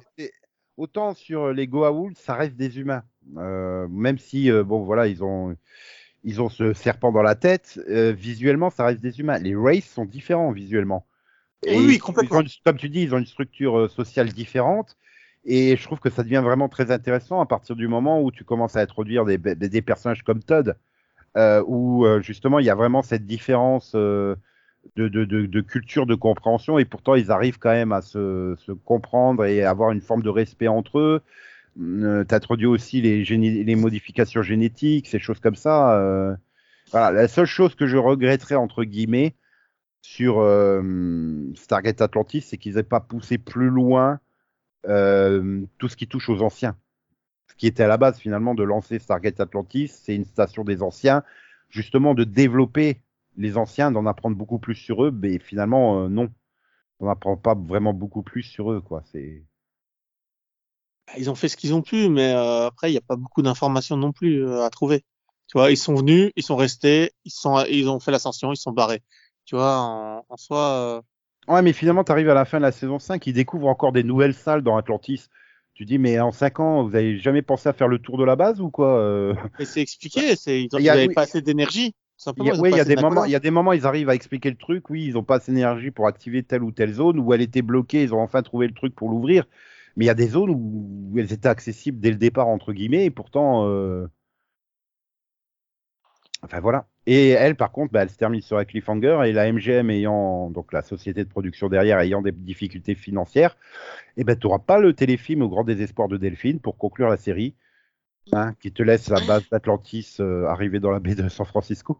autant 0.75 1.13
sur 1.13 1.53
les 1.53 1.67
Goa'uld, 1.67 2.17
ça 2.17 2.33
reste 2.33 2.55
des 2.55 2.79
humains. 2.79 3.03
Euh, 3.37 3.87
même 3.89 4.17
si, 4.17 4.51
euh, 4.51 4.63
bon, 4.63 4.83
voilà, 4.83 5.07
ils 5.07 5.23
ont, 5.23 5.55
ils 6.23 6.41
ont 6.41 6.49
ce 6.49 6.73
serpent 6.73 7.11
dans 7.11 7.21
la 7.23 7.35
tête, 7.35 7.79
euh, 7.89 8.13
visuellement, 8.13 8.69
ça 8.69 8.85
reste 8.85 9.01
des 9.01 9.19
humains. 9.19 9.39
Les 9.39 9.55
Wraiths 9.55 9.85
sont 9.85 10.05
différents 10.05 10.51
visuellement. 10.51 11.05
Oui, 11.65 11.97
complètement. 11.99 12.41
une- 12.41 12.49
comme 12.65 12.77
tu 12.77 12.89
dis, 12.89 13.01
ils 13.03 13.15
ont 13.15 13.19
une 13.19 13.25
structure 13.25 13.77
euh, 13.79 13.87
sociale 13.89 14.29
différente. 14.33 14.97
Et 15.45 15.77
je 15.77 15.83
trouve 15.83 15.99
que 15.99 16.09
ça 16.09 16.23
devient 16.23 16.41
vraiment 16.43 16.69
très 16.69 16.91
intéressant 16.91 17.39
à 17.41 17.45
partir 17.45 17.75
du 17.75 17.87
moment 17.87 18.21
où 18.21 18.31
tu 18.31 18.43
commences 18.43 18.75
à 18.75 18.81
introduire 18.81 19.25
des, 19.25 19.37
des, 19.37 19.55
des 19.55 19.81
personnages 19.81 20.23
comme 20.23 20.43
Todd, 20.43 20.75
euh, 21.37 21.63
où 21.67 22.05
justement 22.21 22.59
il 22.59 22.65
y 22.65 22.69
a 22.71 22.75
vraiment 22.75 23.03
cette 23.03 23.25
différence 23.27 23.95
de, 24.95 25.07
de, 25.07 25.25
de, 25.25 25.45
de 25.45 25.61
culture, 25.61 26.05
de 26.05 26.15
compréhension, 26.15 26.79
et 26.79 26.85
pourtant 26.85 27.15
ils 27.15 27.31
arrivent 27.31 27.59
quand 27.59 27.71
même 27.71 27.91
à 27.91 28.01
se, 28.01 28.55
se 28.57 28.71
comprendre 28.71 29.45
et 29.45 29.63
avoir 29.63 29.91
une 29.91 30.01
forme 30.01 30.23
de 30.23 30.29
respect 30.29 30.67
entre 30.67 30.99
eux. 30.99 31.21
Euh, 31.79 32.23
T'introduis 32.23 32.65
aussi 32.65 33.01
les, 33.01 33.75
modifications 33.75 34.41
génétiques, 34.41 35.07
ces 35.07 35.19
choses 35.19 35.39
comme 35.39 35.55
ça. 35.55 35.99
euh. 35.99 36.35
La 36.93 37.27
seule 37.27 37.45
chose 37.45 37.75
que 37.75 37.87
je 37.87 37.97
regretterais 37.97 38.55
entre 38.55 38.83
guillemets 38.83 39.35
sur 40.01 40.39
euh, 40.39 41.51
Stargate 41.55 42.01
Atlantis, 42.01 42.41
c'est 42.41 42.57
qu'ils 42.57 42.75
n'aient 42.75 42.83
pas 42.83 42.99
poussé 42.99 43.37
plus 43.37 43.69
loin 43.69 44.19
euh, 44.87 45.61
tout 45.77 45.87
ce 45.87 45.95
qui 45.95 46.07
touche 46.07 46.29
aux 46.29 46.41
anciens. 46.41 46.75
Ce 47.47 47.55
qui 47.55 47.67
était 47.67 47.83
à 47.83 47.87
la 47.87 47.97
base 47.97 48.17
finalement 48.19 48.55
de 48.55 48.63
lancer 48.63 48.97
Stargate 48.97 49.39
Atlantis, 49.39 49.89
c'est 49.89 50.15
une 50.15 50.25
station 50.25 50.63
des 50.63 50.81
anciens, 50.81 51.23
justement 51.69 52.15
de 52.15 52.23
développer 52.23 53.01
les 53.37 53.57
anciens, 53.57 53.91
d'en 53.91 54.05
apprendre 54.05 54.35
beaucoup 54.35 54.59
plus 54.59 54.75
sur 54.75 55.03
eux, 55.05 55.11
mais 55.11 55.37
finalement 55.37 56.09
non, 56.09 56.29
on 56.99 57.07
n'apprend 57.07 57.37
pas 57.37 57.55
vraiment 57.55 57.93
beaucoup 57.93 58.23
plus 58.23 58.43
sur 58.43 58.71
eux, 58.71 58.81
quoi. 58.81 59.03
C'est 59.11 59.43
ils 61.17 61.29
ont 61.29 61.35
fait 61.35 61.47
ce 61.47 61.57
qu'ils 61.57 61.73
ont 61.73 61.81
pu, 61.81 62.09
mais 62.09 62.33
euh, 62.33 62.67
après, 62.67 62.89
il 62.89 62.93
n'y 62.93 62.97
a 62.97 63.01
pas 63.01 63.15
beaucoup 63.15 63.41
d'informations 63.41 63.97
non 63.97 64.11
plus 64.11 64.45
euh, 64.45 64.63
à 64.63 64.69
trouver. 64.69 65.03
Tu 65.47 65.57
vois, 65.57 65.71
ils 65.71 65.77
sont 65.77 65.95
venus, 65.95 66.31
ils 66.35 66.43
sont 66.43 66.55
restés, 66.55 67.11
ils 67.25 67.31
sont, 67.31 67.63
ils 67.69 67.89
ont 67.89 67.99
fait 67.99 68.11
l'ascension, 68.11 68.53
ils 68.53 68.57
sont 68.57 68.71
barrés. 68.71 69.01
Tu 69.45 69.55
vois, 69.55 69.77
en, 69.77 70.25
en 70.29 70.37
soi, 70.37 70.59
euh, 70.59 71.01
ouais, 71.47 71.61
mais 71.61 71.73
finalement 71.73 72.03
tu 72.03 72.11
arrives 72.11 72.29
à 72.29 72.35
la 72.35 72.45
fin 72.45 72.57
de 72.57 72.63
la 72.63 72.71
saison 72.71 72.99
5, 72.99 73.25
ils 73.27 73.33
découvrent 73.33 73.67
encore 73.67 73.91
des 73.91 74.03
nouvelles 74.03 74.35
salles 74.35 74.61
dans 74.61 74.77
Atlantis. 74.77 75.27
Tu 75.73 75.85
dis 75.85 75.97
mais 75.97 76.19
en 76.19 76.31
5 76.31 76.59
ans, 76.59 76.83
vous 76.83 76.95
avez 76.95 77.17
jamais 77.17 77.41
pensé 77.41 77.69
à 77.69 77.73
faire 77.73 77.87
le 77.87 77.99
tour 77.99 78.17
de 78.17 78.25
la 78.25 78.35
base 78.35 78.61
ou 78.61 78.69
quoi 78.69 78.99
euh? 78.99 79.33
Et 79.59 79.65
c'est 79.65 79.81
expliqué, 79.81 80.35
c'est, 80.35 80.63
ils 80.63 80.69
n'avaient 80.71 81.07
oui. 81.07 81.13
pas 81.13 81.21
assez 81.21 81.41
d'énergie. 81.41 81.95
tout 82.23 82.33
Il 82.37 82.45
y 82.45 82.79
a, 82.79 82.83
des 82.83 82.97
moments, 82.97 83.25
il 83.25 83.31
y 83.31 83.35
a 83.35 83.39
des 83.39 83.49
moments, 83.49 83.73
ils 83.73 83.87
arrivent 83.87 84.09
à 84.09 84.15
expliquer 84.15 84.49
le 84.49 84.57
truc. 84.57 84.89
Oui, 84.89 85.05
ils 85.05 85.13
n'ont 85.13 85.23
pas 85.23 85.37
assez 85.37 85.51
d'énergie 85.53 85.89
pour 85.89 86.05
activer 86.05 86.43
telle 86.43 86.63
ou 86.63 86.71
telle 86.71 86.93
zone 86.93 87.17
où 87.17 87.33
elle 87.33 87.41
était 87.41 87.61
bloquée. 87.61 88.03
Ils 88.03 88.13
ont 88.13 88.19
enfin 88.19 88.43
trouvé 88.43 88.67
le 88.67 88.73
truc 88.73 88.93
pour 88.93 89.09
l'ouvrir. 89.09 89.45
Mais 89.95 90.05
il 90.05 90.07
y 90.07 90.11
a 90.11 90.15
des 90.15 90.27
zones 90.27 90.51
où 90.51 91.13
elles 91.17 91.33
étaient 91.33 91.47
accessibles 91.49 91.99
dès 91.99 92.11
le 92.11 92.17
départ 92.17 92.47
entre 92.47 92.73
guillemets, 92.73 93.05
et 93.05 93.11
pourtant, 93.11 93.67
euh... 93.67 94.07
enfin 96.43 96.59
voilà. 96.59 96.87
Et 97.05 97.29
elle, 97.29 97.55
par 97.55 97.71
contre, 97.71 97.91
bah, 97.91 98.03
elle 98.03 98.09
se 98.09 98.17
termine 98.17 98.41
sur 98.41 98.57
un 98.57 98.65
cliffhanger 98.65 99.21
et 99.25 99.33
la 99.33 99.51
MGM 99.51 99.89
ayant 99.89 100.51
donc 100.51 100.73
la 100.73 100.83
société 100.83 101.23
de 101.23 101.29
production 101.29 101.67
derrière 101.67 101.99
ayant 101.99 102.21
des 102.21 102.31
difficultés 102.31 102.93
financières, 102.93 103.57
et 104.15 104.23
ben 104.23 104.37
tu 104.37 104.45
n'auras 104.45 104.59
pas 104.59 104.79
le 104.79 104.93
téléfilm 104.93 105.41
au 105.41 105.49
grand 105.49 105.63
désespoir 105.63 106.07
de 106.07 106.17
Delphine 106.17 106.59
pour 106.59 106.77
conclure 106.77 107.09
la 107.09 107.17
série, 107.17 107.55
hein, 108.31 108.53
qui 108.61 108.71
te 108.71 108.83
laisse 108.83 109.09
la 109.09 109.21
base 109.25 109.49
d'Atlantis 109.49 110.17
euh, 110.19 110.45
arriver 110.45 110.79
dans 110.79 110.91
la 110.91 110.99
baie 110.99 111.15
de 111.15 111.27
San 111.29 111.45
Francisco. 111.45 111.99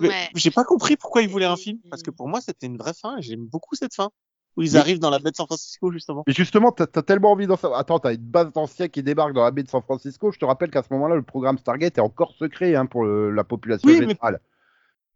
Mais 0.00 0.08
Ouais. 0.08 0.28
J'ai 0.34 0.50
pas 0.50 0.64
compris 0.64 0.96
pourquoi 0.96 1.22
ils 1.22 1.28
voulaient 1.28 1.44
un 1.44 1.56
film, 1.56 1.78
parce 1.90 2.02
que 2.02 2.10
pour 2.10 2.28
moi, 2.28 2.40
c'était 2.40 2.66
une 2.66 2.78
vraie 2.78 2.94
fin, 2.94 3.18
et 3.18 3.22
j'aime 3.22 3.46
beaucoup 3.46 3.74
cette 3.74 3.94
fin, 3.94 4.10
où 4.56 4.62
ils 4.62 4.76
arrivent 4.76 4.98
dans 4.98 5.10
la 5.10 5.18
baie 5.18 5.30
de 5.30 5.36
San 5.36 5.46
Francisco, 5.46 5.90
justement. 5.92 6.24
Mais 6.26 6.32
justement, 6.32 6.72
t'as 6.72 6.84
as 6.94 7.02
tellement 7.02 7.32
envie 7.32 7.46
d'en 7.46 7.56
savoir. 7.56 7.80
Attends, 7.80 7.98
t'as 7.98 8.14
une 8.14 8.20
base 8.20 8.52
d'anciens 8.52 8.88
qui 8.88 9.02
débarque 9.02 9.32
dans 9.32 9.44
la 9.44 9.50
baie 9.50 9.62
de 9.62 9.68
San 9.68 9.82
Francisco. 9.82 10.30
Je 10.30 10.38
te 10.38 10.44
rappelle 10.44 10.70
qu'à 10.70 10.82
ce 10.82 10.92
moment-là, 10.92 11.14
le 11.16 11.22
programme 11.22 11.58
Stargate 11.58 11.98
est 11.98 12.02
encore 12.02 12.32
secret 12.34 12.74
hein, 12.74 12.86
pour 12.86 13.04
le- 13.04 13.30
la 13.30 13.44
population 13.44 13.88
Oui, 13.88 13.94
mais- 14.00 14.08
générale. 14.08 14.40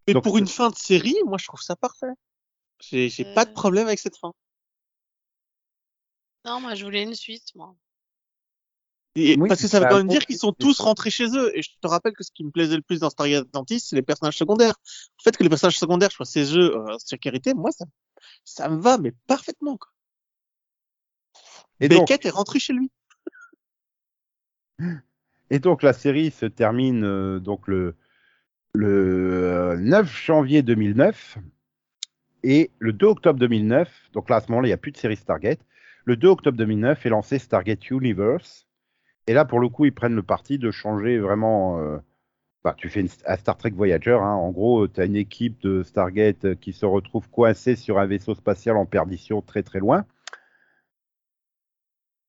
Mais 0.06 0.14
Donc, 0.14 0.22
pour 0.24 0.38
une 0.38 0.46
fin 0.46 0.70
de 0.70 0.76
série, 0.76 1.16
moi, 1.26 1.36
je 1.38 1.46
trouve 1.46 1.60
ça 1.60 1.76
parfait. 1.76 2.06
J'ai 2.80 3.08
pas 3.34 3.44
de 3.44 3.50
Euh. 3.50 3.54
problème 3.54 3.86
avec 3.86 3.98
cette 3.98 4.16
fin. 4.16 4.32
Non, 6.44 6.60
moi 6.60 6.74
je 6.74 6.84
voulais 6.84 7.02
une 7.02 7.14
suite, 7.14 7.54
moi. 7.54 7.74
Et- 9.16 9.36
Oui, 9.38 9.48
parce 9.48 9.62
que 9.62 9.66
ça 9.68 9.78
veut 9.78 9.84
bah, 9.86 9.90
quand 9.90 9.96
même 9.96 10.08
dire 10.08 10.24
qu'ils 10.26 10.36
sont 10.38 10.52
tous 10.52 10.78
rentrés 10.78 11.10
chez 11.10 11.26
eux. 11.36 11.50
Et 11.56 11.62
je 11.62 11.70
te 11.80 11.86
rappelle 11.88 12.12
que 12.12 12.22
ce 12.22 12.30
qui 12.30 12.44
me 12.44 12.50
plaisait 12.50 12.76
le 12.76 12.82
plus 12.82 13.00
dans 13.00 13.10
Stargate 13.10 13.46
Atlantis, 13.48 13.80
c'est 13.80 13.96
les 13.96 14.02
personnages 14.02 14.36
secondaires. 14.36 14.74
Le 15.18 15.22
fait 15.24 15.36
que 15.36 15.42
les 15.42 15.48
personnages 15.48 15.78
secondaires 15.78 16.12
soient 16.12 16.26
chez 16.26 16.56
eux 16.56 16.76
euh, 16.76 16.94
en 16.94 16.98
sécurité, 16.98 17.54
moi, 17.54 17.70
ça, 17.72 17.86
ça 18.44 18.68
me 18.68 18.76
va, 18.76 18.98
mais 18.98 19.12
parfaitement. 19.26 19.76
Quoi. 19.76 19.90
Et 21.80 21.88
donc, 21.88 22.08
Beckett 22.08 22.26
est 22.26 22.30
rentré 22.30 22.58
chez 22.58 22.72
lui. 22.72 22.90
et 25.50 25.58
donc, 25.58 25.82
la 25.82 25.92
série 25.92 26.30
se 26.30 26.46
termine 26.46 27.04
euh, 27.04 27.38
donc 27.38 27.68
le, 27.68 27.96
le 28.74 29.74
euh, 29.74 29.76
9 29.76 30.06
janvier 30.06 30.62
2009 30.62 31.38
et 32.42 32.70
le 32.78 32.92
2 32.92 33.06
octobre 33.06 33.38
2009. 33.38 34.10
Donc 34.12 34.30
là, 34.30 34.36
à 34.36 34.40
ce 34.40 34.50
moment-là, 34.50 34.68
il 34.68 34.70
n'y 34.70 34.74
a 34.74 34.78
plus 34.78 34.92
de 34.92 34.96
série 34.96 35.16
Stargate. 35.16 35.60
Le 36.04 36.16
2 36.16 36.28
octobre 36.28 36.56
2009 36.56 37.04
est 37.04 37.10
lancé 37.10 37.38
Stargate 37.38 37.90
Universe. 37.90 38.66
Et 39.26 39.34
là, 39.34 39.44
pour 39.44 39.58
le 39.58 39.68
coup, 39.68 39.84
ils 39.84 39.94
prennent 39.94 40.14
le 40.14 40.22
parti 40.22 40.58
de 40.58 40.70
changer 40.70 41.18
vraiment. 41.18 42.00
Euh, 42.66 42.74
tu 42.76 42.88
fais 42.88 43.00
une, 43.00 43.08
un 43.26 43.36
Star 43.36 43.56
Trek 43.56 43.70
Voyager. 43.70 44.18
hein. 44.20 44.34
En 44.34 44.50
gros, 44.50 44.88
tu 44.88 45.00
as 45.00 45.04
une 45.04 45.16
équipe 45.16 45.60
de 45.62 45.82
Stargate 45.82 46.44
euh, 46.44 46.54
qui 46.54 46.72
se 46.72 46.86
retrouve 46.86 47.28
coincée 47.30 47.76
sur 47.76 47.98
un 47.98 48.06
vaisseau 48.06 48.34
spatial 48.34 48.76
en 48.76 48.86
perdition 48.86 49.42
très 49.42 49.62
très 49.62 49.78
loin. 49.78 50.04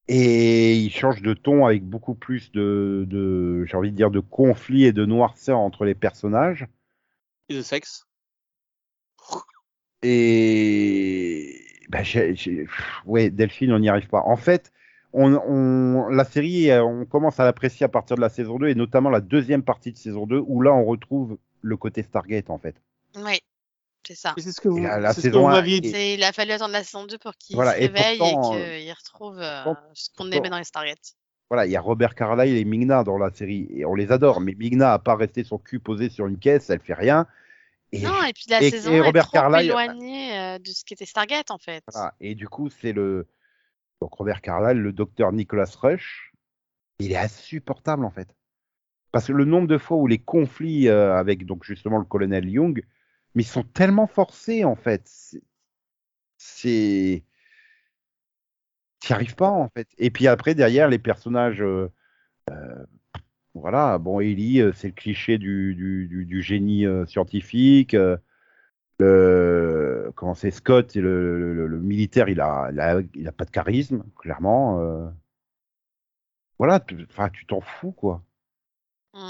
Et 0.07 0.75
ils 0.75 0.91
changent 0.91 1.21
de 1.21 1.33
ton 1.33 1.65
avec 1.65 1.83
beaucoup 1.83 2.15
plus 2.15 2.51
de, 2.51 3.05
de 3.09 3.65
j'ai 3.65 3.75
envie 3.75 3.91
de 3.91 3.95
dire, 3.97 4.11
de 4.11 4.21
conflits 4.21 4.85
et 4.85 4.93
de 4.93 5.05
noirceur 5.05 5.57
entre 5.57 5.83
les 5.83 5.95
personnages. 5.95 6.65
Et 7.49 7.55
de 7.55 7.61
sexe. 7.61 8.05
Et 10.03 11.59
pff, 11.91 13.01
ouais, 13.05 13.29
Delphine, 13.29 13.73
on 13.73 13.79
n'y 13.79 13.89
arrive 13.89 14.07
pas. 14.07 14.21
En 14.21 14.37
fait, 14.37 14.71
on, 15.17 15.33
on- 15.35 16.07
la 16.09 16.23
série, 16.23 16.69
euh, 16.71 16.83
on 16.83 17.05
commence 17.05 17.39
à 17.39 17.45
l'apprécier 17.45 17.83
à 17.85 17.89
partir 17.89 18.15
de 18.15 18.21
la 18.21 18.29
saison 18.29 18.57
2 18.57 18.67
et 18.69 18.75
notamment 18.75 19.09
la 19.09 19.21
deuxième 19.21 19.63
partie 19.63 19.91
de 19.91 19.97
saison 19.97 20.25
2 20.25 20.37
où 20.45 20.61
là, 20.61 20.73
on 20.73 20.85
retrouve 20.85 21.37
le 21.61 21.77
côté 21.77 22.03
Stargate 22.03 22.49
en 22.49 22.57
fait. 22.59 22.75
Oui, 23.15 23.39
c'est 24.07 24.15
ça. 24.15 24.33
C'est 24.37 24.51
ce 24.51 24.61
que 24.61 24.69
vous, 24.69 24.77
la- 24.79 24.99
la 24.99 25.09
c'est 25.13 25.21
ce 25.21 25.27
que 25.27 25.33
saison 25.33 25.49
vous. 25.49 25.55
Et- 25.65 26.13
Il 26.13 26.23
a 26.23 26.31
fallu 26.31 26.51
attendre 26.51 26.73
la 26.73 26.83
saison 26.83 27.05
2 27.05 27.17
pour 27.17 27.33
qu'il 27.35 27.55
Voilà, 27.55 27.73
se 27.73 27.77
et 27.81 27.87
réveille 27.87 28.17
pourtant, 28.19 28.55
et 28.55 28.79
qu'il 28.83 28.91
retrouve 28.93 29.39
euh, 29.39 29.63
pourtant- 29.63 29.81
ce 29.93 30.09
qu'on 30.15 30.31
aimait 30.31 30.49
dans 30.49 30.57
les 30.59 30.63
Stargate. 30.63 31.15
Voilà, 31.49 31.65
il 31.65 31.71
y 31.71 31.75
a 31.77 31.81
Robert 31.81 32.13
Carlyle 32.13 32.55
et 32.57 32.65
Migna 32.65 33.03
dans 33.03 33.17
la 33.17 33.31
série 33.31 33.67
et 33.73 33.85
on 33.85 33.95
les 33.95 34.11
adore, 34.11 34.41
mais 34.41 34.53
Migna 34.53 34.93
a 34.93 34.99
pas 34.99 35.15
resté 35.15 35.43
son 35.45 35.57
cul 35.57 35.79
posé 35.79 36.09
sur 36.09 36.27
une 36.27 36.37
caisse, 36.37 36.69
elle 36.69 36.81
fait 36.81 36.93
rien. 36.93 37.25
Et, 37.93 38.01
Non, 38.01 38.21
et 38.27 38.33
puis 38.33 38.43
la 38.49 38.61
et- 38.61 38.69
saison 38.69 38.91
et 38.91 38.95
est 38.97 39.01
Robert 39.01 39.27
trop 39.27 39.37
Carlyle- 39.37 39.69
éloignée 39.69 40.37
euh, 40.37 40.59
de 40.59 40.67
ce 40.71 40.83
qu'était 40.83 41.05
Stargate 41.05 41.49
en 41.51 41.57
fait. 41.57 41.83
voilà, 41.93 42.13
et 42.19 42.35
du 42.35 42.49
coup, 42.49 42.69
c'est 42.69 42.91
le 42.91 43.25
donc 44.01 44.13
Robert 44.13 44.41
Carlyle, 44.41 44.81
le 44.81 44.93
docteur 44.93 45.31
Nicholas 45.31 45.75
Rush, 45.81 46.33
il 46.99 47.11
est 47.11 47.17
insupportable 47.17 48.05
en 48.05 48.11
fait. 48.11 48.35
Parce 49.11 49.27
que 49.27 49.33
le 49.33 49.45
nombre 49.45 49.67
de 49.67 49.77
fois 49.77 49.97
où 49.97 50.07
les 50.07 50.19
conflits 50.19 50.87
euh, 50.89 51.15
avec 51.15 51.45
donc 51.45 51.63
justement 51.63 51.97
le 51.97 52.05
colonel 52.05 52.49
Young, 52.49 52.83
mais 53.35 53.43
ils 53.43 53.47
sont 53.47 53.63
tellement 53.63 54.07
forcés 54.07 54.63
en 54.65 54.75
fait. 54.75 55.09
C'est-. 56.37 57.23
T'y 58.99 59.13
arrives 59.13 59.35
pas 59.35 59.49
en 59.49 59.69
fait. 59.69 59.87
Et 59.97 60.11
puis 60.11 60.27
après, 60.27 60.55
derrière, 60.55 60.89
les 60.89 60.99
personnages. 60.99 61.61
euh, 61.61 61.91
euh, 62.49 62.85
voilà, 63.53 63.97
bon, 63.97 64.19
Ellie, 64.19 64.61
c'est 64.75 64.87
le 64.87 64.93
cliché 64.93 65.39
du, 65.39 66.41
génie 66.43 66.85
scientifique. 67.07 67.95
Le, 68.99 70.11
comment 70.15 70.33
c'est 70.35 70.51
Scott, 70.51 70.95
le, 70.95 71.67
le, 71.67 71.79
militaire, 71.79 72.29
il 72.29 72.41
a, 72.41 72.69
il 72.71 72.79
a, 72.79 73.01
il 73.15 73.27
a 73.27 73.31
pas 73.31 73.45
de 73.45 73.51
charisme, 73.51 74.03
clairement. 74.17 74.79
euh. 74.81 75.07
Voilà, 76.57 76.79
tu- 76.79 77.07
enfin, 77.09 77.29
tu 77.29 77.45
t'en 77.45 77.61
fous, 77.61 77.91
quoi. 77.91 78.23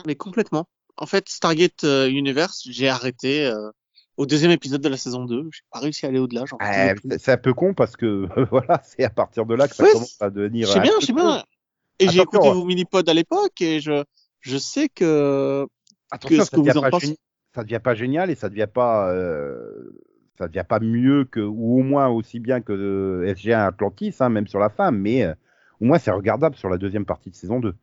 Mais 0.06 0.16
complètement. 0.16 0.68
En 0.98 1.06
fait, 1.06 1.30
Stargate 1.30 1.84
euh, 1.84 2.10
Universe, 2.10 2.64
j'ai 2.70 2.90
arrêté 2.90 3.46
euh, 3.46 3.70
au 4.18 4.26
deuxième 4.26 4.52
épisode 4.52 4.82
de 4.82 4.90
la 4.90 4.98
saison 4.98 5.26
2. 5.26 5.48
J'ai 5.52 5.62
pas 5.72 5.80
réussi 5.80 6.06
à 6.06 6.10
aller 6.10 6.20
au-delà. 6.20 6.44
plus. 6.46 7.18
c'est- 7.20 7.32
un 7.32 7.38
peu 7.38 7.54
con 7.54 7.74
parce 7.74 7.96
que 7.96 8.28
voilà, 8.52 8.82
c'est 8.84 9.04
à 9.04 9.10
partir 9.10 9.46
de 9.46 9.56
là 9.56 9.68
que 9.68 9.76
ça 9.76 9.84
Ouais, 9.84 9.92
commence 9.92 10.22
à 10.22 10.30
devenir. 10.30 10.68
Je 10.68 10.74
sais 10.74 10.80
bien, 10.80 10.94
je 11.00 11.06
sais 11.06 11.14
bien. 11.14 11.44
Et 12.00 12.08
j'ai 12.10 12.22
écouté 12.22 12.48
hein. 12.48 12.54
vos 12.54 12.66
mini-pods 12.66 13.04
à 13.08 13.14
l'époque 13.14 13.62
et 13.62 13.80
je, 13.80 14.04
je 14.42 14.58
sais 14.58 14.90
que 14.90 15.66
Attention, 16.12 16.44
ce 16.44 16.50
ça 16.52 16.58
que 16.58 16.62
vous 16.62 16.78
en 16.78 16.90
pensez. 16.90 17.18
Ça 17.58 17.64
devient 17.64 17.82
pas 17.84 17.96
génial 17.96 18.30
et 18.30 18.36
ça 18.36 18.50
devient 18.50 18.68
pas, 18.72 19.12
euh, 19.12 20.00
ça 20.38 20.48
devient 20.48 20.64
pas 20.68 20.80
mieux 20.80 21.26
que 21.26 21.40
ou 21.40 21.80
au 21.80 21.84
moins 21.84 22.08
aussi 22.08 22.40
bien 22.40 22.62
que 22.62 22.72
euh, 22.72 23.34
SG1 23.34 23.66
Atlantis, 23.66 24.14
hein, 24.20 24.30
même 24.30 24.46
sur 24.48 24.60
la 24.60 24.70
femme, 24.70 25.00
mais 25.00 25.24
euh, 25.24 25.34
au 25.82 25.86
moins 25.86 25.98
c'est 25.98 26.12
regardable 26.12 26.56
sur 26.56 26.70
la 26.70 26.78
deuxième 26.78 27.06
partie 27.08 27.32
de 27.32 27.36
saison 27.36 27.60
2. 27.60 27.70
Et 27.70 27.74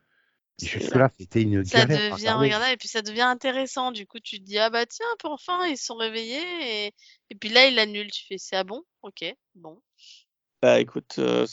C'est 0.59 0.69
jusque 0.79 0.95
là, 0.95 1.11
c'était 1.19 1.43
une 1.43 1.65
Ça 1.65 1.85
galère. 1.87 2.15
devient 2.15 2.31
regardable 2.39 2.73
et 2.73 2.77
puis 2.77 2.87
ça 2.87 3.03
devient 3.03 3.23
intéressant. 3.23 3.91
Du 3.91 4.07
coup, 4.07 4.21
tu 4.21 4.39
te 4.39 4.45
dis 4.45 4.59
ah 4.59 4.71
bah 4.71 4.87
tiens, 4.87 5.07
pour 5.19 5.33
enfin 5.33 5.67
ils 5.67 5.77
sont 5.77 5.97
réveillés 5.97 6.87
et, 6.87 6.93
et 7.31 7.35
puis 7.35 7.49
là 7.49 7.67
il 7.67 7.77
annule. 7.81 8.13
Tu 8.13 8.25
fais 8.29 8.39
c'est 8.39 8.55
ah 8.55 8.63
bon, 8.63 8.83
ok, 9.03 9.25
bon. 9.57 9.83
Bah 10.63 10.79
écoute, 10.79 11.17
euh, 11.19 11.47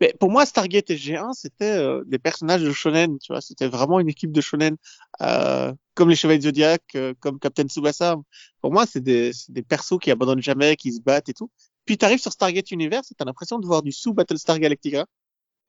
mais 0.00 0.14
pour 0.18 0.30
moi 0.30 0.46
Stargate 0.46 0.90
et 0.90 0.96
G1 0.96 1.32
c'était 1.32 1.76
euh, 1.76 2.02
des 2.06 2.18
personnages 2.18 2.62
de 2.62 2.72
shonen, 2.72 3.18
tu 3.18 3.32
vois, 3.32 3.40
c'était 3.40 3.68
vraiment 3.68 4.00
une 4.00 4.08
équipe 4.08 4.32
de 4.32 4.40
shonen, 4.40 4.76
euh, 5.22 5.72
comme 5.94 6.08
les 6.08 6.16
Chevaliers 6.16 6.42
Zodiac, 6.42 6.82
euh, 6.94 7.14
comme 7.20 7.38
Captain 7.38 7.64
Tsubasa. 7.64 8.16
Pour 8.60 8.72
moi 8.72 8.86
c'est 8.86 9.00
des, 9.00 9.32
persos 9.68 9.98
qui 10.00 10.10
abandonnent 10.10 10.42
jamais, 10.42 10.76
qui 10.76 10.92
se 10.92 11.00
battent 11.00 11.28
et 11.28 11.34
tout. 11.34 11.50
Puis 11.84 11.98
t'arrives 11.98 12.20
sur 12.20 12.32
Stargate 12.32 12.70
Universe 12.70 13.10
et 13.10 13.14
t'as 13.14 13.24
l'impression 13.24 13.58
de 13.58 13.66
voir 13.66 13.82
du 13.82 13.92
sous 13.92 14.12
Battlestar 14.12 14.58
Galactica. 14.58 15.06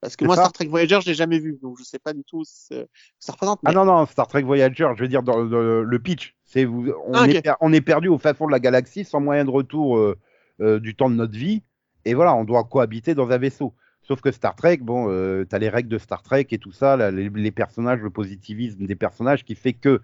Parce 0.02 0.16
que 0.16 0.24
moi 0.24 0.36
ça. 0.36 0.44
Star 0.44 0.54
Trek 0.54 0.68
Voyager 0.68 1.00
je 1.02 1.08
l'ai 1.08 1.14
jamais 1.14 1.40
vu, 1.40 1.60
donc 1.62 1.78
je 1.78 1.84
sais 1.84 2.00
pas 2.00 2.14
du 2.14 2.24
tout 2.24 2.44
ce 2.46 2.70
que 2.70 2.88
ça 3.20 3.34
représente. 3.34 3.60
Ah 3.66 3.74
non 3.74 3.84
non, 3.84 4.06
Star 4.06 4.28
Trek 4.28 4.44
Voyager, 4.44 4.88
je 4.96 5.02
veux 5.02 5.10
dire 5.10 5.24
dans 5.24 5.38
le, 5.40 5.50
dans 5.50 5.60
le- 5.60 5.84
le 5.84 6.00
pitch, 6.00 6.36
c'est 6.46 6.64
vous, 6.64 6.90
on, 7.06 7.14
Ah, 7.16 7.28
est 7.28 7.42
per- 7.42 7.56
on 7.60 7.74
est 7.74 7.82
perdu 7.82 8.08
au 8.08 8.18
fin 8.18 8.34
fond 8.34 8.48
de 8.48 8.52
la 8.52 8.60
galaxie 8.62 9.04
sans 9.04 9.20
moyen 9.20 9.44
de 9.44 9.50
retour 9.50 9.98
euh, 9.98 10.18
euh, 10.62 10.80
du 10.80 10.96
temps 10.96 11.10
de 11.10 11.16
notre 11.16 11.38
vie, 11.38 11.64
et 12.06 12.14
voilà, 12.14 12.34
on 12.36 12.46
doit 12.46 12.64
cohabiter 12.64 13.14
dans 13.14 13.30
un 13.30 13.38
vaisseau. 13.38 13.74
Sauf 14.10 14.22
que 14.22 14.32
Star 14.32 14.56
Trek, 14.56 14.78
bon, 14.78 15.06
euh, 15.12 15.46
t'as 15.48 15.60
les 15.60 15.70
règles 15.70 15.88
de 15.88 16.00
Star 16.00 16.24
Trek 16.24 16.48
et 16.50 16.58
tout 16.58 16.72
ça, 16.72 16.98
là, 16.98 17.12
les, 17.12 17.30
les 17.30 17.52
personnages, 17.52 18.00
le 18.00 18.10
positivisme 18.10 18.88
des 18.88 18.96
personnages 18.96 19.46
qui 19.46 19.54
fait 19.54 19.74
que. 19.74 20.02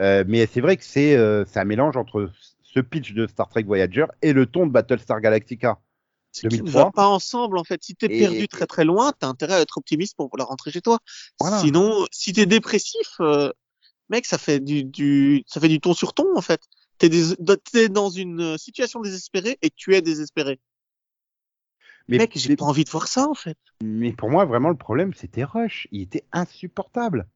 euh, 0.00 0.22
mais 0.28 0.46
c'est 0.46 0.60
vrai 0.60 0.76
que 0.76 0.84
c'est 0.84 1.16
euh, 1.16 1.44
c'est 1.44 1.58
un 1.58 1.64
mélange 1.64 1.96
entre 1.96 2.30
ce 2.62 2.78
pitch 2.78 3.14
de 3.14 3.26
Star 3.26 3.48
Trek 3.48 3.64
Voyager 3.64 4.04
et 4.22 4.32
le 4.32 4.46
ton 4.46 4.64
de 4.64 4.70
Battlestar 4.70 5.20
Galactica. 5.20 5.80
Ce 6.30 6.42
qui 6.42 6.54
ne 6.54 6.60
2003. 6.60 6.84
va 6.84 6.90
pas 6.92 7.08
ensemble 7.08 7.58
en 7.58 7.64
fait. 7.64 7.82
Si 7.82 7.96
t'es 7.96 8.06
Et- 8.08 8.20
perdu 8.20 8.46
très 8.46 8.66
très 8.68 8.84
loin, 8.84 9.12
t'as 9.18 9.26
intérêt 9.26 9.54
à 9.54 9.60
être 9.60 9.76
optimiste 9.78 10.16
pour 10.16 10.30
pouvoir 10.30 10.46
rentrer 10.46 10.70
chez 10.70 10.80
toi. 10.80 11.00
Voilà. 11.40 11.58
Sinon, 11.58 12.06
si 12.12 12.32
t'es 12.32 12.46
dépressif, 12.46 13.16
euh, 13.18 13.50
mec, 14.08 14.24
ça 14.24 14.38
fait 14.38 14.60
du, 14.60 14.84
du, 14.84 15.42
ça 15.48 15.60
fait 15.60 15.68
du 15.68 15.80
ton 15.80 15.94
sur 15.94 16.14
ton 16.14 16.36
en 16.36 16.42
fait. 16.42 16.60
Des- 17.00 17.34
t'es 17.72 17.88
dans 17.88 18.10
une 18.10 18.56
situation 18.56 19.00
désespérée 19.00 19.58
et 19.62 19.70
tu 19.70 19.96
es 19.96 20.00
désespéré. 20.02 20.60
Mais, 22.08 22.18
mec, 22.18 22.32
j'ai 22.34 22.56
pas 22.56 22.64
envie 22.64 22.84
de 22.84 22.90
voir 22.90 23.06
ça 23.08 23.28
en 23.28 23.34
fait. 23.34 23.58
mais 23.82 24.12
pour 24.12 24.30
moi, 24.30 24.44
vraiment, 24.46 24.70
le 24.70 24.76
problème, 24.76 25.12
c'était 25.14 25.44
Rush. 25.44 25.86
Il 25.92 26.02
était 26.02 26.24
insupportable. 26.32 27.28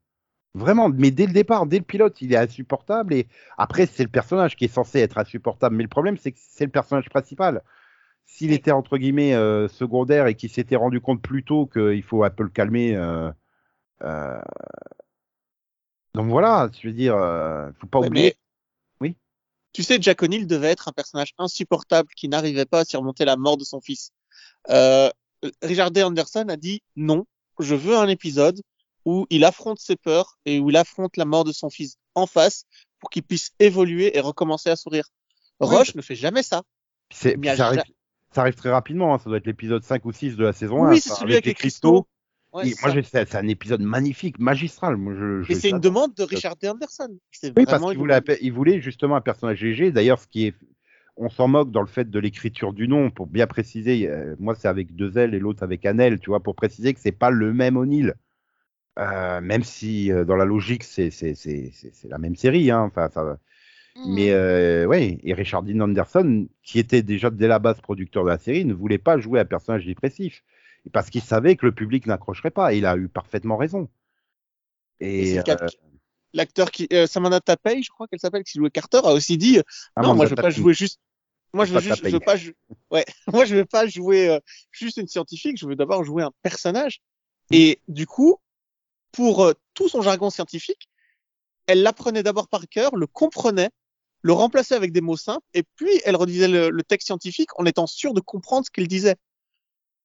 Vraiment, 0.54 0.88
mais 0.90 1.10
dès 1.10 1.26
le 1.26 1.32
départ, 1.32 1.66
dès 1.66 1.78
le 1.78 1.84
pilote, 1.84 2.20
il 2.20 2.32
est 2.32 2.36
insupportable. 2.36 3.14
Et 3.14 3.26
après, 3.56 3.86
c'est 3.86 4.02
le 4.02 4.10
personnage 4.10 4.54
qui 4.56 4.64
est 4.66 4.68
censé 4.74 4.98
être 5.00 5.18
insupportable. 5.18 5.76
Mais 5.76 5.82
le 5.82 5.88
problème, 5.88 6.16
c'est 6.18 6.32
que 6.32 6.38
c'est 6.40 6.64
le 6.66 6.70
personnage 6.70 7.08
principal. 7.08 7.62
S'il 8.26 8.52
était 8.52 8.70
entre 8.70 8.98
guillemets 8.98 9.34
euh, 9.34 9.68
secondaire 9.68 10.26
et 10.26 10.34
qu'il 10.34 10.50
s'était 10.50 10.76
rendu 10.76 11.00
compte 11.00 11.20
plus 11.22 11.42
tôt 11.44 11.66
qu'il 11.66 12.02
faut 12.02 12.22
un 12.24 12.30
peu 12.30 12.42
le 12.44 12.50
calmer. 12.50 12.94
euh, 12.96 13.30
euh, 14.02 14.40
Donc 16.14 16.28
voilà, 16.28 16.70
je 16.80 16.88
veux 16.88 16.94
dire, 16.94 17.14
faut 17.80 17.86
pas 17.86 18.00
oublier. 18.00 18.34
mais- 19.00 19.08
Oui. 19.08 19.16
Tu 19.72 19.82
sais, 19.82 19.96
Jack 20.00 20.22
O'Neill 20.22 20.46
devait 20.46 20.70
être 20.70 20.88
un 20.88 20.92
personnage 20.92 21.32
insupportable 21.38 22.08
qui 22.14 22.28
n'arrivait 22.28 22.66
pas 22.66 22.80
à 22.80 22.84
surmonter 22.84 23.24
la 23.24 23.36
mort 23.36 23.56
de 23.56 23.64
son 23.64 23.80
fils. 23.80 24.12
Euh, 24.70 25.10
Richard 25.62 25.90
D. 25.90 26.02
Anderson 26.02 26.46
a 26.48 26.56
dit 26.56 26.82
non, 26.96 27.24
je 27.58 27.74
veux 27.74 27.96
un 27.96 28.08
épisode 28.08 28.60
où 29.04 29.26
il 29.30 29.44
affronte 29.44 29.80
ses 29.80 29.96
peurs 29.96 30.38
et 30.46 30.60
où 30.60 30.70
il 30.70 30.76
affronte 30.76 31.16
la 31.16 31.24
mort 31.24 31.44
de 31.44 31.52
son 31.52 31.68
fils 31.70 31.96
en 32.14 32.26
face 32.26 32.64
pour 33.00 33.10
qu'il 33.10 33.24
puisse 33.24 33.50
évoluer 33.58 34.16
et 34.16 34.20
recommencer 34.20 34.70
à 34.70 34.76
sourire. 34.76 35.08
Oui. 35.60 35.68
Rush 35.76 35.94
ne 35.96 36.02
fait 36.02 36.14
jamais 36.14 36.42
ça. 36.42 36.62
C'est- 37.12 37.36
ça, 37.56 37.66
arrive, 37.66 37.82
ça 38.32 38.40
arrive 38.42 38.54
très 38.54 38.70
rapidement. 38.70 39.14
hein, 39.14 39.18
Ça 39.18 39.24
doit 39.28 39.38
être 39.38 39.46
l'épisode 39.46 39.82
5 39.82 40.04
ou 40.04 40.12
6 40.12 40.36
de 40.36 40.44
la 40.44 40.52
saison 40.52 40.84
1. 40.84 40.90
oui, 40.92 41.00
c'est 41.00 41.08
ça, 41.10 41.16
celui 41.16 41.32
avec 41.34 41.46
les 41.46 41.54
cristaux. 41.54 42.06
Ouais, 42.52 42.68
Et 42.68 42.74
c'est 42.74 42.82
moi, 42.82 43.40
un 43.40 43.48
épisode 43.48 43.80
magnifique, 43.80 44.38
magistral. 44.38 44.96
Moi, 44.98 45.14
je, 45.14 45.42
je- 45.42 45.52
Et 45.52 45.54
c'est 45.54 45.70
une 45.70 45.80
demande 45.80 46.14
de 46.14 46.22
Richard 46.22 46.56
D. 46.56 46.68
Anderson. 46.68 47.08
Oui, 47.56 47.64
parce 47.64 47.82
qu'il 47.88 47.98
voulait, 47.98 48.20
il 48.42 48.52
voulait 48.52 48.80
justement 48.80 49.16
un 49.16 49.20
personnage 49.22 49.62
léger. 49.62 49.90
D'ailleurs, 49.90 50.20
ce 50.20 50.26
qui 50.26 50.46
est, 50.48 50.54
on 51.16 51.28
s'en 51.28 51.48
moque 51.48 51.70
dans 51.70 51.80
le 51.82 51.86
fait 51.86 52.10
de 52.10 52.18
l'écriture 52.18 52.72
du 52.72 52.88
nom 52.88 53.10
pour 53.10 53.26
bien 53.26 53.46
préciser. 53.46 54.08
euh, 54.08 54.34
moi, 54.38 54.54
c'est 54.54 54.68
avec 54.68 54.94
deux 54.94 55.16
L 55.18 55.34
et 55.34 55.38
l'autre 55.38 55.62
avec 55.62 55.84
un 55.86 55.98
L, 55.98 56.18
tu 56.20 56.30
vois, 56.30 56.40
pour 56.42 56.54
préciser 56.54 56.94
que 56.94 57.00
c'est 57.00 57.12
pas 57.12 57.30
le 57.30 57.52
même 57.52 57.76
O'Neill. 57.76 58.14
Euh, 58.98 59.40
même 59.40 59.62
si 59.62 60.12
euh, 60.12 60.24
dans 60.24 60.36
la 60.36 60.44
logique, 60.44 60.84
c'est 60.84 61.10
la 62.04 62.18
même 62.18 62.36
série. 62.36 62.70
Hein, 62.70 62.90
mais 64.04 64.30
Hmm. 64.30 64.34
euh, 64.34 64.86
ouais, 64.86 65.18
et 65.22 65.34
Richard 65.34 65.62
Dean 65.62 65.80
Anderson, 65.80 66.48
qui 66.62 66.78
était 66.78 67.02
déjà 67.02 67.30
dès 67.30 67.48
la 67.48 67.58
base 67.58 67.80
producteur 67.80 68.24
de 68.24 68.30
la 68.30 68.38
série, 68.38 68.64
ne 68.64 68.74
voulait 68.74 68.98
pas 68.98 69.18
jouer 69.18 69.40
un 69.40 69.44
personnage 69.44 69.86
dépressif. 69.86 70.42
Parce 70.92 71.10
qu'il 71.10 71.22
savait 71.22 71.56
que 71.56 71.66
le 71.66 71.72
public 71.72 72.06
n'accrocherait 72.06 72.50
pas. 72.50 72.74
Et 72.74 72.78
il 72.78 72.86
a 72.86 72.96
eu 72.96 73.08
parfaitement 73.08 73.56
raison. 73.56 73.88
Et 75.00 75.22
Et, 75.22 75.26
c'est 75.26 75.36
le 75.36 75.42
cas- 75.42 75.66
L'acteur 76.34 76.70
qui, 76.70 76.88
euh, 76.92 77.06
Samantha 77.06 77.40
Tapei, 77.40 77.82
je 77.82 77.90
crois 77.90 78.06
qu'elle 78.08 78.20
s'appelle, 78.20 78.44
qui 78.44 78.58
jouait 78.58 78.70
Carter, 78.70 79.00
a 79.04 79.12
aussi 79.12 79.36
dit, 79.36 79.58
euh, 79.58 79.62
non, 79.96 80.04
Amanda 80.04 80.14
moi 80.14 80.24
je 80.26 80.30
veux 80.30 80.36
pas 80.36 80.50
jouer 80.50 80.74
juste, 80.74 80.98
moi 81.52 81.64
je 81.64 81.74
veux 81.74 81.80
juste, 81.80 82.04
je 82.04 82.10
veux 82.10 82.20
pas, 82.20 82.36
ouais, 82.90 83.04
moi 83.32 83.44
je 83.44 83.56
veux 83.56 83.64
pas 83.64 83.86
jouer 83.86 84.28
euh, 84.28 84.40
juste 84.70 84.96
une 84.96 85.08
scientifique, 85.08 85.58
je 85.58 85.66
veux 85.66 85.76
d'abord 85.76 86.04
jouer 86.04 86.22
un 86.22 86.32
personnage. 86.42 87.00
Et 87.50 87.80
du 87.88 88.06
coup, 88.06 88.38
pour 89.12 89.44
euh, 89.44 89.52
tout 89.74 89.88
son 89.88 90.00
jargon 90.00 90.30
scientifique, 90.30 90.88
elle 91.66 91.82
l'apprenait 91.82 92.22
d'abord 92.22 92.48
par 92.48 92.66
cœur, 92.68 92.96
le 92.96 93.06
comprenait, 93.06 93.70
le 94.22 94.32
remplaçait 94.32 94.74
avec 94.74 94.92
des 94.92 95.00
mots 95.00 95.16
simples, 95.16 95.46
et 95.52 95.62
puis 95.76 96.00
elle 96.04 96.16
redisait 96.16 96.48
le, 96.48 96.70
le 96.70 96.82
texte 96.82 97.08
scientifique 97.08 97.50
en 97.58 97.66
étant 97.66 97.86
sûre 97.86 98.14
de 98.14 98.20
comprendre 98.20 98.64
ce 98.64 98.70
qu'il 98.70 98.88
disait. 98.88 99.16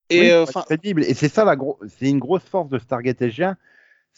Et 0.09 0.21
Oui, 0.21 0.31
euh, 0.31 0.45
crédible. 0.45 1.03
Et 1.03 1.13
c'est 1.13 1.29
ça 1.29 1.43
la 1.45 1.55
gros, 1.55 1.79
c'est 1.97 2.09
une 2.09 2.19
grosse 2.19 2.43
force 2.43 2.69
de 2.69 2.79
Stargate 2.79 3.19
SG1, 3.19 3.55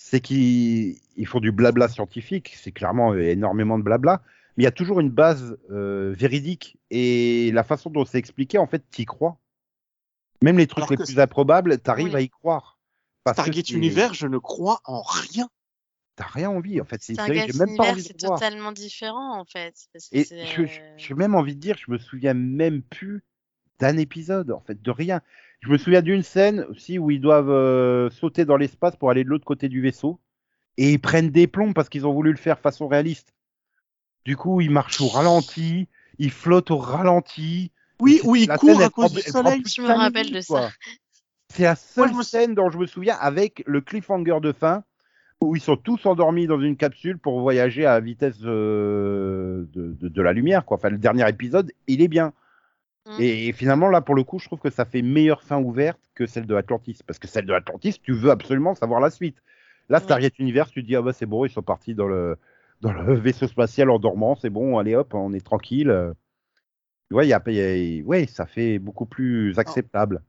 c'est 0.01 0.21
qu'ils 0.21 0.95
ils 1.17 1.27
font 1.27 1.41
du 1.41 1.51
blabla 1.51 1.89
scientifique, 1.89 2.53
c'est 2.55 2.71
clairement 2.71 3.11
euh, 3.13 3.19
énormément 3.21 3.77
de 3.77 3.83
blabla, 3.83 4.21
mais 4.55 4.63
il 4.63 4.65
y 4.65 4.67
a 4.67 4.71
toujours 4.71 5.01
une 5.01 5.09
base 5.09 5.57
euh, 5.71 6.13
véridique 6.17 6.77
et 6.89 7.51
la 7.53 7.63
façon 7.65 7.89
dont 7.89 8.05
c'est 8.05 8.17
expliqué, 8.17 8.57
en 8.57 8.65
fait, 8.65 8.81
t'y 8.89 9.03
crois. 9.05 9.37
Même 10.41 10.57
les 10.57 10.67
trucs 10.67 10.77
Alors 10.83 10.91
les 10.91 10.95
que 10.97 11.03
plus 11.03 11.19
improbables, 11.19 11.77
t'arrives 11.79 12.13
Oui. 12.13 12.15
à 12.15 12.21
y 12.21 12.29
croire. 12.29 12.79
Parce 13.25 13.35
que 13.37 13.43
Stargate 13.43 13.67
c'est- 13.67 13.73
Univers, 13.73 14.13
je 14.13 14.25
ne 14.27 14.37
crois 14.37 14.79
en 14.85 15.01
rien. 15.01 15.49
t'as 16.15 16.27
rien 16.27 16.49
envie. 16.49 16.79
En 16.81 16.85
fait, 16.85 17.01
c'est 17.03 17.13
une 17.13 17.19
série 17.19 17.45
que 17.47 17.51
j'ai 17.53 17.59
même 17.59 17.75
pas 17.77 17.83
Univers, 17.83 17.91
envie 17.91 18.03
c'est 18.03 18.19
de 18.19 18.25
voir. 18.25 18.39
totalement 18.39 18.71
différent 18.71 19.37
en 19.39 19.45
fait. 19.45 19.75
parce 19.91 20.07
que 20.07 20.15
Et 20.17 20.23
je- 20.23 20.65
je- 20.65 20.79
j'ai 20.95 21.13
même 21.13 21.35
envie 21.35 21.55
de 21.55 21.59
dire, 21.61 21.77
je 21.77 21.91
me 21.91 21.97
souviens 21.97 22.33
même 22.33 22.81
plus 22.83 23.23
d'un 23.79 23.97
épisode, 23.97 24.51
en 24.51 24.61
fait, 24.61 24.81
de 24.81 24.91
rien. 24.91 25.21
Je 25.61 25.69
me 25.69 25.77
souviens 25.77 26.01
d'une 26.01 26.23
scène 26.23 26.65
aussi 26.69 26.97
où 26.99 27.11
ils 27.11 27.19
doivent 27.21 27.49
euh, 27.49 28.09
sauter 28.09 28.45
dans 28.45 28.55
l'espace 28.57 28.95
pour 28.95 29.09
aller 29.11 29.23
de 29.23 29.29
l'autre 29.29 29.45
côté 29.45 29.67
du 29.67 29.81
vaisseau. 29.81 30.19
Et 30.77 30.91
ils 30.93 30.99
prennent 30.99 31.29
des 31.29 31.47
plombs 31.47 31.73
parce 31.73 31.89
qu'ils 31.89 32.07
ont 32.07 32.13
voulu 32.13 32.31
le 32.31 32.37
faire 32.37 32.59
façon 32.59 32.87
réaliste. 32.87 33.33
Du 34.25 34.37
coup, 34.37 34.61
ils 34.61 34.69
marchent 34.71 35.01
au 35.01 35.07
ralenti, 35.07 35.87
ils 36.17 36.31
flottent 36.31 36.71
au 36.71 36.77
ralenti. 36.77 37.71
Oui, 37.99 38.21
oui, 38.23 38.43
il 38.43 38.47
la 38.47 38.57
court 38.57 38.69
scène, 38.77 38.81
à 38.83 38.89
cause 38.89 39.11
du 39.11 39.21
soleil. 39.21 39.61
Je 39.65 39.81
me 39.81 39.87
rappelle 39.87 40.27
minutes, 40.27 40.35
de 40.35 40.41
ça. 40.41 40.53
quoi. 40.53 40.69
C'est 41.53 41.63
la 41.63 41.75
seule 41.75 42.23
scène 42.23 42.55
dont 42.55 42.69
je 42.69 42.77
me 42.77 42.85
souviens 42.85 43.17
avec 43.19 43.63
le 43.65 43.81
cliffhanger 43.81 44.37
de 44.41 44.53
fin 44.53 44.83
où 45.41 45.55
ils 45.55 45.61
sont 45.61 45.77
tous 45.77 46.05
endormis 46.05 46.47
dans 46.47 46.59
une 46.61 46.77
capsule 46.77 47.17
pour 47.17 47.39
voyager 47.41 47.85
à 47.85 47.93
la 47.93 47.99
vitesse 48.01 48.37
euh, 48.43 49.65
de, 49.73 49.93
de- 49.99 50.07
de 50.09 50.21
la 50.21 50.31
lumière. 50.33 50.63
Quoi. 50.65 50.77
Enfin, 50.77 50.89
le 50.89 50.97
dernier 50.97 51.27
épisode, 51.27 51.71
il 51.87 52.01
est 52.01 52.07
bien. 52.07 52.33
Mm. 53.05 53.19
Et, 53.19 53.51
finalement, 53.53 53.89
là, 53.89 54.01
pour 54.01 54.15
le 54.15 54.23
coup, 54.23 54.39
je 54.39 54.45
trouve 54.45 54.59
que 54.59 54.69
ça 54.69 54.85
fait 54.85 55.01
meilleure 55.01 55.43
fin 55.43 55.57
ouverte 55.59 55.99
que 56.15 56.25
celle 56.25 56.45
de 56.45 56.55
Atlantis. 56.55 56.99
Parce 57.05 57.19
que 57.19 57.27
celle 57.27 57.45
de 57.45 57.53
Atlantis, 57.53 57.99
tu 58.01 58.13
veux 58.13 58.31
absolument 58.31 58.75
savoir 58.75 58.99
la 58.99 59.09
suite. 59.09 59.41
Là. 59.89 59.99
Stargate 59.99 60.37
Universe, 60.39 60.71
tu 60.71 60.81
te 60.83 60.87
dis, 60.87 60.95
ah 60.95 61.01
bah 61.01 61.13
c'est 61.13 61.25
bon, 61.25 61.45
ils 61.45 61.51
sont 61.51 61.63
partis 61.63 61.95
dans 61.95 62.07
le, 62.07 62.37
dans 62.81 62.93
le 62.93 63.13
vaisseau 63.19 63.47
spatial 63.47 63.89
en 63.89 63.99
dormant, 63.99 64.35
c'est 64.35 64.51
bon, 64.51 64.77
allez 64.77 64.95
hop, 64.95 65.13
on 65.15 65.33
est 65.33 65.43
tranquille. 65.45 66.13
Tu 67.09 67.13
vois, 67.15 67.25
il 67.25 67.29
y 67.29 67.33
a, 67.33 67.41
y 67.47 68.01
a- 68.01 68.03
ouais, 68.05 68.27
ça 68.27 68.45
fait 68.45 68.77
beaucoup 68.77 69.05
plus 69.07 69.57
acceptable. 69.57 70.21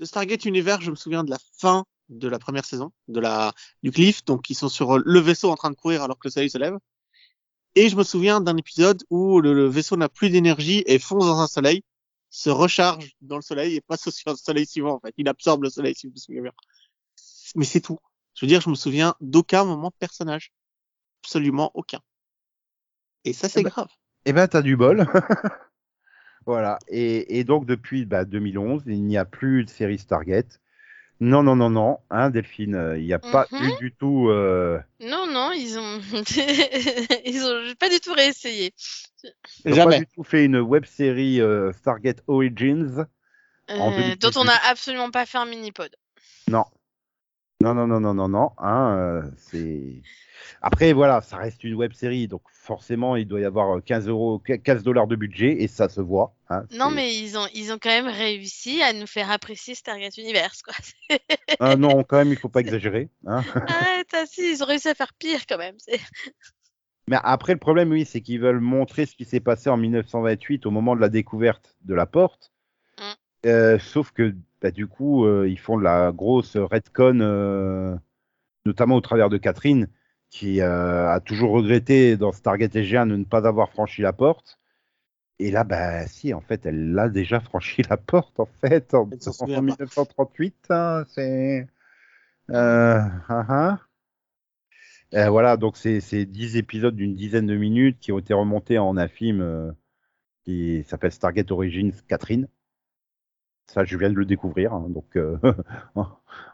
de 0.00 0.04
Stargate 0.04 0.44
Universe, 0.44 0.82
je 0.82 0.90
me 0.90 0.96
souviens 0.96 1.22
de 1.24 1.30
la 1.30 1.38
fin 1.58 1.84
de 2.08 2.28
la 2.28 2.38
première 2.38 2.64
saison, 2.64 2.92
de 3.08 3.20
la 3.20 3.52
du 3.82 3.90
cliff, 3.92 4.24
donc 4.24 4.50
ils 4.50 4.54
sont 4.54 4.68
sur 4.68 4.98
le 4.98 5.20
vaisseau 5.20 5.50
en 5.50 5.56
train 5.56 5.70
de 5.70 5.76
courir 5.76 6.02
alors 6.02 6.18
que 6.18 6.26
le 6.28 6.32
soleil 6.32 6.50
se 6.50 6.58
lève. 6.58 6.78
Et 7.74 7.88
je 7.88 7.96
me 7.96 8.02
souviens 8.02 8.40
d'un 8.40 8.56
épisode 8.56 9.02
où 9.10 9.40
le, 9.40 9.54
le 9.54 9.66
vaisseau 9.68 9.96
n'a 9.96 10.08
plus 10.08 10.30
d'énergie 10.30 10.82
et 10.86 10.98
fonce 10.98 11.26
dans 11.26 11.40
un 11.40 11.46
soleil, 11.46 11.82
se 12.38 12.50
recharge 12.50 13.16
dans 13.20 13.34
le 13.34 13.42
soleil 13.42 13.74
et 13.74 13.80
passe 13.80 14.06
le 14.06 14.12
soleil 14.36 14.64
suivant. 14.64 14.94
En 14.94 15.00
fait, 15.00 15.12
il 15.16 15.28
absorbe 15.28 15.64
le 15.64 15.70
soleil, 15.70 15.96
si 15.96 16.06
je 16.06 16.12
me 16.12 16.16
souviens 16.16 16.42
bien. 16.42 16.52
Mais 17.56 17.64
c'est 17.64 17.80
tout. 17.80 17.98
Je 18.34 18.46
veux 18.46 18.48
dire, 18.48 18.60
je 18.60 18.70
me 18.70 18.76
souviens 18.76 19.16
d'aucun 19.20 19.64
moment 19.64 19.90
personnage, 19.98 20.52
absolument 21.24 21.72
aucun. 21.74 22.00
Et 23.24 23.32
ça, 23.32 23.48
c'est 23.48 23.60
Eh 23.60 23.64
ben, 23.64 23.70
grave. 23.70 23.88
Eh 24.24 24.32
ben, 24.32 24.46
t'as 24.46 24.62
du 24.62 24.76
bol. 24.76 25.04
voilà. 26.46 26.78
Et, 26.86 27.40
et 27.40 27.42
donc, 27.42 27.66
depuis 27.66 28.06
bah, 28.06 28.24
2011, 28.24 28.84
il 28.86 29.04
n'y 29.04 29.16
a 29.16 29.24
plus 29.24 29.64
de 29.64 29.70
série 29.70 29.98
Stargate. 29.98 30.60
Non, 31.20 31.42
non, 31.42 31.56
non, 31.56 31.68
non, 31.70 31.98
hein, 32.10 32.30
Delphine, 32.30 32.74
euh, 32.76 32.98
il 32.98 33.04
n'y 33.04 33.12
a 33.12 33.18
pas 33.18 33.48
Mhm. 33.50 33.62
eu 33.64 33.76
du 33.80 33.92
tout. 33.92 34.28
euh, 34.28 34.78
Non, 35.00 35.26
non, 35.26 35.50
ils 35.52 35.76
ont, 35.78 36.00
ils 37.24 37.42
ont 37.44 37.74
pas 37.74 37.88
du 37.88 37.98
tout 38.00 38.12
réessayé. 38.12 38.72
ils 39.64 39.72
ont 39.72 39.74
Jamais. 39.74 39.96
pas 39.96 39.98
du 39.98 40.06
tout 40.06 40.22
fait 40.22 40.44
une 40.44 40.58
web 40.60 40.84
série 40.84 41.40
euh, 41.40 41.72
Stargate 41.72 42.22
Origins. 42.28 43.06
Euh, 43.70 43.76
2018. 43.76 44.18
dont 44.20 44.40
on 44.40 44.44
n'a 44.44 44.56
absolument 44.70 45.10
pas 45.10 45.26
fait 45.26 45.38
un 45.38 45.44
mini-pod. 45.44 45.90
Non. 46.48 46.64
Non, 47.60 47.74
non, 47.74 47.88
non, 47.88 47.98
non, 48.00 48.14
non, 48.14 48.28
non. 48.28 48.52
Hein, 48.58 48.96
euh, 48.96 49.22
c'est. 49.36 50.00
Après, 50.62 50.92
voilà, 50.92 51.20
ça 51.20 51.36
reste 51.38 51.64
une 51.64 51.74
web 51.74 51.92
série, 51.92 52.28
donc 52.28 52.42
forcément, 52.52 53.16
il 53.16 53.26
doit 53.26 53.40
y 53.40 53.44
avoir 53.44 53.78
euh, 53.78 53.80
15 53.80 54.08
euros, 54.08 54.38
15 54.38 54.84
dollars 54.84 55.08
de 55.08 55.16
budget, 55.16 55.60
et 55.62 55.66
ça 55.66 55.88
se 55.88 56.00
voit. 56.00 56.34
hein, 56.50 56.64
Non, 56.70 56.90
mais 56.90 57.16
ils 57.16 57.36
ont, 57.36 57.46
ils 57.54 57.72
ont 57.72 57.78
quand 57.80 57.88
même 57.90 58.06
réussi 58.06 58.80
à 58.82 58.92
nous 58.92 59.06
faire 59.08 59.30
apprécier 59.30 59.74
Stargate 59.74 60.16
Universe, 60.18 60.62
quoi. 60.62 60.74
Ah, 61.58 61.74
non, 61.76 62.04
quand 62.04 62.18
même, 62.18 62.30
il 62.30 62.38
faut 62.38 62.48
pas 62.48 62.60
exagérer. 62.60 63.08
Hein. 63.26 63.42
Ah, 64.12 64.24
si, 64.26 64.52
ils 64.52 64.62
ont 64.62 64.66
réussi 64.66 64.88
à 64.88 64.94
faire 64.94 65.12
pire 65.14 65.40
quand 65.48 65.58
même. 65.58 65.74
c'est- 65.78 66.00
Mais 67.08 67.18
après, 67.24 67.54
le 67.54 67.58
problème, 67.58 67.90
oui, 67.90 68.04
c'est 68.04 68.20
qu'ils 68.20 68.40
veulent 68.40 68.60
montrer 68.60 69.06
ce 69.06 69.16
qui 69.16 69.24
s'est 69.24 69.40
passé 69.40 69.68
en 69.70 69.76
1928 69.76 70.66
au 70.66 70.70
moment 70.70 70.94
de 70.94 71.00
la 71.00 71.08
découverte 71.08 71.74
de 71.82 71.94
la 71.94 72.06
porte. 72.06 72.52
Mm. 72.98 73.02
Euh, 73.46 73.78
sauf 73.78 74.12
que, 74.12 74.34
bah, 74.60 74.70
du 74.70 74.86
coup, 74.86 75.24
euh, 75.24 75.48
ils 75.48 75.58
font 75.58 75.78
de 75.78 75.84
la 75.84 76.12
grosse 76.12 76.56
redcon, 76.56 77.20
euh, 77.20 77.96
notamment 78.64 78.96
au 78.96 79.00
travers 79.00 79.28
de 79.28 79.36
Catherine, 79.36 79.88
qui 80.30 80.60
euh, 80.60 81.08
a 81.08 81.20
toujours 81.20 81.52
regretté 81.52 82.16
dans 82.16 82.32
Stargate 82.32 82.74
SG1 82.74 83.08
de 83.08 83.16
ne 83.16 83.24
pas 83.24 83.46
avoir 83.46 83.70
franchi 83.70 84.02
la 84.02 84.12
porte. 84.12 84.58
Et 85.38 85.52
là, 85.52 85.62
bah, 85.62 86.06
si, 86.08 86.34
en 86.34 86.40
fait, 86.40 86.66
elle 86.66 86.92
l'a 86.92 87.08
déjà 87.08 87.38
franchi 87.40 87.82
la 87.88 87.96
porte, 87.96 88.40
en 88.40 88.48
fait, 88.60 88.94
en, 88.94 89.08
Elle 89.12 89.22
s'en 89.22 89.30
en 89.30 89.34
souvient 89.34 89.56
pas. 89.56 89.62
1938. 89.62 90.54
hein, 90.70 91.04
c'est. 91.08 91.68
Ah. 92.50 93.78
Euh, 95.14 95.30
voilà, 95.30 95.56
donc 95.56 95.76
c'est 95.78 96.00
c'est 96.00 96.26
10 96.26 96.56
épisodes 96.56 96.94
d'une 96.94 97.14
dizaine 97.14 97.46
de 97.46 97.56
minutes 97.56 97.98
qui 97.98 98.12
ont 98.12 98.18
été 98.18 98.34
remontés 98.34 98.78
en 98.78 98.96
un 98.96 99.08
film 99.08 99.74
qui 100.44 100.84
s'appelle 100.84 101.12
Stargate 101.12 101.50
Origins 101.50 101.92
Catherine. 102.08 102.48
Ça, 103.68 103.84
je 103.84 103.96
viens 103.98 104.10
de 104.10 104.14
le 104.16 104.24
découvrir, 104.24 104.72
hein, 104.72 104.86
donc 104.88 105.14
euh, 105.16 105.36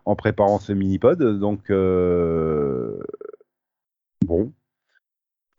en- 0.05 0.17
préparant 0.17 0.59
ce 0.59 0.73
mini-pod. 0.73 1.39
Donc, 1.39 1.71
euh, 1.71 2.99
bon, 4.25 4.53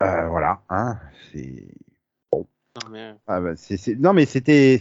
Euh, 0.02 0.28
voilà, 0.28 0.60
hein, 0.68 0.98
c'est 1.32 1.66
Non, 2.32 2.90
mais, 2.90 3.14
ah 3.26 3.40
bah, 3.40 3.54
Non, 3.98 4.12
mais 4.12 4.26
c'était 4.26 4.78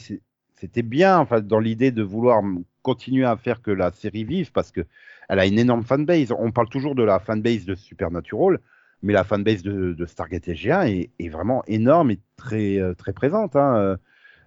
c'était 0.57 0.81
bien 0.83 1.19
enfin, 1.19 1.41
dans 1.41 1.59
l'idée 1.59 1.91
de 1.91 2.03
vouloir 2.03 2.43
continuer 2.81 3.25
à 3.25 3.37
faire 3.37 3.61
que 3.61 3.71
la 3.71 3.91
série 3.91 4.23
vive 4.25 4.51
parce 4.51 4.71
que 4.71 4.81
elle 5.29 5.39
a 5.39 5.45
une 5.45 5.59
énorme 5.59 5.83
fanbase. 5.83 6.31
On 6.37 6.51
parle 6.51 6.69
toujours 6.69 6.95
de 6.95 7.03
la 7.03 7.19
fanbase 7.19 7.65
de 7.65 7.75
Supernatural, 7.75 8.59
mais 9.01 9.13
la 9.13 9.23
fanbase 9.23 9.63
de, 9.63 9.93
de 9.93 10.05
Stargate 10.05 10.47
SG1 10.47 10.87
est, 10.89 11.11
est 11.19 11.29
vraiment 11.29 11.63
énorme 11.67 12.11
et 12.11 12.19
très, 12.37 12.79
très 12.95 13.13
présente. 13.13 13.55
hein. 13.55 13.97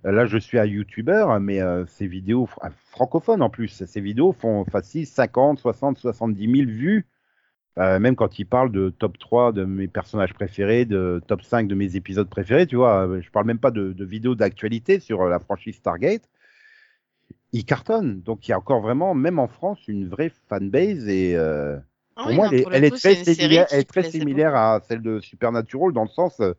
Là, 0.04 0.26
je 0.26 0.38
suis 0.38 0.58
un 0.58 0.64
YouTuber, 0.64 1.26
mais 1.40 1.60
euh, 1.60 1.84
ces 1.86 2.06
vidéos 2.06 2.46
fr- 2.46 2.58
ah, 2.62 2.70
francophones 2.90 3.42
en 3.42 3.50
plus, 3.50 3.84
ces 3.84 4.00
vidéos 4.00 4.32
font 4.32 4.64
facile 4.64 5.06
50, 5.06 5.58
60, 5.58 5.98
70 5.98 6.44
000 6.56 6.70
vues. 6.70 7.06
Euh, 7.78 8.00
même 8.00 8.16
quand 8.16 8.38
il 8.40 8.44
parle 8.44 8.72
de 8.72 8.90
top 8.90 9.18
3 9.18 9.52
de 9.52 9.64
mes 9.64 9.86
personnages 9.86 10.34
préférés, 10.34 10.84
de 10.84 11.22
top 11.28 11.42
5 11.42 11.68
de 11.68 11.74
mes 11.76 11.94
épisodes 11.94 12.28
préférés, 12.28 12.66
tu 12.66 12.74
vois, 12.76 13.06
euh, 13.06 13.20
je 13.22 13.30
parle 13.30 13.46
même 13.46 13.60
pas 13.60 13.70
de, 13.70 13.92
de 13.92 14.04
vidéos 14.04 14.34
d'actualité 14.34 14.98
sur 14.98 15.24
la 15.26 15.38
franchise 15.38 15.76
Stargate. 15.76 16.28
Il 17.52 17.64
cartonne. 17.64 18.20
Donc 18.22 18.46
il 18.46 18.50
y 18.50 18.54
a 18.54 18.58
encore 18.58 18.80
vraiment, 18.80 19.14
même 19.14 19.38
en 19.38 19.48
France, 19.48 19.86
une 19.88 20.08
vraie 20.08 20.32
fanbase 20.48 21.08
et 21.08 21.36
euh, 21.36 21.76
Ah 22.16 22.22
pour 22.22 22.30
oui, 22.30 22.36
moi, 22.36 22.46
non, 22.46 22.52
elle 22.72 22.84
est, 22.84 22.90
pour 22.90 22.98
très 22.98 23.14
similaire, 23.14 23.66
qui 23.68 23.74
elle 23.74 23.80
est 23.80 23.84
très 23.84 24.00
plaisait 24.02 24.18
similaire 24.18 24.54
à 24.54 24.80
celle 24.86 25.02
de 25.02 25.20
Supernatural 25.20 25.92
dans 25.92 26.02
le 26.02 26.08
sens, 26.08 26.40
euh, 26.40 26.54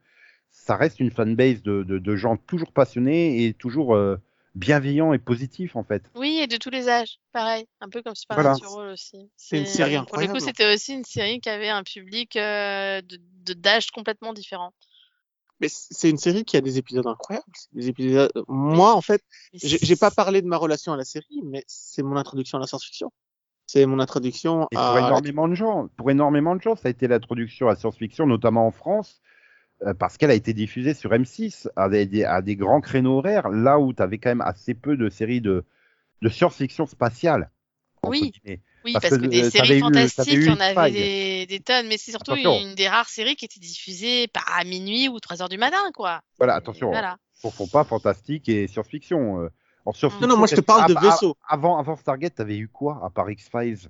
ça 0.52 0.76
reste 0.76 1.00
une 1.00 1.12
fanbase 1.12 1.62
de, 1.64 1.84
de, 1.84 1.98
de 2.00 2.16
gens 2.16 2.38
toujours 2.38 2.72
passionnés 2.72 3.46
et 3.46 3.54
toujours 3.54 3.96
euh, 3.96 4.18
bienveillants 4.56 5.14
et 5.14 5.20
positifs 5.20 5.76
en 5.76 5.84
fait. 5.84 6.04
Oui, 6.16 6.40
et 6.42 6.48
de 6.48 6.58
tous 6.58 6.70
les 6.70 6.90
âges, 6.90 7.20
pareil, 7.32 7.66
un 7.82 7.90
peu 7.90 8.02
comme 8.02 8.14
Voilà. 8.30 8.56
Supernatural 8.56 8.92
aussi. 8.94 9.30
C'est 9.38 9.60
une 9.60 9.66
série 9.66 9.94
Pour 9.96 10.02
le 10.02 10.06
coup, 10.06 10.14
incroyable. 10.36 10.42
c'était 10.42 10.74
aussi 10.74 10.94
une 10.94 11.06
série 11.06 11.40
qui 11.40 11.50
avait 11.50 11.70
un 11.70 11.84
public 11.84 12.36
euh, 12.36 13.02
de 13.02 13.20
de- 13.46 13.54
d'âge 13.54 13.90
complètement 13.92 14.34
différent. 14.34 14.74
mais 15.62 15.68
c'est 15.70 16.10
une 16.10 16.18
série 16.18 16.46
qui 16.46 16.56
a 16.58 16.62
des 16.62 16.78
épisodes 16.78 17.06
incroyables. 17.08 17.46
Des 17.74 17.88
épisodes. 17.90 18.32
Moi, 18.48 18.94
en 18.94 19.02
fait, 19.02 19.22
j'ai 19.54 19.96
pas 19.96 20.12
parlé 20.12 20.42
de 20.42 20.48
ma 20.48 20.58
relation 20.58 20.94
à 20.94 20.98
la 20.98 21.04
série, 21.06 21.42
mais 21.44 21.64
c'est 21.68 22.04
mon 22.04 22.16
introduction 22.16 22.58
à 22.58 22.62
la 22.62 22.68
science-fiction. 22.68 23.12
C'est 23.68 23.86
mon 23.86 24.00
introduction 24.00 24.68
Et 24.72 24.76
pour 24.76 24.84
à. 24.84 25.00
énormément 25.08 25.48
de 25.48 25.54
gens, 25.56 25.88
pour 25.98 26.10
énormément 26.12 26.56
de 26.56 26.62
gens, 26.62 26.76
ça 26.76 26.88
a 26.88 26.92
été 26.92 27.08
l'introduction 27.08 27.68
à 27.68 27.72
la 27.72 27.76
science-fiction, 27.76 28.26
notamment 28.26 28.66
en 28.68 28.72
France, 28.72 29.22
euh, 29.22 29.24
parce 29.98 30.18
qu'elle 30.18 30.32
a 30.32 30.36
été 30.36 30.54
diffusée 30.54 30.94
sur 30.94 31.12
M6 31.14 31.70
à 31.76 31.90
des, 31.90 32.06
des- 32.06 32.26
à 32.26 32.42
des 32.42 32.56
grands 32.56 32.82
créneaux 32.82 33.18
horaires, 33.20 33.50
là 33.50 33.80
où 33.80 33.94
tu 33.94 34.02
avais 34.02 34.18
quand 34.18 34.30
même 34.30 34.42
assez 34.42 34.74
peu 34.74 34.98
de 34.98 35.10
séries 35.10 35.42
de, 35.42 35.64
de 36.22 36.30
science-fiction 36.30 36.86
spatiale. 36.86 37.50
Oui. 38.04 38.32
Oui, 38.86 38.94
Parce 38.94 39.10
parce, 39.10 39.18
que, 39.18 39.22
que, 39.26 39.28
des 39.30 39.44
euh, 39.44 39.50
séries 39.50 39.80
fantastiques, 39.82 40.28
il 40.34 40.46
y 40.46 40.50
en 40.50 40.60
avait 40.60 40.92
des, 40.92 41.46
des 41.48 41.60
tonnes, 41.60 41.88
mais 41.88 41.98
c'est 41.98 42.12
surtout 42.12 42.32
Attention. 42.32 42.60
une, 42.62 42.76
des 42.76 42.88
rares 42.88 43.10
séries 43.10 43.36
qui 43.36 43.44
était 43.46 43.60
diffusée 43.60 44.30
à 44.48 44.64
minuit 44.64 45.10
ou 45.10 45.20
3 45.20 45.42
heures 45.42 45.50
du 45.50 45.58
matin, 45.58 45.92
quoi. 45.94 46.22
Voilà, 46.38 46.56
attention. 46.56 46.90
Voilà. 46.90 47.18
ne 47.44 47.50
confond 47.50 47.68
pas 47.68 47.84
fantastique 47.84 48.48
et 48.48 48.68
science-fiction. 48.68 49.42
euh. 49.42 49.50
Non, 50.22 50.28
non, 50.28 50.38
moi, 50.38 50.48
je 50.48 50.56
te 50.56 50.62
parle 50.62 50.88
de 50.88 50.96
ah, 50.98 51.02
vaisseau. 51.02 51.36
ah, 51.42 51.54
Avant, 51.56 51.78
avant 51.78 51.96
Stargate, 51.96 52.36
t'avais 52.36 52.58
eu 52.58 52.68
quoi 52.68 53.02
à 53.04 53.10
part 53.10 53.30
X-Files? 53.30 53.90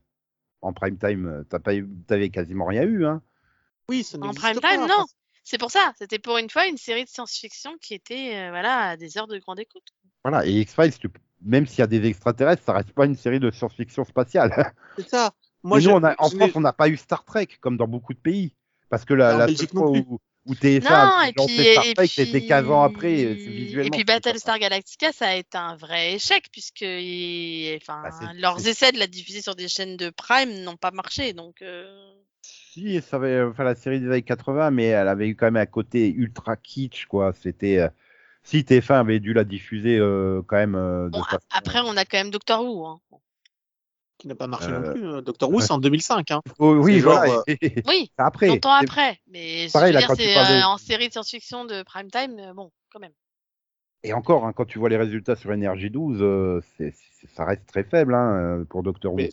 En 0.61 0.73
prime 0.73 0.97
time 0.97 1.27
euh, 1.27 1.43
T'as 1.49 1.59
pas 1.59 1.75
eu- 1.75 1.89
T'avais 2.07 2.29
quasiment 2.29 2.65
rien 2.65 2.83
eu, 2.83 3.05
hein 3.05 3.21
Oui, 3.89 4.03
ça 4.03 4.17
En 4.21 4.33
prime 4.33 4.59
pas. 4.59 4.75
time, 4.75 4.87
non. 4.87 5.05
C'est 5.43 5.57
pour 5.57 5.71
ça. 5.71 5.93
C'était 5.97 6.19
pour 6.19 6.37
une 6.37 6.49
fois 6.49 6.67
une 6.67 6.77
série 6.77 7.03
de 7.05 7.09
science-fiction 7.09 7.77
qui 7.81 7.93
était 7.93 8.35
euh, 8.35 8.49
voilà 8.49 8.89
à 8.89 8.97
des 8.97 9.17
heures 9.17 9.27
de 9.27 9.37
grande 9.39 9.59
écoute. 9.59 9.87
Voilà, 10.23 10.45
et 10.45 10.51
X-Files, 10.51 10.97
tu- 10.97 11.09
même 11.41 11.65
s'il 11.65 11.79
y 11.79 11.81
a 11.81 11.87
des 11.87 12.05
extraterrestres, 12.05 12.63
ça 12.63 12.73
reste 12.73 12.91
pas 12.91 13.05
une 13.05 13.15
série 13.15 13.39
de 13.39 13.49
science-fiction 13.51 14.03
spatiale. 14.05 14.51
C'est 14.97 15.07
ça. 15.09 15.31
Moi, 15.63 15.79
Et 15.79 15.83
nous, 15.83 15.89
je- 15.89 15.95
on 15.95 16.03
a- 16.03 16.11
en 16.19 16.29
France, 16.29 16.33
n'ai- 16.33 16.51
on 16.55 16.61
n'a 16.61 16.73
pas 16.73 16.89
eu 16.89 16.97
Star 16.97 17.23
Trek, 17.25 17.47
comme 17.61 17.77
dans 17.77 17.87
beaucoup 17.87 18.13
de 18.13 18.19
pays. 18.19 18.53
Parce 18.89 19.05
que 19.05 19.13
la, 19.13 19.35
En 19.35 19.37
la 19.39 19.45
Belgique 19.47 19.69
seule 19.71 19.79
non 19.79 19.81
fois 19.83 19.91
plus. 19.93 20.05
où, 20.09 20.19
où 20.45 20.55
TF1 20.55 20.89
Non, 20.89 20.95
a 21.19 21.27
et 21.29 21.33
lancé 21.37 21.55
puis, 21.55 21.71
Star 21.71 21.85
et 21.85 21.93
Trek, 21.93 22.07
c'était 22.07 22.45
15 22.45 22.69
ans 22.69 22.81
après, 22.83 23.13
et 23.13 23.23
c'est 23.35 23.41
et 23.43 23.49
visuellement. 23.51 23.89
puis. 23.91 24.03
Battlestar 24.03 24.57
Galactica, 24.59 25.11
ça 25.11 25.27
a 25.29 25.35
été 25.35 25.57
un 25.57 25.75
vrai 25.75 26.13
échec 26.15 26.45
puisque 26.51 26.83
enfin, 26.83 28.01
Bah, 28.03 28.31
leurs 28.35 28.65
essais 28.67 28.91
de 28.91 28.99
la 28.99 29.07
diffuser 29.07 29.41
sur 29.41 29.55
des 29.55 29.67
chaînes 29.67 29.95
de 29.97 30.09
Prime 30.09 30.51
n'ont 30.63 30.77
pas 30.77 30.91
marché. 30.91 31.33
Donc, 31.33 31.61
euh, 31.61 32.13
si, 32.71 33.01
ça 33.01 33.17
avait, 33.17 33.41
enfin, 33.41 33.63
la 33.63 33.75
série 33.75 33.99
des 33.99 34.07
années 34.07 34.21
80, 34.21 34.71
mais 34.71 34.85
elle 34.87 35.07
avait 35.07 35.27
eu 35.27 35.35
quand 35.35 35.47
même 35.47 35.57
un 35.57 35.65
côté 35.65 36.09
ultra 36.09 36.55
kitsch, 36.55 37.05
quoi. 37.07 37.33
C'était, 37.33 37.79
euh, 37.79 37.89
si 38.43 38.59
TF1 38.63 38.99
avait 38.99 39.19
dû 39.19 39.33
la 39.33 39.43
diffuser 39.43 39.97
euh, 39.99 40.41
quand 40.47 40.55
même 40.57 40.75
euh, 40.75 41.05
de 41.05 41.11
Bon, 41.11 41.21
a- 41.21 41.25
façon- 41.25 41.39
après, 41.51 41.79
on 41.85 41.97
a 41.97 42.05
quand 42.05 42.17
même 42.17 42.31
Doctor 42.31 42.63
Who. 42.63 42.85
Hein. 42.85 42.99
Qui 44.17 44.27
n'a 44.27 44.35
pas 44.35 44.47
marché 44.47 44.67
Euh, 44.69 44.79
non 44.81 44.91
plus. 44.93 45.07
euh, 45.07 45.21
Doctor 45.21 45.49
Who, 45.49 45.61
c'est 45.61 45.71
en 45.71 45.77
2005. 45.77 46.31
Hein. 46.31 46.41
Oh, 46.59 46.75
oui, 46.75 46.99
genre, 46.99 47.23
voilà. 47.25 47.43
Oui, 47.87 48.11
après. 48.17 48.47
longtemps 48.47 48.73
après. 48.73 49.17
Mais 49.27 49.67
je 49.67 49.73
pareil, 49.73 49.93
veux 49.93 49.99
là, 49.99 50.05
dire, 50.07 50.15
c'est 50.17 50.35
de- 50.35 50.59
euh, 50.61 50.65
en 50.65 50.77
série 50.77 51.07
de 51.07 51.13
science-fiction 51.13 51.63
de 51.65 51.83
prime 51.83 52.11
time, 52.11 52.37
euh, 52.39 52.53
bon, 52.53 52.71
quand 52.91 52.99
même. 52.99 53.13
Et 54.03 54.13
encore, 54.13 54.45
hein, 54.45 54.53
quand 54.53 54.65
tu 54.65 54.77
vois 54.79 54.89
les 54.89 54.97
résultats 54.97 55.35
sur 55.35 55.51
Énergie 55.53 55.89
12, 55.89 56.19
euh, 56.21 56.61
c'est, 56.77 56.91
c'est- 56.91 57.27
ça 57.33 57.45
reste 57.45 57.65
très 57.65 57.83
faible 57.83 58.13
hein, 58.13 58.33
euh, 58.59 58.65
pour 58.65 58.83
Doctor 58.83 59.13
Who. 59.13 59.17
Mais- 59.17 59.31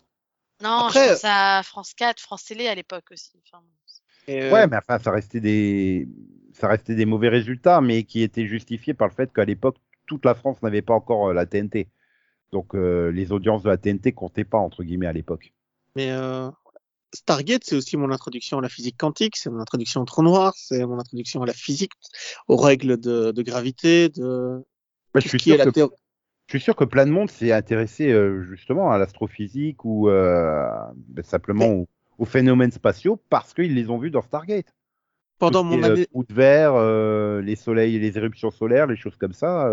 Non, 0.61 0.87
Après, 0.87 1.03
je 1.05 1.09
pense 1.09 1.23
à 1.23 1.61
France 1.63 1.93
4, 1.93 2.19
France 2.19 2.45
Télé 2.45 2.67
à 2.67 2.75
l'époque 2.75 3.11
aussi. 3.11 3.39
Enfin, 3.45 3.63
euh, 4.29 4.49
Ouais, 4.51 4.67
mais 4.67 4.77
enfin, 4.77 4.99
ça 4.99 5.11
restait 5.11 5.39
des, 5.41 6.07
ça 6.53 6.67
restait 6.67 6.95
des 6.95 7.05
mauvais 7.05 7.29
résultats, 7.29 7.81
mais 7.81 8.03
qui 8.03 8.21
étaient 8.21 8.47
justifiés 8.47 8.93
par 8.93 9.07
le 9.07 9.13
fait 9.13 9.31
qu'à 9.33 9.45
l'époque, 9.45 9.77
toute 10.05 10.25
la 10.25 10.35
France 10.35 10.61
n'avait 10.61 10.81
pas 10.81 10.93
encore 10.93 11.29
euh, 11.29 11.33
la 11.33 11.45
TNT. 11.45 11.89
Donc, 12.51 12.75
euh, 12.75 13.11
les 13.11 13.31
audiences 13.33 13.63
de 13.63 13.69
la 13.69 13.77
TNT 13.77 14.13
comptaient 14.13 14.45
pas 14.45 14.57
entre 14.59 14.83
guillemets 14.83 15.07
à 15.07 15.13
l'époque. 15.13 15.53
Mais 15.95 16.11
euh, 16.11 16.49
Stargate, 17.13 17.63
c'est 17.65 17.75
aussi 17.75 17.97
mon 17.97 18.11
introduction 18.11 18.59
à 18.59 18.61
la 18.61 18.69
physique 18.69 18.97
quantique, 18.97 19.37
c'est 19.37 19.49
mon 19.49 19.59
introduction 19.61 20.01
au 20.01 20.05
trou 20.05 20.23
noir, 20.23 20.53
c'est 20.57 20.85
mon 20.85 20.99
introduction 20.99 21.43
à 21.43 21.45
la 21.45 21.53
physique, 21.53 21.93
aux 22.47 22.57
règles 22.57 22.99
de, 22.99 23.31
de 23.31 23.41
gravité, 23.43 24.09
de 24.09 24.63
Bah, 25.13 25.19
je 25.19 25.27
ce 25.27 25.29
suis 25.29 25.39
qui 25.39 25.51
est 25.53 25.57
sûr 25.57 25.57
la 25.57 25.65
que 25.65 25.69
théorie. 25.69 25.95
Je 26.47 26.57
suis 26.57 26.63
sûr 26.63 26.77
que 26.77 26.85
plein 26.85 27.05
de 27.05 27.11
monde 27.11 27.29
s'est 27.29 27.51
intéressé 27.51 28.09
euh, 28.09 28.41
justement 28.43 28.89
à 28.89 28.97
l'astrophysique 28.97 29.83
ou 29.83 30.09
euh, 30.09 30.65
ben, 30.95 31.23
simplement 31.23 31.67
aux, 31.67 31.87
aux 32.17 32.25
phénomènes 32.25 32.71
spatiaux 32.71 33.21
parce 33.29 33.53
qu'ils 33.53 33.75
les 33.75 33.89
ont 33.89 33.97
vus 33.97 34.11
dans 34.11 34.21
Stargate. 34.21 34.73
Pendant 35.39 35.65
mon 35.65 35.83
euh, 35.83 35.85
année, 35.85 36.07
de 36.13 36.33
verre, 36.33 37.41
les 37.41 37.55
soleils, 37.57 37.99
les 37.99 38.17
éruptions 38.17 38.49
solaires, 38.49 38.87
les 38.87 38.95
choses 38.95 39.17
comme 39.17 39.33
ça. 39.33 39.69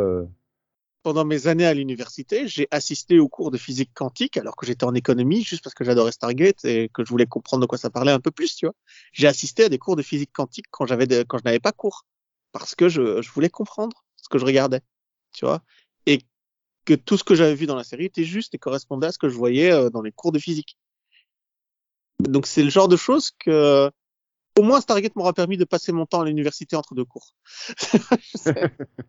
pendant 1.04 1.24
mes 1.24 1.46
années 1.46 1.64
à 1.64 1.74
l'université, 1.74 2.48
j'ai 2.48 2.66
assisté 2.72 3.20
aux 3.20 3.28
cours 3.28 3.52
de 3.52 3.56
physique 3.56 3.92
quantique 3.94 4.36
alors 4.36 4.56
que 4.56 4.66
j'étais 4.66 4.84
en 4.84 4.94
économie 4.94 5.44
juste 5.44 5.62
parce 5.62 5.74
que 5.74 5.84
j'adorais 5.84 6.12
Stargate 6.12 6.64
et 6.64 6.90
que 6.92 7.04
je 7.04 7.08
voulais 7.08 7.26
comprendre 7.26 7.62
de 7.62 7.66
quoi 7.66 7.78
ça 7.78 7.88
parlait 7.88 8.12
un 8.12 8.20
peu 8.20 8.32
plus, 8.32 8.56
tu 8.56 8.66
vois. 8.66 8.74
J'ai 9.12 9.28
assisté 9.28 9.64
à 9.64 9.68
des 9.68 9.78
cours 9.78 9.94
de 9.94 10.02
physique 10.02 10.32
quantique 10.32 10.66
quand 10.72 10.86
j'avais 10.86 11.06
quand 11.24 11.38
je 11.38 11.44
n'avais 11.44 11.60
pas 11.60 11.72
cours 11.72 12.04
parce 12.50 12.74
que 12.74 12.88
je, 12.88 13.22
je 13.22 13.30
voulais 13.30 13.48
comprendre 13.48 14.04
ce 14.16 14.28
que 14.28 14.38
je 14.38 14.44
regardais, 14.44 14.80
tu 15.32 15.44
vois. 15.46 15.62
Que 16.84 16.94
tout 16.94 17.16
ce 17.16 17.24
que 17.24 17.34
j'avais 17.34 17.54
vu 17.54 17.66
dans 17.66 17.76
la 17.76 17.84
série 17.84 18.06
était 18.06 18.24
juste 18.24 18.54
et 18.54 18.58
correspondait 18.58 19.06
à 19.06 19.12
ce 19.12 19.18
que 19.18 19.28
je 19.28 19.36
voyais 19.36 19.72
euh, 19.72 19.90
dans 19.90 20.02
les 20.02 20.12
cours 20.12 20.32
de 20.32 20.38
physique. 20.38 20.78
Donc 22.20 22.46
c'est 22.46 22.62
le 22.62 22.70
genre 22.70 22.88
de 22.88 22.96
choses 22.96 23.30
que 23.38 23.90
au 24.58 24.62
moins 24.62 24.80
Stargate 24.80 25.16
m'aura 25.16 25.32
permis 25.32 25.56
de 25.56 25.64
passer 25.64 25.92
mon 25.92 26.06
temps 26.06 26.20
à 26.20 26.24
l'université 26.26 26.76
entre 26.76 26.94
deux 26.94 27.04
cours. 27.04 27.34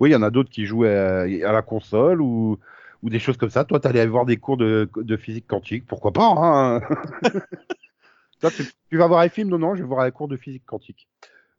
Oui, 0.00 0.10
il 0.10 0.12
y 0.12 0.16
en 0.16 0.22
a 0.22 0.30
d'autres 0.30 0.50
qui 0.50 0.66
jouent 0.66 0.84
à, 0.84 1.22
à 1.22 1.52
la 1.52 1.62
console 1.62 2.20
ou, 2.20 2.58
ou 3.02 3.10
des 3.10 3.18
choses 3.18 3.36
comme 3.36 3.50
ça. 3.50 3.64
Toi, 3.64 3.80
tu 3.80 3.86
allais 3.88 4.00
avoir 4.00 4.24
des 4.24 4.36
cours 4.36 4.56
de, 4.56 4.90
de 4.96 5.16
physique 5.16 5.46
quantique, 5.46 5.86
pourquoi 5.86 6.12
pas 6.12 6.26
hein? 6.36 6.80
Toi, 8.40 8.50
tu, 8.50 8.64
tu 8.90 8.96
vas 8.98 9.06
voir 9.06 9.20
un 9.20 9.28
film? 9.28 9.48
Non, 9.48 9.58
non, 9.58 9.74
je 9.74 9.82
vais 9.82 9.88
voir 9.88 10.00
un 10.00 10.10
cours 10.10 10.28
de 10.28 10.36
physique 10.36 10.64
quantique. 10.66 11.08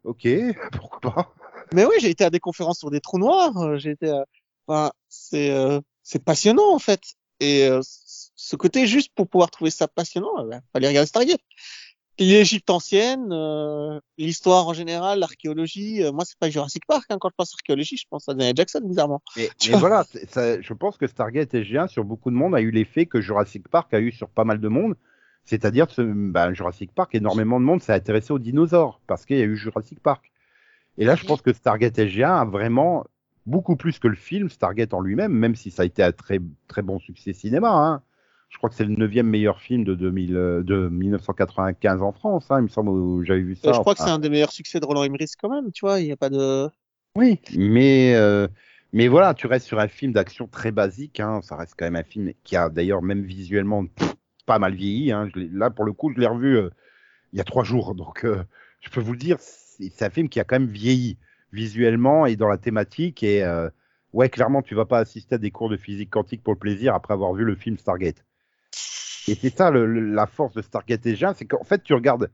Ok, 0.04 0.28
pourquoi 0.72 1.00
pas? 1.00 1.34
Mais 1.72 1.84
oui, 1.84 1.94
j'ai 2.00 2.10
été 2.10 2.24
à 2.24 2.30
des 2.30 2.38
conférences 2.38 2.78
sur 2.78 2.90
des 2.90 3.00
trous 3.00 3.18
noirs. 3.18 3.78
J'ai 3.78 3.90
été, 3.90 4.10
à- 4.10 4.24
enfin, 4.66 4.90
c'est 5.08 5.50
euh, 5.50 5.80
c'est 6.02 6.24
passionnant 6.24 6.74
en 6.74 6.78
fait. 6.78 7.00
Et 7.40 7.66
euh, 7.68 7.80
ce 7.82 8.56
côté 8.56 8.86
juste 8.86 9.12
pour 9.14 9.28
pouvoir 9.28 9.50
trouver 9.50 9.70
ça 9.70 9.88
passionnant, 9.88 10.38
euh, 10.38 10.48
bah, 10.48 10.60
fallait 10.72 10.88
regarder 10.88 11.06
Stargate. 11.06 11.40
L'Égypte 12.18 12.70
ancienne, 12.70 13.28
euh, 13.30 14.00
l'histoire 14.16 14.66
en 14.66 14.72
général, 14.72 15.18
l'archéologie. 15.18 16.00
moi, 16.14 16.24
c'est 16.24 16.38
pas 16.38 16.48
Jurassic 16.48 16.86
Park 16.86 17.04
hein, 17.10 17.18
quand 17.20 17.28
je 17.28 17.34
pense 17.36 17.52
archéologie, 17.52 17.98
je 17.98 18.06
pense 18.08 18.26
à 18.26 18.32
Daniel 18.32 18.56
Jackson 18.56 18.80
bizarrement. 18.84 19.20
Mais, 19.36 19.50
voilà, 19.74 20.06
ça- 20.30 20.58
je 20.58 20.72
pense 20.72 20.96
que 20.96 21.06
Stargate 21.06 21.52
SG1 21.52 21.88
sur 21.88 22.04
beaucoup 22.04 22.30
de 22.30 22.36
monde 22.36 22.54
a 22.54 22.62
eu 22.62 22.70
l'effet 22.70 23.04
que 23.04 23.20
Jurassic 23.20 23.68
Park 23.68 23.92
a 23.92 24.00
eu 24.00 24.12
sur 24.12 24.30
pas 24.30 24.44
mal 24.44 24.60
de 24.60 24.68
monde. 24.68 24.94
C'est-à-dire, 25.44 25.90
ce, 25.90 26.00
ben, 26.00 26.54
Jurassic 26.54 26.90
Park, 26.94 27.14
énormément 27.14 27.60
de 27.60 27.66
monde 27.66 27.82
s'est 27.82 27.92
intéressé 27.92 28.32
aux 28.32 28.38
dinosaures 28.38 29.00
parce 29.06 29.26
qu'il 29.26 29.36
y 29.36 29.42
a 29.42 29.44
eu 29.44 29.56
Jurassic 29.56 30.00
Park. 30.00 30.32
Et 30.96 31.04
là, 31.04 31.16
je 31.16 31.26
pense 31.26 31.42
que 31.42 31.52
Stargate 31.52 31.98
SG1 31.98 32.40
a 32.40 32.44
vraiment 32.46 33.04
beaucoup 33.46 33.76
plus 33.76 33.98
que 33.98 34.08
le 34.08 34.16
film 34.16 34.48
Stargate 34.48 34.92
en 34.92 35.00
lui-même, 35.00 35.32
même 35.32 35.54
si 35.54 35.70
ça 35.70 35.82
a 35.82 35.84
été 35.84 36.02
un 36.02 36.12
très, 36.12 36.40
très 36.68 36.82
bon 36.82 36.98
succès 36.98 37.32
cinéma. 37.32 37.70
hein. 37.70 38.02
Je 38.48 38.58
crois 38.58 38.70
que 38.70 38.76
c'est 38.76 38.84
le 38.84 38.94
neuvième 38.94 39.26
meilleur 39.26 39.60
film 39.60 39.84
de, 39.84 39.94
2000, 39.94 40.36
euh, 40.36 40.62
de 40.62 40.88
1995 40.88 42.02
en 42.02 42.12
France. 42.12 42.46
hein, 42.50 42.60
il 42.60 42.64
me 42.64 42.68
semble 42.68 43.24
j'avais 43.24 43.40
vu 43.40 43.56
ça. 43.56 43.68
Euh, 43.68 43.72
je 43.72 43.80
crois 43.80 43.94
que 43.94 44.02
c'est 44.02 44.10
un 44.10 44.18
des 44.18 44.28
meilleurs 44.28 44.52
succès 44.52 44.78
de 44.78 44.86
Roland 44.86 45.02
Emmerich 45.02 45.30
quand 45.40 45.48
même. 45.48 45.72
Tu 45.72 45.84
vois, 45.84 46.00
il 46.00 46.06
n'y 46.06 46.12
a 46.12 46.16
pas 46.16 46.30
de. 46.30 46.68
Oui, 47.16 47.40
mais, 47.56 48.14
euh, 48.14 48.46
mais 48.92 49.08
voilà, 49.08 49.34
tu 49.34 49.46
restes 49.46 49.66
sur 49.66 49.80
un 49.80 49.88
film 49.88 50.12
d'action 50.12 50.46
très 50.46 50.70
basique. 50.70 51.18
Hein, 51.18 51.40
ça 51.42 51.56
reste 51.56 51.74
quand 51.76 51.86
même 51.86 51.96
un 51.96 52.04
film 52.04 52.32
qui 52.44 52.56
a 52.56 52.68
d'ailleurs 52.68 53.02
même 53.02 53.22
visuellement 53.22 53.84
pas 54.46 54.58
mal 54.58 54.74
vieilli. 54.74 55.12
Hein, 55.12 55.28
là, 55.34 55.70
pour 55.70 55.84
le 55.84 55.92
coup, 55.92 56.12
je 56.14 56.20
l'ai 56.20 56.26
revu 56.26 56.56
euh, 56.56 56.70
il 57.32 57.38
y 57.38 57.40
a 57.40 57.44
trois 57.44 57.64
jours. 57.64 57.94
Donc, 57.94 58.24
je 58.80 58.90
peux 58.90 59.00
vous 59.00 59.12
le 59.12 59.18
dire, 59.18 59.38
c'est 59.40 60.02
un 60.02 60.10
film 60.10 60.28
qui 60.28 60.40
a 60.40 60.44
quand 60.44 60.58
même 60.58 60.68
vieilli 60.68 61.18
visuellement 61.56 62.26
et 62.26 62.36
dans 62.36 62.48
la 62.48 62.58
thématique. 62.58 63.22
Et 63.22 63.42
euh, 63.42 63.68
ouais, 64.12 64.28
clairement, 64.28 64.62
tu 64.62 64.74
vas 64.76 64.84
pas 64.84 64.98
assister 64.98 65.34
à 65.36 65.38
des 65.38 65.50
cours 65.50 65.68
de 65.70 65.76
physique 65.76 66.10
quantique 66.10 66.42
pour 66.42 66.52
le 66.52 66.58
plaisir 66.58 66.94
après 66.94 67.14
avoir 67.14 67.32
vu 67.32 67.44
le 67.44 67.56
film 67.56 67.78
Stargate. 67.78 68.24
Et 69.28 69.34
c'est 69.34 69.50
ça 69.56 69.70
le- 69.70 69.86
le- 69.86 70.12
la 70.14 70.26
force 70.26 70.54
de 70.54 70.62
Stargate 70.62 71.00
déjà, 71.00 71.34
c'est 71.34 71.46
qu'en 71.46 71.64
fait, 71.64 71.82
tu 71.82 71.94
regardes 71.94 72.30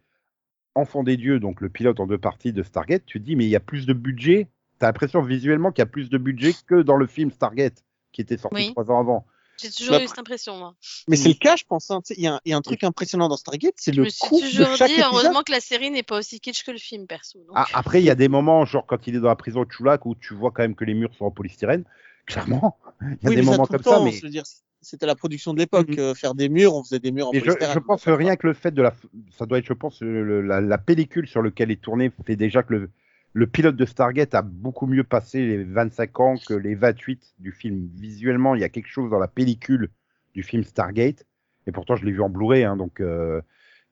Enfant 0.74 1.02
des 1.02 1.18
dieux, 1.18 1.38
donc 1.38 1.60
le 1.60 1.68
pilote 1.68 2.00
en 2.00 2.06
deux 2.06 2.16
parties 2.16 2.54
de 2.54 2.62
Stargate, 2.62 3.04
tu 3.04 3.20
te 3.20 3.24
dis, 3.26 3.36
mais 3.36 3.44
il 3.44 3.50
y 3.50 3.56
a 3.56 3.60
plus 3.60 3.84
de 3.84 3.92
budget. 3.92 4.48
Tu 4.80 4.86
as 4.86 4.88
l'impression 4.88 5.20
visuellement 5.20 5.70
qu'il 5.70 5.82
y 5.82 5.82
a 5.82 5.86
plus 5.86 6.08
de 6.08 6.16
budget 6.16 6.52
que 6.66 6.80
dans 6.80 6.96
le 6.96 7.06
film 7.06 7.30
Stargate, 7.30 7.84
qui 8.10 8.22
était 8.22 8.38
sorti 8.38 8.56
Oui. 8.56 8.70
trois 8.70 8.90
ans 8.90 8.98
avant. 8.98 9.26
J'ai 9.62 9.70
toujours 9.70 9.96
Bah, 9.96 10.02
eu 10.04 10.08
cette 10.08 10.18
impression, 10.18 10.56
moi. 10.58 10.74
Mais 11.08 11.16
Mm. 11.16 11.18
c'est 11.20 11.28
le 11.28 11.34
cas, 11.34 11.56
je 11.56 11.64
pense. 11.64 11.90
hein. 11.90 12.00
Il 12.10 12.20
y, 12.22 12.26
a 12.26 12.34
un- 12.34 12.40
il 12.44 12.50
y 12.50 12.52
a 12.52 12.56
un 12.56 12.62
truc 12.62 12.84
impressionnant 12.84 13.28
dans 13.28 13.36
Stargate, 13.36 13.74
c'est 13.76 13.92
Je 13.92 13.98
le 14.00 14.04
me 14.04 14.10
suis 14.10 14.28
coût 14.28 14.40
de 14.40 14.46
toujours 14.46 14.76
chaque 14.76 14.88
dit, 14.88 14.94
épisode. 14.94 15.12
heureusement 15.12 15.42
que 15.42 15.52
la 15.52 15.60
série 15.60 15.90
n'est 15.90 16.02
pas 16.02 16.18
aussi 16.18 16.40
kitsch 16.40 16.64
que 16.64 16.70
le 16.70 16.78
film, 16.78 17.06
perso. 17.06 17.38
donc. 17.38 17.52
Ah, 17.54 17.66
après, 17.74 18.02
il 18.02 18.04
y 18.04 18.10
a 18.10 18.14
des 18.14 18.28
moments, 18.28 18.64
genre 18.64 18.86
quand 18.86 19.06
il 19.06 19.16
est 19.16 19.20
dans 19.20 19.28
la 19.28 19.36
prison 19.36 19.64
de 19.64 19.70
Chulak, 19.70 20.04
où 20.06 20.14
tu 20.14 20.34
vois 20.34 20.50
quand 20.50 20.62
même 20.62 20.74
que 20.74 20.84
les 20.84 20.94
murs 20.94 21.14
sont 21.14 21.24
en 21.26 21.30
polystyrène. 21.30 21.84
Clairement, 22.26 22.76
il 23.00 23.06
y 23.22 23.26
a 23.26 23.30
oui, 23.30 23.36
des 23.36 23.42
moments 23.42 23.66
comme 23.66 23.82
ça, 23.82 24.00
mais 24.00 24.12
je 24.12 24.40
c'était 24.84 25.06
la 25.06 25.14
production 25.14 25.54
de 25.54 25.58
l'époque. 25.60 25.88
Mhm. 25.90 25.98
euh, 25.98 26.14
faire 26.14 26.34
des 26.34 26.48
murs, 26.48 26.74
on 26.74 26.82
faisait 26.82 26.98
des 26.98 27.12
murs 27.12 27.28
en 27.28 27.32
Mais 27.32 27.38
je, 27.38 27.44
polystyrène. 27.44 27.74
je 27.74 27.78
pense 27.78 28.04
que 28.04 28.10
rien 28.10 28.36
que 28.36 28.48
le 28.48 28.52
fait 28.54 28.72
de 28.72 28.82
la, 28.82 28.92
ça 29.38 29.46
doit 29.46 29.58
être, 29.58 29.66
je 29.66 29.72
pense, 29.72 30.00
le- 30.00 30.42
la, 30.42 30.60
la 30.60 30.78
pellicule 30.78 31.28
sur 31.28 31.40
laquelle 31.42 31.70
est 31.70 31.80
tourné 31.80 32.10
fait 32.26 32.36
déjà 32.36 32.62
que 32.62 32.74
le, 32.74 32.90
le 33.34 33.46
pilote 33.46 33.76
de 33.76 33.84
Stargate 33.86 34.34
a 34.34 34.42
beaucoup 34.42 34.86
mieux 34.86 35.04
passé 35.04 35.46
les 35.46 35.64
25 35.64 36.20
ans 36.20 36.36
que 36.38 36.54
les 36.54 36.74
28 36.74 37.34
du 37.38 37.52
film. 37.52 37.88
Visuellement, 37.94 38.54
il 38.54 38.60
y 38.60 38.64
a 38.64 38.68
quelque 38.68 38.88
chose 38.88 39.10
dans 39.10 39.18
la 39.18 39.28
pellicule 39.28 39.90
du 40.34 40.42
film 40.42 40.64
Stargate, 40.64 41.26
et 41.66 41.72
pourtant 41.72 41.96
je 41.96 42.04
l'ai 42.04 42.12
vu 42.12 42.20
en 42.22 42.28
Blu-ray, 42.30 42.64
hein, 42.64 42.76
donc 42.76 43.00
euh, 43.00 43.40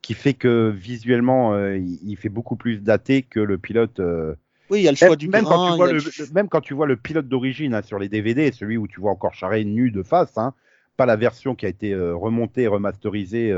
qui 0.03 0.15
fait 0.15 0.35
que 0.35 0.71
visuellement, 0.71 1.55
euh, 1.55 1.77
il, 1.79 1.99
il 2.11 2.17
fait 2.17 2.29
beaucoup 2.29 2.57
plus 2.57 2.79
daté 2.83 3.23
que 3.23 3.41
le 3.41 3.59
pilote. 3.59 4.01
euh, 4.01 4.35
Oui, 4.71 4.81
il 4.81 4.85
y 4.85 4.89
a 4.89 4.93
le 4.93 4.97
choix 4.97 5.17
même, 5.17 5.17
du 5.17 5.29
même 5.33 5.47
grain, 5.47 5.47
quand 5.47 5.59
tu 5.59 5.73
il 5.77 5.83
vois 5.83 5.87
y 5.87 5.89
a 5.89 5.93
le, 5.93 6.01
le- 6.01 6.13
le- 6.17 6.27
même 6.29 6.49
quand 6.49 6.61
tu 6.61 6.75
vois 6.75 6.87
le 6.87 6.97
pilote 6.97 7.29
d'origine 7.29 7.75
hein, 7.75 7.83
sur 7.83 7.99
les 7.99 8.09
DVD, 8.09 8.53
celui 8.53 8.77
où 8.77 8.87
tu 8.89 9.01
vois 9.01 9.11
encore 9.13 9.35
Charret 9.35 9.65
nu 9.65 9.91
de 9.91 10.03
face, 10.03 10.37
hein, 10.39 10.55
pas 10.97 11.07
la 11.07 11.17
version 11.17 11.55
qui 11.55 11.67
a 11.67 11.69
été 11.69 11.93
euh, 11.93 12.15
remontée 12.15 12.63
et 12.63 12.67
remasterisée 12.69 13.53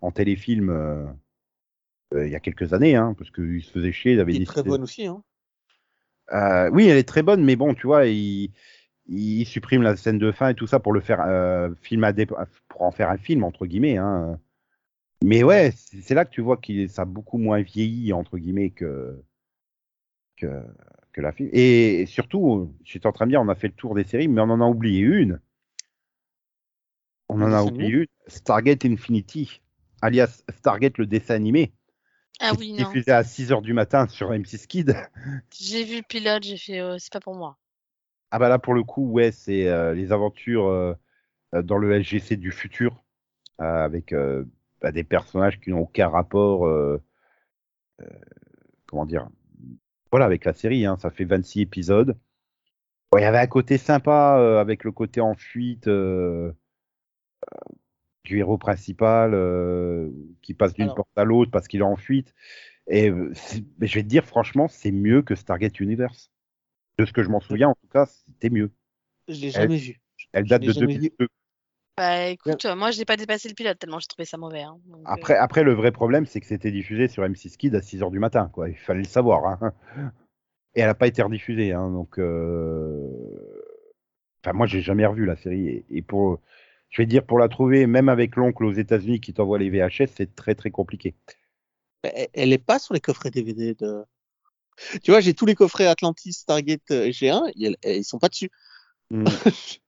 en 0.00 0.10
téléfilm 0.10 0.70
il 2.14 2.30
y 2.30 2.34
a 2.34 2.40
quelques 2.40 2.72
années, 2.72 2.96
hein, 2.96 3.14
parce 3.16 3.30
qu'il 3.30 3.62
se 3.62 3.70
faisait 3.70 3.92
chier, 3.92 4.12
il 4.12 4.20
avait 4.20 4.34
Il 4.34 4.42
est 4.42 4.46
très 4.46 4.62
bonne 4.62 4.82
aussi. 4.82 5.06
Hein. 5.06 5.22
Euh, 6.32 6.70
oui, 6.72 6.86
elle 6.88 6.96
est 6.96 7.08
très 7.08 7.22
bonne, 7.22 7.44
mais 7.44 7.56
bon, 7.56 7.74
tu 7.74 7.86
vois, 7.86 8.06
il, 8.06 8.50
il 9.06 9.44
supprime 9.44 9.82
la 9.82 9.96
scène 9.96 10.18
de 10.18 10.32
fin 10.32 10.50
et 10.50 10.54
tout 10.54 10.66
ça 10.66 10.80
pour 10.80 10.92
le 10.92 11.00
faire 11.00 11.20
euh, 11.26 11.70
film 11.82 12.04
à 12.04 12.12
pour 12.68 12.82
en 12.82 12.90
faire 12.90 13.10
un 13.10 13.18
film 13.18 13.44
entre 13.44 13.66
guillemets. 13.66 13.98
Hein. 13.98 14.38
Mais 15.22 15.42
ouais, 15.42 15.72
c'est 15.76 16.14
là 16.14 16.24
que 16.24 16.30
tu 16.30 16.40
vois 16.40 16.56
qu'il 16.56 16.88
ça 16.88 17.02
a 17.02 17.04
beaucoup 17.04 17.38
moins 17.38 17.62
vieilli 17.62 18.12
entre 18.12 18.38
guillemets 18.38 18.70
que 18.70 19.22
que, 20.36 20.62
que 21.12 21.20
la 21.20 21.32
film. 21.32 21.48
Et, 21.52 22.06
surtout, 22.06 22.74
j'étais 22.84 23.06
en 23.06 23.12
train 23.12 23.26
de 23.26 23.30
dire, 23.30 23.40
on 23.40 23.48
a 23.48 23.54
fait 23.54 23.68
le 23.68 23.74
tour 23.74 23.94
des 23.94 24.04
séries, 24.04 24.28
mais 24.28 24.40
on 24.40 24.50
en 24.50 24.60
a 24.60 24.66
oublié 24.66 25.00
une. 25.00 25.40
On 27.28 27.40
en 27.40 27.52
a 27.52 27.62
oublié 27.62 27.90
une. 27.90 28.06
Stargate 28.26 28.84
Infinity, 28.84 29.62
alias 30.00 30.42
Stargate 30.50 30.98
le 30.98 31.06
dessin 31.06 31.34
animé, 31.34 31.72
Ah 32.42 32.52
oui, 32.58 32.72
non. 32.72 32.78
diffusé 32.84 33.12
à 33.12 33.22
6h 33.22 33.62
du 33.62 33.72
matin 33.72 34.08
sur 34.08 34.30
M6 34.32 34.66
Kid. 34.66 34.96
J'ai 35.52 35.84
vu 35.84 35.96
le 35.98 36.02
pilote, 36.02 36.42
j'ai 36.42 36.56
fait, 36.56 36.80
euh, 36.80 36.96
c'est 36.98 37.12
pas 37.12 37.20
pour 37.20 37.34
moi. 37.34 37.56
Ah 38.32 38.38
bah 38.38 38.48
là 38.48 38.58
pour 38.58 38.72
le 38.74 38.82
coup 38.82 39.10
ouais 39.10 39.30
c'est 39.30 39.68
euh, 39.68 39.92
les 39.94 40.10
aventures 40.10 40.66
euh, 40.66 40.94
euh, 41.54 41.62
dans 41.62 41.76
le 41.76 41.92
LGC 41.92 42.36
du 42.36 42.50
futur 42.50 43.02
euh, 43.60 43.84
avec 43.84 44.12
euh, 44.14 44.44
bah, 44.80 44.90
des 44.90 45.04
personnages 45.04 45.60
qui 45.60 45.68
n'ont 45.70 45.80
aucun 45.80 46.08
rapport 46.08 46.66
euh, 46.66 47.00
euh, 48.00 48.06
comment 48.86 49.04
dire 49.04 49.28
voilà 50.10 50.24
avec 50.24 50.46
la 50.46 50.54
série 50.54 50.86
hein, 50.86 50.96
ça 50.96 51.10
fait 51.10 51.26
26 51.26 51.60
épisodes 51.60 52.18
Bon, 53.12 53.18
il 53.18 53.22
y 53.22 53.26
avait 53.26 53.38
un 53.38 53.46
côté 53.46 53.76
sympa 53.76 54.38
euh, 54.38 54.58
avec 54.58 54.84
le 54.84 54.92
côté 54.92 55.20
en 55.20 55.34
fuite 55.34 55.86
euh, 55.86 56.50
euh, 57.52 57.58
héros 58.30 58.58
principal 58.58 59.32
euh, 59.34 60.10
qui 60.42 60.54
passe 60.54 60.74
d'une 60.74 60.92
porte 60.94 61.10
à 61.16 61.24
l'autre 61.24 61.50
parce 61.50 61.68
qu'il 61.68 61.80
est 61.80 61.84
en 61.84 61.96
fuite. 61.96 62.34
Et 62.88 63.10
euh, 63.10 63.32
mais 63.78 63.86
je 63.86 63.94
vais 63.94 64.02
te 64.02 64.08
dire, 64.08 64.24
franchement, 64.24 64.68
c'est 64.68 64.92
mieux 64.92 65.22
que 65.22 65.34
Stargate 65.34 65.80
Universe. 65.80 66.30
De 66.98 67.06
ce 67.06 67.12
que 67.12 67.22
je 67.22 67.30
m'en 67.30 67.40
souviens, 67.40 67.68
en 67.70 67.74
tout 67.74 67.88
cas, 67.90 68.06
c'était 68.06 68.50
mieux. 68.50 68.70
Je 69.28 69.40
l'ai 69.40 69.50
jamais 69.50 69.76
vu. 69.76 69.98
Elle 70.32 70.46
date 70.46 70.62
de 70.62 70.72
jamais 70.72 70.94
vu. 70.94 70.98
2002. 70.98 71.28
Bah 71.96 72.26
écoute, 72.28 72.64
euh, 72.64 72.74
moi 72.74 72.90
je 72.90 72.98
n'ai 72.98 73.04
pas 73.04 73.16
dépassé 73.16 73.48
le 73.48 73.54
pilote 73.54 73.78
tellement 73.78 73.98
j'ai 73.98 74.06
trouvé 74.06 74.24
ça 74.24 74.38
mauvais. 74.38 74.62
hein. 74.62 74.78
Donc, 74.86 75.00
euh, 75.00 75.04
Après, 75.04 75.36
après, 75.36 75.62
le 75.62 75.72
vrai 75.74 75.92
problème, 75.92 76.24
c'est 76.26 76.40
que 76.40 76.46
c'était 76.46 76.70
diffusé 76.70 77.06
sur 77.08 77.22
M6 77.22 77.56
Kid 77.56 77.74
à 77.74 77.80
6h 77.80 78.10
du 78.10 78.18
matin. 78.18 78.50
Quoi. 78.52 78.68
Il 78.70 78.76
fallait 78.76 79.00
le 79.02 79.06
savoir. 79.06 79.44
hein. 79.46 79.72
Et 80.74 80.80
elle 80.80 80.86
n'a 80.86 80.94
pas 80.94 81.06
été 81.06 81.20
rediffusée. 81.22 81.72
Hein, 81.72 81.90
donc, 81.90 82.18
euh... 82.18 83.62
enfin, 84.42 84.54
moi, 84.54 84.66
j'ai 84.66 84.80
jamais 84.80 85.04
revu 85.06 85.26
la 85.26 85.36
série. 85.36 85.68
Et, 85.68 85.84
et 85.90 86.02
pour, 86.02 86.40
je 86.92 87.02
vais 87.02 87.06
dire, 87.06 87.24
pour 87.24 87.40
la 87.40 87.48
trouver, 87.48 87.86
même 87.88 88.08
avec 88.08 88.36
l'oncle 88.36 88.64
aux 88.64 88.72
États-Unis 88.72 89.20
qui 89.20 89.34
t'envoie 89.34 89.58
les 89.58 89.70
VHS, 89.70 90.08
c'est 90.16 90.34
très 90.36 90.54
très 90.54 90.70
compliqué. 90.70 91.14
Elle- 92.02 92.28
Elle 92.34 92.52
est 92.52 92.58
pas 92.58 92.78
sur 92.78 92.94
les 92.94 93.00
coffrets 93.00 93.30
DVD 93.32 93.74
de. 93.74 94.04
Tu 95.02 95.10
vois, 95.10 95.20
j'ai 95.20 95.34
tous 95.34 95.46
les 95.46 95.54
coffrets 95.54 95.86
Atlantis, 95.86 96.32
Stargate 96.32 96.90
euh, 96.90 97.10
G1, 97.10 97.50
ils, 97.56 98.04
sont 98.04 98.18
pas 98.18 98.28
dessus. 98.28 98.50
Hmm. 99.10 99.24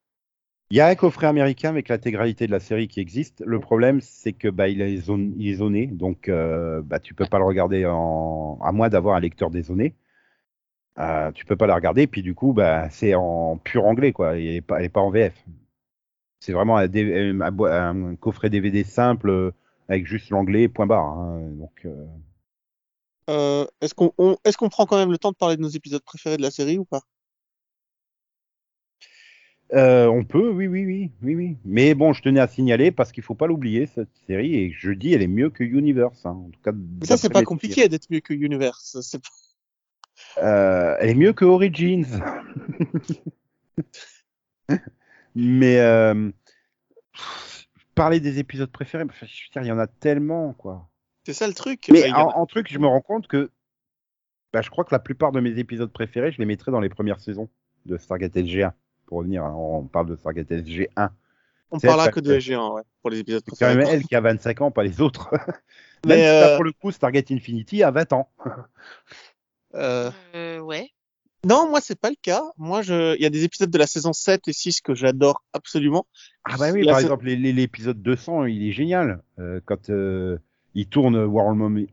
Il 0.71 0.77
y 0.77 0.81
a 0.81 0.89
un 0.89 0.95
coffret 0.95 1.27
américain 1.27 1.71
avec 1.71 1.89
l'intégralité 1.89 2.47
de 2.47 2.53
la 2.53 2.61
série 2.61 2.89
qui 2.89 3.01
existe. 3.01 3.43
Le 3.47 3.61
problème, 3.61 4.01
c'est 4.03 4.33
que 4.33 4.49
bah, 4.49 4.69
il, 4.69 4.81
est 4.83 4.97
zone- 4.99 5.35
il 5.39 5.49
est 5.49 5.55
zoné, 5.57 5.87
donc 5.87 6.29
euh, 6.29 6.83
bah, 6.83 6.99
tu 7.01 7.15
peux 7.15 7.27
pas 7.27 7.39
le 7.39 7.45
regarder 7.45 7.87
en... 7.87 8.59
à 8.63 8.73
moins 8.73 8.89
d'avoir 8.89 9.17
un 9.17 9.21
lecteur 9.21 9.51
dézoné. 9.51 9.95
Euh, 10.99 11.33
tu 11.33 11.45
peux 11.45 11.57
pas 11.57 11.67
la 11.67 11.75
regarder, 11.75 12.07
puis 12.07 12.23
du 12.23 12.35
coup, 12.35 12.53
bah, 12.53 12.89
c'est 12.91 13.15
en 13.15 13.59
pur 13.59 13.85
anglais, 13.85 14.13
quoi. 14.13 14.37
Elle 14.37 14.47
est 14.47 14.61
pas, 14.61 14.87
pas 14.89 15.01
en 15.01 15.11
VF. 15.11 15.35
C'est 16.45 16.53
vraiment 16.53 16.77
un, 16.77 18.17
coffret 18.17 18.51
DVD 18.51 18.85
simple 18.85 19.31
euh, 19.31 19.51
avec 19.89 20.07
juste 20.07 20.29
l'anglais, 20.29 20.69
point 20.69 20.85
barre. 20.87 21.07
hein. 21.19 21.41
Donc, 21.59 21.73
euh, 21.87 22.05
Euh, 23.31 23.67
est-ce 23.81 23.95
qu'on 23.95 24.13
on- 24.19 24.37
est-ce 24.45 24.59
qu'on 24.59 24.69
prend 24.69 24.85
quand 24.85 24.99
même 24.99 25.11
le 25.11 25.17
temps 25.17 25.31
de 25.31 25.37
parler 25.37 25.57
de 25.57 25.63
nos 25.63 25.69
épisodes 25.69 26.03
préférés 26.03 26.37
de 26.37 26.43
la 26.43 26.51
série 26.51 26.77
ou 26.77 26.85
pas? 26.85 27.01
Euh, 29.73 30.07
on 30.09 30.23
peut, 30.23 30.51
oui, 30.51 30.67
oui, 30.67 30.85
oui, 30.85 31.11
oui, 31.23 31.35
oui. 31.35 31.57
Mais 31.65 31.95
bon, 31.95 32.13
je 32.13 32.21
tenais 32.21 32.41
à 32.41 32.47
signaler 32.47 32.91
parce 32.91 33.11
qu'il 33.11 33.23
faut 33.23 33.35
pas 33.35 33.47
l'oublier 33.47 33.87
cette 33.87 34.15
série 34.27 34.55
et 34.55 34.71
je 34.71 34.91
dis, 34.91 35.15
elle 35.15 35.23
est 35.23 35.27
mieux 35.27 35.49
que 35.49 35.65
Universe. 35.65 36.27
hein. 36.27 36.37
En 36.47 36.51
tout 36.51 36.61
cas, 36.63 36.73
Mais 36.73 37.07
Ça, 37.07 37.17
c'est 37.17 37.31
pas 37.31 37.43
compliqué 37.43 37.89
d'être 37.89 38.11
mieux 38.11 38.21
que 38.21 38.35
Universe. 38.35 38.99
Euh, 40.37 40.95
elle 41.01 41.09
est 41.09 41.15
mieux 41.15 41.33
que 41.33 41.47
Origins. 41.47 42.21
Mais 45.35 45.79
euh, 45.81 46.31
pff, 47.13 47.67
parler 47.95 48.21
des 48.21 48.39
épisodes 48.39 48.71
préférés, 48.71 49.05
enfin, 49.05 49.27
je 49.27 49.33
veux 49.45 49.53
dire, 49.53 49.63
il 49.63 49.69
y 49.69 49.73
en 49.73 49.79
a 49.79 49.87
tellement, 49.87 50.53
quoi. 50.55 50.89
c'est 51.27 51.33
ça 51.33 51.47
le 51.49 51.55
truc. 51.55 51.89
Mais 51.91 52.11
Bah, 52.11 52.19
en 52.19 52.23
en, 52.27 52.31
a- 52.31 52.35
en 52.37 52.47
truc, 52.47 52.69
je 52.73 52.79
me 52.79 52.87
rends 52.87 53.01
compte 53.01 53.27
que 53.29 53.51
bah, 54.53 54.63
je 54.63 54.71
crois 54.71 54.85
que 54.85 54.95
la 54.95 55.01
plupart 55.01 55.33
de 55.33 55.41
mes 55.41 55.59
épisodes 55.59 55.91
préférés, 55.93 56.31
je 56.33 56.39
les 56.39 56.45
mettrais 56.47 56.71
dans 56.71 56.81
les 56.81 56.89
premières 56.89 57.21
saisons 57.21 57.49
de 57.87 57.97
Stargate 57.97 58.37
SG1. 58.37 58.73
Pour 59.07 59.19
revenir, 59.19 59.45
hein, 59.45 59.53
on 59.57 59.85
parle 59.87 60.07
de 60.07 60.17
Stargate 60.17 60.51
SG1. 60.51 61.11
on 61.71 61.79
parlera 61.81 62.09
que 62.09 62.21
de 62.21 62.29
ça- 62.31 62.37
SG1 62.39 62.73
ouais, 62.75 62.83
pour 63.03 63.11
les 63.11 63.19
épisodes 63.19 63.43
C'est 63.47 63.59
quand 63.59 63.67
même 63.67 63.79
préférés. 63.79 63.97
elle 63.97 64.05
qui 64.05 64.15
a 64.15 64.21
25 64.21 64.61
ans, 64.61 64.71
pas 64.71 64.85
les 64.85 65.01
autres. 65.01 65.31
Mais, 66.07 66.17
Même 66.17 66.25
si 66.25 66.41
là, 66.41 66.51
euh, 66.53 66.57
pour 66.57 66.65
le 66.65 66.73
coup, 66.73 66.91
Stargate 66.93 67.31
Infinity 67.33 67.83
a 67.83 67.91
20 67.91 68.13
ans. 68.13 68.31
Euh, 69.75 70.11
euh, 70.37 70.61
ouais. 70.61 70.89
Non, 71.45 71.69
moi, 71.69 71.81
c'est 71.81 71.99
pas 71.99 72.11
le 72.11 72.17
cas. 72.21 72.43
Moi, 72.57 72.83
je... 72.83 73.15
il 73.17 73.23
y 73.23 73.27
a 73.27 73.31
des 73.31 73.45
épisodes 73.45 73.71
de 73.71 73.79
la 73.79 73.87
saison 73.87 74.13
7 74.13 74.49
et 74.49 74.53
6 74.53 74.81
que 74.81 74.95
j'adore 74.95 75.43
absolument. 75.53 76.07
Ah 76.45 76.57
bah 76.59 76.71
oui, 76.73 76.83
La 76.83 76.93
par 76.93 77.01
sa- 77.01 77.07
exemple, 77.07 77.27
l'épisode 77.27 78.03
200, 78.03 78.45
il 78.47 78.69
est 78.69 78.73
génial. 78.73 79.23
Euh, 79.39 79.61
quand 79.65 79.91
euh, 79.91 80.39
il 80.75 80.87
tourne 80.87 81.17
Worm, 81.25 81.87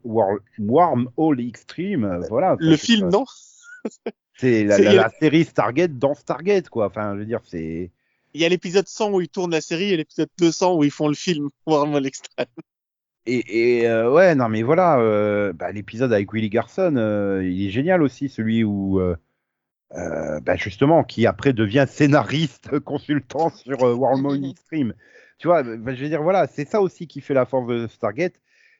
Wormhole 0.59 1.41
Extreme, 1.41 2.03
euh, 2.05 2.19
voilà. 2.29 2.55
Le 2.59 2.77
film, 2.77 3.09
non? 3.09 3.25
C'est 4.35 4.63
la, 4.63 4.77
la- 4.77 4.93
la 4.93 5.09
série 5.19 5.43
Stargate 5.43 5.97
dans 5.99 6.13
Stargate, 6.15 6.69
quoi. 6.69 6.87
Enfin, 6.87 7.13
je 7.15 7.19
veux 7.19 7.25
dire, 7.25 7.41
c'est... 7.43 7.91
Il 8.33 8.41
y 8.41 8.45
a 8.45 8.49
l'épisode 8.49 8.87
100 8.87 9.11
où 9.11 9.21
ils 9.21 9.27
tournent 9.29 9.51
la 9.51 9.61
série 9.61 9.91
et 9.91 9.97
l'épisode 9.97 10.29
200 10.39 10.75
où 10.75 10.83
ils 10.83 10.89
font 10.91 11.07
le 11.09 11.13
film 11.15 11.49
Wormhole 11.67 12.05
Extreme. 12.05 12.45
Et, 13.27 13.81
et 13.81 13.87
euh, 13.87 14.11
ouais, 14.11 14.33
non, 14.33 14.49
mais 14.49 14.63
voilà, 14.63 15.51
bah, 15.53 15.71
l'épisode 15.71 16.11
avec 16.11 16.31
Willie 16.33 16.49
Garson, 16.49 16.93
il 17.43 17.67
est 17.67 17.69
génial 17.69 18.01
aussi, 18.01 18.29
celui 18.29 18.63
où, 18.63 18.99
euh, 19.95 20.39
bah, 20.39 20.55
justement, 20.55 21.03
qui 21.03 21.25
après 21.25 21.53
devient 21.53 21.85
scénariste, 21.87 22.79
consultant 22.85 23.49
sur 23.49 23.83
euh, 23.83 23.93
Wormhole 23.93 24.45
Extreme. 24.49 24.93
Tu 25.37 25.47
vois, 25.47 25.63
bah, 25.63 25.93
je 25.95 26.03
veux 26.03 26.09
dire, 26.09 26.23
voilà, 26.23 26.47
c'est 26.47 26.67
ça 26.67 26.81
aussi 26.81 27.07
qui 27.07 27.21
fait 27.21 27.33
la 27.33 27.45
force 27.45 27.67
de 27.67 27.87
Stargate, 27.87 28.35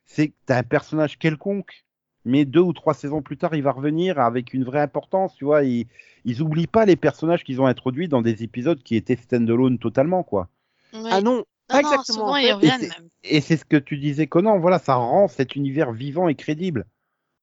c'est 0.05 0.29
que 0.29 0.33
t'as 0.45 0.57
un 0.59 0.63
personnage 0.63 1.17
quelconque, 1.17 1.83
mais 2.23 2.45
deux 2.45 2.59
ou 2.61 2.73
trois 2.73 2.93
saisons 2.93 3.21
plus 3.21 3.37
tard, 3.37 3.55
il 3.55 3.63
va 3.63 3.71
revenir 3.71 4.19
avec 4.19 4.53
une 4.53 4.63
vraie 4.63 4.81
importance, 4.81 5.33
tu 5.35 5.45
vois, 5.45 5.63
ils, 5.63 5.87
ils 6.23 6.41
oublient 6.41 6.67
pas 6.67 6.85
les 6.85 6.95
personnages 6.95 7.43
qu'ils 7.43 7.61
ont 7.61 7.65
introduits 7.65 8.07
dans 8.07 8.21
des 8.21 8.43
épisodes 8.43 8.81
qui 8.83 8.95
étaient 8.95 9.15
stand-alone 9.15 9.79
totalement, 9.79 10.23
quoi. 10.23 10.49
Oui. 10.93 11.09
Ah 11.11 11.21
non, 11.21 11.37
Non, 11.37 11.43
pas 11.67 11.81
non, 11.81 11.89
exactement. 11.89 12.17
souvent 12.19 12.33
en 12.33 12.37
ils 12.37 12.53
reviennent. 12.53 12.91
Et 13.23 13.41
c'est 13.41 13.57
ce 13.57 13.65
que 13.65 13.77
tu 13.77 13.97
disais, 13.97 14.27
Conan, 14.27 14.59
voilà, 14.59 14.77
ça 14.77 14.95
rend 14.95 15.27
cet 15.27 15.55
univers 15.55 15.91
vivant 15.91 16.27
et 16.27 16.35
crédible, 16.35 16.85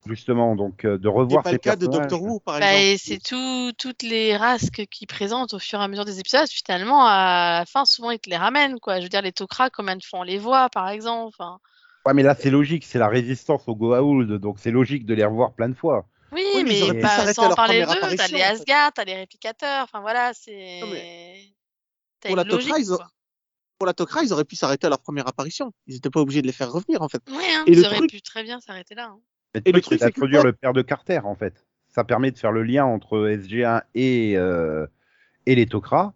justement. 0.07 0.55
Donc, 0.57 0.85
euh, 0.85 0.99
de 0.99 1.03
C'est 1.09 1.09
revoir 1.09 1.43
pas 1.43 1.51
ces 1.51 1.55
le 1.57 1.59
cas 1.59 1.77
de. 1.77 1.87
Doctor 1.87 2.23
Who, 2.23 2.41
par 2.41 2.59
Bah, 2.61 2.73
exemple. 2.75 2.85
et 2.85 2.99
c'est 2.99 3.19
tout, 3.23 3.73
toutes 3.79 4.03
les 4.03 4.37
races 4.37 4.71
que- 4.71 4.83
qu'ils 4.83 5.07
présentent 5.07 5.55
au 5.55 5.59
fur 5.59 5.81
et 5.81 5.85
à 5.85 5.89
mesure 5.89 6.05
des 6.05 6.19
épisodes. 6.21 6.49
Finalement, 6.49 7.05
à 7.07 7.61
la 7.61 7.67
fin, 7.67 7.85
souvent, 7.85 8.11
ils 8.11 8.19
te 8.19 8.31
les 8.31 8.37
ramènent, 8.37 8.79
quoi. 8.81 8.99
Je 8.99 9.05
veux 9.05 9.09
dire, 9.09 9.23
les 9.23 9.33
Tok'ra, 9.33 9.71
combien 9.71 9.97
de 9.97 10.05
fois 10.05 10.21
on 10.21 10.25
les 10.25 10.39
voit, 10.39 10.69
par 10.71 10.89
exemple. 10.89 11.35
Enfin, 11.39 11.59
Ouais, 12.07 12.15
mais 12.15 12.23
là, 12.23 12.35
c'est 12.39 12.51
logique, 12.51 12.85
c'est 12.87 12.99
la 12.99 13.09
résistance 13.09 13.69
au 13.69 13.75
Goa'uld, 13.75 14.39
donc 14.39 14.59
c'est 14.61 14.71
logique 14.71 15.05
de 15.05 15.13
les 15.15 15.25
revoir 15.25 15.53
plein 15.53 15.69
de 15.69 15.75
fois. 15.75 16.07
oui, 16.33 16.43
Oui, 16.55 16.65
mais 16.65 16.79
ils 16.79 16.83
auraient 16.85 16.93
mais 16.95 17.01
pas 17.03 17.33
sans 17.35 17.49
leur 17.49 17.57
parler 17.57 17.83
première 17.83 17.89
d'eux. 17.89 18.01
T'as 18.01 18.07
apparition, 18.07 18.37
les 18.39 18.43
en 18.43 18.47
fait. 18.47 18.53
Asgard, 18.53 18.93
t'as 18.95 19.05
les 19.05 19.15
réplicateurs. 19.17 19.85
Enfin, 19.85 20.01
voilà, 20.01 20.33
c'est. 20.33 20.81
Pour 22.25 22.37
la 22.37 22.45
Tok'ra, 22.45 22.79
ils 22.79 22.93
ont- 22.93 22.97
quoi. 22.97 23.09
Pour 23.79 23.87
la 23.87 23.93
Tok'ra, 23.95 24.23
ils 24.25 24.33
auraient 24.33 24.45
pu 24.45 24.57
s'arrêter 24.57 24.87
à 24.87 24.91
leur 24.91 25.01
première 25.01 25.29
apparition. 25.29 25.73
Ils 25.87 25.97
étaient 25.97 26.11
pas 26.11 26.21
obligés 26.21 26.43
de 26.43 26.47
les 26.47 26.53
faire 26.53 26.73
revenir, 26.73 27.01
en 27.03 27.09
fait. 27.09 27.23
Ouais, 27.31 27.37
hein, 27.55 27.65
Et 27.67 27.73
ils 27.73 27.79
le 27.81 27.87
auraient 27.87 27.97
truc- 27.99 28.11
pu 28.11 28.23
très 28.23 28.43
bien 28.43 28.59
s'arrêter 28.61 28.95
là. 28.95 29.11
hein. 29.13 29.21
Mais 29.55 29.63
Et 29.65 29.73
le 29.73 29.81
truc, 29.81 29.99
c'est 29.99 30.07
d'introduire 30.07 30.43
le 30.45 30.53
père 30.53 30.73
de 30.73 30.83
Carter, 30.83 31.21
en 31.25 31.35
fait. 31.35 31.67
Ça 31.89 32.05
permet 32.05 32.31
de 32.31 32.39
faire 32.39 32.53
le 32.53 32.63
lien 32.63 32.85
entre 32.85 33.29
SG1 33.29 33.83
et, 33.95 34.35
euh, 34.37 34.87
et 35.47 35.55
les 35.55 35.67
Tok'ra. 35.67 36.15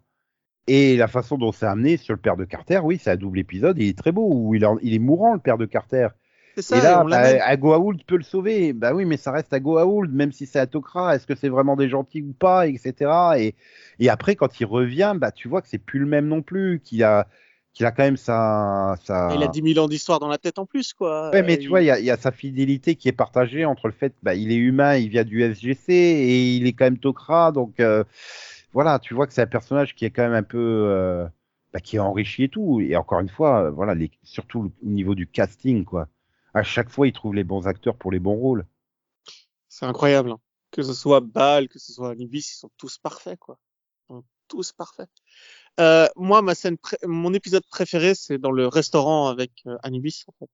Et 0.67 0.95
la 0.95 1.07
façon 1.07 1.37
dont 1.37 1.51
c'est 1.51 1.65
amené 1.65 1.97
sur 1.97 2.13
le 2.13 2.21
père 2.21 2.37
de 2.37 2.45
Carter, 2.45 2.79
oui, 2.83 2.97
c'est 3.01 3.11
un 3.11 3.17
double 3.17 3.39
épisode, 3.39 3.77
il 3.79 3.89
est 3.89 3.97
très 3.97 4.11
beau, 4.13 4.29
où 4.31 4.55
il, 4.55 4.65
en- 4.65 4.77
il 4.81 4.93
est 4.93 4.99
mourant, 4.99 5.33
le 5.33 5.39
père 5.39 5.57
de 5.57 5.65
Carter. 5.65 6.07
C'est 6.55 6.61
ça, 6.61 6.77
et 6.77 6.81
là, 6.81 7.01
on 7.03 7.07
l'amène. 7.07 7.37
bah, 7.39 7.45
un 7.47 7.55
Goa'uld 7.57 8.03
peut 8.05 8.15
le 8.15 8.23
sauver. 8.23 8.73
Bah 8.73 8.93
oui, 8.93 9.05
mais 9.05 9.17
ça 9.17 9.31
reste 9.31 9.53
un 9.53 9.59
Goa'uld, 9.59 10.13
même 10.13 10.31
si 10.31 10.45
c'est 10.45 10.59
un 10.59 10.67
Tok'ra. 10.67 11.15
Est-ce 11.15 11.25
que 11.27 11.35
c'est 11.35 11.49
vraiment 11.49 11.75
des 11.75 11.89
gentils 11.89 12.21
ou 12.21 12.33
pas, 12.33 12.67
etc. 12.67 13.11
Et, 13.39 13.55
et 13.99 14.09
après, 14.09 14.35
quand 14.35 14.59
il 14.59 14.65
revient, 14.65 15.15
bah 15.17 15.31
tu 15.31 15.47
vois 15.49 15.61
que 15.61 15.67
c'est 15.67 15.79
plus 15.79 15.99
le 15.99 16.05
même 16.05 16.27
non 16.27 16.41
plus, 16.43 16.79
qu'il 16.79 17.03
a, 17.03 17.27
qu'il 17.73 17.85
a 17.85 17.91
quand 17.91 18.03
même 18.03 18.17
sa, 18.17 18.95
sa... 19.03 19.33
Il 19.35 19.43
a 19.43 19.47
10 19.47 19.73
000 19.73 19.83
ans 19.83 19.87
d'histoire 19.87 20.19
dans 20.19 20.27
la 20.27 20.37
tête 20.37 20.59
en 20.59 20.65
plus, 20.65 20.93
quoi. 20.93 21.31
Ouais, 21.31 21.41
mais 21.43 21.57
Euh, 21.57 21.61
tu 21.61 21.67
vois, 21.69 21.81
il 21.81 21.85
y 21.85 21.91
a, 21.91 21.99
il 21.99 22.05
y 22.05 22.11
a 22.11 22.17
sa 22.17 22.31
fidélité 22.31 22.95
qui 22.95 23.07
est 23.09 23.13
partagée 23.13 23.65
entre 23.65 23.87
le 23.87 23.93
fait, 23.93 24.13
bah, 24.23 24.35
il 24.35 24.51
est 24.51 24.55
humain, 24.57 24.95
il 24.95 25.09
vient 25.09 25.23
du 25.23 25.41
SGC 25.41 25.91
et 25.93 26.55
il 26.55 26.67
est 26.67 26.73
quand 26.73 26.85
même 26.85 26.99
Tok'ra, 26.99 27.51
donc 27.51 27.79
euh, 27.79 28.03
voilà, 28.73 28.99
tu 28.99 29.13
vois 29.13 29.27
que 29.27 29.33
c'est 29.33 29.41
un 29.41 29.47
personnage 29.47 29.95
qui 29.95 30.05
est 30.05 30.11
quand 30.11 30.23
même 30.23 30.33
un 30.33 30.43
peu, 30.43 30.57
euh, 30.59 31.27
bah, 31.73 31.79
qui 31.79 31.95
est 31.95 31.99
enrichi 31.99 32.43
et 32.43 32.49
tout. 32.49 32.79
Et 32.81 32.95
encore 32.95 33.19
une 33.19 33.29
fois, 33.29 33.63
euh, 33.65 33.71
voilà, 33.71 33.95
les, 33.95 34.11
surtout 34.23 34.71
au 34.83 34.87
niveau 34.87 35.15
du 35.15 35.27
casting, 35.27 35.83
quoi. 35.85 36.07
À 36.53 36.61
chaque 36.63 36.89
fois, 36.89 37.07
il 37.07 37.13
trouve 37.13 37.33
les 37.33 37.43
bons 37.43 37.67
acteurs 37.67 37.95
pour 37.95 38.11
les 38.11 38.19
bons 38.19 38.35
rôles. 38.35 38.65
C'est 39.67 39.85
incroyable. 39.87 40.31
hein. 40.31 40.39
Que 40.69 40.83
ce 40.83 40.93
soit 40.93 41.19
Bal, 41.21 41.67
que 41.67 41.79
ce 41.79 41.91
soit 41.93 42.11
Anubis, 42.11 42.39
ils 42.51 42.57
sont 42.57 42.69
tous 42.77 42.97
parfaits, 42.99 43.39
quoi. 43.39 43.57
Ils 44.09 44.13
sont 44.13 44.23
tous 44.47 44.71
parfaits. 44.71 45.09
Euh, 45.79 46.07
moi, 46.15 46.41
ma 46.41 46.53
scène, 46.55 46.77
mon 47.05 47.33
épisode 47.33 47.63
préféré, 47.69 48.13
c'est 48.15 48.37
dans 48.37 48.51
le 48.51 48.67
restaurant 48.67 49.27
avec 49.27 49.51
euh, 49.65 49.75
Anubis, 49.83 50.23
en 50.27 50.33
fait. 50.39 50.49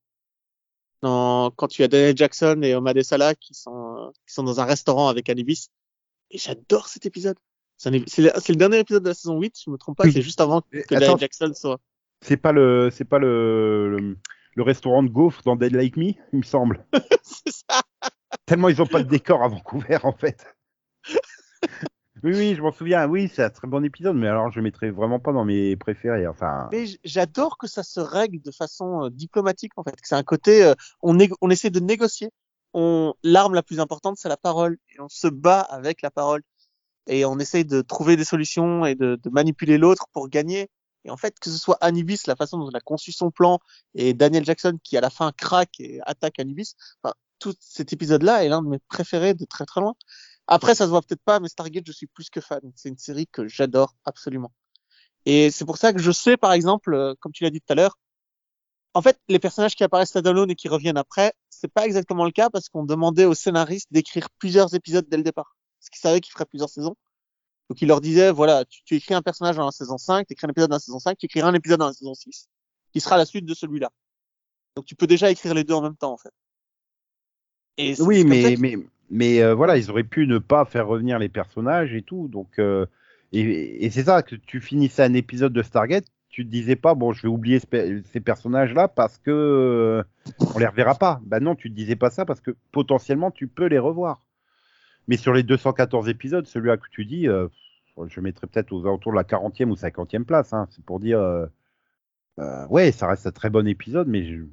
Dans, 1.02 1.52
quand 1.52 1.68
tu 1.68 1.84
as 1.84 1.88
Daniel 1.88 2.16
Jackson 2.18 2.60
et 2.62 2.76
Omar 2.76 2.94
Salah 3.04 3.34
qui 3.36 3.54
sont, 3.54 3.96
euh, 3.98 4.10
qui 4.28 4.34
sont 4.34 4.44
dans 4.44 4.60
un 4.60 4.66
restaurant 4.66 5.08
avec 5.08 5.30
Anubis. 5.30 5.70
Et 6.32 6.38
j'adore 6.38 6.88
cet 6.88 7.06
épisode. 7.06 7.38
C'est 7.78 7.92
le, 7.92 8.04
c'est 8.08 8.50
le 8.50 8.56
dernier 8.56 8.80
épisode 8.80 9.04
de 9.04 9.10
la 9.10 9.14
saison 9.14 9.40
8, 9.40 9.56
je 9.66 9.70
me 9.72 9.78
trompe 9.78 9.98
pas, 9.98 10.04
Oui. 10.04 10.12
c'est 10.12 10.22
juste 10.22 10.42
avant 10.42 10.62
que 10.62 10.78
Attends. 10.80 11.00
Daniel 11.00 11.18
Jackson 11.20 11.52
soit. 11.56 11.80
C'est 12.22 12.36
pas 12.38 12.52
le, 12.52 12.90
c'est 12.92 13.06
pas 13.06 13.20
le, 13.20 13.98
le, 13.98 14.18
le 14.56 14.64
restaurant 14.64 15.02
de 15.02 15.08
gaufres 15.08 15.42
dans 15.44 15.56
Dead 15.56 15.74
Like 15.74 15.96
Me, 15.96 16.08
il 16.34 16.40
me 16.40 16.44
semble. 16.44 16.86
c'est 17.24 17.54
ça. 17.70 17.82
Tellement 18.46 18.68
ils 18.68 18.82
ont 18.82 18.86
pas 18.88 19.02
de 19.02 19.08
décor 19.08 19.42
à 19.44 19.48
Vancouver, 19.48 20.00
en 20.04 20.12
fait. 20.14 20.46
oui, 22.24 22.32
oui, 22.36 22.56
je 22.56 22.62
m'en 22.62 22.72
souviens. 22.72 23.08
Oui, 23.08 23.30
c'est 23.34 23.44
un 23.44 23.50
très 23.50 23.68
bon 23.68 23.84
épisode, 23.84 24.16
mais 24.16 24.28
alors 24.28 24.52
je 24.52 24.58
le 24.58 24.64
mettrai 24.64 24.92
vraiment 24.92 25.20
pas 25.20 25.32
dans 25.32 25.46
mes 25.46 25.76
préférés. 25.76 26.28
Enfin, 26.28 26.70
Mais 26.72 26.86
j'adore 27.04 27.58
que 27.58 27.68
ça 27.68 27.84
se 27.84 28.00
règle 28.00 28.42
de 28.42 28.52
façon 28.52 29.06
euh, 29.06 29.10
diplomatique 29.10 29.74
en 29.78 29.84
fait. 29.84 29.96
C'est 30.04 30.16
un 30.16 30.24
côté, 30.24 30.64
euh, 30.64 30.74
on, 31.02 31.18
on 31.42 31.50
essaie 31.50 31.70
de 31.70 31.80
négocier. 31.80 32.30
On 32.74 33.14
l'arme 33.24 33.56
la 33.56 33.64
plus 33.64 33.80
importante 33.80 34.18
c'est 34.18 34.30
la 34.30 34.38
parole 34.38 34.78
et 34.90 35.00
on 35.00 35.10
se 35.10 35.28
bat 35.28 35.62
avec 35.62 36.02
la 36.02 36.12
parole 36.12 36.44
et 37.10 37.26
on 37.26 37.40
essaye 37.40 37.66
de 37.66 37.82
trouver 37.82 38.16
des 38.16 38.24
solutions 38.24 38.86
et 38.86 38.96
de, 38.96 39.20
manipuler 39.32 39.78
l'autre 39.78 40.06
pour 40.14 40.30
gagner. 40.30 40.70
Et 41.06 41.10
en 41.10 41.18
fait, 41.18 41.40
que 41.40 41.50
ce 41.50 41.58
soit 41.58 41.78
Anubis, 41.82 42.28
la 42.28 42.36
façon 42.36 42.58
dont 42.60 42.68
on 42.68 42.78
a 42.78 42.80
conçu 42.82 43.12
son 43.12 43.32
plan, 43.32 43.60
et 43.96 44.14
Daniel 44.14 44.46
Jackson 44.46 44.78
qui 44.84 44.98
à 44.98 45.02
la 45.02 45.10
fin 45.10 45.32
craque 45.32 45.80
et 45.80 46.00
attaque 46.06 46.40
Anubis, 46.40 46.76
enfin, 47.02 47.14
tout 47.40 47.56
cet 47.60 47.94
épisode-là 47.94 48.44
est 48.44 48.50
l'un 48.50 48.62
de 48.62 48.68
mes 48.68 48.80
préférés 48.90 49.34
de 49.34 49.46
très 49.46 49.66
très 49.66 49.82
loin. 49.82 49.96
Après, 50.52 50.74
ça 50.74 50.86
se 50.86 50.90
voit 50.90 51.02
peut-être 51.02 51.22
pas, 51.24 51.40
mais 51.40 51.48
Stargate, 51.48 51.86
je 51.86 51.92
suis 51.92 52.08
plus 52.08 52.30
que 52.32 52.42
fan. 52.42 52.60
C'est 52.76 52.90
une 52.90 52.98
série 52.98 53.28
que 53.28 53.48
j'adore 53.48 53.96
absolument. 54.04 54.52
Et 55.26 55.52
c'est 55.52 55.64
pour 55.64 55.78
ça 55.78 55.94
que 55.94 56.00
je 56.00 56.12
sais, 56.12 56.38
par 56.38 56.54
exemple, 56.54 56.94
euh, 56.96 57.14
comme 57.20 57.32
tu 57.32 57.44
l'as 57.44 57.52
dit 57.52 57.62
tout 57.62 57.72
à 57.72 57.76
l'heure, 57.76 58.00
en 58.96 59.02
fait, 59.04 59.20
les 59.28 59.38
personnages 59.38 59.76
qui 59.76 59.84
apparaissent 59.84 60.10
standalone 60.10 60.50
et 60.50 60.56
qui 60.56 60.68
reviennent 60.68 60.98
après, 60.98 61.34
c'est 61.52 61.68
pas 61.72 61.86
exactement 61.86 62.26
le 62.26 62.32
cas 62.32 62.50
parce 62.50 62.68
qu'on 62.68 62.84
demandait 62.84 63.26
aux 63.26 63.36
scénaristes 63.36 63.88
d'écrire 63.92 64.28
plusieurs 64.40 64.74
épisodes 64.74 65.06
dès 65.08 65.18
le 65.18 65.24
départ. 65.24 65.56
Parce 65.80 65.90
qu'ils 65.92 66.00
savaient 66.02 66.20
qu'ils 66.20 66.32
feraient 66.34 66.46
plusieurs 66.48 66.70
saisons. 66.70 66.96
Donc, 67.70 67.80
ils 67.84 67.88
leur 67.88 68.02
disaient, 68.02 68.32
voilà, 68.32 68.66
tu, 68.66 68.82
tu 68.84 68.96
écris 68.96 69.14
un 69.14 69.22
personnage 69.22 69.56
dans 69.58 69.66
la 69.66 69.72
saison 69.72 70.00
5, 70.00 70.26
tu 70.26 70.34
écris 70.34 70.48
un 70.48 70.50
épisode 70.50 70.72
dans 70.72 70.78
la 70.78 70.80
saison 70.80 70.98
5, 70.98 71.16
tu 71.20 71.28
écriras 71.28 71.50
un 71.50 71.54
épisode 71.54 71.80
dans 71.80 71.86
la 71.86 71.94
saison 71.94 72.16
6, 72.16 72.48
qui 72.92 73.00
sera 73.00 73.16
la 73.18 73.26
suite 73.26 73.46
de 73.46 73.54
celui-là. 73.54 73.92
Donc, 74.76 74.86
tu 74.86 74.96
peux 74.96 75.06
déjà 75.06 75.30
écrire 75.30 75.54
les 75.54 75.64
deux 75.64 75.76
en 75.76 75.84
même 75.84 75.96
temps, 75.96 76.12
en 76.14 76.18
fait. 76.18 76.32
Et 77.78 78.02
Oui, 78.02 78.24
mais, 78.24 78.56
que- 78.56 78.62
mais, 78.62 78.78
mais 79.10 79.42
euh, 79.42 79.54
voilà, 79.56 79.78
ils 79.78 79.90
auraient 79.90 80.04
pu 80.04 80.28
ne 80.28 80.38
pas 80.38 80.66
faire 80.66 80.88
revenir 80.88 81.20
les 81.20 81.30
personnages 81.30 81.94
et 81.94 82.02
tout. 82.02 82.28
Donc, 82.28 82.60
euh, 82.60 82.86
et, 83.32 83.90
c'est 83.92 84.04
ça, 84.04 84.24
que 84.24 84.36
tu 84.36 84.62
finissais 84.62 85.04
un 85.04 85.14
épisode 85.14 85.54
de 85.54 85.62
Stargate, 85.62 86.06
tu 86.30 86.46
te 86.46 86.52
disais 86.52 86.76
pas, 86.76 86.94
bon, 86.94 87.12
je 87.12 87.24
vais 87.24 87.28
oublier 87.28 87.60
ces 87.60 88.20
personnages-là 88.20 88.88
parce 88.88 89.18
que 89.18 89.32
euh, 89.32 90.04
on 90.56 90.60
les 90.60 90.68
reverra 90.68 90.96
pas. 90.96 91.22
Bah 91.26 91.40
non, 91.40 91.56
tu 91.56 91.70
te 91.70 91.76
disais 91.76 91.96
pas 91.96 92.12
ça 92.12 92.26
parce 92.26 92.40
que 92.40 92.56
potentiellement 92.72 93.32
tu 93.32 93.48
peux 93.48 93.66
les 93.66 93.80
revoir. 93.80 94.24
Mais 95.08 95.18
sur 95.18 95.34
les 95.34 95.42
214 95.44 96.08
épisodes, 96.08 96.46
celui-là 96.46 96.78
que 96.78 96.88
tu 96.92 97.06
dis, 97.06 97.28
euh, 97.28 97.48
je 98.08 98.22
mettrais 98.22 98.46
peut-être 98.48 98.72
aux 98.72 98.86
alentours 98.86 99.12
de 99.12 99.18
la 99.18 99.24
40e 99.24 99.72
ou 99.72 99.76
50e 99.76 100.24
place. 100.24 100.54
Hein. 100.54 100.68
C'est 100.70 100.86
pour 100.86 101.00
dire, 101.00 101.20
ouais, 102.70 102.92
ça 102.92 103.08
reste 103.08 103.26
un 103.26 103.32
très 103.32 103.50
bon 103.50 103.68
épisode, 103.68 104.08
mais 104.08 104.24
je- 104.24 104.44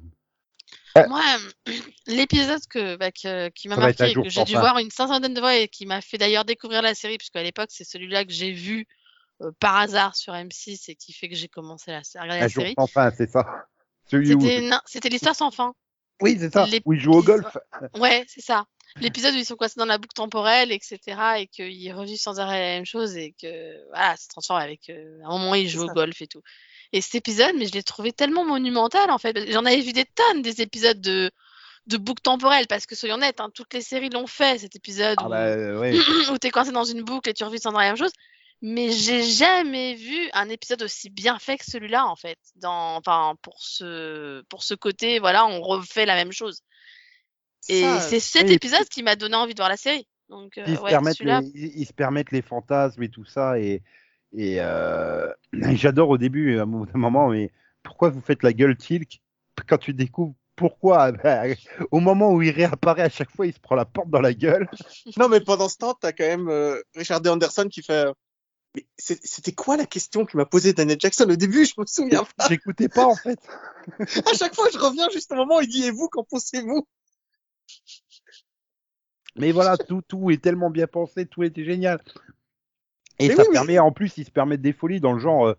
Moi, 1.07 1.21
l'épisode 2.07 2.61
que, 2.69 2.95
bah, 2.95 3.11
que- 3.11 3.49
qui 3.49 3.67
m'a 3.67 3.75
marqué, 3.87 4.03
et 4.11 4.13
que 4.23 4.29
j'ai 4.29 4.43
dû 4.45 4.53
voir 4.61 4.77
une 4.79 4.91
cinquantaine 4.91 5.33
de 5.33 5.39
fois 5.39 5.55
et 5.55 5.67
qui 5.67 5.85
m'a 5.85 6.01
fait 6.01 6.17
d'ailleurs 6.17 6.45
découvrir 6.45 6.81
la 6.81 6.95
série, 6.95 7.17
puisqu'à 7.17 7.43
l'époque, 7.43 7.69
c'est 7.71 7.83
celui-là 7.83 8.25
que 8.25 8.31
j'ai 8.31 8.51
vu 8.51 8.87
euh, 9.41 9.51
par 9.59 9.75
hasard 9.77 10.15
sur 10.15 10.33
M6 10.33 10.89
et 10.89 10.95
qui 10.95 11.13
fait 11.13 11.29
que 11.29 11.35
j'ai 11.35 11.47
commencé 11.47 11.91
à 11.91 11.97
à 11.97 12.21
regarder 12.21 12.39
un 12.39 12.41
la 12.41 12.47
jour 12.47 12.63
série. 12.63 12.73
sans 12.77 12.87
fin, 12.87 13.11
c'est 13.15 13.29
ça. 13.29 13.45
C'était 14.85 15.09
l'histoire 15.09 15.35
sans 15.35 15.51
fin. 15.51 15.73
Oui, 16.21 16.37
c'est 16.39 16.51
ça. 16.51 16.65
Où 16.85 16.93
ils 16.93 16.99
jouent 16.99 17.13
au 17.13 17.21
golf. 17.23 17.45
Ouais, 17.95 18.25
c'est 18.27 18.41
ça. 18.41 18.65
L'épisode 19.01 19.35
où 19.35 19.37
ils 19.37 19.45
sont 19.45 19.55
coincés 19.55 19.79
dans 19.79 19.85
la 19.85 19.97
boucle 19.99 20.15
temporelle, 20.15 20.71
etc., 20.71 20.99
et 21.37 21.47
qu'ils 21.47 21.93
revivent 21.93 22.17
sans 22.17 22.39
arrêt 22.39 22.59
la 22.59 22.75
même 22.77 22.85
chose, 22.85 23.15
et 23.15 23.35
que 23.39 23.85
voilà, 23.89 24.15
ça 24.15 24.23
se 24.23 24.27
transforme 24.29 24.59
avec. 24.61 24.89
euh, 24.89 25.19
à 25.23 25.27
un 25.27 25.37
moment, 25.37 25.53
ils 25.55 25.69
jouent 25.69 25.83
au 25.83 25.87
golf 25.93 26.19
et 26.21 26.27
tout. 26.27 26.41
Et 26.93 27.01
cet 27.01 27.15
épisode, 27.15 27.55
mais 27.57 27.67
je 27.67 27.73
l'ai 27.73 27.83
trouvé 27.83 28.13
tellement 28.13 28.45
monumental 28.45 29.11
en 29.11 29.17
fait. 29.17 29.51
J'en 29.51 29.65
avais 29.65 29.81
vu 29.81 29.93
des 29.93 30.05
tonnes 30.05 30.41
des 30.41 30.61
épisodes 30.61 31.01
de 31.01 31.31
de 31.87 31.97
boucle 31.97 32.21
temporelle, 32.21 32.67
parce 32.67 32.85
que 32.85 32.95
soyons 32.95 33.15
honnêtes, 33.15 33.39
hein, 33.39 33.49
toutes 33.53 33.73
les 33.73 33.81
séries 33.81 34.09
l'ont 34.09 34.27
fait 34.27 34.59
cet 34.59 34.75
épisode 34.75 35.15
Ah 35.19 35.25
où, 35.25 35.29
bah, 35.29 35.45
euh, 35.45 35.79
ouais. 35.79 35.93
où 36.31 36.37
t'es 36.37 36.49
coincé 36.49 36.71
dans 36.71 36.83
une 36.83 37.01
boucle 37.01 37.29
et 37.29 37.33
tu 37.33 37.43
revis 37.45 37.59
sans 37.59 37.71
la 37.71 37.79
même 37.79 37.95
chose. 37.95 38.11
Mais 38.61 38.91
j'ai 38.91 39.23
jamais 39.23 39.93
vu 39.93 40.29
un 40.33 40.49
épisode 40.49 40.81
aussi 40.81 41.09
bien 41.09 41.37
fait 41.39 41.57
que 41.57 41.65
celui-là 41.65 42.05
en 42.07 42.15
fait. 42.15 42.39
Dans, 42.55 42.97
enfin, 42.97 43.35
pour 43.41 43.61
ce 43.61 44.41
pour 44.49 44.63
ce 44.63 44.73
côté, 44.73 45.19
voilà, 45.19 45.45
on 45.45 45.61
refait 45.61 46.05
la 46.05 46.15
même 46.15 46.31
chose. 46.31 46.61
Et 47.69 47.83
c'est 47.99 48.19
cet 48.19 48.49
épisode 48.49 48.87
qui 48.89 49.03
m'a 49.03 49.15
donné 49.15 49.35
envie 49.35 49.53
de 49.53 49.59
voir 49.59 49.69
la 49.69 49.77
série. 49.77 50.07
Donc, 50.29 50.57
euh, 50.57 50.63
ils, 50.67 50.75
se 50.75 50.81
permettent 50.81 51.19
les, 51.19 51.51
ils, 51.53 51.81
ils 51.81 51.85
se 51.85 51.93
permettent 51.93 52.31
les 52.31 52.41
fantasmes 52.41 53.03
et 53.03 53.09
tout 53.09 53.25
ça. 53.25 53.59
Et, 53.59 53.81
et 54.35 54.57
euh, 54.59 55.31
j'adore 55.53 56.09
au 56.09 56.17
début, 56.17 56.57
à 56.59 56.63
un 56.63 56.65
moment, 56.65 57.29
mais 57.29 57.51
pourquoi 57.83 58.09
vous 58.09 58.21
faites 58.21 58.43
la 58.43 58.53
gueule 58.53 58.77
Tilk 58.77 59.21
quand 59.67 59.77
tu 59.77 59.93
découvres 59.93 60.35
pourquoi 60.55 61.11
bah, 61.23 61.43
Au 61.91 61.99
moment 61.99 62.33
où 62.33 62.41
il 62.41 62.51
réapparaît 62.51 63.03
à 63.03 63.09
chaque 63.09 63.31
fois, 63.31 63.45
il 63.47 63.53
se 63.53 63.59
prend 63.59 63.75
la 63.75 63.85
porte 63.85 64.09
dans 64.09 64.21
la 64.21 64.33
gueule? 64.33 64.67
Non, 65.17 65.29
mais 65.29 65.39
pendant 65.39 65.69
ce 65.69 65.77
temps, 65.77 65.93
t'as 65.93 66.11
quand 66.11 66.25
même 66.25 66.49
euh, 66.49 66.81
Richard 66.95 67.21
D. 67.21 67.29
Anderson 67.29 67.67
qui 67.69 67.81
fait. 67.83 68.07
euh, 68.07 68.13
Mais 68.75 68.85
c'était 68.97 69.53
quoi 69.53 69.77
la 69.77 69.85
question 69.85 70.25
que 70.25 70.35
m'a 70.35 70.45
posée 70.45 70.73
Daniel 70.73 70.99
Jackson? 70.99 71.29
Au 71.29 71.35
début 71.35 71.65
Je 71.65 71.73
me 71.77 71.85
souviens 71.85 72.25
pas. 72.35 72.47
J'écoutais 72.49 72.89
pas 72.89 73.05
en 73.05 73.15
fait. 73.15 73.39
À 73.99 74.33
chaque 74.33 74.55
fois, 74.55 74.67
je 74.73 74.79
reviens 74.79 75.09
juste 75.09 75.31
au 75.31 75.35
moment 75.35 75.57
où 75.57 75.61
il 75.61 75.69
dit 75.69 75.85
Et 75.85 75.91
vous, 75.91 76.09
qu'en 76.09 76.23
pensez-vous? 76.23 76.87
Mais 79.35 79.51
voilà, 79.51 79.77
tout, 79.77 80.01
tout 80.07 80.31
est 80.31 80.41
tellement 80.41 80.71
bien 80.71 80.87
pensé, 80.87 81.27
tout 81.27 81.43
était 81.43 81.63
génial. 81.63 82.01
Et 83.19 83.29
Mais 83.29 83.35
ça 83.35 83.41
oui, 83.43 83.47
mais- 83.49 83.53
permet, 83.53 83.79
en 83.79 83.91
plus, 83.91 84.17
ils 84.17 84.25
se 84.25 84.31
permettent 84.31 84.61
des 84.61 84.73
folies 84.73 84.99
dans 84.99 85.13
le 85.13 85.19
genre, 85.19 85.47
euh, 85.47 85.53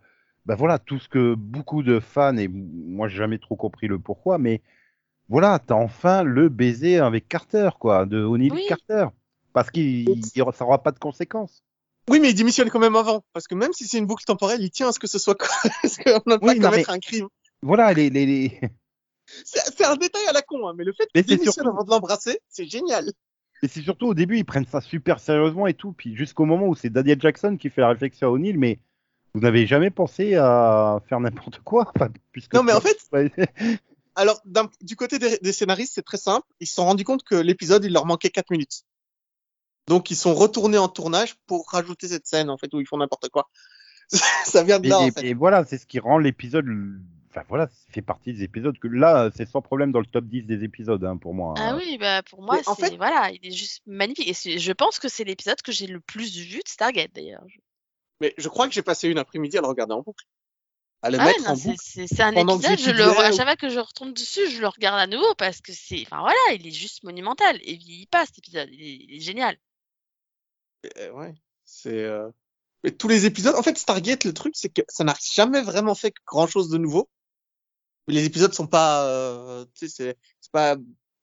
bah 0.46 0.54
voilà, 0.54 0.78
tout 0.78 0.98
ce 0.98 1.08
que 1.08 1.34
beaucoup 1.34 1.82
de 1.82 2.00
fans, 2.00 2.36
et 2.36 2.48
moi 2.48 3.08
j'ai 3.08 3.16
jamais 3.18 3.38
trop 3.38 3.56
compris 3.56 3.86
le 3.88 3.98
pourquoi, 3.98 4.38
mais 4.38 4.62
voilà, 5.28 5.58
t'as 5.58 5.74
enfin 5.74 6.22
le 6.22 6.48
baiser 6.48 6.98
avec 6.98 7.28
Carter, 7.28 7.70
quoi, 7.78 8.06
de 8.06 8.22
O'Neill 8.22 8.52
Oui. 8.52 8.64
Carter. 8.68 9.06
Parce 9.52 9.70
qu'il 9.70 10.08
il- 10.08 10.24
ça 10.24 10.64
aura 10.64 10.82
pas 10.82 10.92
de 10.92 10.98
conséquences. 10.98 11.62
Oui, 12.08 12.20
mais 12.20 12.30
il 12.30 12.34
démissionne 12.34 12.70
quand 12.70 12.78
même 12.78 12.96
avant. 12.96 13.22
Parce 13.34 13.46
que 13.46 13.54
même 13.54 13.72
si 13.74 13.86
c'est 13.86 13.98
une 13.98 14.06
boucle 14.06 14.24
temporelle, 14.24 14.62
il 14.62 14.70
tient 14.70 14.88
à 14.88 14.92
ce 14.92 14.98
que 14.98 15.06
ce 15.06 15.18
soit. 15.18 15.36
Parce 15.36 15.96
qu'on 15.98 16.20
peut 16.20 16.38
pas 16.38 16.46
Oui, 16.46 16.58
commettre 16.60 16.90
un 16.90 16.98
crime. 17.00 17.26
Voilà, 17.60 17.92
les, 17.92 18.08
les, 18.08 18.24
les... 18.24 18.60
C'est 19.26 19.84
un 19.84 19.96
détail 19.96 20.26
à 20.28 20.32
la 20.32 20.40
con, 20.40 20.66
hein, 20.68 20.72
mais 20.76 20.84
le 20.84 20.92
fait 20.94 21.06
qu'il 21.12 21.22
démissionne 21.24 21.52
surtout- 21.52 21.68
avant 21.68 21.84
de 21.84 21.90
l'embrasser, 21.90 22.38
c'est 22.48 22.64
génial. 22.66 23.10
Et 23.62 23.68
c'est 23.68 23.82
surtout 23.82 24.06
au 24.06 24.14
début, 24.14 24.38
ils 24.38 24.44
prennent 24.44 24.66
ça 24.66 24.80
super 24.80 25.20
sérieusement 25.20 25.66
et 25.66 25.74
tout, 25.74 25.92
puis 25.92 26.14
jusqu'au 26.16 26.44
moment 26.44 26.66
où 26.66 26.74
c'est 26.74 26.90
Daniel 26.90 27.20
Jackson 27.20 27.56
qui 27.58 27.70
fait 27.70 27.80
la 27.80 27.88
réflexion 27.88 28.28
à 28.28 28.30
O'Neill, 28.30 28.58
mais 28.58 28.78
vous 29.34 29.40
n'avez 29.40 29.66
jamais 29.66 29.90
pensé 29.90 30.36
à 30.36 31.00
faire 31.08 31.20
n'importe 31.20 31.60
quoi 31.60 31.90
enfin, 31.94 32.08
puisque 32.32 32.54
Non, 32.54 32.62
mais 32.62 32.72
en 32.72 32.80
fait, 32.80 32.98
alors 34.14 34.40
du 34.80 34.96
côté 34.96 35.18
des, 35.18 35.38
des 35.38 35.52
scénaristes, 35.52 35.92
c'est 35.94 36.02
très 36.02 36.16
simple. 36.18 36.46
Ils 36.60 36.66
se 36.66 36.74
sont 36.74 36.84
rendus 36.84 37.04
compte 37.04 37.24
que 37.24 37.34
l'épisode, 37.34 37.84
il 37.84 37.92
leur 37.92 38.06
manquait 38.06 38.30
4 38.30 38.50
minutes. 38.50 38.84
Donc, 39.88 40.10
ils 40.10 40.16
sont 40.16 40.34
retournés 40.34 40.78
en 40.78 40.88
tournage 40.88 41.36
pour 41.46 41.70
rajouter 41.70 42.08
cette 42.08 42.26
scène, 42.26 42.50
en 42.50 42.58
fait, 42.58 42.72
où 42.74 42.80
ils 42.80 42.86
font 42.86 42.98
n'importe 42.98 43.30
quoi. 43.30 43.48
ça 44.44 44.62
vient 44.62 44.78
de 44.78 44.86
Et, 44.86 44.90
là, 44.90 44.98
en 44.98 45.10
fait. 45.10 45.24
et 45.24 45.34
voilà, 45.34 45.64
c'est 45.64 45.78
ce 45.78 45.86
qui 45.86 45.98
rend 45.98 46.18
l'épisode. 46.18 46.66
Enfin 47.30 47.42
voilà, 47.48 47.66
ça 47.68 47.92
fait 47.92 48.02
partie 48.02 48.32
des 48.32 48.42
épisodes 48.42 48.78
que 48.78 48.88
là, 48.88 49.30
c'est 49.34 49.46
sans 49.48 49.60
problème 49.62 49.92
dans 49.92 50.00
le 50.00 50.06
top 50.06 50.24
10 50.24 50.42
des 50.44 50.64
épisodes 50.64 51.04
hein, 51.04 51.16
pour 51.16 51.34
moi. 51.34 51.54
Ah 51.58 51.76
oui, 51.76 51.98
bah 51.98 52.22
pour 52.22 52.42
moi, 52.42 52.58
en 52.66 52.74
c'est 52.74 52.88
fait- 52.90 52.96
voilà, 52.96 53.30
il 53.30 53.46
est 53.46 53.50
juste 53.54 53.82
magnifique. 53.86 54.28
Et 54.46 54.58
je 54.58 54.72
pense 54.72 54.98
que 54.98 55.08
c'est 55.08 55.24
l'épisode 55.24 55.60
que 55.62 55.70
j'ai 55.72 55.86
le 55.86 56.00
plus 56.00 56.36
vu 56.38 56.58
de 56.58 56.68
Stargate 56.68 57.12
d'ailleurs. 57.14 57.44
Mais 58.20 58.34
je 58.38 58.48
crois 58.48 58.66
que 58.66 58.74
j'ai 58.74 58.82
passé 58.82 59.08
une 59.08 59.18
après-midi 59.18 59.58
à 59.58 59.60
le 59.60 59.66
regarder 59.68 59.92
en 59.94 60.02
boucle. 60.02 60.24
À 61.02 61.10
le 61.10 61.18
Ah 61.20 61.26
ouais, 61.26 61.32
mettre 61.32 61.44
non, 61.44 61.50
en 61.50 61.54
c'est- 61.56 61.68
boucle. 61.68 61.80
c'est 61.84 62.06
c'est 62.08 62.22
un 62.22 62.32
épisode, 62.32 62.78
je 62.78 62.90
le, 62.90 63.04
à 63.04 63.30
chaque 63.30 63.46
fois 63.46 63.56
que 63.56 63.68
je 63.68 63.78
retombe 63.78 64.14
dessus, 64.14 64.50
je 64.50 64.60
le 64.60 64.66
regarde 64.66 64.98
à 64.98 65.06
nouveau 65.06 65.32
parce 65.36 65.60
que 65.60 65.72
c'est, 65.72 66.02
enfin 66.02 66.20
voilà, 66.20 66.38
il 66.54 66.66
est 66.66 66.72
juste 66.72 67.04
monumental 67.04 67.56
et 67.62 67.72
il 67.74 67.78
vieillit 67.78 68.06
pas 68.06 68.26
cet 68.26 68.38
épisode, 68.38 68.68
il 68.72 68.82
est, 68.82 68.96
il 69.08 69.14
est 69.16 69.20
génial. 69.20 69.56
Euh, 70.96 71.10
ouais, 71.12 71.34
c'est. 71.64 71.92
euh, 72.02 72.28
mais 72.84 72.90
tous 72.92 73.08
les 73.08 73.26
épisodes, 73.26 73.54
en 73.56 73.62
fait, 73.62 73.76
Stargate, 73.76 74.24
le 74.24 74.32
truc, 74.32 74.54
c'est 74.56 74.68
que 74.68 74.82
ça 74.88 75.04
n'a 75.04 75.14
jamais 75.34 75.60
vraiment 75.62 75.94
fait 75.94 76.12
grand 76.26 76.46
chose 76.46 76.68
de 76.70 76.78
nouveau. 76.78 77.08
Les 78.08 78.24
épisodes 78.24 78.52
sont 78.54 78.66
pas, 78.66 79.04
euh, 79.06 79.64
tu 79.74 79.88
sais, 79.88 79.94
c'est 79.94 80.18
c'est 80.40 80.50
pas, 80.52 80.76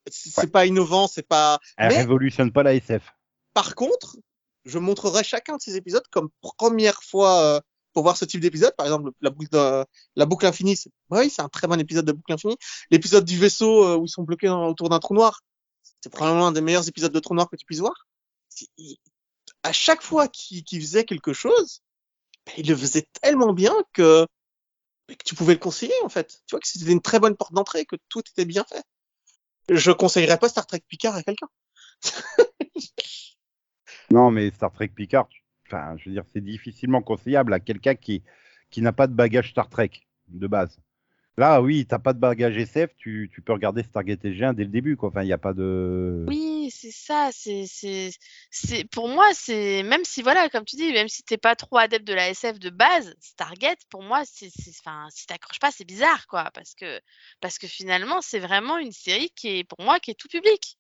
c'est 0.10 0.30
c'est 0.30 0.48
pas 0.52 0.66
innovant, 0.66 1.08
c'est 1.08 1.28
pas. 1.28 1.60
Elle 1.78 1.90
mais- 1.90 1.98
révolutionne 1.98 2.52
pas 2.52 2.64
la 2.64 2.74
SF. 2.76 3.12
Par 3.54 3.76
contre, 3.76 4.18
je 4.66 4.78
montrerai 4.80 5.24
chacun 5.24 5.58
de 5.58 5.62
ces 5.62 5.76
épisodes 5.76 6.04
comme 6.12 6.30
première 6.42 7.02
fois 7.04 7.42
euh, 7.42 7.60
pour 7.94 8.04
voir 8.04 8.18
ce 8.18 8.26
type 8.26 8.42
d'épisode. 8.42 8.76
Par 8.76 8.86
exemple, 8.86 9.12
la 9.22 9.30
boucle, 9.30 9.50
de- 9.52 9.86
la 10.16 10.26
boucle 10.26 10.46
infinie, 10.46 10.76
c'est 10.76 10.92
oui, 11.10 11.30
c'est 11.30 11.42
un 11.42 11.50
très 11.50 11.68
bon 11.68 11.80
épisode 11.80 12.06
de 12.06 12.12
boucle 12.12 12.34
infinie. 12.34 12.58
L'épisode 12.92 13.26
du 13.26 13.38
vaisseau 13.38 13.84
euh, 13.86 13.96
où 13.98 14.06
ils 14.06 14.10
sont 14.10 14.24
bloqués 14.24 14.48
dans- 14.48 14.68
autour 14.68 14.90
d'un 14.90 15.00
trou 15.00 15.14
noir, 15.14 15.42
c'est 16.02 16.12
probablement 16.12 16.48
un 16.48 16.52
des 16.52 16.62
meilleurs 16.62 16.88
épisodes 16.88 17.12
de 17.12 17.20
trou 17.20 17.34
noir 17.36 17.50
que 17.50 17.56
tu 17.56 17.66
puisses 17.66 17.80
voir. 17.80 18.06
Il- 18.78 18.98
à 19.64 19.72
chaque 19.74 20.02
fois 20.04 20.28
qu'il 20.28 20.64
qu'il 20.64 20.82
faisait 20.82 21.06
quelque 21.06 21.34
chose, 21.34 21.82
ben, 22.46 22.54
il 22.58 22.68
le 22.70 22.76
faisait 22.76 23.08
tellement 23.22 23.54
bien 23.54 23.74
que, 23.94 24.28
que 25.08 25.24
tu 25.24 25.36
pouvais 25.36 25.54
le 25.54 25.60
conseiller 25.60 25.94
en 26.04 26.10
fait. 26.10 26.42
Tu 26.48 26.52
vois 26.52 26.60
que 26.60 26.68
c'était 26.68 26.92
une 26.92 27.02
très 27.02 27.20
bonne 27.20 27.36
porte 27.36 27.54
d'entrée, 27.54 27.86
que 27.86 27.96
tout 28.10 28.22
était 28.32 28.46
bien 28.46 28.64
fait. 28.64 28.84
Je 29.70 29.92
conseillerais 29.92 30.38
pas 30.38 30.50
Star 30.50 30.66
Trek 30.66 30.84
Picard 30.88 31.16
à 31.16 31.24
quelqu'un. 31.24 31.48
Non, 34.12 34.32
mais 34.32 34.52
Star 34.52 34.72
Trek 34.72 34.90
Picard, 34.90 35.28
enfin, 35.66 35.98
je 35.98 36.06
veux 36.06 36.14
dire, 36.14 36.26
c'est 36.32 36.44
difficilement 36.44 37.02
conseillable 37.02 37.54
à 37.54 37.60
quelqu'un 37.60 37.96
qui, 37.96 38.24
qui 38.70 38.82
n'a 38.82 38.94
pas 38.94 39.08
de 39.08 39.14
bagage 39.14 39.52
Star 39.52 39.70
Trek 39.70 39.92
de 40.28 40.48
base. 40.48 40.80
Là, 41.38 41.62
oui, 41.62 41.86
t'as 41.86 42.00
pas 42.00 42.14
de 42.14 42.20
bagage 42.20 42.58
SF, 42.58 42.96
tu, 42.96 43.30
tu 43.34 43.42
peux 43.42 43.52
regarder 43.52 43.84
Stargate 43.84 44.24
SG1 44.24 44.54
dès 44.54 44.64
le 44.64 44.70
début, 44.70 44.96
quoi. 44.96 45.10
Enfin, 45.10 45.22
il 45.22 45.26
n'y 45.26 45.34
a 45.34 45.38
pas 45.38 45.54
de. 45.54 46.24
Oui, 46.30 46.70
c'est 46.72 46.92
ça, 46.92 47.30
c'est, 47.34 47.66
c'est, 47.68 48.12
c'est, 48.52 48.90
pour 48.90 49.10
moi, 49.10 49.28
c'est, 49.34 49.84
même 49.84 50.06
si 50.06 50.22
voilà, 50.22 50.48
comme 50.48 50.64
tu 50.64 50.78
dis, 50.78 50.94
même 50.94 51.10
si 51.10 51.24
t'es 51.24 51.38
pas 51.38 51.58
trop 51.58 51.78
adepte 51.78 52.08
de 52.08 52.14
la 52.14 52.30
SF 52.30 52.58
de 52.60 52.70
base, 52.70 53.14
Stargate, 53.20 53.82
pour 53.90 54.02
moi, 54.02 54.24
c'est, 54.26 54.50
c'est, 54.50 54.72
enfin, 54.80 55.08
si 55.10 55.28
t'accroches 55.28 55.60
pas, 55.60 55.72
c'est 55.72 55.84
bizarre, 55.84 56.26
quoi, 56.28 56.52
parce 56.54 56.74
que, 56.74 57.02
parce 57.42 57.58
que 57.58 57.68
finalement, 57.68 58.22
c'est 58.22 58.40
vraiment 58.40 58.78
une 58.78 58.94
série 58.94 59.30
qui 59.36 59.60
est, 59.60 59.64
pour 59.66 59.82
moi, 59.82 60.00
qui 60.00 60.12
est 60.12 60.16
tout 60.16 60.30
public. 60.30 60.78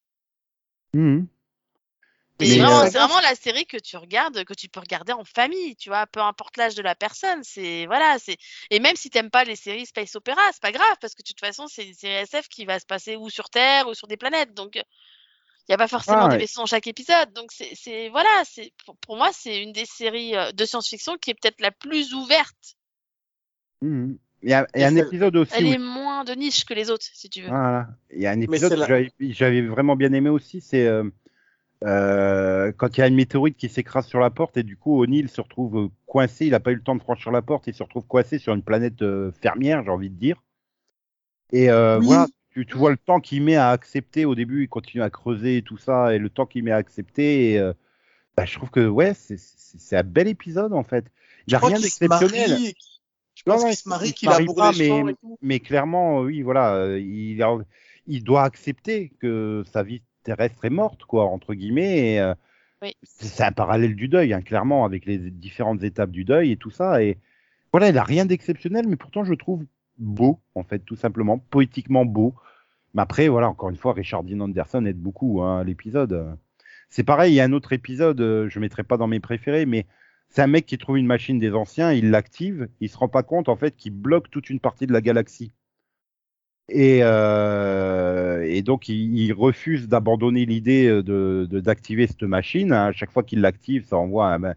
Mhm. 0.93 1.27
Vraiment, 2.39 2.81
euh, 2.81 2.89
c'est 2.91 2.97
vraiment 2.97 3.21
la 3.21 3.35
série 3.35 3.65
que 3.65 3.77
tu 3.77 3.95
regardes, 3.95 4.43
que 4.43 4.53
tu 4.53 4.67
peux 4.67 4.81
regarder 4.81 5.13
en 5.13 5.23
famille, 5.23 5.75
tu 5.77 5.89
vois, 5.89 6.05
peu 6.07 6.19
importe 6.19 6.57
l'âge 6.57 6.75
de 6.75 6.81
la 6.81 6.93
personne. 6.95 7.39
C'est 7.43 7.85
voilà, 7.85 8.17
c'est 8.19 8.37
et 8.71 8.79
même 8.79 8.95
si 8.97 9.09
t'aimes 9.09 9.29
pas 9.29 9.45
les 9.45 9.55
séries 9.55 9.85
space 9.85 10.15
opéra, 10.15 10.41
c'est 10.51 10.61
pas 10.61 10.73
grave 10.73 10.95
parce 10.99 11.15
que 11.15 11.21
de 11.21 11.27
toute 11.27 11.39
façon, 11.39 11.67
c'est 11.67 11.87
une 11.87 11.93
série 11.93 12.13
SF 12.23 12.49
qui 12.49 12.65
va 12.65 12.79
se 12.79 12.85
passer 12.85 13.15
ou 13.15 13.29
sur 13.29 13.49
Terre 13.49 13.87
ou 13.87 13.93
sur 13.93 14.07
des 14.07 14.17
planètes, 14.17 14.53
donc 14.53 14.75
il 14.75 15.71
y 15.71 15.73
a 15.73 15.77
pas 15.77 15.87
forcément 15.87 16.25
Ah, 16.25 16.27
des 16.29 16.37
vaisseaux 16.37 16.59
dans 16.61 16.65
chaque 16.65 16.87
épisode. 16.87 17.31
Donc 17.33 17.51
c'est 17.53 18.09
voilà, 18.09 18.43
c'est 18.43 18.73
pour, 18.85 18.97
pour 18.97 19.15
moi 19.15 19.29
c'est 19.31 19.63
une 19.63 19.71
des 19.71 19.85
séries 19.85 20.35
euh, 20.35 20.51
de 20.51 20.65
science-fiction 20.65 21.17
qui 21.17 21.31
est 21.31 21.35
peut-être 21.35 21.61
la 21.61 21.71
plus 21.71 22.13
ouverte. 22.13 22.75
Mhm. 23.81 24.17
Il 24.43 24.49
y 24.49 24.53
a, 24.53 24.67
il 24.75 24.79
y 24.79 24.81
Et 24.81 24.85
a 24.85 24.89
un 24.89 24.95
épisode 24.97 25.35
aussi. 25.37 25.53
Elle 25.55 25.65
où- 25.65 25.73
est 25.73 25.77
moins 25.79 26.23
de 26.23 26.33
niche 26.33 26.65
que 26.65 26.73
les 26.75 26.91
autres, 26.91 27.05
si 27.11 27.29
tu 27.29 27.41
veux. 27.41 27.47
Voilà. 27.47 27.87
Il 28.13 28.21
y 28.21 28.27
a 28.27 28.31
un 28.31 28.41
épisode 28.41 28.73
que 28.73 28.85
j'avais- 28.85 29.11
j'avais 29.19 29.61
vraiment 29.61 29.95
bien 29.95 30.13
aimé 30.13 30.29
aussi, 30.29 30.61
c'est 30.61 30.85
euh, 30.85 31.03
euh, 31.85 32.71
quand 32.75 32.97
il 32.97 33.01
y 33.01 33.03
a 33.03 33.07
une 33.07 33.15
météorite 33.15 33.57
qui 33.57 33.69
s'écrase 33.69 34.07
sur 34.07 34.19
la 34.19 34.29
porte 34.31 34.57
et 34.57 34.63
du 34.63 34.75
coup 34.75 34.99
O'Neill 35.01 35.29
se 35.29 35.39
retrouve 35.41 35.89
coincé, 36.07 36.45
il 36.45 36.51
n'a 36.51 36.59
pas 36.59 36.71
eu 36.71 36.75
le 36.75 36.81
temps 36.81 36.95
de 36.95 37.01
franchir 37.01 37.31
la 37.31 37.41
porte, 37.41 37.67
il 37.67 37.73
se 37.73 37.83
retrouve 37.83 38.05
coincé 38.07 38.39
sur 38.39 38.53
une 38.53 38.63
planète 38.63 39.01
euh, 39.01 39.31
fermière, 39.41 39.83
j'ai 39.83 39.91
envie 39.91 40.09
de 40.09 40.15
dire. 40.17 40.41
Et 41.51 41.69
euh, 41.69 41.99
Oui. 41.99 42.05
voilà, 42.07 42.27
tu, 42.49 42.65
tu 42.65 42.77
vois 42.77 42.89
le 42.91 42.97
temps 42.97 43.19
qu'il 43.19 43.43
met 43.43 43.55
à 43.55 43.69
accepter 43.69 44.25
au 44.25 44.33
début, 44.33 44.63
il 44.63 44.69
continue 44.69 45.03
à 45.03 45.09
creuser 45.09 45.57
et 45.57 45.61
tout 45.61 45.77
ça, 45.77 46.15
et 46.15 46.17
le 46.17 46.29
temps 46.29 46.45
qu'il 46.45 46.63
met 46.63 46.71
à 46.71 46.77
accepter. 46.77 47.53
Et, 47.53 47.71
bah, 48.35 48.45
je 48.45 48.55
trouve 48.55 48.71
que 48.71 48.87
ouais, 48.87 49.13
c'est- 49.13 49.95
un 49.95 50.03
bel 50.03 50.27
épisode 50.27 50.73
en 50.73 50.83
fait. 50.83 51.05
Il 51.47 51.53
n'a 51.53 51.59
crois 51.59 51.69
rien 51.69 51.79
d'exceptionnel. 51.79 52.57
Je 53.35 53.43
pense 53.43 53.63
qu'il 53.65 53.75
se 53.75 53.87
marie, 53.89 54.13
qu'il 54.13 54.29
a 54.29 54.39
pas, 54.55 54.71
les 54.71 54.87
champs 54.87 55.03
mais, 55.03 55.15
mais 55.41 55.59
clairement, 55.59 56.21
oui, 56.21 56.41
voilà, 56.41 56.97
il, 56.97 57.41
a- 57.43 57.57
il 58.07 58.23
doit 58.23 58.43
accepter 58.43 59.11
que 59.19 59.63
sa 59.71 59.83
vie 59.83 60.01
terrestre 60.25 60.65
est 60.65 60.69
morte, 60.69 61.05
quoi, 61.05 61.25
entre 61.25 61.53
guillemets. 61.53 62.13
Et, 62.15 62.19
euh, 62.19 62.33
Oui. 62.81 62.93
c'est 63.03 63.43
un 63.43 63.53
parallèle 63.53 63.95
du 63.95 64.09
deuil, 64.09 64.33
hein, 64.33 64.41
clairement, 64.41 64.83
avec 64.83 65.05
les 65.05 65.17
différentes 65.17 65.83
étapes 65.83 66.11
du 66.11 66.25
deuil 66.25 66.51
et 66.51 66.57
tout 66.57 66.71
ça. 66.71 67.01
Et 67.01 67.17
voilà, 67.71 67.89
il 67.89 67.97
a 67.97 68.03
rien 68.03 68.25
d'exceptionnel, 68.25 68.85
mais 68.87 68.97
pourtant, 68.97 69.23
je 69.23 69.33
trouve 69.33 69.63
beau, 69.97 70.39
en 70.55 70.63
fait, 70.63 70.79
tout 70.79 70.97
simplement, 70.97 71.37
poétiquement 71.37 72.05
beau. 72.05 72.35
Mais 72.93 73.01
après, 73.01 73.29
voilà, 73.29 73.47
encore 73.49 73.69
une 73.69 73.77
fois, 73.77 73.93
Richard 73.93 74.23
Dean 74.23 74.41
Anderson 74.41 74.85
aide 74.85 74.99
beaucoup 74.99 75.41
hein, 75.41 75.59
à 75.59 75.63
l'épisode. 75.63 76.37
C'est 76.89 77.03
pareil, 77.03 77.33
il 77.33 77.35
y 77.35 77.39
a 77.41 77.43
un 77.45 77.53
autre 77.53 77.73
épisode, 77.73 78.21
euh, 78.21 78.49
je 78.49 78.59
ne 78.59 78.61
mettrai 78.61 78.83
pas 78.83 78.97
dans 78.97 79.07
mes 79.07 79.19
préférés, 79.19 79.65
mais 79.65 79.85
c'est 80.29 80.41
un 80.41 80.47
mec 80.47 80.65
qui 80.65 80.77
trouve 80.77 80.97
une 80.97 81.05
machine 81.05 81.39
des 81.39 81.53
anciens, 81.53 81.91
il 81.91 82.09
l'active, 82.11 82.67
il 82.79 82.89
se 82.89 82.97
rend 82.97 83.09
pas 83.09 83.23
compte 83.23 83.49
en 83.49 83.55
fait 83.55 83.75
qu'il 83.75 83.91
bloque 83.93 84.29
toute 84.29 84.49
une 84.49 84.59
partie 84.59 84.87
de 84.87 84.93
la 84.93 85.01
galaxie. 85.01 85.51
Et, 86.69 86.99
euh, 87.03 88.43
et 88.47 88.61
donc 88.63 88.89
il, 88.89 89.31
refuse 89.33 89.87
d'abandonner 89.87 90.45
l'idée 90.45 90.87
de 90.87 91.47
de- 91.49 91.59
d'activer 91.59 92.07
cette 92.07 92.23
machine. 92.23 92.71
À 92.71 92.91
chaque 92.91 93.11
fois 93.11 93.23
qu'il 93.23 93.41
l'active, 93.41 93.85
ça 93.85 93.97
envoie 93.97 94.33
un... 94.33 94.55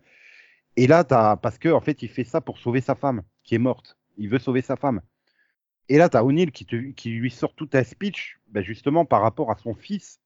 Et 0.77 0.87
là, 0.87 1.05
parce 1.05 1.59
que 1.59 1.69
en 1.71 1.81
fait, 1.81 2.03
il 2.03 2.09
fait 2.09 2.25
ça 2.25 2.41
pour 2.41 2.59
sauver 2.59 2.81
sa 2.81 2.95
femme 2.95 3.23
qui 3.45 3.55
est 3.55 3.59
morte. 3.59 3.99
Il 4.17 4.29
veut 4.29 4.39
sauver 4.39 4.63
sa 4.63 4.77
femme. 4.77 5.01
Et 5.89 5.99
là, 5.99 6.09
t'as 6.09 6.23
O'Neill 6.23 6.53
qui, 6.53 7.11
lui 7.11 7.31
sort 7.31 7.55
tout 7.55 7.69
un 7.73 7.85
speech, 7.85 8.39
ben, 8.49 8.63
justement 8.63 9.05
par 9.05 9.23
rapport 9.23 9.51
à 9.51 9.57
son 9.57 9.75
fils. 9.75 10.21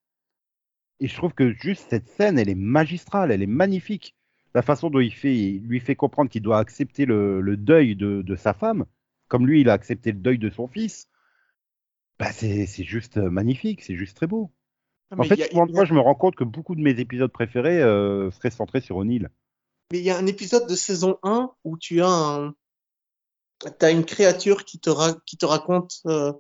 Et 1.00 1.08
je 1.08 1.16
trouve 1.16 1.34
que 1.34 1.52
juste 1.52 1.86
cette 1.90 2.08
scène, 2.08 2.38
elle 2.38 2.48
est 2.48 2.54
magistrale, 2.54 3.30
elle 3.32 3.42
est 3.42 3.46
magnifique 3.46 4.14
la 4.54 4.62
façon 4.62 4.90
dont 4.90 5.00
il 5.00 5.12
fait, 5.12 5.34
il 5.34 5.62
lui 5.66 5.80
fait 5.80 5.96
comprendre 5.96 6.30
qu'il 6.30 6.42
doit 6.42 6.58
accepter 6.58 7.06
le, 7.06 7.56
deuil 7.56 7.96
de, 7.96 8.22
de 8.22 8.36
sa 8.36 8.52
femme, 8.52 8.84
comme 9.28 9.46
lui, 9.46 9.62
il 9.62 9.70
a 9.70 9.72
accepté 9.72 10.12
le 10.12 10.18
deuil 10.18 10.38
de 10.38 10.50
son 10.50 10.68
fils. 10.68 11.08
Bah, 12.18 12.32
c'est 12.32 12.66
juste 12.84 13.16
euh, 13.16 13.30
magnifique, 13.30 13.82
c'est 13.82 13.96
juste 13.96 14.16
très 14.16 14.26
beau. 14.26 14.52
Ah, 15.10 15.16
En 15.18 15.24
fait, 15.24 15.40
a- 15.42 15.62
a- 15.62 15.66
moi, 15.66 15.84
je 15.84 15.94
me 15.94 16.00
rends 16.00 16.14
compte 16.14 16.36
que 16.36 16.44
beaucoup 16.44 16.74
de 16.74 16.80
mes 16.80 16.98
épisodes 17.00 17.32
préférés 17.32 17.82
euh, 17.82 18.30
seraient 18.30 18.50
centrés 18.50 18.80
sur 18.80 18.96
O'Neill. 18.96 19.28
Mais 19.92 19.98
il 19.98 20.04
y 20.04 20.10
a 20.10 20.16
un 20.16 20.26
épisode 20.26 20.68
de 20.68 20.74
saison 20.74 21.18
1 21.22 21.50
où 21.64 21.76
tu 21.76 22.00
as 22.02 22.08
un, 22.08 22.54
une 23.82 24.04
créature 24.04 24.64
qui 24.64 24.78
te, 24.78 24.90
ra- 24.90 25.16
qui 25.26 25.36
te 25.36 25.46
raconte, 25.46 26.00
euh, 26.06 26.32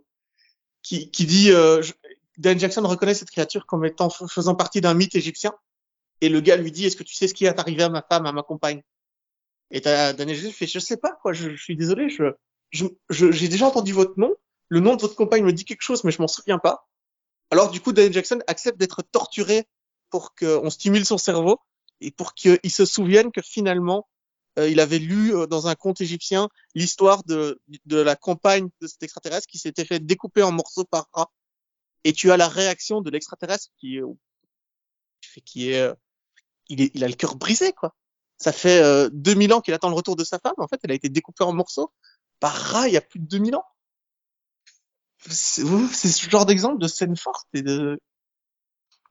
qui, 0.82 1.10
qui 1.10 1.26
dit, 1.26 1.50
euh, 1.50 1.82
je- 1.82 1.92
Dan 2.38 2.58
Jackson 2.58 2.82
reconnaît 2.86 3.14
cette 3.14 3.30
créature 3.30 3.66
comme 3.66 3.84
étant 3.84 4.08
faisant 4.08 4.54
partie 4.54 4.80
d'un 4.80 4.94
mythe 4.94 5.14
égyptien. 5.14 5.52
Et 6.22 6.28
le 6.28 6.40
gars 6.40 6.56
lui 6.56 6.72
dit, 6.72 6.86
est-ce 6.86 6.96
que 6.96 7.02
tu 7.02 7.14
sais 7.14 7.28
ce 7.28 7.34
qui 7.34 7.44
est 7.44 7.60
arrivé 7.60 7.82
à 7.82 7.88
ma 7.90 8.02
femme, 8.02 8.26
à 8.26 8.32
ma 8.32 8.42
compagne? 8.42 8.82
Et 9.70 9.80
Daniel 9.80 10.36
Jackson 10.36 10.52
fait, 10.52 10.66
je 10.66 10.78
sais 10.78 10.96
pas, 10.96 11.12
quoi, 11.22 11.32
je, 11.32 11.50
je 11.50 11.62
suis 11.62 11.76
désolé, 11.76 12.08
je- 12.08 12.24
j'ai 13.10 13.48
déjà 13.48 13.66
entendu 13.66 13.92
votre 13.92 14.18
nom, 14.18 14.34
le 14.72 14.80
nom 14.80 14.96
de 14.96 15.02
votre 15.02 15.16
compagne 15.16 15.44
me 15.44 15.52
dit 15.52 15.66
quelque 15.66 15.82
chose, 15.82 16.02
mais 16.02 16.12
je 16.12 16.22
m'en 16.22 16.28
souviens 16.28 16.58
pas. 16.58 16.88
Alors, 17.50 17.70
du 17.70 17.82
coup, 17.82 17.92
Daniel 17.92 18.14
Jackson 18.14 18.40
accepte 18.46 18.78
d'être 18.80 19.02
torturé 19.02 19.68
pour 20.08 20.34
qu'on 20.34 20.70
stimule 20.70 21.04
son 21.04 21.18
cerveau 21.18 21.60
et 22.00 22.10
pour 22.10 22.32
qu'il 22.32 22.70
se 22.70 22.86
souvienne 22.86 23.32
que 23.32 23.42
finalement, 23.42 24.08
euh, 24.58 24.70
il 24.70 24.80
avait 24.80 24.98
lu 24.98 25.34
euh, 25.36 25.46
dans 25.46 25.66
un 25.66 25.74
conte 25.74 26.00
égyptien 26.00 26.48
l'histoire 26.74 27.22
de, 27.24 27.60
la 27.90 28.16
compagne 28.16 28.70
de 28.80 28.86
cet 28.86 29.02
extraterrestre 29.02 29.46
qui 29.46 29.58
s'était 29.58 29.84
fait 29.84 30.00
découper 30.00 30.42
en 30.42 30.52
morceaux 30.52 30.84
par 30.84 31.06
rat. 31.12 31.30
Et 32.04 32.14
tu 32.14 32.32
as 32.32 32.38
la 32.38 32.48
réaction 32.48 33.02
de 33.02 33.10
l'extraterrestre 33.10 33.68
qui, 33.78 33.98
est- 33.98 34.02
qui 35.44 35.74
euh, 35.74 35.92
est, 36.70 36.90
il 36.94 37.04
a 37.04 37.08
le 37.08 37.14
cœur 37.14 37.36
brisé, 37.36 37.74
quoi. 37.74 37.94
Ça 38.38 38.52
fait 38.52 38.82
euh, 38.82 39.10
2000 39.12 39.52
ans 39.52 39.60
qu'il 39.60 39.74
attend 39.74 39.90
le 39.90 39.96
retour 39.96 40.16
de 40.16 40.24
sa 40.24 40.38
femme. 40.38 40.54
En 40.56 40.66
fait, 40.66 40.80
elle 40.82 40.92
a 40.92 40.94
été 40.94 41.10
découpée 41.10 41.44
en 41.44 41.52
morceaux 41.52 41.92
par 42.40 42.54
rat 42.54 42.88
il 42.88 42.94
y 42.94 42.96
a 42.96 43.02
plus 43.02 43.20
de 43.20 43.26
2000 43.26 43.54
ans. 43.54 43.64
C'est 45.28 45.62
ce 46.08 46.28
genre 46.28 46.46
d'exemple 46.46 46.80
de 46.80 46.88
scène 46.88 47.16
forte 47.16 47.48
et 47.54 47.62
de, 47.62 47.98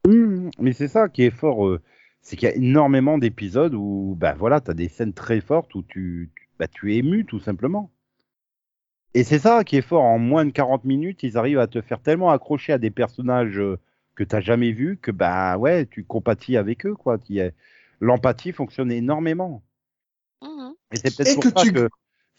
Mmh, 0.07 0.49
mais 0.59 0.73
c'est 0.73 0.87
ça 0.87 1.09
qui 1.09 1.23
est 1.23 1.31
fort, 1.31 1.67
euh, 1.67 1.81
c'est 2.21 2.35
qu'il 2.35 2.49
y 2.49 2.51
a 2.51 2.55
énormément 2.55 3.17
d'épisodes 3.17 3.73
où, 3.75 4.15
bah 4.19 4.33
voilà, 4.33 4.59
t'as 4.59 4.73
des 4.73 4.89
scènes 4.89 5.13
très 5.13 5.41
fortes 5.41 5.75
où 5.75 5.83
tu, 5.83 6.31
tu, 6.35 6.49
bah, 6.57 6.67
tu 6.67 6.93
es 6.93 6.97
ému 6.97 7.25
tout 7.25 7.39
simplement. 7.39 7.91
Et 9.13 9.23
c'est 9.23 9.39
ça 9.39 9.63
qui 9.63 9.75
est 9.75 9.81
fort. 9.81 10.03
En 10.03 10.17
moins 10.19 10.45
de 10.45 10.51
40 10.51 10.85
minutes, 10.85 11.23
ils 11.23 11.37
arrivent 11.37 11.59
à 11.59 11.67
te 11.67 11.81
faire 11.81 12.01
tellement 12.01 12.31
accrocher 12.31 12.73
à 12.73 12.77
des 12.77 12.91
personnages 12.91 13.59
euh, 13.59 13.77
que 14.15 14.23
t'as 14.23 14.39
jamais 14.41 14.71
vus 14.71 14.97
que 15.01 15.11
bah 15.11 15.57
ouais, 15.57 15.85
tu 15.85 16.03
compatis 16.03 16.57
avec 16.57 16.85
eux 16.85 16.95
quoi. 16.95 17.17
L'empathie 17.99 18.51
fonctionne 18.53 18.91
énormément. 18.91 19.61
Mhm. 20.41 20.73
Et 20.93 20.97
c'est 20.97 21.15
peut-être 21.15 21.29
Et 21.29 21.33
pour 21.35 21.43
que 21.43 21.49
ça 21.49 21.61
tu- 21.61 21.73
que 21.73 21.89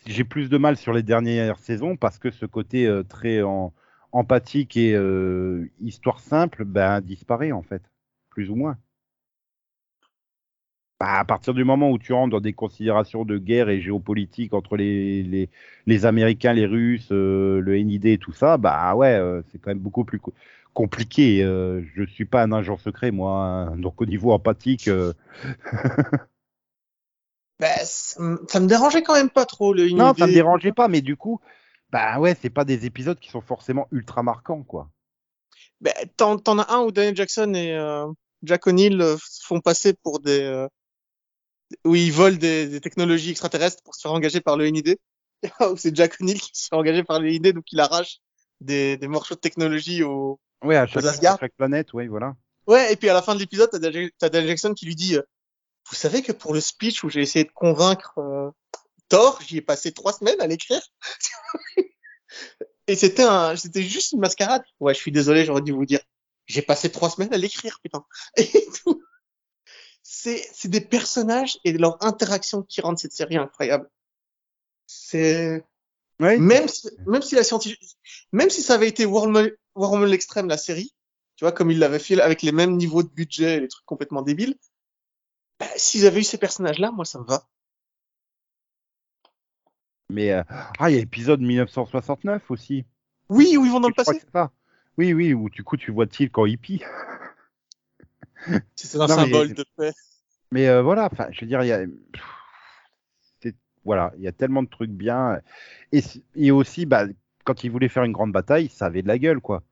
j'ai 0.06 0.24
plus 0.24 0.48
de 0.48 0.58
mal 0.58 0.76
sur 0.76 0.92
les 0.92 1.02
dernières 1.02 1.58
saisons 1.58 1.96
parce 1.96 2.18
que 2.18 2.30
ce 2.30 2.46
côté 2.46 2.86
euh, 2.86 3.02
très 3.02 3.42
en- 3.42 3.72
empathique 4.12 4.76
et 4.76 4.94
euh, 4.94 5.70
histoire 5.80 6.20
simple 6.20 6.64
ben, 6.64 7.00
disparaît 7.00 7.52
en 7.52 7.62
fait, 7.62 7.82
plus 8.30 8.50
ou 8.50 8.56
moins. 8.56 8.78
Bah, 11.00 11.18
à 11.18 11.24
partir 11.24 11.52
du 11.52 11.64
moment 11.64 11.90
où 11.90 11.98
tu 11.98 12.12
rentres 12.12 12.30
dans 12.30 12.40
des 12.40 12.52
considérations 12.52 13.24
de 13.24 13.36
guerre 13.36 13.68
et 13.68 13.80
géopolitique 13.80 14.54
entre 14.54 14.76
les, 14.76 15.48
les, 15.86 16.06
Américains, 16.06 16.52
les 16.52 16.66
Russes, 16.66 17.08
euh, 17.10 17.60
le 17.60 17.76
NID 17.76 18.06
et 18.12 18.18
tout 18.18 18.32
ça, 18.32 18.56
bah 18.56 18.94
ouais, 18.94 19.20
c'est 19.50 19.58
quand 19.60 19.70
même 19.70 19.80
beaucoup 19.80 20.04
plus 20.04 20.20
co- 20.20 20.32
compliqué. 20.74 21.42
Je 21.42 22.04
suis 22.06 22.24
pas 22.24 22.44
un 22.44 22.52
agent 22.52 22.76
secret, 22.78 23.10
moi, 23.10 23.32
hein. 23.44 23.76
donc 23.78 24.00
au 24.00 24.06
niveau 24.06 24.30
empathique, 24.32 24.88
bah, 27.62 27.84
ça, 27.84 28.20
me- 28.20 28.66
dérangeait 28.66 29.04
quand 29.04 29.14
même 29.14 29.30
pas 29.30 29.46
trop 29.46 29.72
le 29.72 29.88
Non, 29.90 30.14
ça 30.18 30.26
me 30.26 30.32
dérangeait 30.32 30.72
pas, 30.72 30.88
mais 30.88 31.00
du 31.00 31.16
coup, 31.16 31.40
bah 31.92 32.18
ouais, 32.18 32.36
c'est 32.42 32.50
pas 32.50 32.64
des 32.64 32.86
épisodes 32.86 33.20
qui 33.20 33.30
sont 33.30 33.40
forcément 33.40 33.86
ultra 33.92 34.24
marquants, 34.24 34.64
quoi. 34.64 34.90
Ben, 35.80 35.94
t'en, 36.16 36.38
t'en 36.38 36.58
as 36.58 36.72
un 36.72 36.80
où 36.80 36.90
Daniel 36.90 37.14
Jackson 37.14 37.54
et 37.54 37.72
euh, 37.76 38.08
Jack 38.42 38.66
O'Neill 38.66 39.00
euh, 39.00 39.16
se 39.16 39.46
font 39.46 39.60
passer 39.60 39.92
pour 39.92 40.18
des... 40.18 40.40
euh, 40.40 40.66
où 41.84 41.94
ils 41.94 42.10
volent 42.12 42.36
des, 42.36 42.66
des 42.66 42.80
technologies 42.80 43.30
extraterrestres 43.30 43.80
pour 43.84 43.94
se 43.94 44.00
faire 44.00 44.12
engager 44.12 44.40
par 44.40 44.56
le 44.56 44.66
NID. 44.68 44.98
où 45.60 45.76
c'est 45.76 45.94
Jack 45.94 46.16
O'Neill 46.20 46.40
qui 46.40 46.50
se 46.52 46.66
fait 46.66 46.74
engager 46.74 47.04
par 47.04 47.20
le 47.20 47.28
NID, 47.28 47.52
donc 47.52 47.70
il 47.70 47.78
arrache 47.78 48.18
des, 48.60 48.96
des 48.96 49.06
morceaux 49.06 49.36
de 49.36 49.40
technologie 49.40 50.02
au... 50.02 50.40
Ouais, 50.64 50.76
à 50.76 50.88
chaque, 50.88 51.04
Asgard. 51.04 51.34
à 51.34 51.38
chaque 51.38 51.54
planète, 51.56 51.92
ouais, 51.92 52.08
voilà. 52.08 52.34
Ouais, 52.66 52.92
et 52.92 52.96
puis 52.96 53.08
à 53.08 53.14
la 53.14 53.22
fin 53.22 53.36
de 53.36 53.40
l'épisode, 53.40 53.68
t'as 53.70 53.78
Daniel, 53.78 54.10
t'as 54.18 54.30
Daniel 54.30 54.48
Jackson 54.48 54.74
qui 54.74 54.86
lui 54.86 54.96
dit 54.96 55.16
euh, 55.16 55.22
Vous 55.88 55.96
savez 55.96 56.22
que 56.22 56.32
pour 56.32 56.54
le 56.54 56.60
speech 56.60 57.04
où 57.04 57.10
j'ai 57.10 57.20
essayé 57.20 57.44
de 57.44 57.50
convaincre 57.50 58.18
euh, 58.18 58.50
Thor, 59.08 59.40
j'y 59.46 59.58
ai 59.58 59.62
passé 59.62 59.92
trois 59.92 60.12
semaines 60.12 60.40
à 60.40 60.46
l'écrire. 60.46 60.82
et 62.86 62.96
c'était 62.96 63.24
un, 63.24 63.56
c'était 63.56 63.82
juste 63.82 64.12
une 64.12 64.20
mascarade. 64.20 64.62
Ouais, 64.80 64.94
je 64.94 65.00
suis 65.00 65.12
désolé, 65.12 65.44
j'aurais 65.44 65.62
dû 65.62 65.72
vous 65.72 65.84
dire. 65.84 66.00
J'ai 66.46 66.62
passé 66.62 66.90
trois 66.90 67.10
semaines 67.10 67.32
à 67.34 67.36
l'écrire, 67.36 67.78
putain. 67.82 68.04
Et 68.36 68.66
tout. 68.82 69.02
C'est, 70.02 70.46
c'est 70.52 70.68
des 70.68 70.80
personnages 70.80 71.58
et 71.64 71.72
leur 71.72 72.02
interaction 72.04 72.62
qui 72.62 72.80
rendent 72.80 72.98
cette 72.98 73.12
série 73.12 73.36
incroyable. 73.36 73.88
C'est, 74.86 75.64
même 76.18 76.68
si, 76.68 76.88
même 77.06 77.22
si 77.22 77.34
la 77.34 77.44
scientifique, 77.44 77.96
même 78.32 78.50
si 78.50 78.62
ça 78.62 78.74
avait 78.74 78.88
été 78.88 79.04
Wormhole, 79.04 79.56
Wormhole 79.74 80.12
Extrême, 80.12 80.48
la 80.48 80.58
série, 80.58 80.92
tu 81.36 81.44
vois, 81.44 81.52
comme 81.52 81.70
ils 81.70 81.78
l'avaient 81.78 81.98
fait 81.98 82.20
avec 82.20 82.42
les 82.42 82.52
mêmes 82.52 82.76
niveaux 82.76 83.02
de 83.02 83.08
budget 83.08 83.56
et 83.56 83.60
les 83.60 83.68
trucs 83.68 83.86
complètement 83.86 84.22
débiles, 84.22 84.56
bah, 85.62 85.68
s'ils 85.76 86.06
avaient 86.06 86.20
eu 86.20 86.24
ces 86.24 86.38
personnages-là, 86.38 86.90
moi, 86.90 87.04
ça 87.04 87.18
me 87.20 87.24
va. 87.24 87.44
mais 90.08 90.32
euh, 90.32 90.42
ah, 90.78 90.90
il 90.90 90.94
y 90.94 90.96
a 90.96 91.00
l'épisode 91.00 91.40
1969 91.40 92.50
aussi. 92.50 92.84
Oui, 93.30 93.56
où 93.56 93.64
ils 93.64 93.70
vont 93.70 93.80
dans 93.80 93.88
le 93.88 93.94
passé. 93.94 94.20
ça. 94.32 94.50
Oui, 94.98 95.14
oui, 95.14 95.32
où 95.32 95.48
du 95.48 95.64
coup 95.64 95.78
tu 95.78 95.90
vois 95.90 96.06
Till 96.06 96.30
quand 96.30 96.44
il 96.44 96.58
pie. 96.58 96.82
C'est 98.76 98.96
un 98.98 99.06
Non, 99.06 99.16
mais- 99.16 99.22
symbole 99.24 99.54
de 99.54 99.64
paix. 99.76 99.92
Mais 100.50 100.68
euh, 100.68 100.82
voilà, 100.82 101.08
enfin, 101.10 101.28
je 101.30 101.40
veux 101.40 101.46
dire, 101.46 101.62
il 101.62 101.68
y 101.68 101.72
a, 101.72 101.86
voilà, 103.86 104.12
il 104.18 104.22
y 104.22 104.28
a 104.28 104.32
tellement 104.32 104.62
de 104.62 104.68
trucs 104.68 104.90
bien. 104.90 105.40
Et, 105.92 106.50
aussi, 106.50 106.84
bah, 106.84 107.06
quand 107.44 107.64
ils 107.64 107.70
voulaient 107.70 107.88
faire 107.88 108.04
une 108.04 108.12
grande 108.12 108.32
bataille, 108.32 108.68
ça 108.68 108.84
avait 108.86 109.00
de 109.02 109.08
la 109.08 109.18
gueule, 109.18 109.40
quoi. 109.40 109.62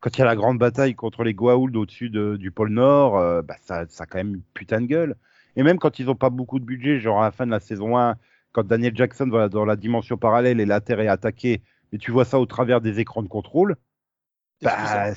Quand 0.00 0.10
il 0.14 0.18
y 0.18 0.22
a 0.22 0.26
la 0.26 0.36
grande 0.36 0.58
bataille 0.58 0.94
contre 0.94 1.24
les 1.24 1.32
Goa'uld 1.32 1.74
au-dessus 1.74 2.10
de- 2.10 2.36
du 2.36 2.50
pôle 2.50 2.68
Nord, 2.68 3.16
euh, 3.16 3.40
bah, 3.40 3.56
ça, 3.62 3.86
ça 3.88 4.04
a 4.04 4.06
quand 4.06 4.18
même 4.18 4.34
une 4.34 4.42
putain 4.52 4.82
de 4.82 4.86
gueule. 4.86 5.16
Et 5.56 5.62
même 5.62 5.78
quand 5.78 5.98
ils 5.98 6.06
n'ont 6.06 6.14
pas 6.14 6.30
beaucoup 6.30 6.58
de 6.58 6.64
budget, 6.64 7.00
genre 7.00 7.20
à 7.22 7.24
la 7.24 7.30
fin 7.32 7.46
de 7.46 7.50
la 7.50 7.60
saison 7.60 7.98
1, 7.98 8.16
quand 8.52 8.66
Daniel 8.66 8.94
Jackson 8.94 9.28
va 9.28 9.48
dans 9.48 9.64
la 9.64 9.76
dimension 9.76 10.16
parallèle 10.16 10.60
et 10.60 10.66
la 10.66 10.80
Terre 10.80 11.00
est 11.00 11.08
attaquée, 11.08 11.62
mais 11.92 11.98
tu 11.98 12.10
vois 12.10 12.24
ça 12.24 12.38
au 12.38 12.46
travers 12.46 12.80
des 12.80 13.00
écrans 13.00 13.22
de 13.22 13.28
contrôle, 13.28 13.76
bah, 14.62 15.12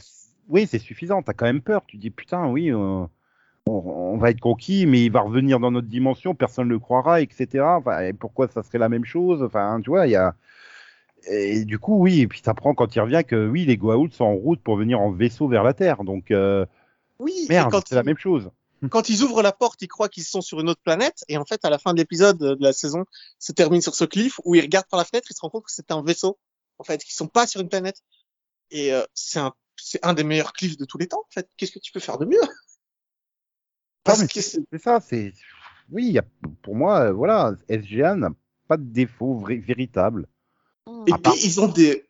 oui, 0.50 0.68
c'est 0.68 0.80
suffisant. 0.80 1.22
T'as 1.22 1.34
quand 1.34 1.46
même 1.46 1.62
peur. 1.62 1.84
Tu 1.86 1.98
dis 1.98 2.10
putain, 2.10 2.48
oui, 2.48 2.74
on, 2.74 3.10
on 3.66 4.18
va 4.18 4.32
être 4.32 4.40
conquis, 4.40 4.86
mais 4.86 5.06
il 5.06 5.12
va 5.12 5.22
revenir 5.22 5.60
dans 5.60 5.72
notre 5.72 5.88
dimension, 5.88 6.36
personne 6.36 6.68
ne 6.68 6.74
le 6.74 6.80
croira, 6.80 7.22
etc. 7.22 7.64
Enfin, 7.64 8.00
et 8.02 8.14
pourquoi 8.14 8.48
ça 8.48 8.64
serait 8.64 8.80
la 8.80 8.90
même 8.90 9.06
chose? 9.06 9.44
Enfin, 9.44 9.80
tu 9.82 9.90
vois, 9.90 10.08
il 10.08 10.12
y 10.12 10.16
a. 10.16 10.36
Et 11.30 11.66
du 11.66 11.80
coup, 11.80 12.02
oui, 12.02 12.22
et 12.22 12.28
puis 12.28 12.42
t'apprends 12.42 12.74
quand 12.74 12.96
il 12.96 13.02
revient 13.02 13.24
que 13.28 13.48
oui, 13.48 13.66
les 13.66 13.78
Goa'uld 13.78 14.14
sont 14.14 14.24
en 14.24 14.36
route 14.36 14.62
pour 14.62 14.78
venir 14.78 15.02
en 15.02 15.12
vaisseau 15.12 15.48
vers 15.48 15.64
la 15.64 15.74
Terre. 15.74 16.04
Donc, 16.04 16.32
euh, 16.32 16.66
Oui, 17.20 17.46
merde, 17.50 17.76
c'est 17.86 17.96
la 17.96 18.04
même 18.04 18.18
chose. 18.18 18.50
quand 18.92 19.10
ils 19.10 19.24
ouvrent 19.24 19.42
la 19.42 19.52
porte, 19.52 19.82
ils 19.82 19.88
croient 19.88 20.10
qu'ils 20.10 20.24
sont 20.26 20.42
sur 20.42 20.60
une 20.60 20.70
autre 20.70 20.82
planète, 20.82 21.24
et 21.28 21.38
en 21.38 21.46
fait, 21.46 21.64
à 21.66 21.70
la 21.70 21.80
fin 21.80 21.94
de 21.94 21.98
l'épisode 22.00 22.38
de 22.38 22.58
la 22.60 22.74
saison, 22.74 23.06
se 23.40 23.52
termine 23.52 23.82
sur 23.82 23.96
ce 23.96 24.06
cliff 24.06 24.40
où 24.46 24.56
ils 24.56 24.62
regardent 24.62 24.88
par 24.90 24.98
la 25.00 25.06
fenêtre, 25.06 25.28
ils 25.30 25.36
se 25.36 25.42
rendent 25.42 25.52
compte 25.52 25.66
que 25.66 25.72
c'est 25.72 25.92
un 25.92 26.02
vaisseau, 26.04 26.38
en 26.78 26.84
fait, 26.84 27.04
qu'ils 27.04 27.14
sont 27.14 27.28
pas 27.28 27.46
sur 27.48 27.62
une 27.62 27.70
planète. 27.70 28.02
Et 28.72 28.94
euh, 28.94 29.04
c'est 29.14 29.40
un, 29.40 29.54
c'est 29.78 30.04
un 30.06 30.14
des 30.14 30.24
meilleurs 30.24 30.54
cliffs 30.54 30.78
de 30.78 30.86
tous 30.86 30.98
les 30.98 31.08
temps, 31.08 31.20
en 31.28 31.32
fait. 31.34 31.50
Qu'est-ce 31.58 31.72
que 31.72 31.80
tu 31.80 31.92
peux 31.92 32.00
faire 32.00 32.18
de 32.18 32.26
mieux? 32.26 32.42
Parce 34.04 34.22
mais 34.22 34.28
que 34.28 34.42
c'est- 34.42 34.62
C'est 34.72 34.82
ça, 34.82 35.00
c'est. 35.02 35.34
Oui, 35.92 36.06
il 36.08 36.12
y 36.14 36.20
a, 36.20 36.26
pour 36.62 36.76
moi, 36.76 37.02
euh, 37.06 37.12
voilà, 37.12 37.54
SGA 37.68 38.16
n'a 38.16 38.30
pas 38.68 38.78
de 38.78 38.84
défaut 38.84 39.36
vrai- 39.40 39.58
véritable. 39.58 40.28
Mm. 40.88 41.04
et 41.08 41.12
puis 41.14 41.22
part- 41.22 41.36
ils 41.44 41.60
ont 41.60 41.68
des, 41.68 42.08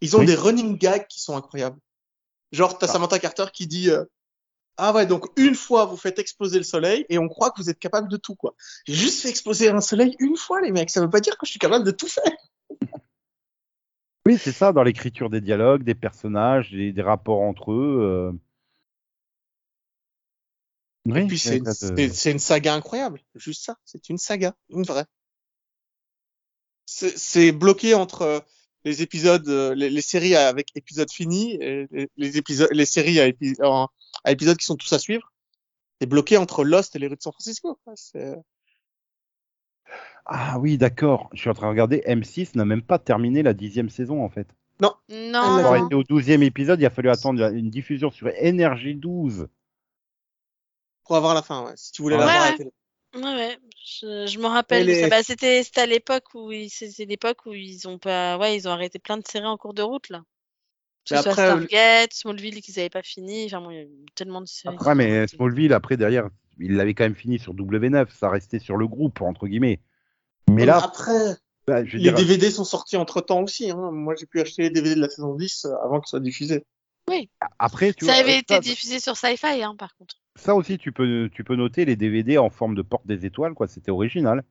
ils 0.00 0.16
ont 0.16 0.20
Oui. 0.20 0.26
des 0.26 0.34
running 0.34 0.76
gags 0.78 1.06
qui 1.06 1.20
sont 1.20 1.36
incroyables. 1.36 1.78
Genre, 2.52 2.78
t'as 2.78 2.86
Ah. 2.88 2.92
Samantha 2.92 3.18
Carter 3.18 3.46
qui 3.52 3.66
dit, 3.66 3.90
euh, 3.90 4.04
ah 4.78 4.92
ouais, 4.94 5.06
donc 5.06 5.26
une 5.36 5.54
fois 5.54 5.84
vous 5.84 5.96
faites 5.96 6.18
exploser 6.18 6.56
le 6.58 6.64
soleil 6.64 7.04
et 7.08 7.18
on 7.18 7.28
croit 7.28 7.50
que 7.50 7.60
vous 7.60 7.68
êtes 7.68 7.78
capable 7.78 8.08
de 8.08 8.16
tout, 8.16 8.34
quoi. 8.36 8.54
J'ai 8.86 8.94
juste 8.94 9.20
fait 9.22 9.28
exploser 9.28 9.68
un 9.68 9.80
soleil 9.80 10.16
une 10.20 10.36
fois, 10.36 10.60
les 10.60 10.70
mecs. 10.72 10.90
Ça 10.90 11.00
veut 11.00 11.10
pas 11.10 11.20
dire 11.20 11.36
que 11.36 11.44
je 11.46 11.50
suis 11.50 11.58
capable 11.58 11.84
de 11.84 11.90
tout 11.90 12.08
faire. 12.08 12.32
Oui, 14.26 14.36
c'est 14.36 14.52
ça, 14.52 14.72
dans 14.74 14.82
l'écriture 14.82 15.30
des 15.30 15.40
dialogues, 15.40 15.84
des 15.84 15.94
personnages, 15.94 16.70
des, 16.70 16.92
des 16.92 17.00
rapports 17.02 17.40
entre 17.40 17.72
eux. 17.72 17.98
euh. 18.02 18.32
Oui, 21.06 21.20
Et 21.22 21.26
puis 21.28 21.38
c'est 21.38 21.56
une, 21.56 21.64
de- 21.64 22.30
une 22.30 22.38
saga 22.38 22.74
incroyable. 22.74 23.22
Juste 23.36 23.64
ça, 23.64 23.76
c'est 23.86 24.10
une 24.10 24.18
saga, 24.18 24.54
une 24.68 24.82
vraie. 24.82 25.06
C'est 26.84 27.52
bloqué 27.52 27.94
entre 27.94 28.22
euh, 28.22 28.40
les 28.84 29.00
épisodes, 29.00 29.48
euh, 29.48 29.74
les, 29.74 29.88
les 29.88 30.02
séries 30.02 30.34
avec 30.34 30.76
épisodes 30.76 31.10
finis, 31.10 31.54
et 31.54 31.86
les, 31.90 32.10
les 32.18 32.36
épisodes, 32.36 32.68
les 32.72 32.84
séries 32.86 33.20
à, 33.20 33.28
épi- 33.28 33.56
en- 33.62 33.88
à 34.28 34.32
épisodes 34.32 34.56
qui 34.56 34.66
sont 34.66 34.76
tous 34.76 34.92
à 34.92 34.98
suivre. 34.98 35.32
C'est 36.00 36.06
bloqué 36.06 36.36
entre 36.36 36.64
Lost 36.64 36.94
et 36.94 36.98
les 36.98 37.08
rues 37.08 37.16
de 37.16 37.22
San 37.22 37.32
Francisco. 37.32 37.78
Ah 40.26 40.58
oui, 40.58 40.76
d'accord. 40.78 41.30
Je 41.32 41.40
suis 41.40 41.50
en 41.50 41.54
train 41.54 41.66
de 41.66 41.70
regarder. 41.70 42.02
M6 42.06 42.56
n'a 42.56 42.64
même 42.64 42.82
pas 42.82 42.98
terminé 42.98 43.42
la 43.42 43.54
dixième 43.54 43.88
saison, 43.88 44.22
en 44.22 44.28
fait. 44.28 44.46
Non. 44.80 44.94
Ah, 45.34 45.60
Pour 45.62 45.76
été 45.76 45.94
au 45.94 46.04
douzième 46.04 46.42
épisode, 46.42 46.80
il 46.80 46.86
a 46.86 46.90
fallu 46.90 47.10
attendre 47.10 47.42
une 47.52 47.70
diffusion 47.70 48.10
sur 48.10 48.28
Énergie 48.28 48.94
12. 48.94 49.48
Pour 51.04 51.16
avoir 51.16 51.34
la 51.34 51.42
fin, 51.42 51.64
ouais. 51.64 51.72
Si 51.76 51.90
tu 51.92 52.02
voulais 52.02 52.16
Ouais, 52.16 52.26
la 52.26 52.32
voir 52.32 52.58
ouais. 52.58 52.70
Ouais, 53.14 53.22
ouais. 53.22 53.58
Je, 53.82 54.26
je 54.26 54.38
me 54.38 54.46
rappelle. 54.46 54.94
Ça. 54.94 55.02
les- 55.04 55.08
Bah, 55.08 55.22
c'était 55.22 55.62
à 55.76 55.86
l'époque 55.86 56.34
où 56.34 56.52
ils- 56.52 56.68
l'époque 56.98 57.46
où 57.46 57.54
ils 57.54 57.88
ont 57.88 57.98
pas 57.98 58.36
ouais 58.36 58.54
ils 58.54 58.68
ont 58.68 58.70
arrêté 58.70 58.98
plein 58.98 59.16
de 59.16 59.26
séries 59.26 59.46
en 59.46 59.56
cours 59.56 59.72
de 59.72 59.82
route 59.82 60.10
là. 60.10 60.22
Que 61.08 61.14
Mais 61.14 61.22
ce 61.22 61.22
soit 61.22 61.32
après, 61.32 61.46
Stargate, 61.46 62.12
Smallville 62.12 62.60
qu'ils 62.60 62.78
avaient 62.78 62.90
pas 62.90 63.02
fini. 63.02 63.46
Enfin 63.46 63.60
bon, 63.60 63.70
il 63.70 63.76
y 63.76 63.80
a 63.80 63.82
eu 63.84 64.06
tellement 64.14 64.40
de 64.40 64.46
séries. 64.46 64.76
Ouais, 64.76 64.94
mais 64.94 65.26
Smallville, 65.26 65.72
après, 65.72 65.96
derrière, 65.96 66.28
il 66.58 66.76
l'avait 66.76 66.94
quand 66.94 67.04
même 67.04 67.14
fini 67.14 67.38
sur 67.38 67.54
W9. 67.54 68.08
Ça 68.10 68.28
restait 68.28 68.58
sur 68.58 68.76
le 68.76 68.86
groupe, 68.86 69.22
entre 69.22 69.46
guillemets. 69.46 69.80
Mais 70.50 70.66
là, 70.66 70.78
après, 70.82 71.36
bah, 71.66 71.84
je 71.84 71.96
les 71.96 72.04
dire, 72.04 72.14
DVD 72.14 72.50
sont 72.50 72.64
sortis 72.64 72.96
entre 72.96 73.20
temps 73.20 73.42
aussi. 73.42 73.70
Hein. 73.70 73.90
Moi, 73.92 74.14
j'ai 74.18 74.26
pu 74.26 74.40
acheter 74.40 74.62
les 74.62 74.70
DVD 74.70 74.94
de 74.94 75.00
la 75.00 75.08
saison 75.08 75.34
10 75.34 75.64
euh, 75.66 75.74
avant 75.84 76.00
que 76.00 76.06
ce 76.06 76.10
soit 76.10 76.20
diffusé. 76.20 76.64
après, 77.58 77.92
tu 77.92 78.04
Ça 78.04 78.12
vois, 78.12 78.20
avait 78.20 78.36
euh, 78.36 78.40
été 78.40 78.54
ça, 78.54 78.60
diffusé 78.60 79.00
sur 79.00 79.16
Sci-Fi 79.16 79.62
hein, 79.62 79.76
par 79.78 79.96
contre. 79.96 80.16
ça 80.36 80.54
aussi, 80.54 80.78
tu 80.78 80.92
peux, 80.92 81.30
tu 81.32 81.44
peux 81.44 81.56
noter 81.56 81.84
les 81.84 81.96
DVD 81.96 82.38
en 82.38 82.50
forme 82.50 82.74
de 82.74 82.82
porte 82.82 83.06
des 83.06 83.24
étoiles, 83.26 83.54
quoi. 83.54 83.66
C'était 83.66 83.90
original. 83.90 84.42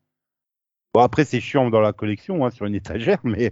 Bon, 0.93 1.01
après, 1.01 1.25
c'est 1.25 1.39
chiant 1.41 1.69
dans 1.69 1.81
la 1.81 1.93
collection, 1.93 2.45
hein, 2.45 2.51
sur 2.51 2.65
une 2.65 2.75
étagère, 2.75 3.19
mais, 3.23 3.51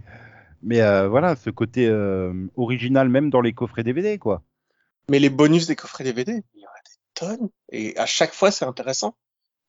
mais 0.62 0.80
euh, 0.80 1.08
voilà, 1.08 1.36
ce 1.36 1.50
côté 1.50 1.86
euh, 1.88 2.32
original, 2.56 3.08
même 3.08 3.30
dans 3.30 3.40
les 3.40 3.52
coffrets 3.52 3.82
DVD, 3.84 4.18
quoi. 4.18 4.42
Mais 5.10 5.18
les 5.18 5.30
bonus 5.30 5.66
des 5.66 5.76
coffrets 5.76 6.04
DVD, 6.04 6.42
il 6.54 6.60
y 6.60 6.66
en 6.66 6.68
a 6.68 6.82
des 6.84 7.36
tonnes. 7.38 7.48
Et 7.70 7.96
à 7.96 8.06
chaque 8.06 8.32
fois, 8.34 8.50
c'est 8.50 8.64
intéressant. 8.64 9.14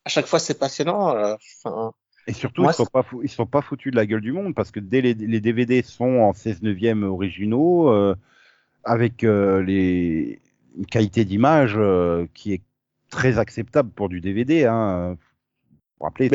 À 0.06 0.10
chaque 0.10 0.26
fois, 0.26 0.40
c'est 0.40 0.58
passionnant. 0.58 1.16
euh, 1.16 1.36
Enfin, 1.64 1.92
Et 2.28 2.34
surtout, 2.34 2.64
Moi, 2.64 2.72
ils 2.72 2.76
sont 2.76 2.86
pas 2.86 3.06
ils 3.24 3.30
sont 3.30 3.46
pas 3.46 3.62
foutus 3.62 3.92
de 3.92 3.98
la 3.98 4.06
gueule 4.06 4.22
du 4.22 4.32
monde 4.32 4.56
parce 4.56 4.72
que 4.72 4.80
dès 4.80 5.02
les, 5.02 5.14
les 5.14 5.40
DVD 5.42 5.82
sont 5.84 6.20
en 6.20 6.34
16 6.34 6.64
neuvième 6.64 7.04
originaux 7.04 7.90
euh, 7.90 8.16
avec 8.84 9.22
les 9.24 10.40
une 10.78 10.86
qualité 10.86 11.26
d'image 11.26 11.78
qui 12.34 12.54
est 12.54 12.62
très 13.10 13.38
acceptable 13.40 13.90
pour 13.90 14.10
du 14.10 14.22
DVD. 14.22 14.66
Hein. 14.66 15.18
Vous 16.00 16.10
quand 16.10 16.20
même 16.20 16.30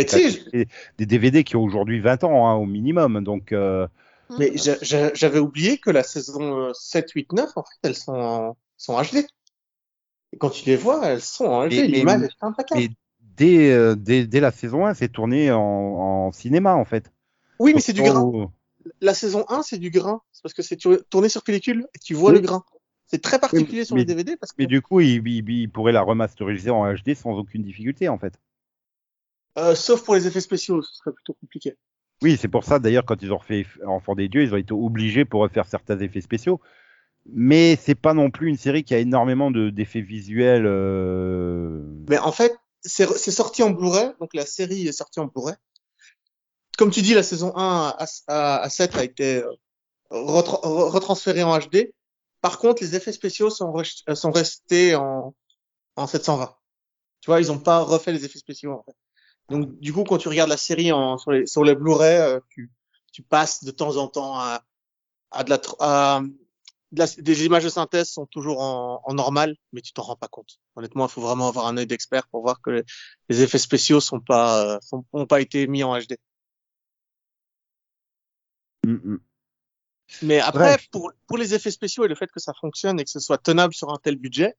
des, 0.52 0.68
des 0.98 1.06
DVD 1.06 1.44
qui 1.44 1.56
ont 1.56 1.62
aujourd'hui 1.62 2.00
20 2.00 2.24
ans 2.24 2.48
hein, 2.48 2.54
au 2.54 2.66
minimum. 2.66 3.22
Donc, 3.22 3.52
euh, 3.52 3.86
mais 4.38 4.56
j'a- 4.56 4.78
j'a- 4.82 5.12
j'avais 5.14 5.38
oublié 5.38 5.78
que 5.78 5.90
la 5.90 6.02
saison 6.02 6.58
euh, 6.68 6.72
7, 6.74 7.10
8, 7.12 7.32
9, 7.32 7.50
en 7.56 7.62
fait, 7.62 7.76
elles 7.82 7.96
sont 7.96 8.12
en, 8.14 8.56
sont 8.76 8.96
HD. 9.00 9.26
Et 10.32 10.38
quand 10.38 10.50
tu 10.50 10.64
les 10.66 10.76
vois, 10.76 11.04
elles 11.06 11.20
sont 11.20 11.44
en 11.46 11.66
HD. 11.66 11.70
Mais- 11.72 11.80
mais- 11.82 11.88
L'image 11.88 12.22
est 12.24 12.28
impeccable. 12.44 12.80
mais 12.80 12.88
dès, 13.20 13.70
euh, 13.72 13.94
dès, 13.94 14.26
dès 14.26 14.40
la 14.40 14.50
saison 14.50 14.86
1, 14.86 14.94
c'est 14.94 15.08
tourné 15.08 15.50
en, 15.52 15.60
en 15.60 16.32
cinéma 16.32 16.74
en 16.74 16.84
fait. 16.84 17.12
Oui, 17.58 17.72
mais 17.74 17.80
c'est 17.80 17.92
du 17.92 18.02
grain. 18.02 18.50
La 19.00 19.14
saison 19.14 19.44
1, 19.48 19.62
c'est 19.62 19.78
du 19.78 19.90
grain. 19.90 20.22
C'est 20.32 20.42
parce 20.42 20.54
que 20.54 20.62
c'est 20.62 20.76
tu- 20.76 20.98
tourné 21.10 21.28
sur 21.28 21.44
pellicule 21.44 21.86
et 21.94 21.98
tu 21.98 22.14
vois 22.14 22.30
Oui. 22.30 22.36
le 22.38 22.42
grain. 22.42 22.64
C'est 23.06 23.20
très 23.22 23.38
particulier 23.38 23.84
sur 23.84 23.94
mais- 23.94 24.02
les 24.02 24.06
DVD 24.06 24.36
parce 24.36 24.52
que 24.52 24.56
Mais 24.58 24.66
du 24.66 24.80
coup, 24.82 25.00
il, 25.00 25.26
il, 25.28 25.48
il 25.48 25.70
pourrait 25.70 25.92
la 25.92 26.00
remasteriser 26.02 26.70
en 26.70 26.90
HD 26.92 27.14
sans 27.14 27.32
aucune 27.36 27.62
difficulté 27.62 28.08
en 28.08 28.18
fait. 28.18 28.34
euh, 29.58 29.74
sauf 29.74 30.02
pour 30.02 30.14
les 30.14 30.26
effets 30.26 30.40
spéciaux, 30.40 30.80
ce 30.82 30.94
serait 30.96 31.12
plutôt 31.12 31.34
compliqué. 31.34 31.76
Oui, 32.22 32.36
c'est 32.40 32.48
pour 32.48 32.64
ça 32.64 32.78
d'ailleurs 32.78 33.04
quand 33.04 33.20
ils 33.22 33.32
ont 33.32 33.38
refait 33.38 33.66
Enfant 33.86 34.14
des 34.14 34.28
dieux, 34.28 34.42
ils 34.42 34.54
ont 34.54 34.58
été 34.58 34.72
obligés 34.72 35.24
pour 35.24 35.40
refaire 35.42 35.66
certains 35.66 35.98
effets 35.98 36.20
spéciaux. 36.20 36.60
Mais 37.26 37.76
c'est 37.76 37.94
pas 37.94 38.14
non 38.14 38.30
plus 38.30 38.48
une 38.48 38.56
série 38.56 38.84
qui 38.84 38.94
a 38.94 38.98
énormément 38.98 39.50
de- 39.50 39.70
d'effets 39.70 40.00
visuels. 40.00 40.66
euh, 40.66 41.82
Mais 42.08 42.18
en 42.18 42.32
fait, 42.32 42.56
c'est 42.82 43.06
sorti 43.30 43.62
en 43.62 43.70
Blu-ray, 43.70 44.10
donc 44.20 44.34
la 44.34 44.46
série 44.46 44.88
est 44.88 44.92
sortie 44.92 45.20
en 45.20 45.26
Blu-ray. 45.26 45.54
Comme 46.78 46.90
tu 46.90 47.02
dis, 47.02 47.14
la 47.14 47.22
saison 47.22 47.52
1 47.56 47.94
à, 47.98 48.06
à, 48.28 48.56
à 48.62 48.68
7 48.70 48.96
a 48.96 49.04
été 49.04 49.36
euh, 49.42 49.50
retra- 50.10 50.60
re- 50.62 50.90
retransférée 50.90 51.42
en 51.42 51.56
HD. 51.58 51.92
Par 52.40 52.58
contre, 52.58 52.82
les 52.82 52.96
effets 52.96 53.12
spéciaux 53.12 53.50
sont, 53.50 53.72
sont 54.14 54.30
restés 54.32 54.94
en, 54.96 55.34
en 55.96 56.06
720. 56.06 56.56
Tu 57.20 57.30
vois, 57.30 57.40
ils 57.40 57.52
ont 57.52 57.58
pas 57.60 57.80
refait 57.80 58.10
les 58.12 58.24
effets 58.24 58.38
spéciaux. 58.40 58.72
En 58.72 58.82
fait. 58.82 58.96
Donc, 59.50 59.78
du 59.80 59.92
coup, 59.92 60.04
quand 60.04 60.18
tu 60.18 60.28
regardes 60.28 60.50
la 60.50 60.56
série 60.56 60.92
en, 60.92 61.18
sur 61.18 61.32
les, 61.32 61.46
sur 61.46 61.64
les 61.64 61.74
Blu-ray, 61.74 62.16
euh, 62.18 62.40
tu, 62.50 62.70
tu 63.12 63.22
passes 63.22 63.64
de 63.64 63.70
temps 63.70 63.96
en 63.96 64.08
temps 64.08 64.38
à, 64.38 64.62
à 65.32 65.44
de 65.44 65.50
la, 65.50 65.60
à, 65.80 66.22
de 66.92 66.98
la- 67.00 67.06
des 67.18 67.44
images 67.46 67.64
de 67.64 67.70
synthèse 67.70 68.08
sont 68.10 68.26
toujours 68.26 68.60
en, 68.62 69.02
en 69.04 69.14
normal, 69.14 69.56
mais 69.72 69.82
tu 69.82 69.92
t'en 69.92 70.02
rends 70.02 70.16
pas 70.16 70.28
compte. 70.28 70.60
Honnêtement, 70.76 71.06
il 71.06 71.10
faut 71.12 71.22
vraiment 71.22 71.48
avoir 71.48 71.66
un 71.66 71.76
œil 71.78 71.86
d'expert 71.86 72.28
pour 72.28 72.42
voir 72.42 72.60
que 72.62 72.70
les, 72.70 72.84
les 73.28 73.42
effets 73.42 73.58
spéciaux 73.58 74.00
sont 74.00 74.20
pas, 74.20 74.76
euh, 74.76 74.78
sont, 74.82 75.04
ont 75.12 75.26
pas 75.26 75.40
été 75.40 75.66
mis 75.66 75.84
en 75.84 75.98
HD. 75.98 76.16
mm, 78.86 78.92
mm. 79.04 79.20
Mais 80.22 80.40
après, 80.40 80.76
Bref. 80.76 80.88
pour, 80.90 81.12
pour 81.26 81.38
les 81.38 81.54
effets 81.54 81.70
spéciaux 81.70 82.04
et 82.04 82.08
le 82.08 82.14
fait 82.14 82.30
que 82.30 82.40
ça 82.40 82.52
fonctionne 82.60 83.00
et 83.00 83.04
que 83.04 83.10
ce 83.10 83.20
soit 83.20 83.38
tenable 83.38 83.74
sur 83.74 83.90
un 83.92 83.98
tel 83.98 84.16
budget, 84.16 84.54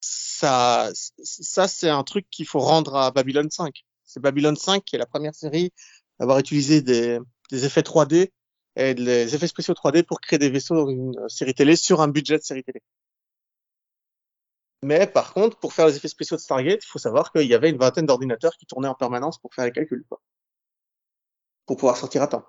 ça, 0.00 0.90
ça 0.94 1.68
c'est 1.68 1.90
un 1.90 2.04
truc 2.04 2.28
qu'il 2.30 2.46
faut 2.46 2.60
rendre 2.60 2.96
à 2.96 3.12
Babylon 3.12 3.48
5. 3.50 3.85
C'est 4.06 4.20
Babylon 4.20 4.56
5 4.56 4.84
qui 4.84 4.96
est 4.96 4.98
la 4.98 5.06
première 5.06 5.34
série 5.34 5.72
à 6.18 6.22
avoir 6.24 6.38
utilisé 6.38 6.80
des, 6.82 7.20
effets 7.52 7.82
3D 7.82 8.32
et 8.76 8.94
des 8.94 9.34
effets 9.34 9.48
spéciaux 9.48 9.74
3D 9.74 10.02
pour 10.04 10.20
créer 10.20 10.38
des 10.38 10.50
vaisseaux 10.50 10.74
dans 10.74 10.88
une 10.88 11.28
série 11.28 11.54
télé 11.54 11.76
sur 11.76 12.00
un 12.00 12.08
budget 12.08 12.38
de 12.38 12.42
série 12.42 12.64
télé. 12.64 12.82
Mais 14.82 15.06
par 15.06 15.32
contre, 15.34 15.58
pour 15.58 15.72
faire 15.72 15.86
les 15.86 15.96
effets 15.96 16.08
spéciaux 16.08 16.36
de 16.36 16.42
Stargate, 16.42 16.84
il 16.84 16.88
faut 16.88 16.98
savoir 16.98 17.32
qu'il 17.32 17.46
y 17.46 17.54
avait 17.54 17.70
une 17.70 17.78
vingtaine 17.78 18.06
d'ordinateurs 18.06 18.56
qui 18.56 18.66
tournaient 18.66 18.88
en 18.88 18.94
permanence 18.94 19.38
pour 19.38 19.52
faire 19.54 19.64
les 19.64 19.72
calculs. 19.72 20.04
Pour 21.66 21.76
pouvoir 21.76 21.96
sortir 21.96 22.22
à 22.22 22.28
temps. 22.28 22.46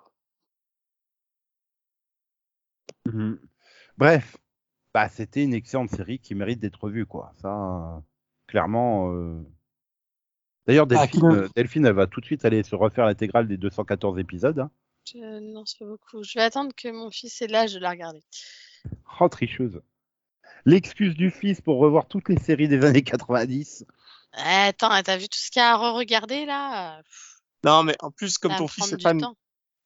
Mhm. 3.06 3.40
Bref, 3.96 4.36
bah, 4.94 5.08
c'était 5.08 5.42
une 5.44 5.54
excellente 5.54 5.90
série 5.90 6.20
qui 6.20 6.34
mérite 6.34 6.60
d'être 6.60 6.88
vue, 6.88 7.06
quoi. 7.06 7.32
Ça, 7.40 7.48
euh, 7.48 8.00
clairement. 8.46 9.12
euh. 9.12 9.42
D'ailleurs, 10.68 10.86
Ah, 10.90 10.96
Delphine, 11.06 11.24
euh, 11.24 11.48
Delphine, 11.56 11.86
elle 11.86 11.94
va 11.94 12.06
tout 12.06 12.20
de 12.20 12.26
suite 12.26 12.44
aller 12.44 12.62
se 12.62 12.74
refaire 12.76 13.06
l'intégrale 13.06 13.48
des 13.48 13.56
214 13.56 14.18
épisodes. 14.18 14.58
hein. 14.58 14.70
Je- 15.10 15.40
Non, 15.40 15.64
c'est 15.64 15.78
pas 15.78 15.86
beaucoup. 15.86 16.22
Je 16.22 16.34
vais 16.38 16.44
attendre 16.44 16.72
que 16.76 16.88
mon 16.88 17.10
fils 17.10 17.40
ait 17.40 17.46
l'âge 17.46 17.72
de 17.72 17.78
la 17.78 17.88
regarder. 17.90 18.22
Oh, 19.18 19.28
tricheuse. 19.28 19.80
L'excuse 20.66 21.14
du 21.14 21.30
fils 21.30 21.62
pour 21.62 21.78
revoir 21.78 22.06
toutes 22.06 22.28
les 22.28 22.38
séries 22.38 22.68
des 22.68 22.84
années 22.84 23.02
90. 23.02 23.86
Eh, 24.36 24.40
Attends, 24.68 24.90
t'as 25.02 25.16
vu 25.16 25.28
tout 25.28 25.38
ce 25.38 25.50
qu'il 25.50 25.60
y 25.60 25.62
a 25.64 25.72
à 25.72 25.76
re-regarder 25.76 26.44
là? 26.44 27.00
Non, 27.64 27.82
mais 27.82 27.96
en 28.00 28.10
plus, 28.10 28.36
comme 28.36 28.52
Ça 28.52 28.58
ton 28.58 28.68
fils 28.68 28.92
est 28.92 29.00
fan, 29.02 29.18
temps. 29.18 29.34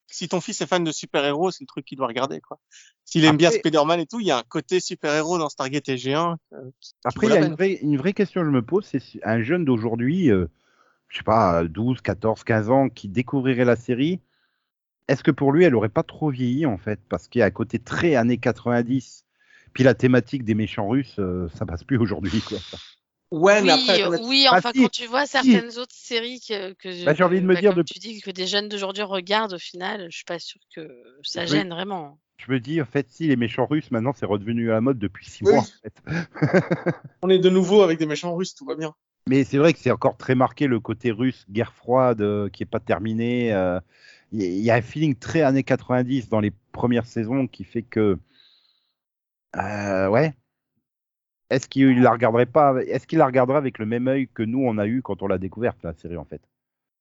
si 0.08 0.28
ton 0.28 0.40
fils 0.40 0.60
est 0.60 0.66
fan 0.66 0.82
de 0.82 0.90
super-héros, 0.90 1.52
c'est 1.52 1.62
le 1.62 1.66
truc 1.68 1.84
qu'il 1.84 1.96
doit 1.96 2.08
regarder, 2.08 2.40
quoi. 2.40 2.58
S'il 3.04 3.24
aime 3.24 3.36
bien 3.36 3.50
Spider-Man 3.52 4.00
et 4.00 4.06
tout, 4.06 4.18
il 4.18 4.26
y 4.26 4.32
a 4.32 4.38
un 4.38 4.42
côté 4.42 4.80
super-héros 4.80 5.38
dans 5.38 5.48
Stargate 5.48 5.88
SG1. 5.88 6.36
euh, 6.52 6.70
qui- 6.80 6.90
qui 6.90 6.94
Après, 7.04 7.28
il 7.28 7.32
y 7.34 7.36
a 7.36 7.48
vraie, 7.48 7.72
une 7.74 7.96
vraie 7.96 8.12
question 8.12 8.40
que 8.40 8.46
je 8.48 8.50
me 8.52 8.62
pose, 8.62 8.84
c'est 8.84 8.98
si 9.00 9.20
un 9.22 9.42
jeune 9.42 9.64
d'aujourd'hui, 9.64 10.30
euh, 10.30 10.48
je 11.12 11.18
sais 11.18 11.24
pas, 11.24 11.64
12, 11.64 12.00
14, 12.00 12.42
15 12.42 12.70
ans, 12.70 12.88
qui 12.88 13.06
découvrirait 13.08 13.66
la 13.66 13.76
série, 13.76 14.20
est-ce 15.08 15.22
que 15.22 15.30
pour 15.30 15.52
lui, 15.52 15.64
elle 15.64 15.74
aurait 15.74 15.90
pas 15.90 16.02
trop 16.02 16.30
vieilli, 16.30 16.64
en 16.64 16.78
fait? 16.78 16.98
Parce 17.10 17.28
qu'il 17.28 17.40
y 17.40 17.42
a 17.42 17.46
un 17.46 17.50
côté 17.50 17.78
très 17.78 18.14
années 18.16 18.38
90, 18.38 19.26
puis 19.74 19.84
la 19.84 19.94
thématique 19.94 20.44
des 20.44 20.54
méchants 20.54 20.88
russes, 20.88 21.18
euh, 21.18 21.48
ça 21.54 21.66
passe 21.66 21.84
plus 21.84 21.98
aujourd'hui, 21.98 22.40
quoi. 22.40 22.60
Ouais, 23.30 23.62
mais 23.62 23.72
Oui, 23.72 24.00
après, 24.00 24.20
oui, 24.22 24.46
Ah, 24.50 24.58
enfin 24.58 24.72
si, 24.74 24.82
quand 24.82 24.90
tu 24.90 25.06
vois 25.06 25.26
certaines 25.26 25.78
autres 25.78 25.94
séries 25.94 26.40
que, 26.40 26.72
que 26.74 27.04
Bah, 27.04 27.14
j'ai 27.14 27.24
envie 27.24 27.40
de 27.40 27.46
me 27.46 27.54
bah, 27.54 27.60
dire 27.60 27.74
de- 27.74 27.82
tu 27.82 27.98
dis 27.98 28.20
que 28.20 28.30
des 28.30 28.46
jeunes 28.46 28.68
d'aujourd'hui 28.68 29.02
regardent 29.02 29.54
au 29.54 29.58
final, 29.58 30.06
je 30.10 30.16
suis 30.16 30.24
pas 30.24 30.38
sûre 30.38 30.60
que 30.74 30.88
ça 31.22 31.44
Oui. 31.44 31.48
gêne 31.48 31.70
vraiment. 31.70 32.18
Je 32.38 32.50
me 32.50 32.58
dis, 32.58 32.82
en 32.82 32.86
fait, 32.86 33.06
si 33.10 33.28
les 33.28 33.36
méchants 33.36 33.66
russes, 33.66 33.90
maintenant, 33.90 34.12
c'est 34.12 34.26
redevenu 34.26 34.70
à 34.70 34.74
la 34.74 34.80
mode 34.80 34.98
depuis 34.98 35.26
6 35.26 35.44
Oui. 35.44 35.52
mois, 35.52 35.60
en 35.62 35.68
fait. 35.82 35.94
on 37.22 37.28
est 37.30 37.38
de 37.38 37.50
nouveau 37.50 37.82
avec 37.82 37.98
des 37.98 38.06
méchants 38.06 38.34
russes, 38.34 38.54
tout 38.54 38.64
va 38.64 38.74
bien. 38.74 38.94
Mais 39.28 39.44
c'est 39.44 39.58
vrai 39.58 39.72
que 39.72 39.78
c'est 39.78 39.90
encore 39.90 40.16
très 40.16 40.34
marqué 40.34 40.66
le 40.66 40.80
côté 40.80 41.10
russe, 41.12 41.46
guerre 41.50 41.72
froide, 41.72 42.20
euh, 42.22 42.48
qui 42.48 42.62
est 42.62 42.66
pas 42.66 42.80
terminé. 42.80 43.52
euh, 43.52 43.78
Il 44.32 44.42
y, 44.42 44.46
il 44.46 44.62
y 44.64 44.70
a 44.70 44.74
un 44.74 44.82
feeling 44.82 45.14
très 45.14 45.42
années 45.42 45.62
90 45.62 46.28
dans 46.28 46.40
les 46.40 46.52
premières 46.72 47.06
saisons 47.06 47.46
qui 47.46 47.64
fait 47.64 47.82
que, 47.82 48.18
euh, 49.56 50.08
ouais. 50.08 50.34
Est-ce 51.50 51.68
qu'il 51.68 52.00
la 52.00 52.12
regarderait 52.12 52.46
pas 52.46 52.74
Est-ce 52.82 53.06
qu'il 53.06 53.18
la 53.18 53.26
regarderait 53.26 53.58
avec 53.58 53.78
le 53.78 53.86
même 53.86 54.08
œil 54.08 54.26
que 54.32 54.42
nous 54.42 54.60
on 54.64 54.78
a 54.78 54.86
eu 54.86 55.02
quand 55.02 55.22
on 55.22 55.26
l'a 55.26 55.38
découverte 55.38 55.78
la 55.82 55.92
série 55.92 56.16
en 56.16 56.24
fait? 56.24 56.40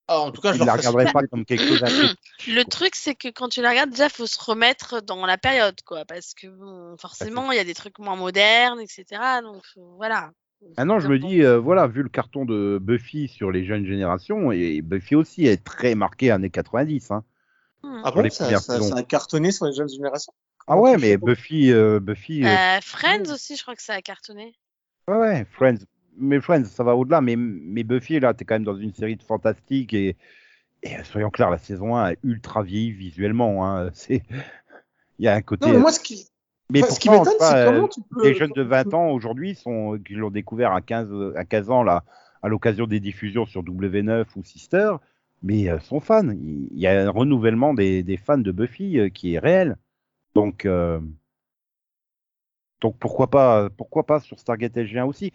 Ah, 0.07 0.19
en 0.19 0.31
tout 0.31 0.41
cas, 0.41 0.51
je 0.51 0.61
Il 0.61 0.65
leur 0.65 0.75
la 0.75 0.83
super- 0.83 1.13
pas 1.13 1.23
comme 1.27 1.45
quelque 1.45 1.65
chose. 1.65 1.79
Le 2.47 2.63
truc, 2.65 2.95
c'est 2.95 3.15
que 3.15 3.29
quand 3.29 3.47
tu 3.47 3.61
la 3.61 3.69
regardes, 3.69 3.91
déjà, 3.91 4.09
faut 4.09 4.27
se 4.27 4.43
remettre 4.43 5.01
dans 5.01 5.25
la 5.25 5.37
période, 5.37 5.79
quoi, 5.85 6.03
parce 6.03 6.33
que 6.33 6.47
bon, 6.47 6.97
forcément, 6.97 7.51
il 7.53 7.55
y 7.55 7.59
a 7.59 7.63
des 7.63 7.73
trucs 7.73 7.97
moins 7.97 8.17
modernes, 8.17 8.81
etc. 8.81 9.41
Donc 9.41 9.63
voilà. 9.95 10.31
Ah 10.77 10.85
non, 10.85 10.99
je 10.99 11.07
me 11.07 11.19
dis, 11.19 11.43
euh, 11.43 11.59
voilà, 11.59 11.87
vu 11.87 12.03
le 12.03 12.09
carton 12.09 12.45
de 12.45 12.79
Buffy 12.81 13.27
sur 13.27 13.51
les 13.51 13.65
jeunes 13.65 13.85
générations, 13.85 14.51
et 14.51 14.81
Buffy 14.81 15.15
aussi 15.15 15.45
est 15.45 15.63
très 15.63 15.95
marqué 15.95 16.31
années 16.31 16.49
90. 16.49 17.11
Hein. 17.11 17.23
Hmm. 17.83 18.01
Ah 18.03 18.11
Pour 18.11 18.17
bon, 18.17 18.21
les 18.23 18.29
ça, 18.29 18.45
premières 18.45 18.61
ça, 18.61 18.95
a 18.95 19.03
cartonné 19.03 19.51
sur 19.51 19.65
les 19.65 19.73
jeunes 19.73 19.89
générations? 19.89 20.33
Ah 20.67 20.77
ouais, 20.77 20.97
mais 20.97 21.17
Buffy, 21.17 21.71
euh, 21.71 21.99
Buffy, 21.99 22.45
euh, 22.45 22.47
Euh, 22.47 22.79
Friends 22.81 23.33
aussi, 23.33 23.55
je 23.55 23.61
crois 23.63 23.75
que 23.75 23.81
ça 23.81 23.95
a 23.95 24.01
cartonné. 24.01 24.53
Ouais, 25.07 25.17
ouais, 25.17 25.45
Friends. 25.51 25.79
Mais 26.17 26.39
Friends, 26.39 26.65
ça 26.65 26.83
va 26.83 26.95
au-delà. 26.95 27.21
Mais, 27.21 27.35
mais 27.35 27.83
Buffy, 27.83 28.19
là, 28.19 28.33
t'es 28.33 28.45
quand 28.45 28.55
même 28.55 28.63
dans 28.63 28.77
une 28.77 28.93
série 28.93 29.15
de 29.15 29.23
fantastique. 29.23 29.93
Et, 29.93 30.15
et 30.83 31.03
soyons 31.03 31.29
clairs, 31.29 31.49
la 31.49 31.57
saison 31.57 31.95
1 31.95 32.11
est 32.11 32.17
ultra 32.23 32.63
vieillie 32.63 32.91
visuellement. 32.91 33.67
Hein. 33.67 33.89
C'est... 33.93 34.23
Il 35.19 35.25
y 35.25 35.27
a 35.27 35.35
un 35.35 35.41
côté. 35.41 35.67
Non, 35.67 35.73
mais 35.73 35.79
moi, 35.79 35.91
ce 35.91 35.99
qui, 35.99 36.27
Mais 36.71 36.83
enfin, 36.83 36.93
ce 36.93 36.99
qui 36.99 37.09
m'étonne, 37.09 37.33
c'est 37.39 37.55
euh, 37.55 37.71
comment 37.71 37.87
tu 37.87 38.01
peux. 38.09 38.23
les 38.23 38.33
jeunes 38.33 38.53
de 38.55 38.61
20 38.61 38.93
ans 38.93 39.09
aujourd'hui, 39.09 39.55
sont, 39.55 39.99
qui 40.05 40.13
l'ont 40.13 40.31
découvert 40.31 40.71
à 40.71 40.81
15, 40.81 41.33
à 41.35 41.43
15 41.43 41.69
ans, 41.69 41.83
là, 41.83 42.03
à 42.41 42.47
l'occasion 42.47 42.87
des 42.87 42.99
diffusions 42.99 43.45
sur 43.45 43.63
W9 43.63 44.25
ou 44.35 44.43
Sister, 44.43 44.93
mais 45.43 45.69
euh, 45.69 45.79
sont 45.79 45.99
fans. 45.99 46.29
Il 46.29 46.79
y 46.79 46.87
a 46.87 47.07
un 47.07 47.09
renouvellement 47.09 47.73
des, 47.73 48.03
des 48.03 48.17
fans 48.17 48.37
de 48.37 48.51
Buffy 48.51 48.99
euh, 48.99 49.09
qui 49.09 49.33
est 49.33 49.39
réel. 49.39 49.77
Donc, 50.33 50.65
euh, 50.65 50.99
donc 52.79 52.97
pourquoi 52.97 53.29
pas, 53.29 53.69
pourquoi 53.69 54.05
pas 54.05 54.19
sur 54.19 54.39
Stargate 54.39 54.75
SG1 54.75 55.05
aussi. 55.05 55.31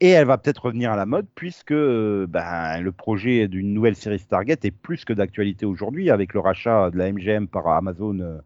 Et 0.00 0.10
elle 0.10 0.26
va 0.26 0.38
peut-être 0.38 0.66
revenir 0.66 0.92
à 0.92 0.96
la 0.96 1.06
mode 1.06 1.26
puisque 1.34 1.72
euh, 1.72 2.26
ben, 2.28 2.80
le 2.80 2.92
projet 2.92 3.48
d'une 3.48 3.74
nouvelle 3.74 3.96
série 3.96 4.18
Stargate 4.18 4.64
est 4.64 4.70
plus 4.70 5.04
que 5.04 5.12
d'actualité 5.12 5.66
aujourd'hui 5.66 6.10
avec 6.10 6.34
le 6.34 6.40
rachat 6.40 6.90
de 6.90 6.98
la 6.98 7.12
MGM 7.12 7.48
par 7.48 7.66
Amazon. 7.68 8.40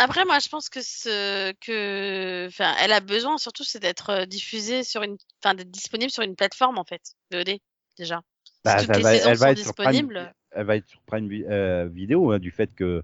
Euh. 0.00 0.04
Après, 0.04 0.24
moi, 0.24 0.38
je 0.38 0.48
pense 0.48 0.68
que 0.68 0.80
ce 0.82 1.52
que, 1.52 2.46
enfin, 2.48 2.74
elle 2.80 2.92
a 2.92 3.00
besoin 3.00 3.38
surtout, 3.38 3.64
c'est 3.64 3.78
d'être 3.80 4.10
euh, 4.10 4.26
diffusée 4.26 4.82
sur 4.84 5.02
une, 5.02 5.16
enfin, 5.42 5.54
d'être 5.54 5.70
disponible 5.70 6.10
sur 6.10 6.22
une 6.22 6.36
plateforme 6.36 6.78
en 6.78 6.84
fait, 6.84 7.14
VOD 7.30 7.58
déjà. 7.98 8.22
Bah, 8.64 8.78
si 8.78 8.86
toutes 8.86 8.90
elle 8.90 8.96
les 8.98 9.02
va- 9.02 9.12
saisons 9.18 9.34
sont 9.36 9.46
être 9.46 9.58
sur 9.58 9.74
Prime- 9.74 9.90
disponibles, 9.92 10.34
elle 10.52 10.66
va 10.66 10.76
être 10.76 10.88
sur 10.88 11.00
Prime 11.02 11.28
Vi- 11.28 11.44
euh, 11.48 11.88
Vidéo 11.92 12.32
hein, 12.32 12.38
du 12.38 12.50
fait 12.50 12.74
que 12.74 13.02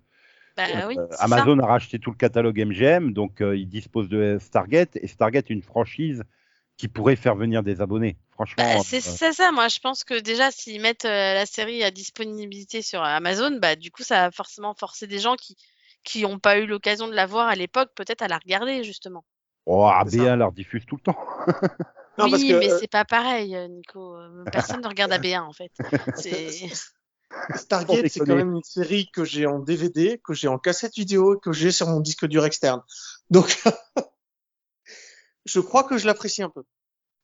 bah 0.56 0.64
euh, 0.74 0.86
oui. 0.88 0.94
ça. 1.12 1.24
Amazon 1.24 1.58
a 1.60 1.66
racheté 1.66 1.98
tout 1.98 2.10
le 2.10 2.16
catalogue 2.16 2.58
MGM, 2.58 3.12
donc 3.12 3.40
euh, 3.40 3.56
ils 3.56 3.68
disposent 3.68 4.08
de 4.08 4.38
Stargate 4.40 4.96
et 4.96 5.06
Stargate 5.06 5.50
est 5.50 5.54
une 5.54 5.62
franchise 5.62 6.24
qui 6.76 6.88
pourrait 6.88 7.16
faire 7.16 7.36
venir 7.36 7.62
des 7.62 7.80
abonnés. 7.80 8.16
Franchement, 8.32 8.64
Bah, 8.64 8.82
c'est 8.84 8.98
euh, 8.98 9.00
c'est 9.16 9.32
ça, 9.32 9.50
moi 9.52 9.68
je 9.68 9.78
pense 9.80 10.04
que 10.04 10.18
déjà 10.18 10.50
s'ils 10.50 10.80
mettent 10.80 11.04
euh, 11.06 11.34
la 11.34 11.46
série 11.46 11.82
à 11.82 11.90
disponibilité 11.90 12.82
sur 12.82 13.02
Amazon, 13.02 13.58
bah 13.60 13.76
du 13.76 13.90
coup 13.90 14.02
ça 14.02 14.22
va 14.26 14.30
forcément 14.30 14.74
forcer 14.74 15.06
des 15.06 15.18
gens 15.18 15.36
qui 15.36 15.56
qui 16.06 16.22
n'ont 16.22 16.38
pas 16.38 16.58
eu 16.58 16.66
l'occasion 16.66 17.08
de 17.08 17.12
la 17.12 17.26
voir 17.26 17.48
à 17.48 17.54
l'époque, 17.54 17.90
peut-être 17.94 18.22
à 18.22 18.28
la 18.28 18.38
regarder 18.38 18.84
justement. 18.84 19.24
oh, 19.66 19.90
C'est 20.08 20.18
AB1 20.18 20.36
la 20.36 20.46
rediffuse 20.46 20.86
tout 20.86 20.96
le 20.96 21.02
temps. 21.02 21.18
Non, 22.18 22.30
parce 22.30 22.42
oui, 22.42 22.48
que, 22.48 22.58
mais 22.58 22.72
euh, 22.72 22.78
c'est 22.80 22.90
pas 22.90 23.04
pareil, 23.04 23.54
euh, 23.54 23.68
Nico. 23.68 24.16
Euh, 24.16 24.44
Personne 24.52 24.80
ne 24.80 24.88
regarde 24.88 25.12
AB1 25.12 25.40
en 25.40 25.52
fait. 25.52 25.70
Stargate, 27.54 28.08
c'est 28.08 28.20
quand 28.20 28.36
même 28.36 28.54
une 28.54 28.62
série 28.62 29.10
que 29.12 29.24
j'ai 29.24 29.46
en 29.46 29.58
DVD, 29.58 30.18
que 30.24 30.32
j'ai 30.32 30.48
en 30.48 30.58
cassette 30.58 30.94
vidéo, 30.94 31.38
que 31.38 31.52
j'ai 31.52 31.72
sur 31.72 31.88
mon 31.88 32.00
disque 32.00 32.26
dur 32.26 32.46
externe. 32.46 32.80
Donc, 33.30 33.62
je 35.44 35.60
crois 35.60 35.84
que 35.84 35.98
je 35.98 36.06
l'apprécie 36.06 36.42
un 36.42 36.48
peu. 36.48 36.62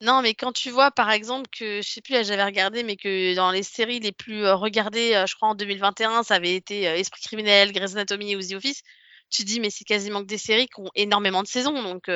Non, 0.02 0.20
mais 0.20 0.34
quand 0.34 0.50
tu 0.52 0.70
vois, 0.70 0.90
par 0.90 1.12
exemple, 1.12 1.48
que, 1.56 1.80
je 1.80 1.88
sais 1.88 2.00
plus, 2.00 2.14
j'avais 2.24 2.44
regardé, 2.44 2.82
mais 2.82 2.96
que 2.96 3.36
dans 3.36 3.52
les 3.52 3.62
séries 3.62 4.00
les 4.00 4.10
plus 4.10 4.44
euh, 4.44 4.56
regardées, 4.56 5.14
euh, 5.14 5.26
je 5.26 5.36
crois 5.36 5.50
en 5.50 5.54
2021, 5.54 6.24
ça 6.24 6.34
avait 6.34 6.56
été 6.56 6.88
euh, 6.88 6.96
Esprit 6.96 7.22
criminel, 7.22 7.70
Grey's 7.72 7.92
Anatomy 7.92 8.34
ou 8.34 8.40
The 8.42 8.54
Office, 8.54 8.82
tu 9.30 9.44
dis, 9.44 9.60
mais 9.60 9.70
c'est 9.70 9.84
quasiment 9.84 10.20
que 10.22 10.26
des 10.26 10.38
séries 10.38 10.66
qui 10.66 10.80
ont 10.80 10.90
énormément 10.96 11.44
de 11.44 11.46
saisons. 11.46 11.80
Donc, 11.84 12.10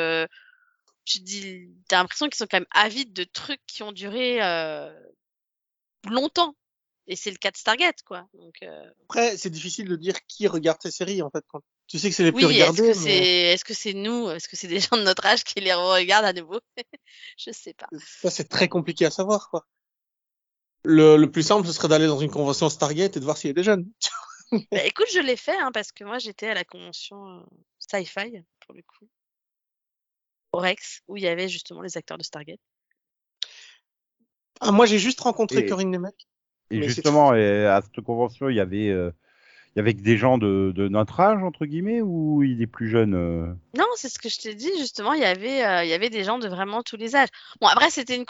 tu 1.05 1.21
dis, 1.21 1.69
t'as 1.89 1.99
l'impression 1.99 2.27
qu'ils 2.27 2.35
sont 2.37 2.49
quand 2.51 2.59
même 2.59 2.67
avides 2.73 3.13
de 3.13 3.23
trucs 3.23 3.65
qui 3.69 3.85
ont 3.85 3.93
duré 3.93 4.41
longtemps. 6.11 6.57
Et 7.07 7.15
c'est 7.15 7.31
le 7.31 7.37
cas 7.37 7.53
de 7.53 7.57
Stargate, 7.57 8.03
quoi. 8.05 8.29
Après, 9.05 9.37
c'est 9.37 9.49
difficile 9.49 9.89
de 9.89 9.97
dire 9.97 10.17
qui 10.27 10.49
regarde 10.49 10.79
ces 10.83 10.91
séries, 10.91 11.23
en 11.23 11.31
fait. 11.31 11.45
Quand 11.49 11.63
tu 11.87 11.99
sais 11.99 12.11
que 12.11 12.17
c'est 12.17 12.25
les 12.25 12.33
plus 12.33 12.45
oui, 12.47 12.59
est-ce 12.59 12.77
que 12.77 12.83
mais 12.83 12.95
c'est 12.95 13.19
est-ce 13.53 13.65
que 13.65 13.75
c'est 13.75 13.93
nous, 13.95 14.31
est-ce 14.31 14.49
que 14.49 14.57
c'est 14.57 14.69
des 14.69 14.81
gens 14.81 14.97
de 14.97 15.03
notre 15.03 15.25
âge 15.27 15.45
qui 15.45 15.61
les 15.61 15.73
regardent 15.75 16.25
à 16.27 16.33
nouveau? 16.33 16.61
Je 17.39 17.53
sais 17.53 17.75
pas. 17.75 17.89
Ça, 17.99 18.31
c'est 18.31 18.49
très 18.49 18.69
compliqué 18.69 19.07
à 19.07 19.11
savoir, 19.11 19.49
quoi. 19.51 19.67
Le, 20.85 21.17
le 21.17 21.31
plus 21.31 21.43
simple, 21.43 21.67
ce 21.67 21.73
serait 21.73 21.89
d'aller 21.89 22.07
dans 22.07 22.21
une 22.21 22.31
convention 22.31 22.69
Stargate 22.69 23.17
et 23.17 23.21
de 23.21 23.25
voir 23.25 23.37
s'il 23.37 23.49
y 23.49 23.51
a 23.51 23.55
des 23.55 23.65
jeunes. 23.65 23.87
Bah, 24.71 24.85
écoute, 24.85 25.09
je 25.13 25.19
l'ai 25.19 25.35
fait 25.37 25.57
hein, 25.59 25.73
parce 25.75 25.91
que 25.91 26.05
moi 26.05 26.19
j'étais 26.21 26.47
à 26.47 26.55
la 26.55 26.63
convention 26.63 27.41
euh, 27.41 27.43
Sci-Fi 27.81 28.45
pour 28.65 28.77
le 28.77 28.83
coup, 28.83 29.09
au 30.53 30.59
Rex, 30.59 31.03
où 31.09 31.17
il 31.17 31.25
y 31.25 31.27
avait 31.27 31.49
justement 31.49 31.83
les 31.83 31.97
acteurs 31.97 32.17
de 32.17 32.23
Stargate. 32.23 32.61
Ah, 34.61 34.71
moi, 34.71 34.87
j'ai 34.87 35.01
juste 35.01 35.21
rencontré 35.21 35.59
Et- 35.59 35.67
Corinne 35.67 35.91
Nemec. 35.91 36.15
Et 36.71 36.81
justement, 36.83 37.35
et 37.35 37.67
à 37.67 37.83
cette 37.83 38.05
convention, 38.05 38.49
il 38.49 38.57
y 38.57 38.61
avait, 38.61 38.89
euh, 38.89 39.11
que 39.95 40.01
des 40.01 40.17
gens 40.17 40.39
de, 40.39 40.89
notre 40.89 41.21
âge 41.21 41.43
entre 41.43 41.67
guillemets 41.67 42.01
ou 42.01 42.43
il 42.43 42.63
est 42.63 42.67
plus 42.67 42.89
jeune. 42.89 43.15
euh 43.15 43.55
Non, 43.77 43.87
c'est 43.95 44.09
ce 44.09 44.19
que 44.19 44.29
je 44.29 44.39
t'ai 44.39 44.55
dit 44.55 44.71
justement. 44.79 45.13
Il 45.13 45.21
y 45.21 45.27
avait, 45.27 45.65
euh, 45.65 45.85
il 45.85 45.91
y 45.91 45.93
avait 45.93 46.09
des 46.09 46.25
gens 46.25 46.39
de 46.39 46.49
vraiment 46.49 46.83
tous 46.83 46.97
les 46.97 47.15
âges. 47.15 47.29
Bon, 47.61 47.67
après 47.67 47.91
c'était 47.91 48.17
une 48.17 48.25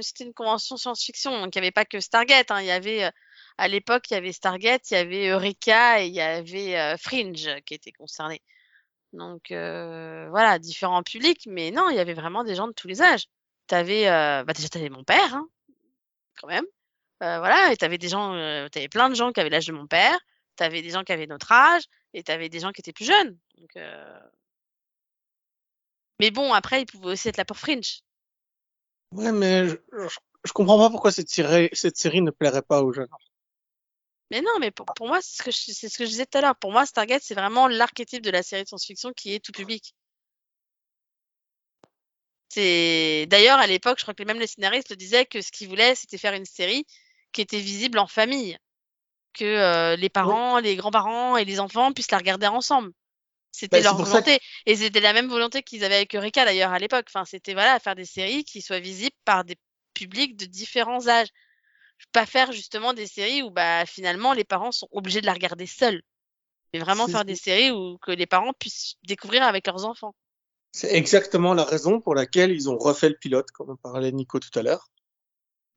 c'était 0.00 0.24
une 0.24 0.32
convention 0.32 0.76
science-fiction, 0.76 1.32
donc 1.40 1.54
il 1.54 1.60
n'y 1.60 1.66
avait 1.66 1.72
pas 1.72 1.84
que 1.84 2.00
Stargate. 2.00 2.50
Hein, 2.50 2.60
il 2.62 2.66
y 2.66 2.70
avait, 2.70 3.04
euh, 3.04 3.10
à 3.58 3.68
l'époque, 3.68 4.10
il 4.10 4.14
y 4.14 4.16
avait 4.16 4.32
Stargate, 4.32 4.90
il 4.90 4.94
y 4.94 4.96
avait 4.96 5.28
Eureka 5.28 6.02
et 6.02 6.06
il 6.06 6.14
y 6.14 6.20
avait 6.20 6.96
Fringe 6.96 7.48
qui 7.66 7.74
étaient 7.74 7.92
concernés. 7.92 8.40
Donc 9.12 9.48
voilà, 9.50 10.58
différents 10.58 11.02
publics, 11.02 11.46
mais 11.46 11.70
non, 11.70 11.90
il 11.90 11.96
y 11.96 12.00
avait 12.00 12.14
vraiment 12.14 12.44
des 12.44 12.54
gens 12.54 12.68
de 12.68 12.72
tous 12.72 12.88
les 12.88 13.02
âges. 13.02 13.26
T'avais, 13.66 14.04
bah 14.06 14.52
déjà 14.54 14.68
t'avais 14.68 14.90
mon 14.90 15.04
père, 15.04 15.34
hein, 15.34 15.46
quand 16.40 16.48
même. 16.48 16.64
Voilà, 17.20 17.72
et 17.72 17.76
t'avais 17.76 17.98
des 17.98 18.08
gens, 18.08 18.32
t'avais 18.70 18.88
plein 18.88 19.10
de 19.10 19.14
gens 19.14 19.32
qui 19.32 19.40
avaient 19.40 19.50
l'âge 19.50 19.66
de 19.66 19.72
mon 19.72 19.86
père. 19.86 20.18
T'avais 20.56 20.82
des 20.82 20.90
gens 20.90 21.04
qui 21.04 21.12
avaient 21.12 21.26
notre 21.26 21.52
âge 21.52 21.84
et 22.14 22.22
t'avais 22.22 22.48
des 22.48 22.60
gens 22.60 22.72
qui 22.72 22.80
étaient 22.80 22.92
plus 22.92 23.04
jeunes. 23.04 23.38
Donc 23.58 23.76
euh, 23.76 24.20
mais 26.20 26.30
bon, 26.30 26.52
après, 26.52 26.82
il 26.82 26.86
pouvait 26.86 27.12
aussi 27.12 27.28
être 27.28 27.36
là 27.36 27.44
pour 27.44 27.58
Fringe. 27.58 28.00
Ouais, 29.12 29.32
mais 29.32 29.68
je, 29.68 29.76
je, 29.92 30.18
je 30.44 30.52
comprends 30.52 30.78
pas 30.78 30.90
pourquoi 30.90 31.12
cette 31.12 31.28
série, 31.28 31.68
cette 31.72 31.96
série 31.96 32.22
ne 32.22 32.30
plairait 32.30 32.62
pas 32.62 32.82
aux 32.82 32.92
jeunes. 32.92 33.08
Mais 34.30 34.40
non, 34.40 34.58
mais 34.58 34.70
pour, 34.70 34.86
pour 34.86 35.06
moi, 35.06 35.20
c'est 35.22 35.36
ce, 35.36 35.42
que 35.42 35.50
je, 35.50 35.72
c'est 35.72 35.88
ce 35.88 35.98
que 35.98 36.04
je 36.04 36.10
disais 36.10 36.26
tout 36.26 36.38
à 36.38 36.40
l'heure. 36.40 36.56
Pour 36.56 36.72
moi, 36.72 36.84
Stargate, 36.86 37.22
c'est 37.22 37.34
vraiment 37.34 37.68
l'archétype 37.68 38.22
de 38.22 38.30
la 38.30 38.42
série 38.42 38.64
de 38.64 38.68
science-fiction 38.68 39.12
qui 39.12 39.34
est 39.34 39.44
tout 39.44 39.52
public. 39.52 39.94
C'est 42.48 43.26
d'ailleurs 43.28 43.58
à 43.58 43.66
l'époque, 43.66 43.98
je 43.98 44.04
crois 44.04 44.14
que 44.14 44.22
même 44.22 44.40
les 44.40 44.46
scénaristes 44.46 44.90
le 44.90 44.96
disaient 44.96 45.26
que 45.26 45.42
ce 45.42 45.52
qu'ils 45.52 45.68
voulaient, 45.68 45.94
c'était 45.94 46.18
faire 46.18 46.32
une 46.32 46.44
série 46.46 46.86
qui 47.32 47.42
était 47.42 47.60
visible 47.60 47.98
en 47.98 48.06
famille, 48.06 48.56
que 49.36 49.44
euh, 49.44 49.96
les 49.96 50.08
parents, 50.08 50.58
les 50.58 50.76
grands-parents 50.76 51.36
et 51.36 51.44
les 51.44 51.60
enfants 51.60 51.92
puissent 51.92 52.10
la 52.10 52.18
regarder 52.18 52.46
ensemble. 52.46 52.92
C'était 53.52 53.78
Bah, 53.78 53.84
leur 53.84 53.96
volonté. 53.96 54.38
Et 54.66 54.76
c'était 54.76 55.00
la 55.00 55.12
même 55.12 55.28
volonté 55.28 55.62
qu'ils 55.62 55.84
avaient 55.84 55.96
avec 55.96 56.14
Eureka 56.14 56.44
d'ailleurs 56.44 56.72
à 56.72 56.78
l'époque. 56.78 57.06
Enfin, 57.08 57.24
c'était 57.24 57.54
voilà, 57.54 57.78
faire 57.78 57.94
des 57.94 58.04
séries 58.04 58.44
qui 58.44 58.60
soient 58.60 58.80
visibles 58.80 59.16
par 59.24 59.44
des 59.44 59.56
publics 59.94 60.36
de 60.36 60.44
différents 60.46 61.08
âges. 61.08 61.28
Pas 62.12 62.26
faire 62.26 62.52
justement 62.52 62.92
des 62.92 63.06
séries 63.06 63.42
où 63.42 63.50
bah 63.50 63.86
finalement 63.86 64.34
les 64.34 64.44
parents 64.44 64.72
sont 64.72 64.88
obligés 64.90 65.22
de 65.22 65.26
la 65.26 65.32
regarder 65.32 65.66
seuls. 65.66 66.02
Mais 66.72 66.80
vraiment 66.80 67.08
faire 67.08 67.24
des 67.24 67.36
séries 67.36 67.70
où 67.70 67.96
que 67.98 68.10
les 68.10 68.26
parents 68.26 68.52
puissent 68.52 68.96
découvrir 69.04 69.42
avec 69.44 69.66
leurs 69.66 69.86
enfants. 69.86 70.14
C'est 70.72 70.94
exactement 70.94 71.54
la 71.54 71.64
raison 71.64 72.00
pour 72.02 72.14
laquelle 72.14 72.52
ils 72.52 72.68
ont 72.68 72.76
refait 72.76 73.08
le 73.08 73.16
pilote, 73.16 73.50
comme 73.52 73.70
on 73.70 73.76
parlait 73.76 74.12
Nico 74.12 74.38
tout 74.38 74.58
à 74.58 74.62
l'heure. 74.62 74.90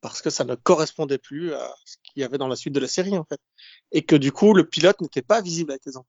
Parce 0.01 0.21
que 0.21 0.29
ça 0.29 0.45
ne 0.45 0.55
correspondait 0.55 1.17
plus 1.17 1.53
à 1.53 1.73
ce 1.85 1.97
qu'il 2.03 2.21
y 2.21 2.23
avait 2.23 2.37
dans 2.37 2.47
la 2.47 2.55
suite 2.55 2.73
de 2.73 2.79
la 2.79 2.87
série, 2.87 3.17
en 3.17 3.25
fait. 3.25 3.39
Et 3.91 4.03
que 4.03 4.15
du 4.15 4.31
coup, 4.31 4.53
le 4.53 4.65
pilote 4.65 5.01
n'était 5.01 5.21
pas 5.21 5.41
visible 5.41 5.71
avec 5.71 5.85
les 5.85 5.97
enfants. 5.97 6.07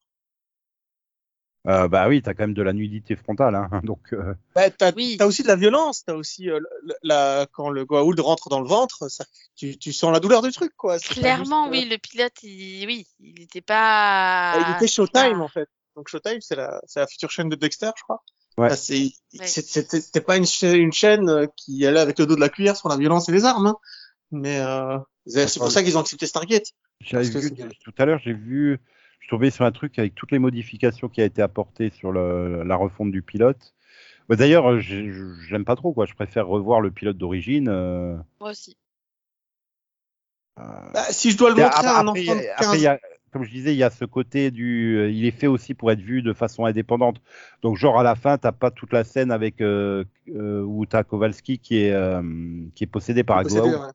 Euh, 1.67 1.89
bah 1.89 2.09
oui, 2.09 2.23
t'as 2.23 2.33
quand 2.33 2.45
même 2.45 2.55
de 2.55 2.63
la 2.63 2.73
nudité 2.73 3.17
frontale, 3.17 3.55
hein, 3.55 3.69
donc 3.85 4.15
euh, 4.15 4.35
Bah, 4.55 4.71
t'as, 4.71 4.93
Oui. 4.93 5.17
t'as 5.19 5.27
aussi 5.27 5.43
de 5.43 5.49
la 5.49 5.57
violence, 5.57 6.05
t'as 6.07 6.15
aussi 6.15 6.49
euh, 6.49 6.59
la, 7.03 7.47
quand 7.53 7.69
le 7.69 7.85
Goa'uld 7.85 8.19
rentre 8.21 8.49
dans 8.49 8.61
le 8.63 8.67
ventre, 8.69 9.11
ça, 9.11 9.27
tu, 9.57 9.77
tu 9.77 9.93
sens 9.93 10.11
la 10.11 10.21
douleur 10.21 10.41
du 10.41 10.53
truc, 10.53 10.73
quoi. 10.75 10.99
Clairement, 10.99 11.65
juste, 11.71 11.75
euh, 11.75 11.83
oui, 11.85 11.89
le 11.91 11.99
pilote, 11.99 12.33
il, 12.45 12.87
oui, 12.87 13.07
il 13.19 13.35
n'était 13.41 13.61
pas. 13.61 14.55
bah, 14.59 14.67
il 14.71 14.75
était 14.77 14.87
Showtime, 14.91 15.41
Ah. 15.41 15.45
en 15.45 15.49
fait. 15.49 15.69
Donc 15.97 16.09
Showtime, 16.09 16.41
c'est 16.41 16.57
la, 16.57 16.81
c'est 16.87 17.01
la 17.01 17.07
future 17.07 17.31
chaîne 17.31 17.51
de 17.51 17.57
Dexter, 17.57 17.91
je 17.95 18.05
crois. 18.05 18.23
Ouais. 18.61 18.69
Bah, 18.69 18.77
c'était, 18.77 20.21
pas 20.21 20.37
une, 20.37 20.45
cha- 20.47 20.75
une 20.75 20.93
chaîne 20.93 21.29
euh, 21.29 21.47
qui 21.57 21.87
allait 21.87 22.01
avec 22.01 22.19
le 22.19 22.27
dos 22.27 22.35
de 22.37 22.41
la 22.41 22.49
cuillère 22.51 22.77
sur 22.77 22.89
la 22.91 22.97
violence 22.97 23.29
et 23.29 23.33
les 23.33 23.45
armes, 23.47 23.67
hein. 23.67 23.77
Mais 24.33 24.61
euh, 24.61 24.99
c'est 25.27 25.59
pour 25.59 25.71
ça 25.71 25.83
qu'ils 25.83 25.97
ont 25.97 26.01
accepté 26.01 26.27
Stargate. 26.27 26.67
vu 27.01 27.51
tout 27.83 27.93
à 27.97 28.05
l'heure, 28.05 28.19
j'ai 28.23 28.35
vu, 28.35 28.79
je 29.21 29.29
tombé 29.29 29.51
sur 29.51 29.65
un 29.65 29.73
truc 29.73 29.99
avec 29.99 30.15
toutes 30.15 30.31
les 30.31 30.39
modifications 30.39 31.09
qui 31.09 31.21
a 31.23 31.25
été 31.25 31.41
apportées 31.43 31.91
sur 31.91 32.13
le- 32.13 32.63
la 32.65 32.77
refonte 32.77 33.11
du 33.11 33.23
pilote. 33.23 33.75
Bah, 34.29 34.37
D'ailleurs, 34.37 34.71
euh, 34.71 34.79
j'ai- 34.81 35.11
j'aime 35.49 35.65
pas 35.65 35.75
trop 35.75 35.93
quoi. 35.93 36.05
Je 36.07 36.15
préfère 36.15 36.47
revoir 36.47 36.81
le 36.81 36.91
pilote 36.91 37.17
d'origine. 37.17 37.69
euh, 37.69 38.17
Moi 38.41 38.51
aussi. 38.51 38.77
euh, 40.59 40.63
Bah, 40.93 41.05
si 41.11 41.31
je 41.31 41.39
dois 41.39 41.51
le 41.51 41.57
montrer 41.57 41.87
à 41.87 41.99
un 41.99 42.07
après, 42.07 42.11
enfant 42.11 42.13
de 42.15 42.19
il 42.19 42.27
y 42.27 42.31
a- 42.31 42.55
15 42.57 42.67
après, 42.67 42.79
il 42.79 42.83
y 42.83 42.87
a- 42.87 43.01
comme 43.31 43.45
je 43.45 43.51
disais, 43.51 43.73
il 43.73 43.79
y 43.79 43.83
a 43.85 43.91
ce 43.91 44.05
côté 44.05 44.51
du. 44.51 44.97
euh, 44.99 45.11
Il 45.11 45.25
est 45.25 45.31
fait 45.31 45.47
aussi 45.47 45.75
pour 45.75 45.91
être 45.93 46.01
vu 46.01 46.23
de 46.23 46.33
façon 46.33 46.65
indépendante. 46.65 47.21
Donc, 47.63 47.77
genre, 47.77 47.99
à 47.99 48.03
la 48.03 48.15
fin, 48.17 48.39
t'as 48.39 48.53
pas 48.53 48.71
toute 48.71 48.93
la 48.93 49.05
scène 49.05 49.31
avec. 49.31 49.61
Euh, 49.61 50.05
euh, 50.29 50.63
où 50.63 50.87
t'as 50.87 51.05
Kowalski 51.05 51.59
qui 51.59 51.79
est, 51.79 51.93
euh, 51.93 52.23
qui 52.75 52.85
est 52.85 52.87
possédé 52.89 53.25
par 53.25 53.39
ouais. 53.39 53.91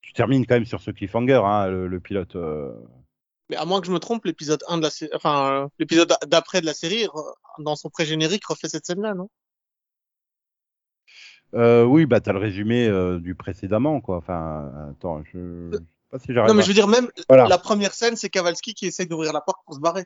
Tu 0.00 0.12
termines 0.12 0.46
quand 0.46 0.54
même 0.54 0.64
sur 0.64 0.80
ce 0.80 0.90
cliffhanger, 0.90 1.40
hein, 1.44 1.68
le, 1.68 1.86
le 1.86 2.00
pilote. 2.00 2.36
euh. 2.36 2.72
Mais 3.50 3.56
à 3.56 3.64
moins 3.64 3.80
que 3.80 3.86
je 3.86 3.92
me 3.92 3.98
trompe, 3.98 4.24
l'épisode 4.24 4.62
1 4.68 4.78
de 4.78 4.82
la 4.82 4.90
série, 4.90 5.10
enfin, 5.14 5.68
l'épisode 5.78 6.12
d'après 6.26 6.60
de 6.60 6.66
la 6.66 6.74
série, 6.74 7.06
dans 7.58 7.76
son 7.76 7.88
pré-générique, 7.90 8.46
refait 8.46 8.68
cette 8.68 8.86
scène-là, 8.86 9.14
non? 9.14 9.28
Euh, 11.54 11.84
oui, 11.84 12.06
bah, 12.06 12.20
t'as 12.20 12.32
le 12.32 12.38
résumé 12.38 12.86
euh, 12.88 13.18
du 13.18 13.34
précédemment, 13.34 14.00
quoi. 14.00 14.18
Enfin, 14.18 14.70
attends, 14.90 15.22
je. 15.24 15.78
Je 16.12 16.16
sais 16.16 16.20
pas 16.20 16.24
si 16.24 16.34
j'arrive 16.34 16.48
Non, 16.48 16.54
mais 16.54 16.62
je 16.62 16.68
veux 16.68 16.74
dire, 16.74 16.88
même 16.88 17.08
Voilà. 17.28 17.46
la 17.48 17.58
première 17.58 17.92
scène, 17.92 18.16
c'est 18.16 18.30
Kavalski 18.30 18.74
qui 18.74 18.86
essaye 18.86 19.06
d'ouvrir 19.06 19.32
la 19.32 19.40
porte 19.40 19.58
pour 19.64 19.74
se 19.74 19.80
barrer. 19.80 20.04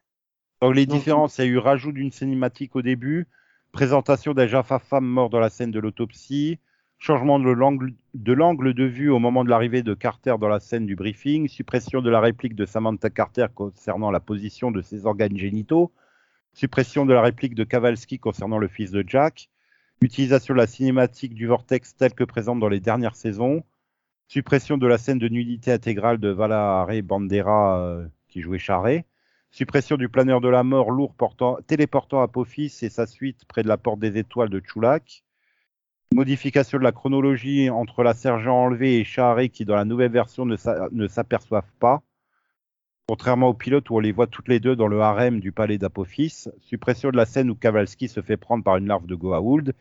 Donc 0.61 0.75
les 0.75 0.87
Donc, 0.87 0.99
différences, 0.99 1.39
il 1.39 1.41
y 1.43 1.45
a 1.45 1.51
eu 1.51 1.59
rajout 1.59 1.93
d'une 1.93 2.13
cinématique 2.13 2.77
au 2.77 2.83
début, 2.83 3.27
présentation 3.73 4.35
d'un 4.35 4.47
Jaffa 4.47 4.79
femme 4.79 5.07
mort 5.07 5.31
dans 5.31 5.41
la 5.41 5.51
scène 5.51 5.71
de 5.71 5.81
l'autopsie, 5.81 6.59
changement 6.99 7.41
de 7.41 7.51
l'angle 7.51 8.75
de 8.75 8.85
vue 8.85 9.11
au 9.11 9.19
moment 9.19 9.45
de 9.45 9.51
l'arrivée 9.51 9.83
de 9.83 9.95
Carter 9.95 10.37
dans 10.41 10.49
la 10.49 10.61
scène 10.61 10.87
du 10.87 10.95
briefing, 10.95 11.49
suppression 11.49 12.01
de 12.01 12.11
la 12.11 12.21
réplique 12.21 12.55
de 12.55 12.65
Samantha 12.65 13.11
Carter 13.11 13.47
concernant 13.53 14.13
la 14.13 14.21
position 14.21 14.71
de 14.71 14.83
ses 14.83 15.05
organes 15.05 15.37
génitaux, 15.37 15.91
suppression 16.53 17.07
de 17.07 17.13
la 17.13 17.23
réplique 17.23 17.57
de 17.57 17.65
Kowalski 17.65 18.21
concernant 18.21 18.59
le 18.59 18.69
fils 18.69 18.93
de 18.93 19.03
Jack, 19.05 19.49
utilisation 20.01 20.55
de 20.55 20.59
la 20.59 20.67
cinématique 20.69 21.35
du 21.35 21.47
vortex 21.47 21.97
telle 21.97 22.15
que 22.15 22.25
présente 22.25 22.61
dans 22.61 22.69
les 22.69 22.81
dernières 22.81 23.17
saisons, 23.17 23.65
suppression 24.29 24.79
de 24.79 24.87
la 24.87 24.99
scène 24.99 25.19
de 25.19 25.29
nudité 25.29 25.73
intégrale 25.73 26.19
de 26.19 26.29
Vala 26.29 26.85
Ray 26.85 27.03
Bandera 27.03 27.79
euh, 27.81 28.07
qui 28.29 28.41
jouait 28.41 28.59
Charret, 28.59 29.05
suppression 29.51 29.97
du 29.97 30.09
planeur 30.09 30.41
de 30.41 30.49
la 30.49 30.63
mort 30.63 30.91
lourd 30.91 31.15
portant, 31.15 31.59
téléportant 31.67 32.23
Apophis 32.23 32.79
et 32.83 32.89
sa 32.89 33.07
suite 33.07 33.45
près 33.47 33.63
de 33.63 33.69
la 33.69 33.77
porte 33.77 33.99
des 34.01 34.17
étoiles 34.19 34.49
de 34.49 34.63
Chulak, 34.65 35.23
modification 36.15 36.79
de 36.79 36.85
la 36.85 36.93
chronologie 36.93 37.69
entre 37.71 38.03
la 38.03 38.15
sergent 38.15 38.57
enlevée 38.57 38.99
et 38.99 39.05
Charret 39.05 39.49
qui 39.51 39.65
dans 39.65 39.77
la 39.77 39.85
nouvelle 39.85 40.13
version 40.13 40.47
ne 40.47 40.57
s'a- 40.57 40.89
ne 40.93 41.07
s'aperçoivent 41.07 41.73
pas, 41.79 42.03
contrairement 43.07 43.49
au 43.49 43.55
pilote 43.55 43.91
où 43.91 43.97
on 43.97 44.01
les 44.01 44.13
voit 44.13 44.27
toutes 44.27 44.49
les 44.49 44.61
deux 44.61 44.77
dans 44.77 44.89
le 44.89 45.01
harem 45.01 45.41
du 45.41 45.53
palais 45.53 45.77
d'Apophis, 45.77 46.45
suppression 46.61 47.11
de 47.11 47.17
la 47.17 47.27
scène 47.27 47.51
où 47.51 47.55
Kowalski 47.55 48.09
se 48.09 48.23
fait 48.23 48.39
prendre 48.39 48.65
par 48.65 48.77
une 48.79 48.87
larve 48.87 49.07
de 49.07 49.15
Goa'uld, 49.15 49.75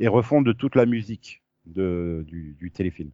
et 0.00 0.08
refonte 0.08 0.44
de 0.44 0.52
toute 0.52 0.74
la 0.74 0.84
musique 0.86 1.42
du 1.66 2.70
téléfilm. 2.74 3.10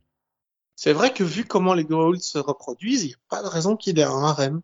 C'est 0.82 0.94
vrai 0.94 1.12
que 1.12 1.22
vu 1.22 1.44
comment 1.44 1.74
les 1.74 1.84
Goa'uld 1.84 2.22
se 2.22 2.38
reproduisent, 2.38 3.04
il 3.04 3.08
n'y 3.08 3.12
a 3.12 3.18
pas 3.28 3.42
de 3.42 3.48
raison 3.48 3.76
qu'il 3.76 3.98
y 3.98 4.00
ait 4.00 4.04
un 4.04 4.22
harem. 4.24 4.62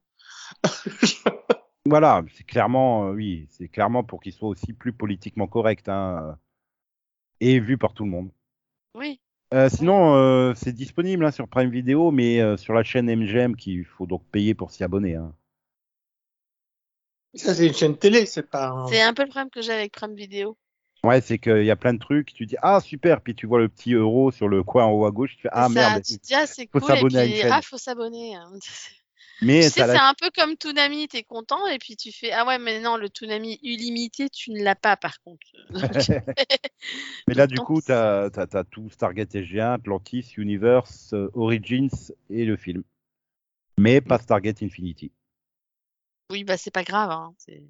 Voilà, 1.84 2.24
c'est 2.34 2.42
clairement, 2.42 3.08
euh, 3.08 3.12
oui, 3.12 3.46
c'est 3.50 3.68
clairement 3.68 4.02
pour 4.02 4.22
qu'il 4.22 4.32
soit 4.32 4.48
aussi 4.48 4.72
plus 4.72 4.94
politiquement 4.94 5.46
correct, 5.46 5.90
hein, 5.90 6.20
euh, 6.22 6.32
et 7.40 7.60
vu 7.60 7.76
par 7.76 7.92
tout 7.92 8.04
le 8.04 8.10
monde. 8.10 8.30
Oui. 8.94 9.20
Euh, 9.52 9.68
sinon, 9.68 10.16
euh, 10.16 10.54
c'est 10.56 10.72
disponible 10.72 11.24
hein, 11.24 11.30
sur 11.30 11.48
Prime 11.48 11.70
Video, 11.70 12.10
mais 12.10 12.40
euh, 12.40 12.56
sur 12.56 12.72
la 12.72 12.82
chaîne 12.82 13.14
MGM 13.14 13.54
qu'il 13.54 13.84
faut 13.84 14.06
donc 14.06 14.24
payer 14.32 14.54
pour 14.54 14.70
s'y 14.70 14.82
abonner. 14.84 15.16
Hein. 15.16 15.34
Ça, 17.34 17.54
c'est 17.54 17.66
une 17.66 17.74
chaîne 17.74 17.98
télé, 17.98 18.24
c'est 18.24 18.50
pas 18.50 18.68
un... 18.68 18.86
C'est 18.86 19.02
un 19.02 19.12
peu 19.12 19.22
le 19.22 19.28
problème 19.28 19.50
que 19.50 19.60
j'ai 19.60 19.72
avec 19.72 19.92
Prime 19.92 20.14
Vidéo. 20.14 20.56
Ouais, 21.06 21.20
c'est 21.20 21.38
qu'il 21.38 21.64
y 21.64 21.70
a 21.70 21.76
plein 21.76 21.94
de 21.94 22.00
trucs, 22.00 22.34
tu 22.34 22.46
dis 22.46 22.56
ah 22.62 22.80
super, 22.80 23.20
puis 23.20 23.36
tu 23.36 23.46
vois 23.46 23.60
le 23.60 23.68
petit 23.68 23.94
euro 23.94 24.32
sur 24.32 24.48
le 24.48 24.64
coin 24.64 24.86
en 24.86 24.90
haut 24.90 25.06
à 25.06 25.12
gauche, 25.12 25.36
tu 25.36 25.42
fais 25.42 25.48
ah 25.52 25.68
ça, 25.68 25.90
merde. 25.90 26.02
tu 26.04 26.18
te 26.18 26.26
dis, 26.26 26.34
ah, 26.34 26.46
c'est 26.46 26.68
faut 26.72 26.80
cool, 26.80 26.90
et 26.90 26.94
s'abonner 26.96 27.18
à 27.18 27.22
puis, 27.22 27.42
ah, 27.48 27.62
faut 27.62 27.78
s'abonner. 27.78 28.34
hein. 28.34 28.50
Mais 29.42 29.64
Tu 29.64 29.70
sais, 29.70 29.80
t'as 29.80 29.92
c'est 29.92 29.98
un 29.98 30.14
peu 30.20 30.30
comme 30.34 30.56
Toonami, 30.56 31.06
t'es 31.08 31.22
content, 31.22 31.64
et 31.66 31.78
puis 31.78 31.94
tu 31.94 32.10
fais, 32.10 32.32
ah 32.32 32.46
ouais, 32.46 32.58
mais 32.58 32.80
non, 32.80 32.96
le 32.96 33.10
Toonami 33.10 33.58
illimité, 33.62 34.30
tu 34.30 34.50
ne 34.50 34.62
l'as 34.64 34.74
pas, 34.74 34.96
par 34.96 35.20
contre. 35.20 35.46
Donc, 35.70 36.08
Mais 37.28 37.34
là, 37.34 37.46
du 37.46 37.58
coup, 37.58 37.80
tu 37.82 37.92
as, 37.92 38.30
tout 38.70 38.88
Stargate 38.90 39.34
SG1, 39.34 39.74
Atlantis, 39.74 40.32
Universe, 40.38 41.12
euh, 41.12 41.30
Origins 41.34 41.90
et 42.30 42.46
le 42.46 42.56
film. 42.56 42.82
Mais 43.78 44.00
pas 44.00 44.18
Stargate 44.18 44.62
Infinity. 44.62 45.12
Oui, 46.30 46.44
bah, 46.44 46.56
c'est 46.56 46.70
pas 46.70 46.84
grave, 46.84 47.10
hein. 47.10 47.34
c'est- 47.38 47.62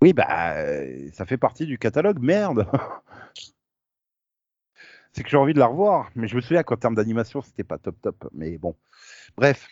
Oui, 0.00 0.12
bah, 0.12 0.56
euh, 0.58 1.10
ça 1.12 1.24
fait 1.26 1.36
partie 1.38 1.66
du 1.66 1.78
catalogue, 1.78 2.18
merde. 2.20 2.66
C'est 5.12 5.22
que 5.24 5.30
j'ai 5.30 5.36
envie 5.36 5.54
de 5.54 5.58
la 5.58 5.66
revoir, 5.66 6.10
mais 6.14 6.28
je 6.28 6.36
me 6.36 6.40
souviens 6.40 6.62
qu'en 6.62 6.76
termes 6.76 6.94
d'animation, 6.94 7.42
c'était 7.42 7.64
pas 7.64 7.78
top 7.78 8.00
top. 8.02 8.28
Mais 8.32 8.56
bon, 8.58 8.76
bref, 9.36 9.66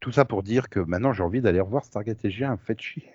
tout 0.00 0.12
ça 0.12 0.24
pour 0.24 0.42
dire 0.42 0.68
que 0.68 0.78
maintenant 0.78 1.12
j'ai 1.12 1.22
envie 1.22 1.40
d'aller 1.40 1.58
revoir 1.60 1.84
Stargate 1.84 2.22
SG1. 2.22 2.58
Faites 2.58 2.80
chier. 2.80 3.10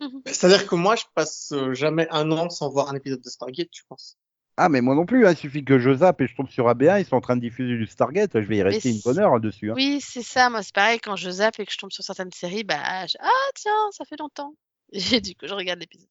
C'est-à-dire 0.26 0.66
que 0.66 0.74
moi, 0.74 0.94
je 0.96 1.04
passe 1.14 1.52
euh, 1.52 1.72
jamais 1.74 2.06
un 2.10 2.30
an 2.32 2.50
sans 2.50 2.68
voir 2.70 2.90
un 2.90 2.94
épisode 2.96 3.22
de 3.22 3.28
Stargate, 3.30 3.68
je 3.72 3.82
pense. 3.88 4.18
Ah, 4.60 4.68
mais 4.68 4.80
moi 4.80 4.94
non 4.96 5.06
plus, 5.06 5.24
hein, 5.24 5.30
il 5.30 5.36
suffit 5.36 5.64
que 5.64 5.78
je 5.78 5.94
zappe 5.94 6.20
et 6.20 6.26
je 6.26 6.34
tombe 6.34 6.48
sur 6.48 6.66
AB1, 6.68 6.98
ils 6.98 7.04
sont 7.06 7.14
en 7.14 7.20
train 7.20 7.36
de 7.36 7.40
diffuser 7.40 7.76
du 7.76 7.86
Stargate, 7.86 8.32
je 8.34 8.46
vais 8.46 8.56
y 8.56 8.62
rester 8.62 8.90
une 8.90 9.00
bonne 9.04 9.18
heure 9.20 9.38
dessus. 9.38 9.70
hein. 9.70 9.74
Oui, 9.76 10.00
c'est 10.02 10.22
ça, 10.24 10.50
moi, 10.50 10.62
c'est 10.64 10.74
pareil, 10.74 10.98
quand 10.98 11.14
je 11.14 11.30
zappe 11.30 11.60
et 11.60 11.64
que 11.64 11.72
je 11.72 11.78
tombe 11.78 11.92
sur 11.92 12.02
certaines 12.02 12.32
séries, 12.32 12.64
bah, 12.64 13.06
je- 13.06 13.16
ah, 13.20 13.50
tiens, 13.54 13.88
ça 13.92 14.04
fait 14.04 14.18
longtemps. 14.18 14.54
Et 15.14 15.20
du 15.20 15.36
coup, 15.36 15.46
je 15.46 15.54
regarde 15.54 15.78
l'épisode. 15.78 16.08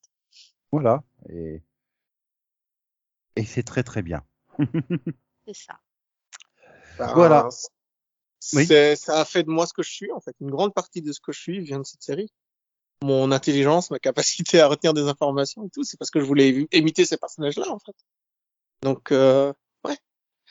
Voilà. 0.72 1.04
Et, 1.30 1.62
et 3.36 3.44
c'est 3.46 3.64
très 3.64 3.84
très 3.84 4.02
bien. 4.02 4.24
C'est 5.46 5.54
ça. 5.56 5.80
Ben, 6.98 7.14
Voilà. 7.14 7.50
Oui. 8.54 8.66
Ça 8.66 9.20
a 9.22 9.26
fait 9.26 9.44
de 9.44 9.50
moi 9.50 9.66
ce 9.68 9.74
que 9.74 9.84
je 9.84 9.92
suis, 9.92 10.12
en 10.12 10.20
fait. 10.22 10.36
Une 10.42 10.50
grande 10.52 10.74
partie 10.74 11.02
de 11.02 11.12
ce 11.12 11.20
que 11.20 11.32
je 11.34 11.40
suis 11.40 11.60
vient 11.60 11.80
de 11.80 11.86
cette 11.86 12.02
série. 12.04 12.32
Mon 13.04 13.32
intelligence, 13.32 13.92
ma 13.92 14.00
capacité 14.00 14.60
à 14.62 14.68
retenir 14.68 14.94
des 14.94 15.04
informations 15.08 15.66
et 15.66 15.70
tout, 15.70 15.84
c'est 15.84 15.98
parce 15.98 16.10
que 16.12 16.20
je 16.20 16.26
voulais 16.26 16.68
imiter 16.72 17.06
ces 17.06 17.18
personnages-là, 17.18 17.70
en 17.70 17.80
fait. 17.80 17.96
Donc, 18.82 19.12
euh, 19.12 19.54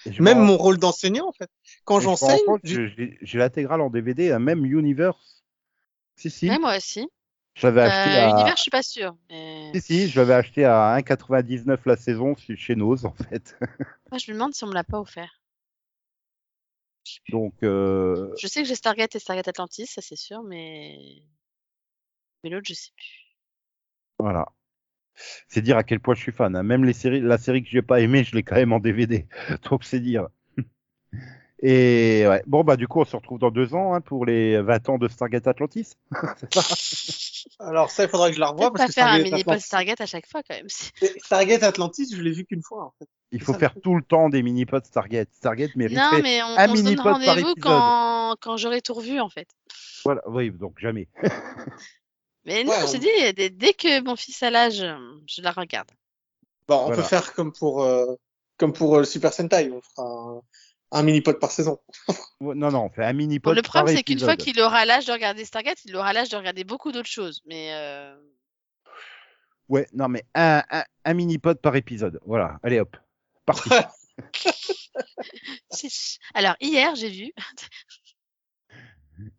je 0.04 0.22
même 0.22 0.38
mon 0.38 0.56
rôle 0.56 0.78
d'enseignant, 0.78 1.28
en 1.28 1.32
fait. 1.32 1.50
Quand 1.84 2.00
j'enseigne, 2.00 2.38
je- 2.62 2.86
je- 2.86 3.16
j'ai 3.22 3.38
l'intégrale 3.38 3.80
en 3.80 3.90
DVD, 3.90 4.32
hein, 4.32 4.38
même 4.38 4.64
Universe. 4.64 5.44
Si, 6.16 6.30
si. 6.30 6.48
Ouais, 6.48 6.58
moi 6.58 6.76
aussi. 6.76 7.08
J'avais 7.54 7.82
acheté 7.82 8.16
Euh, 8.18 8.26
à... 8.26 8.30
Univers, 8.30 8.56
je 8.56 8.62
suis 8.62 8.70
pas 8.70 8.82
sûre. 8.82 9.16
Mais... 9.30 9.72
Si, 9.74 9.80
si, 9.80 10.08
je 10.08 10.20
l'avais 10.20 10.34
acheté 10.34 10.64
à 10.64 10.94
1,99 10.94 11.80
la 11.86 11.96
saison 11.96 12.34
chez- 12.36 12.76
Noz, 12.76 13.04
en 13.06 13.12
fait. 13.14 13.56
Moi, 14.10 14.18
je 14.18 14.30
me 14.30 14.34
demande 14.34 14.54
si 14.54 14.62
on 14.64 14.68
me 14.68 14.74
l'a 14.74 14.84
pas 14.84 15.00
offert. 15.00 15.40
Donc, 17.28 17.54
euh, 17.62 18.34
Je 18.38 18.46
sais 18.46 18.62
que 18.62 18.68
j'ai 18.68 18.74
Stargate 18.74 19.14
et 19.14 19.18
Stargate 19.18 19.48
Atlantis, 19.48 19.86
ça 19.86 20.02
c'est 20.02 20.16
sûr, 20.16 20.42
mais. 20.42 21.22
Mais 22.42 22.50
l'autre, 22.50 22.66
je 22.68 22.74
sais 22.74 22.90
plus. 22.96 23.36
voilà. 24.18 24.46
C'est 25.48 25.62
dire 25.62 25.76
à 25.76 25.82
quel 25.84 26.00
point 26.00 26.14
je 26.14 26.20
suis 26.20 26.32
fan. 26.32 26.54
hein. 26.56 26.62
Même 26.62 26.84
les 26.84 26.92
séries, 26.92 27.20
la 27.20 27.38
série 27.38 27.62
que 27.62 27.68
j'ai 27.70 27.82
pas 27.82 28.00
aimée, 28.00 28.24
je 28.24 28.34
l'ai 28.34 28.42
quand 28.42 28.56
même 28.56 28.72
en 28.72 28.80
DVD. 28.80 29.26
Donc 29.70 29.84
c'est 29.84 30.00
dire. 30.00 30.28
Et 31.62 32.24
ouais. 32.28 32.42
Bon 32.46 32.64
bah 32.64 32.76
du 32.76 32.86
coup 32.86 33.00
on 33.00 33.04
se 33.06 33.16
retrouve 33.16 33.38
dans 33.38 33.50
deux 33.50 33.74
ans 33.74 33.94
hein, 33.94 34.02
pour 34.02 34.26
les 34.26 34.60
20 34.60 34.88
ans 34.90 34.98
de 34.98 35.08
Stargate 35.08 35.46
Atlantis. 35.46 35.94
Ça 36.52 36.62
Alors 37.58 37.90
ça, 37.90 38.04
il 38.04 38.10
faudra 38.10 38.28
que 38.28 38.34
je 38.34 38.40
la 38.40 38.48
revoie 38.48 38.70
parce 38.70 38.84
pas 38.84 38.86
que 38.88 38.92
faire 38.92 39.06
un 39.06 39.08
Stargate, 39.12 39.24
mini-pod 39.32 39.52
Atlantis, 39.52 39.66
Stargate 39.66 40.00
à 40.02 40.06
chaque 40.06 40.26
fois 40.26 40.42
quand 40.46 40.54
même. 40.54 40.68
Stargate 40.68 41.62
Atlantis, 41.62 42.14
je 42.14 42.20
l'ai 42.20 42.32
vu 42.32 42.44
qu'une 42.44 42.62
fois 42.62 42.84
en 42.84 42.92
fait. 42.98 43.08
Il 43.32 43.40
faut 43.40 43.54
Ça, 43.54 43.58
faire 43.58 43.74
tout 43.82 43.96
le 43.96 44.02
temps 44.02 44.28
des 44.28 44.42
mini-pods 44.42 44.84
Stargate. 44.84 45.30
Stargate 45.32 45.74
Non, 45.76 45.86
mais 46.22 46.42
on, 46.42 46.46
un 46.46 46.68
on 46.68 46.74
donne 46.74 46.84
mini-pod 46.84 47.04
par 47.04 47.14
rendez-vous 47.14 47.50
épisode. 47.52 47.58
quand, 47.62 48.36
quand 48.40 48.56
j'aurai 48.58 48.82
tout 48.82 48.94
revu 48.94 49.18
en 49.18 49.30
fait. 49.30 49.48
Voilà, 50.04 50.20
oui, 50.28 50.50
donc 50.50 50.78
jamais. 50.78 51.08
Mais 52.46 52.64
non, 52.64 52.70
Ouais, 52.72 52.86
j'ai 52.90 52.96
on- 52.96 53.00
dit, 53.00 53.34
dès, 53.34 53.50
dès 53.50 53.74
que 53.74 54.00
mon 54.02 54.16
fils 54.16 54.42
a 54.42 54.50
l'âge, 54.50 54.82
je 55.26 55.42
la 55.42 55.50
regarde. 55.50 55.90
Bon, 56.68 56.76
on 56.76 56.86
Voilà. 56.86 56.96
peut 56.96 57.02
faire 57.08 57.34
comme 57.34 57.52
pour 57.52 57.82
euh, 57.82 58.14
comme 58.56 58.72
pour 58.72 58.96
euh, 58.96 59.04
Super 59.04 59.32
Sentai, 59.32 59.70
on 59.70 59.80
fera 59.82 60.08
un, 60.08 60.40
un 60.92 61.02
mini 61.02 61.20
pod 61.20 61.38
par 61.38 61.50
saison. 61.50 61.78
Non, 62.40 62.70
non, 62.70 62.84
on 62.84 62.90
fait 62.90 63.04
un 63.04 63.12
Bon, 63.12 63.16
mini-pod 63.18 63.56
le 63.56 63.62
par 63.62 63.70
problème, 63.70 63.96
c'est 63.96 64.02
qu'une 64.02 64.20
fois 64.20 64.36
qu'il 64.36 64.60
aura 64.60 64.84
l'âge 64.84 65.06
de 65.06 65.12
regarder 65.12 65.44
Stargate, 65.46 65.78
il 65.86 65.96
aura 65.96 66.12
l'âge 66.12 66.28
de 66.28 66.36
regarder 66.36 66.64
beaucoup 66.64 66.92
d'autres 66.92 67.08
choses. 67.08 67.40
Mais 67.46 67.72
euh, 67.72 68.14
Ouais, 69.68 69.88
non, 69.94 70.08
mais 70.08 70.22
un, 70.34 70.62
un, 70.70 70.84
un 71.04 71.14
mini-pod 71.14 71.58
par 71.60 71.74
épisode. 71.76 72.20
Voilà, 72.26 72.58
allez 72.62 72.78
hop. 72.78 72.94
Parti. 73.46 73.70
alors 76.34 76.56
hier, 76.60 76.94
j'ai 76.94 77.10
vu. 77.10 77.32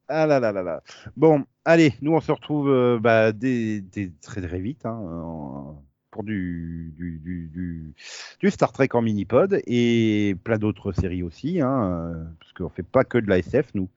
Ah 0.08 0.26
là 0.28 0.40
là 0.40 0.52
là 0.52 0.64
là. 0.64 0.82
Bon, 1.16 1.46
allez, 1.66 1.94
nous 2.02 2.14
on 2.14 2.22
se 2.22 2.32
retrouve 2.32 2.70
euh, 2.70 3.00
bah, 3.00 3.32
dès, 3.32 3.82
dès- 3.82 4.12
très 4.22 4.42
très 4.42 4.60
vite 4.60 4.86
hein, 4.86 4.94
en- 4.96 5.84
pour 6.12 6.24
du, 6.24 6.94
du, 6.98 7.20
du, 7.20 7.48
du, 7.54 7.94
du 8.40 8.52
Star 8.52 8.72
Trek 8.72 8.90
en 8.94 9.02
mini-pod 9.02 9.62
et 9.68 10.36
plein 10.44 10.58
d'autres 10.58 10.92
séries 10.92 11.22
aussi, 11.22 11.62
hein, 11.62 12.14
euh, 12.16 12.24
parce 12.40 12.54
qu'on 12.54 12.70
fait 12.70 12.84
pas 12.84 13.04
que 13.04 13.18
de 13.18 13.28
la 13.30 13.38
SF, 13.40 13.76
nous. 13.76 13.90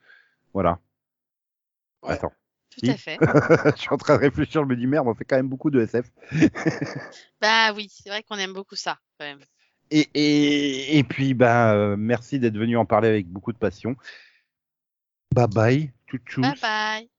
Voilà. 0.53 0.79
Ouais. 2.03 2.13
Attends, 2.13 2.33
Tout 2.71 2.81
Si. 2.85 2.91
à 2.91 2.97
fait. 2.97 3.19
je 3.77 3.81
suis 3.81 3.91
en 3.91 3.97
train 3.97 4.17
de 4.17 4.21
réfléchir, 4.21 4.63
je 4.63 4.67
me 4.69 4.77
dis 4.77 4.87
merde, 4.87 5.07
on 5.09 5.15
fait 5.15 5.25
quand 5.25 5.37
même 5.37 5.49
beaucoup 5.49 5.71
de 5.71 5.81
SF. 5.81 6.11
Bah 7.41 7.73
oui, 7.75 7.89
c'est 7.91 8.11
vrai 8.11 8.23
qu'on 8.23 8.37
aime 8.37 8.53
beaucoup 8.53 8.77
ça 8.77 8.99
quand 9.19 9.25
même. 9.27 9.41
Et, 9.91 10.09
et, 10.15 10.99
et 10.99 11.05
puis, 11.05 11.35
bah, 11.35 11.73
euh, 11.75 11.97
merci 11.99 12.39
d'être 12.39 12.57
venu 12.57 12.77
en 12.77 12.85
parler 12.85 13.09
avec 13.09 13.27
beaucoup 13.27 13.53
de 13.53 13.59
passion. 13.59 13.97
Bye 15.35 15.47
bye, 15.49 15.93
tchou 16.09 16.41
Bye 16.41 16.55
bye. 16.61 17.11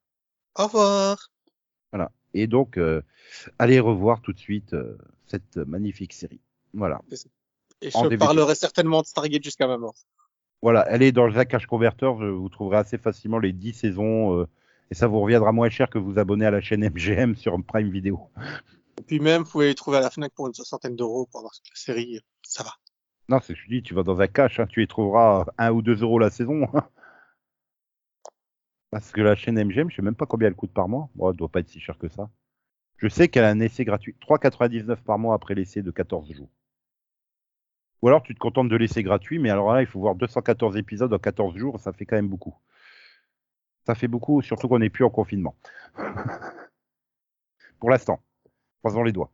Au 0.57 0.63
revoir. 0.67 1.29
Et 2.33 2.47
donc, 2.47 2.77
euh, 2.77 3.01
allez 3.59 3.81
revoir 3.81 4.21
tout 4.21 4.31
de 4.31 4.39
suite 4.39 4.73
euh, 4.73 4.97
cette 5.27 5.57
magnifique 5.57 6.13
série. 6.13 6.39
Voilà. 6.73 7.01
Et 7.81 7.89
En 7.93 8.03
je 8.03 8.07
DVD. 8.09 8.17
parlerai 8.17 8.55
certainement 8.55 9.01
de 9.01 9.05
Stargate 9.07 9.43
jusqu'à 9.43 9.67
ma 9.67 9.77
mort. 9.77 9.95
Voilà, 10.61 10.79
allez 10.79 11.11
dans 11.11 11.25
le 11.25 11.33
Zacash 11.33 11.65
Converter, 11.65 12.09
je- 12.21 12.25
vous 12.27 12.47
trouverez 12.47 12.77
assez 12.77 12.97
facilement 12.97 13.38
les 13.38 13.51
10 13.51 13.73
saisons 13.73 14.39
euh, 14.39 14.47
et 14.91 14.95
ça 14.95 15.07
vous 15.07 15.19
reviendra 15.19 15.51
moins 15.51 15.69
cher 15.69 15.89
que 15.89 15.97
vous 15.97 16.19
abonner 16.19 16.45
à 16.45 16.51
la 16.51 16.61
chaîne 16.61 16.85
MGM 16.89 17.35
sur 17.35 17.61
Prime 17.65 17.89
Video. 17.91 18.29
Et 18.99 19.03
puis 19.03 19.19
même, 19.19 19.41
vous 19.43 19.49
pouvez 19.51 19.67
les 19.67 19.75
trouver 19.75 19.97
à 19.97 20.01
la 20.01 20.09
Fnac 20.09 20.31
pour 20.33 20.47
une 20.47 20.53
soixantaine 20.53 20.95
d'euros 20.95 21.27
pour 21.29 21.41
avoir 21.41 21.51
la 21.53 21.71
série. 21.75 22.21
Ça 22.43 22.63
va. 22.63 22.71
Non, 23.27 23.39
c'est 23.41 23.47
ce 23.55 23.59
que 23.59 23.65
je 23.65 23.69
dis, 23.69 23.83
tu 23.83 23.93
vas 23.93 24.03
dans 24.03 24.21
un 24.21 24.27
cash, 24.27 24.61
hein, 24.61 24.67
tu 24.67 24.81
y 24.81 24.88
trouveras 24.88 25.47
1 25.57 25.71
ou 25.73 25.81
2 25.81 26.01
euros 26.01 26.17
la 26.19 26.29
saison. 26.29 26.65
Parce 28.91 29.11
que 29.11 29.22
la 29.22 29.35
chaîne 29.35 29.55
MGM, 29.55 29.89
je 29.89 29.95
sais 29.95 30.01
même 30.01 30.15
pas 30.15 30.26
combien 30.26 30.49
elle 30.49 30.55
coûte 30.55 30.73
par 30.73 30.89
mois. 30.89 31.09
Bon, 31.15 31.31
elle 31.31 31.38
doit 31.38 31.49
pas 31.49 31.61
être 31.61 31.69
si 31.69 31.80
cher 31.80 31.97
que 31.97 32.09
ça. 32.09 32.30
Je 32.97 33.07
sais 33.07 33.30
qu'elle 33.30 33.45
a 33.45 33.49
un 33.49 33.59
essai 33.61 33.85
gratuit, 33.85 34.15
3,99 34.22 34.97
par 34.97 35.18
mois 35.18 35.34
après 35.34 35.55
l'essai 35.55 35.81
de 35.81 35.91
14 35.91 36.31
jours. 36.34 36.49
Ou 38.01 38.07
alors 38.09 38.22
tu 38.22 38.34
te 38.35 38.39
contentes 38.39 38.69
de 38.69 38.76
l'essai 38.76 39.01
gratuit, 39.01 39.39
mais 39.39 39.49
alors 39.49 39.73
là, 39.73 39.81
il 39.81 39.88
faut 39.88 39.99
voir 39.99 40.15
214 40.15 40.76
épisodes 40.77 41.13
en 41.13 41.19
14 41.19 41.55
jours, 41.55 41.80
ça 41.80 41.93
fait 41.93 42.05
quand 42.05 42.15
même 42.15 42.27
beaucoup. 42.27 42.55
Ça 43.85 43.95
fait 43.95 44.07
beaucoup, 44.07 44.41
surtout 44.41 44.68
qu'on 44.68 44.80
n'est 44.80 44.89
plus 44.89 45.05
en 45.05 45.09
confinement. 45.09 45.55
Pour 47.80 47.89
l'instant. 47.89 48.22
Croisons 48.80 49.03
les 49.03 49.11
doigts. 49.11 49.31